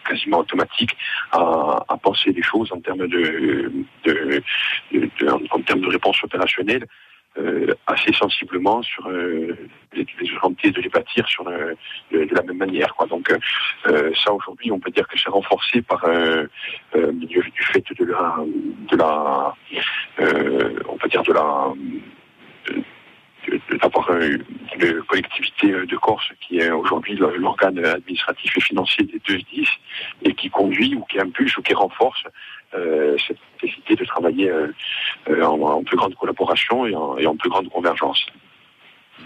quasiment 0.07 0.39
automatique 0.39 0.95
à, 1.33 1.83
à, 1.89 1.97
penser 1.97 2.31
les 2.31 2.41
choses 2.41 2.71
en 2.71 2.79
termes 2.79 3.05
de, 3.07 3.69
de, 4.05 4.41
de, 4.93 5.09
de 5.19 5.29
en, 5.29 5.41
en 5.51 5.61
termes 5.61 5.81
de 5.81 5.89
réponse 5.89 6.23
opérationnelle 6.23 6.85
euh, 7.37 7.73
assez 7.85 8.11
sensiblement 8.11 8.81
sur 8.81 9.07
euh, 9.07 9.55
les, 9.93 10.05
les 10.19 10.71
de 10.71 10.81
les 10.81 10.89
bâtir 10.89 11.27
sur 11.27 11.47
le, 11.47 11.75
de 12.11 12.35
la 12.35 12.41
même 12.41 12.57
manière. 12.57 12.93
Donc 13.07 13.31
euh, 13.31 14.11
ça 14.15 14.33
aujourd'hui, 14.33 14.71
on 14.71 14.79
peut 14.79 14.89
dire 14.89 15.07
que 15.07 15.17
c'est 15.17 15.29
renforcé 15.29 15.81
par 15.83 16.03
du, 16.95 17.27
du, 17.27 17.63
fait 17.71 17.83
de 17.97 18.05
la, 18.05 18.35
de 18.89 18.97
la, 18.97 19.55
on 20.89 20.97
peut 20.97 21.07
dire 21.07 21.23
de 21.23 21.33
la 21.33 21.73
d'avoir 23.81 24.11
une 24.11 24.43
collectivité 25.07 25.71
de 25.71 25.97
Corse 25.97 26.29
qui 26.41 26.59
est 26.59 26.71
aujourd'hui 26.71 27.15
l'organe 27.15 27.83
administratif 27.83 28.57
et 28.57 28.61
financier 28.61 29.05
des 29.05 29.19
deux 29.27 29.37
10 29.37 29.67
et 30.23 30.33
qui 30.33 30.49
conduit 30.49 30.95
ou 30.95 31.03
qui 31.05 31.19
impulse 31.19 31.57
ou 31.57 31.61
qui 31.61 31.73
renforce 31.73 32.23
euh, 32.25 32.29
cette 32.71 33.37
nécessité 33.61 33.95
de 33.95 34.05
travailler 34.05 34.49
euh, 34.49 34.67
euh, 35.29 35.43
en, 35.43 35.83
plus 35.83 35.97
grande 35.97 36.15
collaboration 36.15 36.85
et 36.85 37.25
en 37.25 37.35
plus 37.35 37.49
grande 37.49 37.69
convergence. 37.69 38.25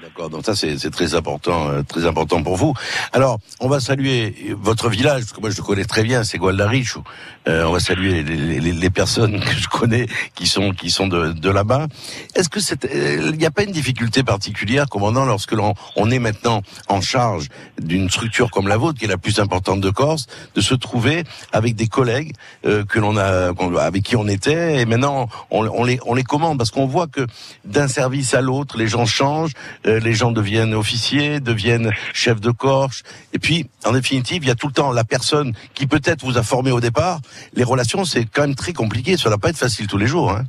D'accord, 0.02 0.30
donc 0.30 0.46
ça 0.46 0.56
c'est 0.56 0.90
très 0.90 1.14
important, 1.14 1.70
euh, 1.70 1.82
très 1.84 2.06
important 2.06 2.42
pour 2.42 2.58
vous. 2.58 2.74
Alors, 3.14 3.40
on 3.60 3.70
va 3.70 3.80
saluer 3.80 4.56
votre 4.60 4.90
village, 4.90 5.22
parce 5.22 5.34
que 5.34 5.40
moi 5.40 5.50
je 5.50 5.58
le 5.58 5.64
connais 5.64 5.86
très 5.86 6.04
bien, 6.04 6.24
c'est 6.24 6.38
Gualdarichu. 6.38 7.00
Euh, 7.48 7.66
on 7.66 7.74
va 7.74 7.80
saluer 7.80 8.24
les, 8.24 8.60
les, 8.60 8.72
les, 8.72 8.90
personnes 8.90 9.40
que 9.40 9.54
je 9.54 9.68
connais 9.68 10.08
qui 10.34 10.48
sont 10.48 10.72
qui 10.72 10.90
sont 10.90 11.08
de, 11.08 11.32
de 11.34 11.50
là-bas. 11.50 11.88
Est-ce 12.36 12.50
que 12.50 12.60
c'est, 12.60 12.86
euh, 12.86 13.30
il 13.32 13.38
n'y 13.38 13.46
a 13.46 13.52
pas 13.52 13.64
une 13.64 13.72
difficulté 13.72 14.24
particulière, 14.24 14.88
commandant, 14.88 15.26
lorsque 15.26 15.52
l'on 15.52 15.74
on 15.96 16.10
est 16.10 16.20
maintenant 16.20 16.64
en 16.88 17.02
charge 17.02 17.50
d'une 17.82 18.10
structure 18.10 18.50
comme 18.50 18.68
la 18.68 18.78
vôtre, 18.78 18.98
qui 19.00 19.06
est 19.06 19.10
la 19.10 19.18
plus 19.18 19.40
importante 19.40 19.80
de 19.82 19.90
Corse, 19.90 20.28
de 20.56 20.62
se 20.62 20.74
trouver 20.74 21.24
avec 21.52 21.76
des 21.76 21.88
collègues 21.88 22.34
euh, 22.66 22.84
que 22.84 23.00
l'on 23.00 23.16
a, 23.18 23.52
avec 23.82 24.04
qui 24.04 24.16
on 24.16 24.28
était, 24.28 24.82
et 24.82 24.86
maintenant 24.86 25.30
on, 25.52 25.68
on 25.68 25.84
les 25.84 26.00
on 26.06 26.14
les 26.14 26.24
commande, 26.24 26.58
parce 26.58 26.72
qu'on 26.72 26.88
voit 26.88 27.08
que 27.08 27.28
d'un 27.64 27.88
service 27.88 28.34
à 28.34 28.42
l'autre, 28.42 28.78
les 28.78 28.88
gens 28.88 29.06
changent. 29.06 29.54
Euh, 29.86 30.00
les 30.00 30.14
gens 30.14 30.32
deviennent 30.32 30.74
officiers, 30.74 31.40
deviennent 31.40 31.92
chefs 32.14 32.40
de 32.40 32.52
corche. 32.52 33.04
Et 33.34 33.40
puis, 33.40 33.70
en 33.86 33.92
définitive, 33.92 34.44
il 34.44 34.48
y 34.48 34.52
a 34.52 34.56
tout 34.56 34.68
le 34.68 34.74
temps 34.74 34.92
la 34.92 35.04
personne 35.04 35.54
qui 35.74 35.88
peut-être 35.88 36.24
vous 36.24 36.38
a 36.38 36.44
formé 36.44 36.72
au 36.72 36.80
départ. 36.80 37.20
Les 37.54 37.64
relations, 37.64 38.06
c'est 38.06 38.26
quand 38.26 38.44
même 38.44 38.56
très 38.56 38.74
compliqué. 38.74 39.18
Ça 39.18 39.30
va 39.30 39.38
pas 39.38 39.50
être 39.50 39.58
facile 39.58 39.88
tous 39.88 39.98
les 39.98 40.08
jours. 40.08 40.32
Hein. 40.32 40.44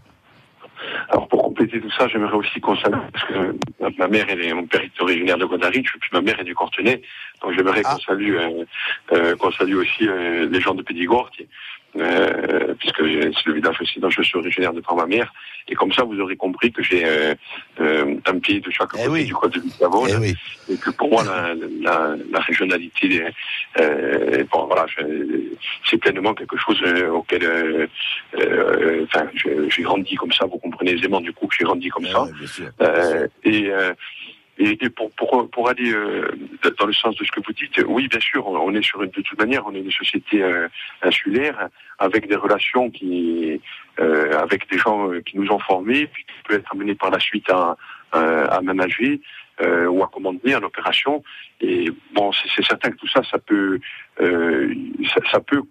Alors 1.09 1.28
pour 1.28 1.43
compléter 1.43 1.81
tout 1.81 1.90
ça, 1.98 2.09
j'aimerais 2.09 2.35
aussi 2.35 2.61
qu'on 2.61 2.77
parce 2.77 3.24
que 3.28 3.56
ma 3.98 4.09
mère, 4.09 4.28
est, 4.28 4.52
mon 4.52 4.66
père 4.66 4.82
est 4.82 5.01
originaire 5.01 5.39
de 5.39 5.44
Godaric, 5.44 5.86
puis 6.01 6.11
ma 6.12 6.20
mère 6.20 6.40
est 6.40 6.44
du 6.44 6.55
Cortenay, 6.55 7.02
donc 7.43 7.52
j'aimerais 7.55 7.82
ah. 7.85 7.94
qu'on 7.94 8.01
salue, 8.01 8.36
euh, 8.36 8.65
euh, 9.12 9.36
qu'on 9.36 9.52
salue 9.52 9.77
aussi 9.77 10.09
euh, 10.09 10.48
les 10.51 10.61
gens 10.61 10.74
de 10.74 10.82
Pédigord, 10.82 11.31
qui, 11.31 11.47
euh, 11.97 12.74
puisque 12.78 13.02
c'est 13.05 13.47
le 13.47 13.52
village 13.52 13.81
aussi 13.81 14.01
dont 14.01 14.11
je 14.11 14.23
suis 14.23 14.36
originaire 14.36 14.73
de 14.73 14.81
par 14.81 14.97
ma 14.97 15.06
mère. 15.06 15.32
Et 15.69 15.74
comme 15.74 15.93
ça, 15.93 16.02
vous 16.02 16.19
aurez 16.19 16.36
compris 16.36 16.73
que 16.73 16.82
j'ai 16.82 17.05
euh, 17.05 17.35
euh, 17.81 18.16
un 18.27 18.39
pied 18.39 18.61
de 18.61 18.70
chaque 18.70 18.90
eh 18.98 19.06
côté 19.06 19.24
du 19.24 19.35
côté 19.35 19.61
Lisbonne. 19.61 20.24
Eh 20.24 20.73
et 20.73 20.77
que 20.77 20.90
pour 20.90 21.11
moi, 21.11 21.23
la, 21.24 21.55
la, 21.81 22.16
la 22.31 22.40
régionalité, 22.40 23.24
bon, 24.51 24.66
voilà, 24.66 24.86
c'est 25.89 25.98
pleinement 25.98 26.35
quelque 26.35 26.56
chose 26.56 26.82
auquel, 27.12 27.89
enfin, 29.05 29.27
j'ai 29.69 29.82
grandi 29.82 30.16
comme 30.16 30.32
ça. 30.32 30.47
Vous 30.47 30.59
comprenez 30.59 30.93
aisément 30.93 31.20
du 31.20 31.32
coup 31.32 31.47
que 31.47 31.55
j'ai 31.56 31.65
grandi 31.65 31.89
comme 31.90 32.06
eh 32.06 32.47
ça. 32.47 32.66
et 33.44 33.70
et, 34.59 34.89
pour, 34.90 35.10
pour, 35.12 35.51
pour 35.51 35.68
aller 35.68 35.93
euh, 35.93 36.28
dans 36.78 36.86
le 36.86 36.93
sens 36.93 37.16
de 37.16 37.24
ce 37.24 37.32
que 37.32 37.40
vous 37.44 37.52
dites, 37.52 37.82
oui, 37.86 38.06
bien 38.09 38.20
sûr, 38.20 38.47
on 38.47 38.72
est 38.74 38.82
sur 38.82 39.02
une, 39.02 39.10
de 39.10 39.20
toute 39.20 39.39
manière, 39.39 39.66
on 39.66 39.74
est 39.74 39.81
une 39.81 39.90
société 39.90 40.43
euh, 40.43 40.68
insulaire 41.02 41.68
avec 41.98 42.28
des 42.28 42.36
relations 42.36 42.90
qui, 42.90 43.60
euh, 43.98 44.39
avec 44.39 44.70
des 44.70 44.78
gens 44.78 45.10
euh, 45.10 45.20
qui 45.20 45.39
nous 45.39 45.51
ont 45.51 45.59
formés, 45.59 46.06
puis 46.06 46.24
qui 46.24 46.32
peuvent 46.47 46.59
être 46.59 46.72
amenés 46.72 46.94
par 46.94 47.10
la 47.10 47.18
suite 47.18 47.51
à, 47.51 47.76
à 48.12 48.60
manager 48.62 49.16
euh, 49.60 49.86
ou 49.86 50.05
à 50.05 50.09
commander 50.09 50.55
en 50.55 50.62
opération. 50.62 51.24
Et 51.60 51.90
bon, 52.12 52.31
c'est 52.32 52.64
certain 52.64 52.90
que 52.90 52.97
tout 52.97 53.09
ça, 53.09 53.22
ça 53.28 53.39
peut, 53.39 53.81
ça, 54.18 55.20
ça 55.32 55.40
peut 55.40 55.62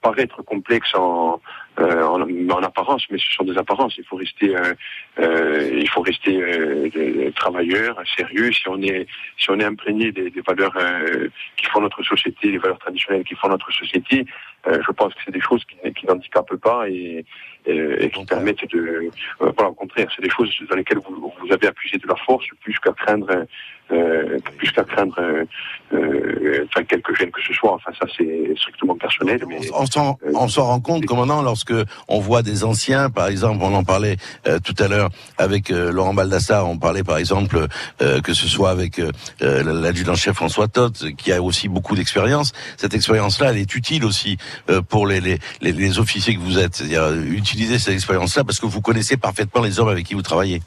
paraître 0.00 0.42
complexe 0.42 0.92
en, 0.94 1.40
euh, 1.80 2.02
en, 2.04 2.20
en, 2.20 2.62
apparence, 2.62 3.04
mais 3.10 3.18
ce 3.18 3.30
sont 3.32 3.44
des 3.44 3.56
apparences. 3.56 3.94
Il 3.96 4.04
faut 4.04 4.16
rester, 4.16 4.54
euh, 4.54 4.74
euh, 5.18 5.70
il 5.74 5.88
faut 5.88 6.02
rester 6.02 6.40
euh, 6.40 7.30
travailleur, 7.34 7.96
sérieux. 8.16 8.52
Si 8.52 8.68
on 8.68 8.80
est, 8.82 9.06
si 9.38 9.50
on 9.50 9.58
est 9.58 9.64
imprégné 9.64 10.12
des, 10.12 10.30
des 10.30 10.40
valeurs 10.42 10.76
euh, 10.76 11.28
qui 11.56 11.66
font 11.66 11.80
notre 11.80 12.02
société, 12.02 12.50
les 12.50 12.58
valeurs 12.58 12.78
traditionnelles 12.78 13.24
qui 13.24 13.34
font 13.34 13.48
notre 13.48 13.72
société, 13.72 14.26
je 14.66 14.92
pense 14.92 15.12
que 15.14 15.20
c'est 15.24 15.32
des 15.32 15.40
choses 15.40 15.64
qui, 15.64 15.92
qui 15.92 16.06
n'handicapent 16.06 16.56
pas 16.56 16.88
et, 16.88 17.24
et, 17.66 18.10
qui 18.10 18.24
permettent 18.24 18.70
de, 18.70 19.10
voilà, 19.38 19.70
au 19.70 19.74
contraire, 19.74 20.08
c'est 20.14 20.22
des 20.22 20.30
choses 20.30 20.50
dans 20.68 20.76
lesquelles 20.76 20.98
vous, 20.98 21.32
vous 21.40 21.52
avez 21.52 21.66
appuyé 21.66 21.98
de 21.98 22.06
la 22.06 22.16
force 22.16 22.46
plus 22.60 22.78
qu'à 22.78 22.92
craindre 22.92 23.46
euh, 23.92 24.38
plus 24.56 24.70
qu'à 24.70 24.84
craindre 24.84 25.14
euh, 25.92 26.66
enfin 26.68 26.84
quelque 26.84 27.14
gêne 27.14 27.30
que 27.30 27.42
ce 27.42 27.52
soit. 27.52 27.72
Enfin 27.72 27.92
ça 27.98 28.06
c'est 28.16 28.54
strictement 28.56 28.96
personnel. 28.96 29.42
Mais, 29.46 29.58
on 29.74 29.86
s'en 29.86 30.18
euh, 30.24 30.32
on 30.34 30.48
s'en 30.48 30.64
rend 30.64 30.80
compte 30.80 31.04
commandant 31.04 31.42
lorsque 31.42 31.74
on 32.08 32.18
voit 32.20 32.42
des 32.42 32.64
anciens, 32.64 33.10
par 33.10 33.26
exemple, 33.26 33.58
on 33.62 33.74
en 33.74 33.84
parlait 33.84 34.16
euh, 34.46 34.58
tout 34.60 34.74
à 34.78 34.88
l'heure 34.88 35.10
avec 35.36 35.68
Laurent 35.68 36.14
Baldassar, 36.14 36.68
on 36.68 36.78
parlait 36.78 37.04
par 37.04 37.18
exemple 37.18 37.66
que 37.98 38.32
ce 38.32 38.48
soit 38.48 38.70
avec 38.70 39.00
l'adjudant-chef 39.40 40.34
François 40.34 40.68
Todt, 40.68 41.14
qui 41.16 41.32
a 41.32 41.42
aussi 41.42 41.68
beaucoup 41.68 41.94
d'expérience. 41.94 42.52
Cette 42.76 42.94
expérience-là, 42.94 43.50
elle 43.50 43.58
est 43.58 43.74
utile 43.74 44.04
aussi 44.04 44.38
pour 44.88 45.06
les, 45.06 45.20
les, 45.20 45.38
les, 45.60 45.98
officiers 45.98 46.34
que 46.34 46.40
vous 46.40 46.58
êtes. 46.58 46.74
C'est-à-dire 46.74 47.10
utiliser 47.30 47.78
cette 47.78 47.94
expérience-là 47.94 48.44
parce 48.44 48.58
que 48.58 48.66
vous 48.66 48.80
connaissez 48.80 49.16
parfaitement 49.16 49.62
les 49.62 49.80
hommes 49.80 49.88
avec 49.88 50.06
qui 50.06 50.14
vous 50.14 50.22
travaillez. 50.22 50.60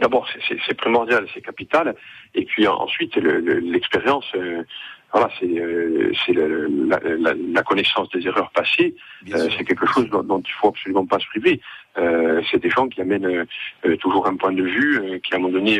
D'abord, 0.00 0.26
c'est 0.66 0.74
primordial, 0.74 1.26
c'est 1.32 1.40
capital. 1.40 1.94
Et 2.34 2.44
puis 2.44 2.66
ensuite, 2.66 3.16
l'expérience, 3.16 4.24
euh, 4.34 4.64
voilà, 5.12 5.28
c'est 5.38 5.46
euh, 5.46 6.10
la, 6.88 6.98
la, 7.18 7.34
la, 7.34 7.62
connaissance 7.62 8.08
des 8.10 8.26
erreurs 8.26 8.50
passées. 8.50 8.94
Euh, 9.32 9.48
c'est 9.56 9.64
quelque 9.64 9.86
chose 9.86 10.08
dont, 10.08 10.22
dont, 10.22 10.40
il 10.40 10.52
faut 10.52 10.68
absolument 10.68 11.06
pas 11.06 11.18
se 11.18 11.26
priver. 11.26 11.60
Euh, 11.98 12.40
c'est 12.50 12.62
des 12.62 12.70
gens 12.70 12.88
qui 12.88 13.00
amènent 13.02 13.46
euh, 13.84 13.96
toujours 13.96 14.26
un 14.26 14.36
point 14.36 14.52
de 14.52 14.62
vue, 14.62 15.20
qui 15.22 15.34
à 15.34 15.36
un 15.36 15.40
moment 15.40 15.52
donné, 15.52 15.78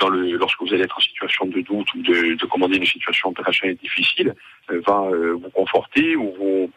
dans 0.00 0.08
le, 0.08 0.36
lorsque 0.36 0.60
vous 0.62 0.72
allez 0.72 0.84
être 0.84 0.96
en 0.96 1.02
situation 1.02 1.46
de 1.46 1.60
doute 1.60 1.94
ou 1.94 2.02
de, 2.02 2.34
de 2.34 2.46
commander 2.46 2.78
une 2.78 2.86
situation 2.86 3.28
opérationnelle 3.28 3.76
difficile, 3.76 4.34
va 4.68 5.10
vous 5.10 5.50
conforter 5.50 6.16
ou 6.16 6.34
vous, 6.38 6.70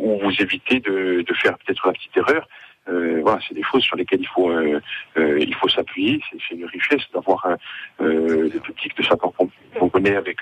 ou 0.00 0.18
vous 0.18 0.42
éviter 0.42 0.80
de, 0.80 1.22
de 1.22 1.34
faire 1.34 1.56
peut-être 1.58 1.86
la 1.86 1.92
petite 1.92 2.16
erreur. 2.16 2.46
Euh, 2.88 3.20
voilà, 3.22 3.40
c'est 3.46 3.54
des 3.54 3.62
choses 3.62 3.82
sur 3.82 3.96
lesquelles 3.96 4.20
il 4.20 4.28
faut 4.28 4.50
euh, 4.50 4.80
euh, 5.16 5.38
il 5.38 5.54
faut 5.54 5.68
s'appuyer. 5.68 6.20
C'est 6.30 6.54
une 6.54 6.64
richesse 6.64 7.02
d'avoir 7.12 7.46
euh, 8.00 8.48
des 8.48 8.60
petits 8.60 8.88
de 8.96 9.02
sapeurs-pompiers. 9.02 9.59
On 9.80 9.88
connaît 9.88 10.16
avec 10.16 10.38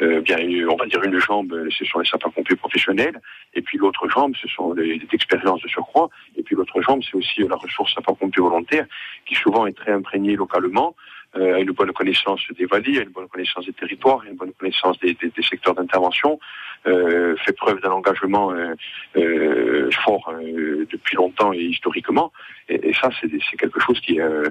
bien, 0.00 0.38
on 0.68 0.76
va 0.76 0.86
dire 0.86 1.02
une 1.02 1.18
jambe, 1.18 1.54
ce 1.70 1.84
sont 1.84 2.00
les 2.00 2.06
sapeurs-pompiers 2.06 2.56
professionnels, 2.56 3.20
et 3.54 3.62
puis 3.62 3.78
l'autre 3.78 4.08
jambe, 4.08 4.34
ce 4.40 4.48
sont 4.48 4.72
les, 4.72 5.00
expériences 5.12 5.62
de 5.62 5.68
surcroît, 5.68 6.10
et 6.36 6.42
puis 6.42 6.56
l'autre 6.56 6.80
jambe, 6.82 7.00
c'est 7.02 7.16
aussi 7.16 7.42
la 7.42 7.56
ressource 7.56 7.94
sapeurs-pompiers 7.94 8.42
volontaires, 8.42 8.86
qui 9.26 9.34
souvent 9.34 9.66
est 9.66 9.76
très 9.76 9.92
imprégnée 9.92 10.36
localement 10.36 10.96
euh, 11.36 11.56
a 11.56 11.58
une 11.58 11.72
bonne 11.72 11.92
connaissance 11.92 12.42
des 12.56 12.66
vallées, 12.66 12.98
a 12.98 13.02
une 13.02 13.08
bonne 13.08 13.26
connaissance 13.26 13.66
des 13.66 13.72
territoires, 13.72 14.22
une 14.24 14.36
bonne 14.36 14.52
connaissance 14.52 14.98
des, 15.00 15.14
des, 15.14 15.30
des 15.30 15.42
secteurs 15.42 15.74
d'intervention, 15.74 16.38
euh, 16.86 17.36
fait 17.36 17.52
preuve 17.52 17.80
d'un 17.80 17.90
engagement 17.90 18.52
euh, 18.52 18.74
euh 19.16 19.90
fort 20.04 20.32
euh, 20.32 20.86
depuis 20.90 21.16
longtemps 21.16 21.52
et 21.52 21.60
historiquement. 21.60 22.32
Et, 22.68 22.90
et 22.90 22.94
ça, 22.94 23.10
c'est 23.20 23.56
quelque 23.56 23.80
chose 23.80 24.00
qui, 24.00 24.20
euh, 24.20 24.48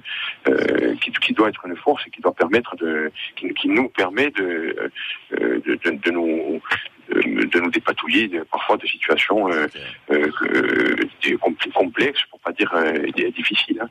qui, 1.02 1.12
qui, 1.12 1.34
doit 1.34 1.50
être 1.50 1.66
une 1.66 1.76
force 1.76 2.06
et 2.08 2.10
qui 2.10 2.22
doit 2.22 2.34
permettre 2.34 2.76
de, 2.76 3.12
qui, 3.36 3.50
qui 3.54 3.70
nous 3.70 3.90
permet 3.90 4.30
de, 4.32 4.92
de, 5.32 5.62
de, 5.66 5.92
de 5.92 6.12
nous 6.12 6.62
de 7.10 7.60
nous 7.60 7.70
dépatouiller 7.70 8.28
de, 8.28 8.44
parfois 8.44 8.78
de 8.78 8.88
situations 8.88 9.52
euh, 9.52 9.68
euh, 10.12 10.96
complexes, 11.74 12.22
pour 12.30 12.40
pas 12.40 12.52
dire 12.52 12.74
difficiles. 13.36 13.80
Hein. 13.82 13.90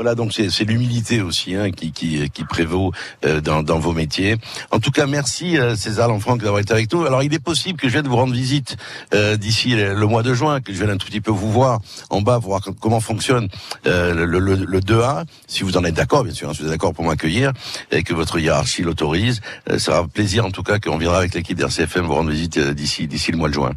Voilà, 0.00 0.14
donc 0.14 0.32
c'est 0.32 0.64
l'humilité 0.64 1.20
aussi 1.20 1.54
hein, 1.54 1.70
qui, 1.72 1.92
qui, 1.92 2.30
qui, 2.30 2.44
prévaut 2.44 2.90
euh, 3.26 3.42
dans, 3.42 3.62
dans, 3.62 3.78
vos 3.78 3.92
métiers. 3.92 4.36
En 4.70 4.78
tout 4.78 4.90
cas, 4.90 5.04
merci 5.04 5.58
euh, 5.58 5.74
César 5.74 6.08
Lanfranc 6.08 6.38
d'avoir 6.38 6.58
été 6.60 6.72
avec 6.72 6.90
nous. 6.90 7.04
Alors, 7.04 7.22
il 7.22 7.34
est 7.34 7.44
possible 7.44 7.78
que 7.78 7.86
je 7.86 7.92
vienne 7.92 8.08
vous 8.08 8.16
rendre 8.16 8.32
visite 8.32 8.78
euh, 9.12 9.36
d'ici 9.36 9.76
le, 9.76 10.06
mois 10.06 10.22
de 10.22 10.32
juin, 10.32 10.62
que 10.62 10.72
je 10.72 10.78
vienne 10.78 10.88
un 10.88 10.96
tout 10.96 11.06
petit 11.06 11.20
peu 11.20 11.30
vous 11.30 11.52
voir 11.52 11.80
en 12.08 12.22
bas, 12.22 12.38
voir 12.38 12.62
comment 12.80 13.00
fonctionne 13.00 13.48
le, 13.84 14.24
le, 14.24 14.38
le, 14.38 14.80
2A, 14.80 15.26
si 15.46 15.64
vous 15.64 15.76
en 15.76 15.84
êtes 15.84 15.96
d'accord, 15.96 16.24
bien 16.24 16.32
sûr, 16.32 16.48
hein, 16.48 16.54
si 16.54 16.62
vous 16.62 16.68
êtes 16.68 16.72
d'accord 16.72 16.94
pour 16.94 17.04
m'accueillir 17.04 17.52
et 17.90 18.02
que 18.02 18.14
votre 18.14 18.38
hiérarchie 18.38 18.80
l'autorise. 18.80 19.42
ça 19.66 19.78
sera 19.78 20.08
plaisir 20.08 20.46
en 20.46 20.50
tout 20.50 20.62
cas 20.62 20.78
qu'on 20.78 20.96
viendra 20.96 21.18
avec 21.18 21.34
l'équipe 21.34 21.58
d'RCFM 21.58 22.06
vous 22.06 22.14
rendre 22.14 22.30
visite 22.30 22.58
d'ici 22.58 23.06
d'ici 23.06 23.32
le 23.32 23.36
mois 23.36 23.50
de 23.50 23.54
juin. 23.54 23.72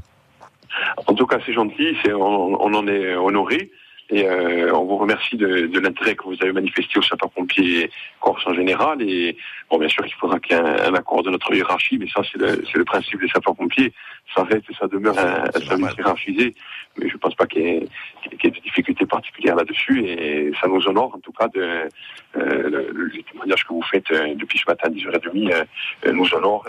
En 1.06 1.16
tout 1.16 1.26
cas, 1.26 1.40
c'est 1.46 1.54
gentil, 1.54 1.98
on, 2.08 2.56
on 2.62 2.74
en 2.74 2.88
est 2.88 3.14
honoré. 3.14 3.72
Et 4.14 4.28
euh, 4.28 4.72
on 4.76 4.86
vous 4.86 4.98
remercie 4.98 5.38
de, 5.38 5.66
de 5.66 5.80
l'intérêt 5.80 6.16
que 6.16 6.26
vous 6.26 6.38
avez 6.40 6.52
manifesté 6.52 7.00
au 7.00 7.02
sapeurs-pompiers 7.02 7.90
Corse 8.20 8.46
en 8.46 8.54
général. 8.54 9.02
Et 9.02 9.36
bon, 9.72 9.80
bien 9.80 9.90
sûr, 9.90 10.06
il 10.06 10.14
faudra 10.14 10.40
qu'il 10.40 10.56
y 10.56 10.60
ait 10.60 10.64
un, 10.64 10.94
accord 10.94 11.24
de 11.24 11.32
notre 11.32 11.52
hiérarchie, 11.52 11.98
mais 11.98 12.08
ça, 12.08 12.22
c'est 12.32 12.38
le, 12.38 12.64
le, 12.76 12.86
principe 12.86 13.20
des 13.20 13.28
sapeurs-pompiers. 13.28 13.92
Ça 14.36 14.44
reste 14.44 14.70
et 14.70 14.76
ça 14.80 14.88
demeure 14.88 15.18
un, 15.18 15.46
un 15.46 15.66
service 15.66 15.96
hiérarchisé. 15.98 16.54
Mais 16.98 17.10
je 17.10 17.14
ne 17.16 17.18
pense 17.18 17.34
pas 17.34 17.48
qu'il 17.48 17.64
y, 17.64 17.68
ait, 17.70 17.88
qu 18.38 18.46
y, 18.46 18.48
ait 18.48 18.52
de 18.52 18.60
difficultés 18.60 19.08
particulières 19.08 19.56
là-dessus. 19.56 20.06
Et 20.06 20.52
ça 20.62 20.68
nous 20.68 20.88
honore, 20.88 21.16
en 21.16 21.20
tout 21.20 21.32
cas, 21.32 21.48
de, 21.48 21.62
euh, 21.62 21.90
le, 22.36 22.92
le, 22.92 23.24
témoignage 23.24 23.64
que 23.64 23.74
vous 23.74 23.82
faites 23.82 24.12
euh, 24.12 24.36
depuis 24.36 24.60
ce 24.60 24.66
matin, 24.68 24.90
10h30, 24.90 25.66
euh, 26.06 26.12
nous 26.12 26.32
honore. 26.36 26.68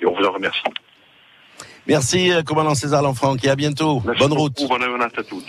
Et 0.00 0.06
on 0.06 0.14
vous 0.14 0.24
en 0.24 0.32
remercie. 0.32 0.64
Merci, 1.88 2.32
euh, 2.32 2.42
commandant 2.42 2.74
César 2.74 3.02
Lanfranc, 3.02 3.36
et 3.42 3.48
à 3.48 3.56
bientôt. 3.56 4.02
Bonne 4.18 4.32
route. 4.32 4.66
Bonne 4.68 4.82
à 5.02 5.22
tous. 5.22 5.44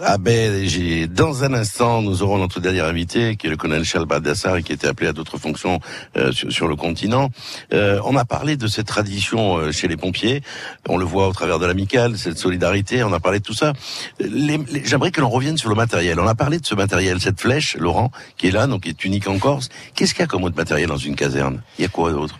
Ah 0.00 0.16
ben, 0.16 0.66
j'ai, 0.66 1.06
dans 1.06 1.44
un 1.44 1.52
instant, 1.52 2.00
nous 2.00 2.22
aurons 2.22 2.38
notre 2.38 2.60
dernier 2.60 2.80
invité, 2.80 3.36
qui 3.36 3.46
est 3.46 3.50
le 3.50 3.58
colonel 3.58 3.84
Charles 3.84 4.06
Baldassar, 4.06 4.62
qui 4.62 4.72
était 4.72 4.86
appelé 4.86 5.08
à 5.08 5.12
d'autres 5.12 5.36
fonctions 5.36 5.80
euh, 6.16 6.32
sur, 6.32 6.50
sur, 6.50 6.66
le 6.66 6.76
continent. 6.76 7.28
Euh, 7.74 8.00
on 8.06 8.16
a 8.16 8.24
parlé 8.24 8.56
de 8.56 8.66
cette 8.68 8.86
tradition 8.86 9.58
euh, 9.58 9.70
chez 9.70 9.88
les 9.88 9.98
pompiers. 9.98 10.40
On 10.88 10.96
le 10.96 11.04
voit 11.04 11.28
au 11.28 11.32
travers 11.32 11.58
de 11.58 11.66
l'amicale, 11.66 12.16
cette 12.16 12.38
solidarité. 12.38 13.04
On 13.04 13.12
a 13.12 13.20
parlé 13.20 13.40
de 13.40 13.44
tout 13.44 13.52
ça. 13.52 13.74
Les, 14.18 14.56
les, 14.56 14.82
j'aimerais 14.82 15.10
que 15.10 15.20
l'on 15.20 15.28
revienne 15.28 15.58
sur 15.58 15.68
le 15.68 15.76
matériel. 15.76 16.18
On 16.18 16.26
a 16.26 16.34
parlé 16.34 16.58
de 16.58 16.64
ce 16.64 16.74
matériel, 16.74 17.20
cette 17.20 17.40
flèche, 17.40 17.76
Laurent, 17.76 18.10
qui 18.38 18.48
est 18.48 18.52
là, 18.52 18.66
donc 18.66 18.82
qui 18.84 18.88
est 18.88 19.04
unique 19.04 19.28
en 19.28 19.38
Corse. 19.38 19.68
Qu'est-ce 19.94 20.14
qu'il 20.14 20.22
y 20.22 20.24
a 20.24 20.26
comme 20.26 20.44
autre 20.44 20.56
matériel 20.56 20.88
dans 20.88 20.96
une 20.96 21.16
caserne? 21.16 21.60
Il 21.78 21.82
y 21.82 21.84
a 21.84 21.88
quoi 21.88 22.12
d'autre? 22.12 22.38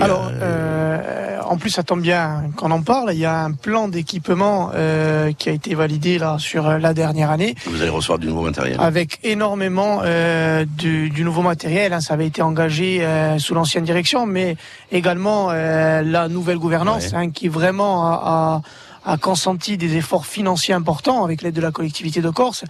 Alors, 0.00 0.30
euh, 0.40 1.40
en 1.48 1.56
plus, 1.56 1.70
ça 1.70 1.82
tombe 1.82 2.00
bien 2.00 2.50
qu'on 2.56 2.70
en 2.70 2.82
parle. 2.82 3.10
Il 3.12 3.18
y 3.18 3.24
a 3.24 3.40
un 3.40 3.52
plan 3.52 3.88
d'équipement 3.88 4.70
euh, 4.74 5.32
qui 5.32 5.48
a 5.48 5.52
été 5.52 5.74
validé 5.74 6.18
là 6.18 6.36
sur 6.38 6.78
la 6.78 6.94
dernière 6.94 7.30
année. 7.30 7.54
Vous 7.66 7.80
allez 7.80 7.90
recevoir 7.90 8.18
du 8.18 8.26
nouveau 8.26 8.42
matériel. 8.42 8.76
Avec 8.80 9.18
énormément 9.24 10.00
euh, 10.04 10.64
du, 10.66 11.10
du, 11.10 11.24
nouveau 11.24 11.42
matériel. 11.42 11.92
Hein. 11.92 12.00
Ça 12.00 12.14
avait 12.14 12.26
été 12.26 12.42
engagé 12.42 12.98
euh, 13.02 13.38
sous 13.38 13.54
l'ancienne 13.54 13.84
direction, 13.84 14.26
mais 14.26 14.56
également 14.92 15.48
euh, 15.50 16.02
la 16.02 16.28
nouvelle 16.28 16.58
gouvernance 16.58 17.12
ouais. 17.12 17.16
hein, 17.16 17.30
qui 17.30 17.48
vraiment 17.48 18.06
a, 18.06 18.62
a, 19.04 19.12
a 19.12 19.16
consenti 19.16 19.76
des 19.78 19.96
efforts 19.96 20.26
financiers 20.26 20.74
importants 20.74 21.24
avec 21.24 21.42
l'aide 21.42 21.54
de 21.54 21.60
la 21.60 21.70
collectivité 21.70 22.20
de 22.20 22.30
Corse 22.30 22.64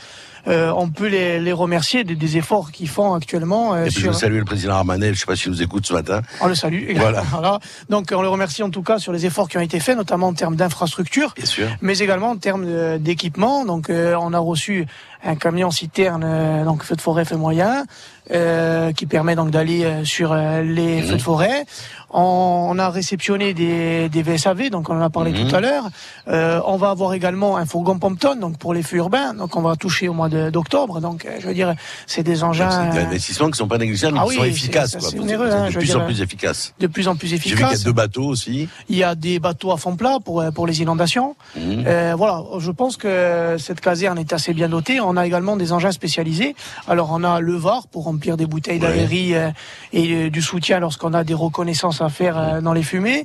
euh, 0.47 0.73
on 0.77 0.89
peut 0.89 1.09
les, 1.09 1.41
les 1.41 1.53
remercier 1.53 2.05
des, 2.05 2.15
des 2.15 2.37
efforts 2.37 2.71
qu'ils 2.71 2.89
font 2.89 3.15
actuellement. 3.15 3.75
Euh, 3.75 3.85
et 3.85 3.89
puis 3.89 4.03
sur... 4.03 4.13
je 4.13 4.19
salue 4.19 4.39
le 4.39 4.45
président 4.45 4.75
Armanel, 4.75 5.15
je 5.15 5.21
sais 5.21 5.27
pas 5.27 5.37
s'il 5.37 5.51
nous 5.51 5.63
écoute 5.63 5.87
ce 5.87 5.93
matin. 5.93 6.23
On 6.41 6.47
le 6.47 6.55
salue. 6.55 6.97
Voilà. 6.97 7.23
voilà. 7.31 7.59
Donc 7.89 8.13
on 8.15 8.23
le 8.23 8.29
remercie 8.29 8.63
en 8.63 8.71
tout 8.71 8.83
cas 8.83 8.99
sur 8.99 9.13
les 9.13 9.27
efforts 9.27 9.49
qui 9.49 9.59
ont 9.59 9.63
été 9.63 9.81
faits, 9.81 9.97
notamment 9.97 10.29
en 10.29 10.35
termes 10.35 10.57
d'infrastructure, 10.57 11.35
mais 11.81 11.99
également 11.99 12.31
en 12.31 12.37
termes 12.37 12.99
d'équipement. 12.99 13.65
Donc 13.65 13.91
euh, 13.91 14.15
on 14.21 14.33
a 14.33 14.39
reçu 14.39 14.87
un 15.25 15.37
camion 15.37 15.71
citerne, 15.71 16.25
euh, 16.25 16.65
donc 16.65 16.85
feu 16.85 16.95
de 16.95 17.01
forêt 17.01 17.25
fait 17.25 17.37
moyen, 17.37 17.85
euh, 18.31 18.93
qui 18.93 19.07
permet 19.07 19.35
donc 19.35 19.51
d'aller 19.51 19.85
euh, 19.85 20.05
sur 20.05 20.33
euh, 20.33 20.63
les 20.63 21.01
mmh. 21.01 21.05
feux 21.05 21.17
de 21.17 21.23
forêt. 21.23 21.65
On, 22.11 22.69
on, 22.71 22.79
a 22.79 22.89
réceptionné 22.89 23.53
des, 23.53 24.09
des 24.09 24.23
VSAV, 24.23 24.71
donc 24.71 24.89
on 24.89 24.97
en 24.97 25.03
a 25.03 25.11
parlé 25.11 25.33
mmh. 25.33 25.49
tout 25.49 25.55
à 25.55 25.61
l'heure. 25.61 25.89
Euh, 26.29 26.61
on 26.67 26.77
va 26.77 26.91
avoir 26.91 27.13
également 27.13 27.57
un 27.57 27.67
fourgon 27.67 27.99
Pompton, 27.99 28.37
donc 28.37 28.59
pour 28.59 28.73
les 28.73 28.83
feux 28.83 28.97
urbains, 28.97 29.35
donc 29.35 29.57
on 29.57 29.61
va 29.61 29.77
toucher 29.77 30.09
au 30.09 30.15
mois 30.15 30.29
d'octobre. 30.29 31.01
Donc 31.01 31.27
je 31.39 31.47
veux 31.47 31.55
dire, 31.55 31.75
c'est 32.07 32.23
des 32.23 32.45
engins. 32.45 32.71
C'est 32.71 32.99
des 32.99 33.07
investissements 33.07 33.51
qui 33.51 33.59
sont 33.59 33.69
pas 33.69 33.79
négligeables, 33.79 34.15
mais 34.15 34.21
ah 34.23 34.27
qui 34.27 34.31
oui, 34.31 34.37
sont 34.37 34.45
efficaces. 34.45 34.97
Quoi, 34.97 35.21
onéreux, 35.21 35.51
hein, 35.51 35.69
de 35.69 35.75
plus 35.75 35.97
en 35.97 36.05
plus 36.05 36.23
efficaces. 36.23 36.75
De 36.81 36.87
plus 36.87 37.09
en 37.09 37.17
plus 37.17 37.35
efficaces. 37.35 37.59
J'ai 37.59 37.65
vu 37.65 37.71
qu'il 37.71 37.79
y 37.79 37.81
a 37.83 37.85
deux 37.85 37.93
bateaux 37.93 38.27
aussi. 38.27 38.69
Il 38.89 38.97
y 38.97 39.05
a 39.05 39.15
des 39.15 39.39
bateaux 39.39 39.73
à 39.73 39.77
fond 39.77 39.97
plat 39.97 40.19
pour 40.25 40.43
pour 40.55 40.67
les 40.67 40.81
inondations. 40.81 41.37
Mmh. 41.57 42.15
voilà, 42.17 42.43
je 42.59 42.71
pense 42.71 42.97
que 42.97 43.57
cette 43.59 43.81
caserne 43.81 44.19
est 44.19 44.33
assez 44.33 44.55
bien 44.55 44.69
dotée. 44.69 45.01
On 45.01 45.17
a 45.17 45.27
également 45.27 45.57
des 45.57 45.73
engins 45.73 45.93
spécialisés. 45.93 46.57
Alors 46.87 47.11
on 47.13 47.23
a 47.23 47.41
le 47.41 47.55
VAR 47.55 47.87
pour 47.87 48.07
remplir 48.19 48.37
des 48.37 48.47
bouteilles 48.47 48.81
d'aérie 48.81 49.33
ouais. 49.35 49.53
et 49.93 50.13
euh, 50.13 50.31
du 50.31 50.43
soutien 50.43 50.81
lorsqu'on 50.81 51.15
a 51.15 51.23
des 51.23 51.35
reconnaissances 51.35 52.01
à 52.01 52.09
faire 52.09 52.37
euh, 52.37 52.61
dans 52.61 52.73
les 52.73 52.83
fumées. 52.83 53.25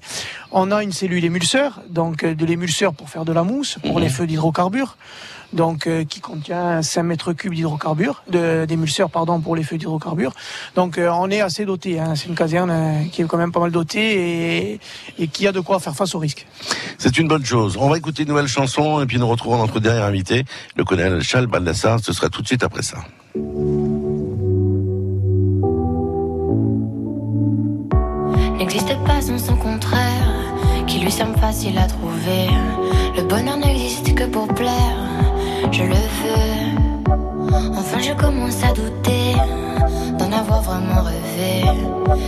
On 0.52 0.70
a 0.70 0.84
une 0.84 0.92
cellule 0.92 1.26
émulseur, 1.26 1.82
donc 1.90 2.24
euh, 2.24 2.36
de 2.36 2.46
l'émulseur 2.46 2.94
pour 2.94 3.10
faire 3.10 3.26
de 3.26 3.34
la 3.34 3.44
mousse, 3.44 3.80
pour 3.82 3.98
mmh. 3.98 4.04
les 4.04 4.10
feux 4.10 4.28
d'hydrocarbures 4.28 4.96
donc 5.54 5.88
euh, 5.88 6.04
qui 6.04 6.20
contient 6.20 6.82
5 6.82 7.04
mètres 7.04 7.34
cubes 7.34 7.54
d'hydrocarbures, 7.54 8.24
d'émulseur 8.28 9.10
pardon 9.10 9.40
pour 9.40 9.56
les 9.56 9.64
feux 9.64 9.78
d'hydrocarbures. 9.78 10.34
Donc 10.76 10.98
euh, 10.98 11.10
on 11.10 11.30
est 11.30 11.42
assez 11.42 11.66
doté. 11.66 12.00
Hein. 12.00 12.16
C'est 12.16 12.28
une 12.28 12.36
caserne 12.36 12.72
euh, 12.72 13.04
qui 13.12 13.22
est 13.22 13.26
quand 13.26 13.38
même 13.38 13.52
pas 13.52 13.60
mal 13.60 13.72
dotée 13.72 14.74
et, 14.74 14.80
et, 15.20 15.28
qui 15.28 15.48
a 15.48 15.52
de 15.52 15.60
quoi 15.60 15.80
faire 15.80 15.96
face 15.96 16.16
au 16.16 16.20
risque. 16.20 16.46
C'est 16.98 17.18
une 17.18 17.28
bonne 17.28 17.46
chose. 17.46 17.78
On 17.80 17.90
va 17.90 17.98
écouter 17.98 18.24
une 18.24 18.30
nouvelle 18.30 18.48
chanson 18.48 19.02
et 19.02 19.06
puis 19.06 19.20
nous 19.20 19.28
retrouvons 19.28 19.58
notre 19.58 19.80
dernier 19.80 20.02
invité, 20.02 20.46
le 20.76 20.84
colonel 20.84 21.22
Charles 21.22 21.48
Baldassar. 21.48 22.00
Ce 22.02 22.14
sera 22.14 22.30
tout 22.30 22.42
de 22.42 22.48
suite 22.48 22.64
après 22.64 22.82
ça. 22.82 22.98
Lui 31.04 31.12
semble 31.12 31.38
facile 31.38 31.78
à 31.78 31.86
trouver. 31.86 32.48
Le 33.18 33.24
bonheur 33.24 33.58
n'existe 33.58 34.16
que 34.16 34.24
pour 34.24 34.48
plaire 34.48 34.98
je 35.72 35.84
le 35.84 35.96
veux. 35.96 37.74
Enfin, 37.78 38.00
je 38.00 38.14
commence 38.14 38.64
à 38.64 38.74
douter 38.74 39.34
d'en 40.18 40.32
avoir 40.32 40.62
vraiment 40.62 41.02
rêvé. 41.02 41.68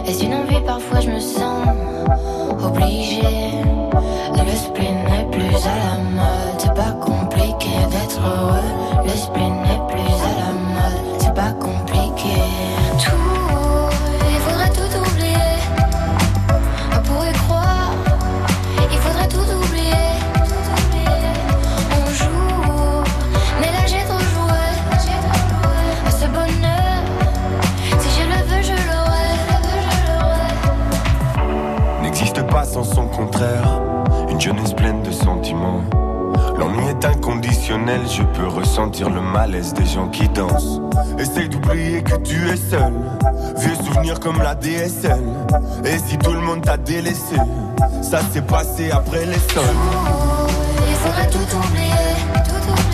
Est-ce 0.05 0.25
une 0.25 0.33
envie 0.33 0.59
Parfois, 0.65 0.99
je 0.99 1.09
me 1.09 1.19
sens 1.19 1.67
obligée. 2.61 3.21
Le 4.33 4.55
spleen 4.55 4.97
n'est 5.09 5.29
plus 5.31 5.55
à 5.55 5.75
la 5.83 5.97
mode, 6.17 6.57
c'est 6.57 6.73
pas 6.73 6.91
compliqué 6.93 7.69
d'être 7.91 8.19
heureux. 8.19 9.03
Le 9.03 9.09
spleen 9.11 9.64
une 34.29 34.39
jeunesse 34.39 34.73
pleine 34.73 35.01
de 35.03 35.11
sentiments. 35.11 35.81
L'ennui 36.57 36.87
est 36.87 37.05
inconditionnel, 37.05 38.01
je 38.07 38.23
peux 38.23 38.47
ressentir 38.47 39.09
le 39.09 39.21
malaise 39.21 39.73
des 39.73 39.85
gens 39.85 40.07
qui 40.07 40.27
dansent. 40.29 40.79
Essaye 41.17 41.49
d'oublier 41.49 42.01
que 42.01 42.15
tu 42.17 42.47
es 42.49 42.55
seul, 42.55 42.93
vieux 43.57 43.75
souvenirs 43.75 44.19
comme 44.19 44.41
la 44.41 44.55
DSL. 44.55 45.23
Et 45.83 45.97
si 45.97 46.17
tout 46.17 46.31
le 46.31 46.41
monde 46.41 46.61
t'a 46.61 46.77
délaissé, 46.77 47.35
ça 48.01 48.21
s'est 48.31 48.41
passé 48.41 48.91
après 48.91 49.25
les 49.25 49.39
sols. 49.53 49.63
Il 50.87 50.95
faudrait 50.95 51.29
tout 51.29 51.57
oublier, 51.57 51.91
tout 52.45 52.71
oublier. 52.71 52.84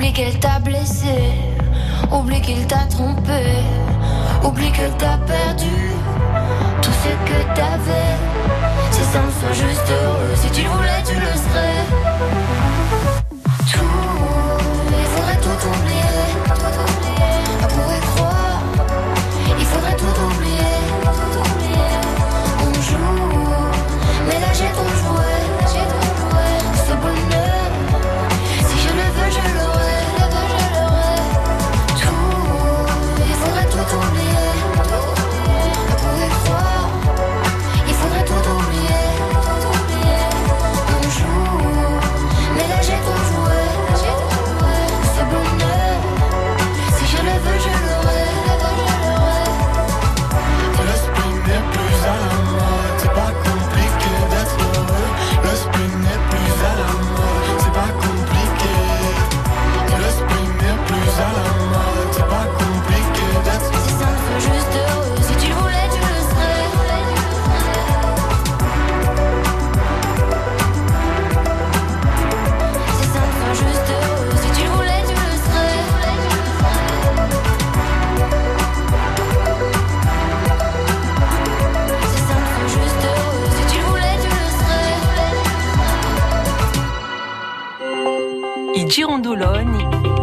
Oublie 0.00 0.14
qu'elle 0.14 0.38
t'a 0.38 0.58
blessé, 0.60 1.30
oublie 2.10 2.40
qu'il 2.40 2.66
t'a 2.66 2.86
trompé, 2.88 3.42
oublie 4.42 4.72
que 4.72 4.88
t'as 4.96 5.18
perdu 5.18 5.92
tout 6.80 6.90
ce 6.90 7.30
que 7.30 7.54
t'avais. 7.54 8.16
Si 8.92 9.02
ça 9.02 9.20
me 9.20 9.30
soit 9.30 9.52
juste 9.52 9.90
heureux, 9.90 10.34
si 10.36 10.50
tu 10.52 10.62
le 10.62 10.70
voulais, 10.70 11.02
tu 11.06 11.16
le 11.16 11.26
serais. 11.26 12.69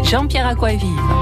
Jean-Pierre 0.08 0.48
Aquavive. 0.48 1.17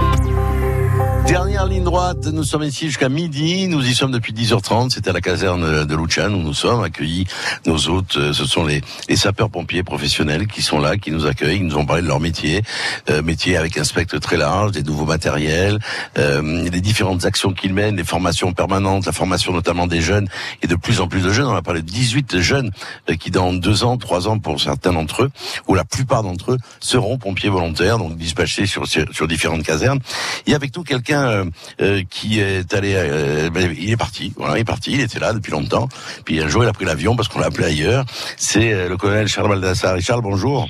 Ligne 1.67 1.83
droite, 1.83 2.27
nous 2.27 2.43
sommes 2.43 2.63
ici 2.63 2.85
jusqu'à 2.85 3.09
midi, 3.09 3.67
nous 3.67 3.83
y 3.83 3.95
sommes 3.95 4.11
depuis 4.11 4.33
10h30, 4.33 4.91
c'est 4.91 5.07
à 5.07 5.13
la 5.13 5.21
caserne 5.21 5.85
de 5.85 5.95
Luchan 5.95 6.31
où 6.31 6.41
nous 6.43 6.53
sommes 6.53 6.83
accueillis. 6.83 7.25
Nos 7.65 7.89
hôtes, 7.89 8.17
euh, 8.17 8.33
ce 8.33 8.45
sont 8.45 8.65
les, 8.65 8.81
les 9.09 9.15
sapeurs-pompiers 9.15 9.81
professionnels 9.81 10.45
qui 10.45 10.61
sont 10.61 10.79
là, 10.79 10.97
qui 10.97 11.09
nous 11.09 11.25
accueillent, 11.25 11.57
qui 11.57 11.63
nous 11.63 11.77
ont 11.77 11.85
parlé 11.85 12.03
de 12.03 12.07
leur 12.07 12.19
métier, 12.19 12.61
euh, 13.09 13.23
métier 13.23 13.57
avec 13.57 13.79
un 13.79 13.83
spectre 13.83 14.19
très 14.19 14.37
large, 14.37 14.73
des 14.73 14.83
nouveaux 14.83 15.05
matériels, 15.05 15.79
euh, 16.19 16.69
les 16.69 16.81
différentes 16.81 17.25
actions 17.25 17.51
qu'ils 17.51 17.73
mènent, 17.73 17.95
les 17.95 18.03
formations 18.03 18.53
permanentes, 18.53 19.07
la 19.07 19.11
formation 19.11 19.51
notamment 19.51 19.87
des 19.87 20.01
jeunes 20.01 20.27
et 20.61 20.67
de 20.67 20.75
plus 20.75 21.01
en 21.01 21.07
plus 21.07 21.21
de 21.21 21.31
jeunes. 21.31 21.47
On 21.47 21.55
a 21.55 21.63
parlé 21.63 21.81
de 21.81 21.89
18 21.89 22.41
jeunes 22.41 22.69
euh, 23.09 23.15
qui 23.15 23.31
dans 23.31 23.53
deux 23.53 23.83
ans, 23.83 23.97
trois 23.97 24.27
ans 24.27 24.37
pour 24.37 24.61
certains 24.61 24.93
d'entre 24.93 25.23
eux, 25.23 25.31
ou 25.67 25.73
la 25.73 25.83
plupart 25.83 26.21
d'entre 26.21 26.51
eux, 26.51 26.57
seront 26.79 27.17
pompiers 27.17 27.49
volontaires, 27.49 27.97
donc 27.97 28.17
dispatchés 28.17 28.67
sur, 28.67 28.85
sur, 28.87 29.05
sur 29.11 29.27
différentes 29.27 29.63
casernes. 29.63 29.99
A 30.47 30.55
avec 30.55 30.75
nous 30.77 30.83
quelqu'un 30.83 31.45
euh, 31.81 32.01
qui 32.09 32.39
est 32.39 32.73
allé, 32.73 32.93
euh, 32.95 33.49
ben, 33.49 33.73
il 33.77 33.91
est 33.91 33.97
parti, 33.97 34.33
voilà, 34.35 34.57
il 34.57 34.61
est 34.61 34.65
parti, 34.65 34.91
il 34.93 35.01
était 35.01 35.19
là 35.19 35.33
depuis 35.33 35.51
longtemps. 35.51 35.87
Puis 36.25 36.41
un 36.41 36.47
jour, 36.47 36.63
il 36.63 36.67
a 36.67 36.73
pris 36.73 36.85
l'avion 36.85 37.15
parce 37.15 37.27
qu'on 37.27 37.39
l'a 37.39 37.47
appelé 37.47 37.67
ailleurs. 37.67 38.05
C'est 38.37 38.73
euh, 38.73 38.89
le 38.89 38.97
colonel 38.97 39.27
Charles 39.27 39.49
Baldassar. 39.49 39.99
Charles, 39.99 40.21
bonjour. 40.21 40.67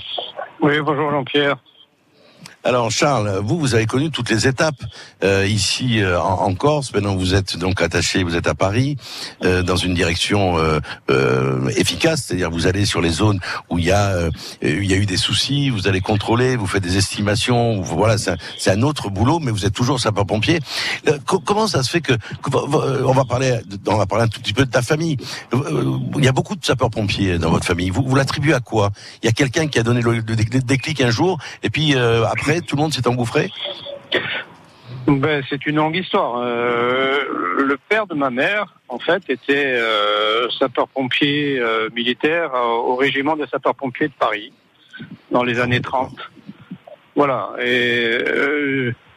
Oui, 0.61 0.79
bonjour 0.81 1.11
Jean-Pierre. 1.11 1.57
Alors 2.67 2.89
Charles, 2.89 3.41
vous, 3.43 3.59
vous 3.59 3.75
avez 3.75 3.85
connu 3.85 4.09
toutes 4.09 4.31
les 4.31 4.47
étapes 4.47 4.81
euh, 5.23 5.45
ici 5.45 6.01
euh, 6.01 6.19
en, 6.19 6.47
en 6.47 6.55
Corse. 6.55 6.91
Maintenant, 6.95 7.15
vous 7.15 7.35
êtes 7.35 7.57
donc 7.57 7.79
attaché, 7.79 8.23
vous 8.23 8.35
êtes 8.35 8.47
à 8.47 8.55
Paris, 8.55 8.97
euh, 9.43 9.61
dans 9.61 9.75
une 9.75 9.93
direction 9.93 10.57
euh, 10.57 10.79
euh, 11.11 11.69
efficace, 11.75 12.23
c'est-à-dire 12.25 12.49
vous 12.49 12.65
allez 12.65 12.87
sur 12.87 13.01
les 13.01 13.11
zones 13.11 13.39
où 13.69 13.77
il 13.77 13.85
y 13.85 13.91
a 13.91 14.07
euh, 14.13 14.31
y 14.63 14.93
a 14.93 14.97
eu 14.97 15.05
des 15.05 15.15
soucis, 15.17 15.69
vous 15.69 15.87
allez 15.87 16.01
contrôler, 16.01 16.55
vous 16.55 16.65
faites 16.65 16.81
des 16.81 16.97
estimations. 16.97 17.81
Voilà, 17.81 18.17
c'est 18.17 18.31
un, 18.31 18.79
un 18.79 18.81
autre 18.81 19.11
boulot, 19.11 19.37
mais 19.37 19.51
vous 19.51 19.67
êtes 19.67 19.73
toujours 19.73 19.99
sapeur-pompier. 19.99 20.59
Co- 21.27 21.39
comment 21.39 21.67
ça 21.67 21.83
se 21.83 21.91
fait 21.91 22.01
que, 22.01 22.13
on 22.51 23.13
va 23.13 23.25
parler, 23.25 23.59
on 23.85 23.95
va 23.95 24.07
parler 24.07 24.23
un 24.23 24.27
tout 24.27 24.41
petit 24.41 24.53
peu 24.53 24.65
de 24.65 24.71
ta 24.71 24.81
famille. 24.81 25.17
Il 25.53 26.25
y 26.25 26.27
a 26.27 26.31
beaucoup 26.31 26.55
de 26.55 26.65
sapeurs-pompiers 26.65 27.37
dans 27.37 27.51
votre 27.51 27.65
famille. 27.67 27.91
Vous, 27.91 28.01
vous 28.03 28.15
l'attribuez 28.15 28.55
à 28.55 28.59
quoi? 28.59 28.89
Il 29.21 29.27
y 29.27 29.29
a 29.29 29.33
quelqu'un 29.33 29.67
qui 29.67 29.77
a 29.77 29.83
donné 29.83 30.01
le, 30.01 30.13
le 30.13 30.21
dé- 30.35 30.61
déclic 30.61 30.99
un 31.01 31.11
jour, 31.11 31.37
et 31.61 31.69
puis 31.69 31.93
euh, 31.95 32.25
tout 32.61 32.75
le 32.75 32.81
monde 32.81 32.93
s'est 32.93 33.07
engouffré. 33.07 33.49
Ben, 35.07 35.43
c'est 35.49 35.65
une 35.67 35.75
longue 35.75 35.95
histoire. 35.95 36.37
Euh, 36.37 37.23
le 37.59 37.77
père 37.89 38.07
de 38.07 38.15
ma 38.15 38.31
mère, 38.31 38.73
en 38.87 38.97
fait, 38.97 39.23
était 39.29 39.75
euh, 39.77 40.49
sapeur-pompier 40.49 41.59
euh, 41.59 41.89
militaire 41.93 42.51
au 42.55 42.95
régiment 42.95 43.35
des 43.35 43.45
sapeurs-pompiers 43.45 44.07
de 44.07 44.13
Paris 44.17 44.51
dans 45.29 45.43
les 45.43 45.59
années 45.59 45.81
30. 45.81 46.11
Voilà. 47.15 47.51
Et 47.63 48.17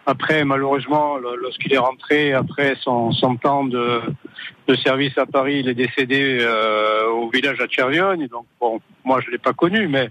après, 0.04 0.44
malheureusement, 0.44 1.16
lo- 1.16 1.36
lorsqu'il 1.36 1.72
est 1.72 1.78
rentré 1.78 2.34
après 2.34 2.76
son, 2.82 3.10
temps 3.40 3.64
de, 3.64 4.00
service 4.84 5.16
à 5.16 5.24
Paris, 5.24 5.60
il 5.60 5.68
est 5.70 5.74
décédé 5.74 6.46
au 7.14 7.30
village 7.30 7.60
à 7.60 7.66
Tchervione. 7.66 8.26
Donc, 8.26 8.44
bon, 8.60 8.80
moi, 9.04 9.20
je 9.24 9.30
l'ai 9.30 9.38
pas 9.38 9.54
connu, 9.54 9.88
mais 9.88 10.10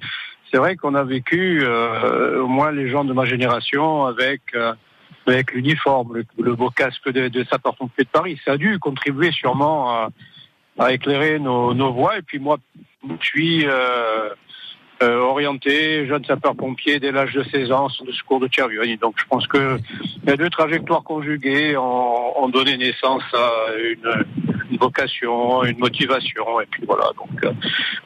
c'est 0.52 0.58
vrai 0.58 0.76
qu'on 0.76 0.96
a 0.96 1.04
vécu, 1.04 1.62
euh, 1.64 2.42
au 2.42 2.48
moins 2.48 2.72
les 2.72 2.90
gens 2.90 3.04
de 3.04 3.14
ma 3.14 3.26
génération, 3.26 4.06
avec 4.06 4.42
euh, 4.56 4.74
avec 5.26 5.52
l'uniforme, 5.52 6.24
le, 6.38 6.56
beau 6.56 6.70
casque 6.70 7.10
de, 7.12 7.28
de 7.28 7.44
sapeur-pompier 7.44 8.06
de 8.06 8.10
Paris. 8.10 8.40
Ça 8.46 8.54
a 8.54 8.58
dû 8.58 8.80
contribuer 8.80 9.32
sûrement 9.32 9.90
à, 9.90 10.10
à 10.80 10.94
éclairer 10.94 11.38
nos, 11.38 11.74
nos 11.74 11.92
voies. 11.92 12.18
Et 12.20 12.22
puis 12.22 12.40
moi, 12.40 12.58
je 13.20 13.26
suis 13.26 13.66
euh, 13.68 14.30
euh, 15.04 15.20
orienté 15.20 16.08
jeune 16.08 16.26
sapeur-pompier 16.26 17.00
dès 17.00 17.12
l'âge 17.12 17.34
de 17.34 17.44
16 17.44 17.72
ans 17.72 17.90
sur 17.90 18.06
le 18.06 18.14
secours 18.14 18.40
de 18.40 18.48
Tchervioni. 18.48 18.98
Donc 18.98 19.16
je 19.18 19.26
pense 19.30 19.46
que 19.48 19.80
les 20.26 20.38
deux 20.38 20.50
trajectoires 20.50 21.04
conjuguées 21.04 21.78
ont, 21.78 22.44
ont 22.44 22.50
donné 22.50 22.78
naissance 22.78 23.24
à 23.34 23.52
une, 23.78 24.26
une 24.72 24.78
vocation, 24.78 25.64
une 25.64 25.78
motivation. 25.78 26.62
Et 26.62 26.66
puis 26.66 26.84
voilà. 26.86 27.12
Donc 27.18 27.44
euh, 27.44 27.52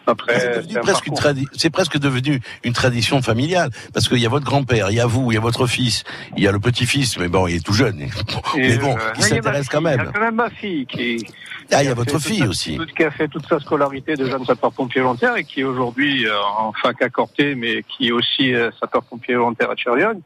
après, 0.07 0.63
C'est 0.69 0.79
presque 0.79 1.07
une 1.07 1.15
c'est 1.53 1.69
presque 1.69 1.97
devenu 1.97 2.39
une 2.63 2.73
tradition 2.73 3.21
familiale 3.21 3.69
parce 3.93 4.07
qu'il 4.07 4.19
y 4.19 4.25
a 4.25 4.29
votre 4.29 4.45
grand-père, 4.45 4.89
il 4.89 4.95
y 4.95 4.99
a 4.99 5.05
vous, 5.05 5.31
il 5.31 5.35
y 5.35 5.37
a 5.37 5.41
votre 5.41 5.67
fils, 5.67 6.03
il 6.35 6.43
y 6.43 6.47
a 6.47 6.51
le 6.51 6.59
petit-fils, 6.59 7.17
mais 7.19 7.27
bon, 7.27 7.47
il 7.47 7.55
est 7.55 7.65
tout 7.65 7.73
jeune. 7.73 7.97
mais 8.55 8.77
bon, 8.77 8.95
euh, 8.97 9.13
il 9.17 9.23
s'intéresse 9.23 9.69
quand 9.69 9.79
fille, 9.81 9.89
Il 9.89 9.93
y 9.93 9.97
même. 9.97 10.07
a 10.07 10.11
quand 10.11 10.19
même 10.19 10.35
ma 10.35 10.49
fille 10.49 10.85
qui. 10.85 11.25
Ah, 11.73 11.83
il 11.83 11.87
y 11.87 11.89
a 11.89 11.93
votre 11.93 12.19
fille 12.19 12.43
aussi. 12.45 12.75
toute- 12.77 12.93
qui 12.93 13.03
a 13.03 13.11
fait 13.11 13.27
toute 13.27 13.45
sa 13.47 13.59
scolarité 13.59 14.15
de 14.15 14.25
jeune 14.25 14.45
sapeur-pompier 14.45 15.01
volontaire 15.01 15.35
et 15.37 15.43
qui 15.43 15.61
est 15.61 15.63
aujourd'hui 15.63 16.27
euh, 16.27 16.37
en 16.57 16.73
fac 16.73 17.01
à 17.01 17.09
Corté, 17.09 17.55
mais 17.55 17.83
qui 17.83 18.07
est 18.09 18.11
aussi 18.11 18.53
euh, 18.53 18.69
sapeur-pompier 18.79 19.35
volontaire 19.35 19.69
à 19.69 19.75
Tchervion. 19.75 20.21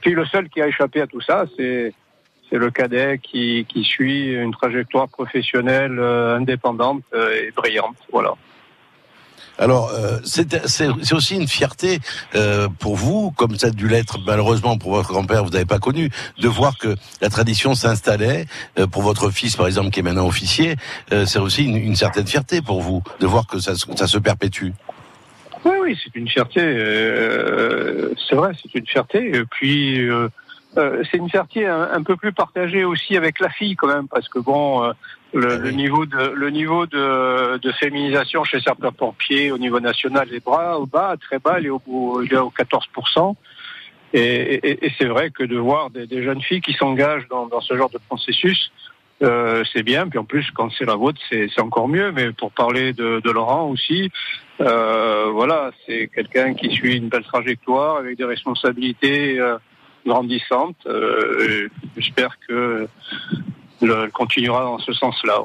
Puis 0.00 0.12
le 0.12 0.24
seul 0.24 0.48
qui 0.48 0.62
a 0.62 0.66
échappé 0.68 1.00
à 1.02 1.06
tout 1.06 1.20
ça, 1.20 1.44
c'est 1.56 1.92
c'est 2.48 2.58
le 2.58 2.70
cadet 2.72 3.18
qui, 3.22 3.64
qui 3.68 3.84
suit 3.84 4.32
une 4.32 4.50
trajectoire 4.50 5.08
professionnelle 5.08 5.98
euh, 6.00 6.36
indépendante 6.36 7.02
euh, 7.14 7.30
et 7.46 7.52
brillante. 7.52 7.96
Voilà. 8.10 8.34
Alors, 9.60 9.90
euh, 9.92 10.18
c'est 10.24 11.12
aussi 11.12 11.36
une 11.36 11.46
fierté 11.46 11.98
euh, 12.34 12.68
pour 12.78 12.96
vous, 12.96 13.30
comme 13.32 13.56
ça 13.56 13.66
a 13.66 13.70
dû 13.70 13.88
l'être 13.88 14.18
malheureusement 14.26 14.78
pour 14.78 14.92
votre 14.92 15.12
grand-père, 15.12 15.44
vous 15.44 15.50
n'avez 15.50 15.66
pas 15.66 15.78
connu, 15.78 16.08
de 16.38 16.48
voir 16.48 16.78
que 16.78 16.96
la 17.20 17.28
tradition 17.28 17.74
s'installait. 17.74 18.46
Euh, 18.78 18.86
pour 18.86 19.02
votre 19.02 19.30
fils, 19.30 19.56
par 19.56 19.66
exemple, 19.66 19.90
qui 19.90 20.00
est 20.00 20.02
maintenant 20.02 20.26
officier, 20.26 20.76
c'est 21.10 21.38
aussi 21.38 21.64
une, 21.64 21.94
certaine 21.94 22.26
fierté 22.26 22.62
pour 22.62 22.80
vous 22.80 23.02
de 23.20 23.26
voir 23.26 23.46
que 23.46 23.58
ça, 23.58 23.74
se- 23.74 24.18
perpétue. 24.18 24.70
Oui, 25.64 25.72
oui, 25.82 25.98
c'est 26.02 26.18
une 26.18 26.28
fierté. 26.28 26.60
c'est 28.28 28.34
vrai, 28.36 28.52
c'est 28.62 28.74
une 28.74 28.86
fierté. 28.86 29.36
Et 29.36 29.44
puis, 29.44 30.08
c'est 30.74 31.18
une 31.18 31.28
fierté 31.28 31.66
un, 31.66 32.02
peu 32.02 32.16
plus 32.16 32.32
partagée 32.32 32.84
aussi 32.84 33.16
avec 33.16 33.40
la 33.40 33.50
fille 33.50 33.76
quand 33.76 33.88
même, 33.88 34.08
parce 34.08 34.28
que 34.28 34.38
bon, 34.38 34.90
le, 35.32 35.58
le 35.58 35.70
niveau 35.70 36.06
de 36.06 36.32
le 36.34 36.50
niveau 36.50 36.86
de, 36.86 37.58
de 37.58 37.72
féminisation 37.72 38.44
chez 38.44 38.60
certains 38.60 38.92
pompiers 38.92 39.52
au 39.52 39.58
niveau 39.58 39.80
national 39.80 40.32
est 40.32 40.44
bas, 40.44 40.78
au 40.78 40.86
bas, 40.86 41.16
très 41.20 41.38
bas, 41.38 41.60
il 41.60 41.66
est 41.66 41.70
au, 41.70 42.22
il 42.22 42.32
est 42.32 42.38
au 42.38 42.50
14 42.50 42.86
et, 44.12 44.20
et, 44.20 44.86
et 44.86 44.92
c'est 44.98 45.06
vrai 45.06 45.30
que 45.30 45.44
de 45.44 45.56
voir 45.56 45.90
des, 45.90 46.06
des 46.06 46.22
jeunes 46.22 46.42
filles 46.42 46.60
qui 46.60 46.72
s'engagent 46.72 47.28
dans, 47.28 47.46
dans 47.46 47.60
ce 47.60 47.76
genre 47.76 47.90
de 47.90 47.98
processus, 48.08 48.72
euh, 49.22 49.62
c'est 49.72 49.82
bien. 49.82 50.08
Puis 50.08 50.18
en 50.18 50.24
plus, 50.24 50.50
quand 50.52 50.70
c'est 50.76 50.84
la 50.84 50.96
vôtre, 50.96 51.20
c'est 51.30 51.60
encore 51.60 51.88
mieux. 51.88 52.10
Mais 52.10 52.32
pour 52.32 52.50
parler 52.52 52.92
de, 52.92 53.20
de 53.20 53.30
Laurent 53.30 53.68
aussi, 53.68 54.10
euh, 54.60 55.30
voilà, 55.32 55.70
c'est 55.86 56.08
quelqu'un 56.08 56.54
qui 56.54 56.70
suit 56.70 56.96
une 56.96 57.08
belle 57.08 57.24
trajectoire 57.24 57.96
avec 57.96 58.16
des 58.16 58.24
responsabilités 58.24 59.38
euh, 59.38 59.58
grandissantes. 60.04 60.86
Euh, 60.86 61.68
J'espère 61.96 62.36
que 62.48 62.88
le, 63.80 64.10
continuera 64.10 64.62
dans 64.64 64.78
ce 64.78 64.92
sens-là. 64.92 65.38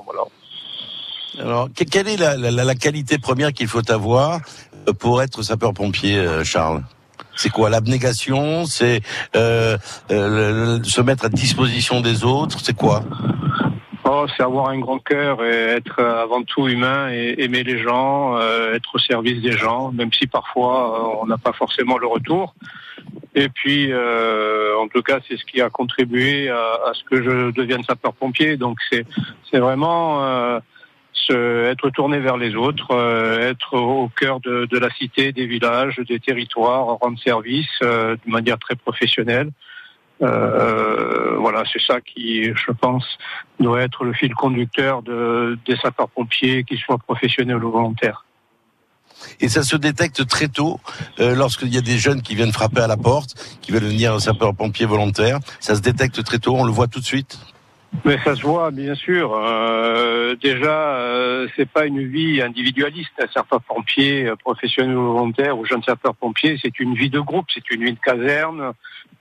Alors, 1.40 1.70
que- 1.76 1.84
quelle 1.84 2.08
est 2.08 2.18
la, 2.18 2.76
qualité 2.76 3.18
première 3.18 3.54
qu'il 3.54 3.68
faut 3.68 3.90
avoir 3.92 4.40
euh, 4.88 4.94
pour 4.94 5.22
être 5.22 5.42
sapeur-pompier, 5.42 6.18
euh, 6.18 6.44
Charles? 6.44 6.84
C'est 7.36 7.50
quoi 7.50 7.70
l'abnégation? 7.70 8.66
C'est 8.66 9.02
euh, 9.36 9.78
se 10.10 11.02
mettre 11.02 11.26
à 11.26 11.30
disposition 11.30 12.00
des 12.00 12.24
autres? 12.24 12.60
C'est 12.64 12.76
quoi? 12.76 13.04
Oh, 14.08 14.28
c'est 14.38 14.44
avoir 14.44 14.70
un 14.70 14.78
grand 14.78 15.00
cœur 15.00 15.44
et 15.44 15.50
être 15.50 16.00
euh, 16.00 16.22
avant 16.22 16.44
tout 16.44 16.68
humain 16.68 17.10
et 17.12 17.34
aimer 17.40 17.64
les 17.64 17.80
gens, 17.80 18.38
euh, 18.38 18.76
être 18.76 18.94
au 18.94 19.00
service 19.00 19.42
des 19.42 19.54
gens, 19.54 19.92
même 19.92 20.14
si 20.14 20.28
parfois 20.28 21.00
euh, 21.00 21.22
on 21.24 21.26
n'a 21.26 21.40
pas 21.40 21.54
forcément 21.54 21.98
le 21.98 22.06
retour. 22.06 22.54
Et 23.34 23.50
puis, 23.50 23.92
euh, 23.92 24.78
en 24.78 24.88
tout 24.90 25.02
cas, 25.02 25.22
c'est 25.28 25.38
ce 25.38 25.44
qui 25.44 25.60
a 25.60 25.72
contribué 25.72 26.50
à, 26.50 26.92
ce 26.94 27.04
que 27.04 27.24
je 27.24 27.50
devienne 27.50 27.84
sapeur-pompier. 27.84 28.58
Donc, 28.58 28.78
c'est 28.92 29.08
c'est 29.50 29.58
vraiment 29.58 30.24
euh, 30.24 30.60
se, 31.12 31.66
être 31.66 31.90
tourné 31.90 32.20
vers 32.20 32.38
les 32.38 32.56
autres, 32.56 32.96
être 33.42 33.76
au 33.76 34.10
cœur 34.10 34.40
de, 34.40 34.66
de 34.66 34.78
la 34.78 34.92
cité, 34.92 35.32
des 35.32 35.48
villages, 35.48 36.00
des 36.08 36.20
territoires, 36.20 37.00
rendre 37.02 37.20
service 37.20 37.80
de 37.82 38.18
manière 38.28 38.60
très 38.60 38.76
professionnelle. 38.76 39.50
Euh, 40.22 41.36
voilà, 41.38 41.64
c'est 41.72 41.82
ça 41.82 42.00
qui, 42.02 42.46
je 42.46 42.72
pense, 42.72 43.06
doit 43.60 43.82
être 43.82 44.04
le 44.04 44.14
fil 44.14 44.34
conducteur 44.34 45.02
de, 45.02 45.58
des 45.66 45.76
sapeurs-pompiers, 45.78 46.64
qu'ils 46.64 46.80
soient 46.80 46.98
professionnels 46.98 47.64
ou 47.64 47.72
volontaires. 47.72 48.26
Et 49.40 49.50
ça 49.50 49.64
se 49.64 49.76
détecte 49.76 50.28
très 50.28 50.48
tôt 50.48 50.80
euh, 51.20 51.36
lorsqu'il 51.36 51.74
y 51.74 51.78
a 51.78 51.82
des 51.82 51.98
jeunes 51.98 52.22
qui 52.22 52.36
viennent 52.36 52.52
frapper 52.52 52.82
à 52.82 52.88
la 52.88 52.98
porte, 52.98 53.36
qui 53.62 53.72
veulent 53.72 53.84
devenir 53.84 54.20
sapeur-pompier 54.20 54.86
volontaire. 54.86 55.40
Ça 55.60 55.76
se 55.76 55.82
détecte 55.82 56.24
très 56.24 56.40
tôt, 56.40 56.56
on 56.56 56.66
le 56.66 56.72
voit 56.72 56.88
tout 56.88 57.00
de 57.00 57.06
suite? 57.06 57.40
Mais 58.04 58.18
ça 58.24 58.36
se 58.36 58.42
voit, 58.42 58.72
bien 58.72 58.96
sûr. 58.96 59.34
Euh, 59.34 60.36
déjà, 60.36 60.98
euh, 60.98 61.48
c'est 61.56 61.70
pas 61.70 61.86
une 61.86 62.08
vie 62.08 62.42
individualiste. 62.42 63.12
Un 63.20 63.28
sapeur-pompier, 63.28 64.28
euh, 64.28 64.36
professionnel 64.36 64.98
ou 64.98 65.14
volontaire, 65.14 65.58
ou 65.58 65.66
jeune 65.66 65.82
sapeur-pompier, 65.84 66.60
c'est 66.62 66.80
une 66.80 66.94
vie 66.96 67.10
de 67.10 67.20
groupe, 67.20 67.46
c'est 67.54 67.70
une 67.72 67.84
vie 67.84 67.94
de 67.94 68.00
caserne. 68.00 68.74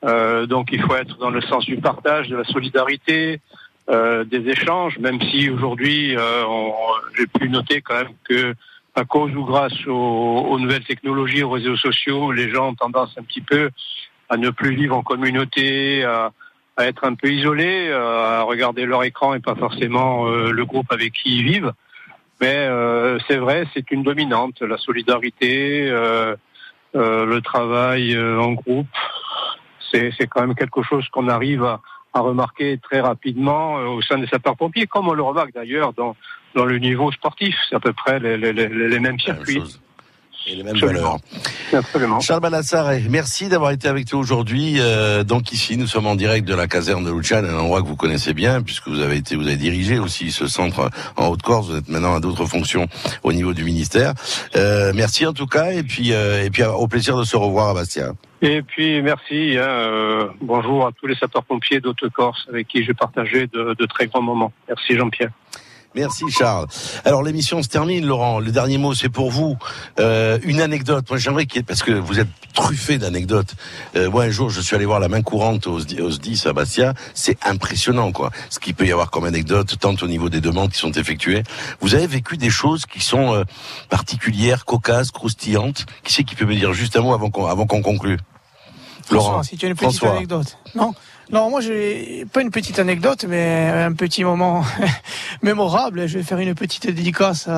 Euh, 0.04 0.46
donc, 0.46 0.68
il 0.72 0.82
faut 0.82 0.94
être 0.96 1.16
dans 1.18 1.30
le 1.30 1.40
sens 1.42 1.64
du 1.64 1.76
partage, 1.76 2.28
de 2.28 2.36
la 2.36 2.44
solidarité, 2.44 3.40
des 3.86 4.48
échanges. 4.48 4.98
Même 4.98 5.20
si 5.20 5.50
aujourd'hui, 5.50 6.16
j'ai 7.18 7.26
pu 7.26 7.50
noter 7.50 7.82
quand 7.82 7.96
même 7.96 8.14
que 8.24 8.54
à 8.94 9.04
cause 9.04 9.34
ou 9.34 9.44
grâce 9.44 9.74
aux, 9.86 9.92
aux 9.92 10.58
nouvelles 10.58 10.84
technologies, 10.84 11.42
aux 11.42 11.50
réseaux 11.50 11.76
sociaux, 11.76 12.32
les 12.32 12.48
gens 12.48 12.68
ont 12.68 12.74
tendance 12.74 13.14
un 13.18 13.22
petit 13.22 13.42
peu 13.42 13.70
à 14.30 14.38
ne 14.38 14.48
plus 14.48 14.74
vivre 14.74 14.96
en 14.96 15.02
communauté, 15.02 16.02
à, 16.04 16.32
à 16.76 16.86
être 16.86 17.04
un 17.04 17.14
peu 17.14 17.28
isolés, 17.30 17.88
euh, 17.88 18.40
à 18.40 18.42
regarder 18.42 18.84
leur 18.84 19.04
écran 19.04 19.34
et 19.34 19.40
pas 19.40 19.54
forcément 19.54 20.26
euh, 20.28 20.50
le 20.50 20.64
groupe 20.64 20.90
avec 20.90 21.12
qui 21.12 21.38
ils 21.38 21.44
vivent. 21.44 21.72
Mais 22.40 22.66
euh, 22.68 23.18
c'est 23.28 23.36
vrai, 23.36 23.64
c'est 23.72 23.90
une 23.92 24.02
dominante, 24.02 24.60
la 24.60 24.76
solidarité, 24.76 25.88
euh, 25.88 26.34
euh, 26.96 27.24
le 27.24 27.40
travail 27.40 28.14
euh, 28.14 28.40
en 28.40 28.52
groupe. 28.52 28.88
C'est 29.90 30.12
c'est 30.18 30.26
quand 30.26 30.40
même 30.40 30.56
quelque 30.56 30.82
chose 30.82 31.08
qu'on 31.10 31.28
arrive 31.28 31.62
à, 31.64 31.80
à 32.12 32.20
remarquer 32.20 32.78
très 32.78 33.00
rapidement 33.00 33.78
euh, 33.78 33.86
au 33.86 34.02
sein 34.02 34.18
des 34.18 34.26
sapeurs-pompiers, 34.26 34.88
comme 34.88 35.08
on 35.08 35.14
le 35.14 35.22
remarque 35.22 35.52
d'ailleurs 35.54 35.92
dans, 35.92 36.16
dans 36.56 36.64
le 36.64 36.78
niveau 36.78 37.12
sportif. 37.12 37.54
C'est 37.68 37.76
à 37.76 37.80
peu 37.80 37.92
près 37.92 38.18
les, 38.18 38.36
les, 38.36 38.52
les, 38.52 38.68
les 38.68 38.98
mêmes 38.98 39.20
circuits. 39.20 39.62
Et 40.46 40.56
les 40.56 40.62
mêmes 40.62 40.76
valeurs. 40.76 41.18
Absolument. 41.72 42.20
Charles 42.20 42.40
Balassare, 42.40 42.92
merci 43.08 43.48
d'avoir 43.48 43.70
été 43.70 43.88
avec 43.88 44.12
nous 44.12 44.18
aujourd'hui. 44.18 44.76
Euh, 44.78 45.24
donc 45.24 45.52
ici, 45.52 45.76
nous 45.76 45.86
sommes 45.86 46.06
en 46.06 46.14
direct 46.14 46.46
de 46.46 46.54
la 46.54 46.66
caserne 46.66 47.04
de 47.04 47.10
Luciane, 47.10 47.46
un 47.46 47.58
endroit 47.58 47.80
que 47.80 47.86
vous 47.86 47.96
connaissez 47.96 48.34
bien, 48.34 48.62
puisque 48.62 48.88
vous 48.88 49.00
avez 49.00 49.16
été, 49.16 49.36
vous 49.36 49.46
avez 49.46 49.56
dirigé 49.56 49.98
aussi 49.98 50.30
ce 50.30 50.46
centre 50.46 50.90
en 51.16 51.28
Haute-Corse. 51.28 51.68
Vous 51.68 51.76
êtes 51.76 51.88
maintenant 51.88 52.14
à 52.14 52.20
d'autres 52.20 52.44
fonctions 52.46 52.86
au 53.22 53.32
niveau 53.32 53.54
du 53.54 53.64
ministère. 53.64 54.12
Euh, 54.56 54.92
merci 54.94 55.26
en 55.26 55.32
tout 55.32 55.46
cas, 55.46 55.72
et 55.72 55.82
puis, 55.82 56.12
euh, 56.12 56.44
et 56.44 56.50
puis 56.50 56.62
au 56.62 56.86
plaisir 56.88 57.16
de 57.16 57.24
se 57.24 57.36
revoir 57.36 57.68
à 57.68 57.74
Bastia. 57.74 58.12
Et 58.42 58.60
puis 58.60 59.00
merci, 59.00 59.56
hein, 59.56 59.66
euh, 59.66 60.26
bonjour 60.42 60.86
à 60.86 60.92
tous 60.92 61.06
les 61.06 61.14
sapeurs-pompiers 61.14 61.80
d'Haute-Corse 61.80 62.46
avec 62.50 62.68
qui 62.68 62.84
j'ai 62.84 62.92
partagé 62.92 63.46
de, 63.46 63.74
de 63.78 63.86
très 63.86 64.06
grands 64.08 64.20
moments. 64.20 64.52
Merci 64.68 64.96
Jean-Pierre. 64.96 65.30
Merci 65.94 66.24
Charles. 66.28 66.66
Alors 67.04 67.22
l'émission 67.22 67.62
se 67.62 67.68
termine, 67.68 68.04
Laurent. 68.04 68.40
Le 68.40 68.50
dernier 68.50 68.78
mot, 68.78 68.94
c'est 68.94 69.08
pour 69.08 69.30
vous. 69.30 69.56
Euh, 70.00 70.38
une 70.42 70.60
anecdote. 70.60 71.04
Moi, 71.08 71.18
j'aimerais 71.18 71.46
qu'il 71.46 71.56
y 71.56 71.60
ait, 71.60 71.62
parce 71.62 71.84
que 71.84 71.92
vous 71.92 72.18
êtes 72.18 72.28
truffé 72.52 72.98
d'anecdotes. 72.98 73.54
Euh, 73.94 74.10
moi, 74.10 74.24
un 74.24 74.30
jour, 74.30 74.50
je 74.50 74.60
suis 74.60 74.74
allé 74.74 74.86
voir 74.86 74.98
la 74.98 75.08
main 75.08 75.22
courante 75.22 75.68
au, 75.68 75.78
SDI 75.78 76.42
à 76.46 76.52
Bastia. 76.52 76.94
C'est 77.14 77.38
impressionnant, 77.46 78.10
quoi. 78.10 78.30
Ce 78.50 78.58
qu'il 78.58 78.74
peut 78.74 78.86
y 78.86 78.92
avoir 78.92 79.10
comme 79.12 79.24
anecdote, 79.24 79.76
tant 79.78 79.94
au 80.02 80.06
niveau 80.08 80.28
des 80.28 80.40
demandes 80.40 80.70
qui 80.70 80.78
sont 80.78 80.92
effectuées. 80.92 81.44
Vous 81.80 81.94
avez 81.94 82.08
vécu 82.08 82.36
des 82.36 82.50
choses 82.50 82.86
qui 82.86 83.00
sont 83.00 83.32
euh, 83.32 83.44
particulières, 83.88 84.64
cocasses, 84.64 85.12
croustillantes. 85.12 85.86
Qui 86.02 86.12
c'est 86.12 86.24
qui 86.24 86.34
peut 86.34 86.46
me 86.46 86.56
dire 86.56 86.72
juste 86.72 86.96
un 86.96 87.02
mot 87.02 87.14
avant 87.14 87.30
qu'on 87.30 87.46
avant 87.46 87.66
qu'on 87.66 87.82
conclue? 87.82 88.18
François, 89.06 89.44
si 89.44 89.56
tu 89.56 89.66
as 89.66 89.68
une 89.68 89.74
petite 89.74 89.96
François. 89.96 90.16
anecdote. 90.16 90.56
Non, 90.74 90.94
non, 91.32 91.50
moi 91.50 91.60
j'ai 91.60 92.26
pas 92.32 92.42
une 92.42 92.50
petite 92.50 92.78
anecdote, 92.78 93.24
mais 93.28 93.70
un 93.74 93.92
petit 93.92 94.24
moment 94.24 94.64
mémorable. 95.42 96.06
Je 96.06 96.18
vais 96.18 96.24
faire 96.24 96.38
une 96.38 96.54
petite 96.54 96.86
dédicace 96.86 97.48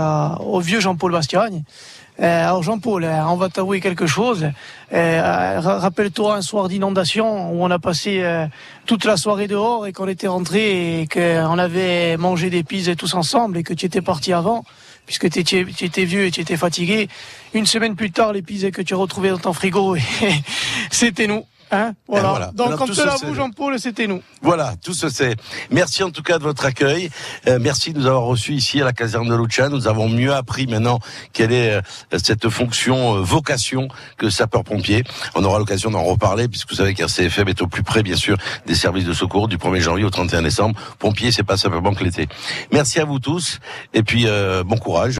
au 0.41 0.61
vieux 0.61 0.81
Jean-Paul 0.81 1.13
Bastiagne. 1.13 1.63
Euh, 2.19 2.49
alors 2.49 2.63
Jean-Paul, 2.63 3.05
euh, 3.05 3.25
on 3.27 3.37
va 3.37 3.51
t'avouer 3.51 3.81
quelque 3.81 4.07
chose. 4.07 4.49
Euh, 4.95 5.61
ra- 5.61 5.79
Rappelle-toi 5.81 6.37
un 6.37 6.41
soir 6.43 6.69
d'inondation 6.69 7.53
où 7.53 7.63
on 7.63 7.71
a 7.71 7.79
passé 7.79 8.25
toute 8.87 9.05
la 9.05 9.17
soirée 9.19 9.49
dehors 9.49 9.87
et 9.87 9.93
qu'on 9.93 10.09
était 10.09 10.29
rentré 10.29 11.03
et 11.03 11.07
qu'on 11.09 11.59
avait 11.59 12.17
mangé 12.17 12.49
des 12.49 12.63
pizzas 12.63 12.95
tous 12.95 13.13
ensemble 13.15 13.59
et 13.59 13.63
que 13.63 13.75
tu 13.75 13.85
étais 13.85 14.01
parti 14.01 14.33
avant 14.33 14.65
puisque 15.05 15.29
tu 15.31 15.39
étais, 15.41 16.05
vieux 16.05 16.25
et 16.27 16.31
tu 16.31 16.41
étais 16.41 16.57
fatigué. 16.57 17.09
Une 17.53 17.67
semaine 17.67 17.95
plus 17.97 18.11
tard, 18.11 18.33
les 18.33 18.43
pizzas 18.43 18.71
que 18.71 18.83
tu 18.83 18.95
as 18.95 18.97
retrouvées 18.97 19.29
dans 19.31 19.39
ton 19.39 19.53
frigo, 19.53 19.97
c'était 20.91 21.27
nous. 21.27 21.45
Hein 21.71 21.95
voilà. 22.07 22.51
Donc, 22.55 22.69
Alors, 22.69 22.79
comme 22.79 22.91
l'avoue, 22.97 23.19
sait. 23.19 23.35
Jean-Paul, 23.35 23.79
c'était 23.79 24.07
nous. 24.07 24.23
Voilà, 24.43 24.75
tout 24.83 24.95
se 24.95 25.09
sait. 25.09 25.35
Merci 25.71 26.03
en 26.03 26.11
tout 26.11 26.23
cas 26.23 26.39
de 26.39 26.45
votre 26.45 26.65
accueil. 26.65 27.11
Euh, 27.49 27.59
merci 27.61 27.93
de 27.93 27.99
nous 27.99 28.07
avoir 28.07 28.23
reçus 28.23 28.53
ici 28.53 28.81
à 28.81 28.85
la 28.85 28.93
caserne 28.93 29.29
de 29.29 29.35
Lucha. 29.35 29.69
Nous 29.69 29.89
avons 29.89 30.09
mieux 30.09 30.33
appris 30.33 30.67
maintenant 30.67 31.01
quelle 31.33 31.53
est 31.53 31.75
euh, 31.75 32.19
cette 32.23 32.49
fonction, 32.49 33.17
euh, 33.17 33.21
vocation 33.21 33.89
que 34.17 34.31
sapeur-pompier. 34.31 35.05
On 35.35 35.45
aura 35.45 35.59
l'occasion 35.59 35.91
d'en 35.91 36.05
reparler 36.05 36.49
puisque 36.49 36.71
vous 36.71 36.77
savez 36.77 36.95
qu'RCFM 36.95 37.49
est 37.49 37.63
au 37.63 37.67
plus 37.67 37.83
près, 37.83 38.03
bien 38.03 38.17
sûr, 38.17 38.37
des 38.67 38.75
services 38.75 39.05
de 39.05 39.13
secours 39.13 39.49
du 39.49 39.57
1er 39.57 39.81
janvier 39.81 40.05
au 40.05 40.11
31 40.11 40.43
décembre. 40.43 40.79
Pompier, 40.99 41.33
c'est 41.33 41.43
pas 41.43 41.57
simplement 41.57 41.95
que 41.95 42.05
l'été. 42.05 42.29
Merci 42.73 43.01
à 43.01 43.05
vous 43.05 43.19
tous 43.19 43.59
et 43.95 44.03
puis 44.03 44.27
euh, 44.27 44.63
bon 44.65 44.77
courage. 44.77 45.15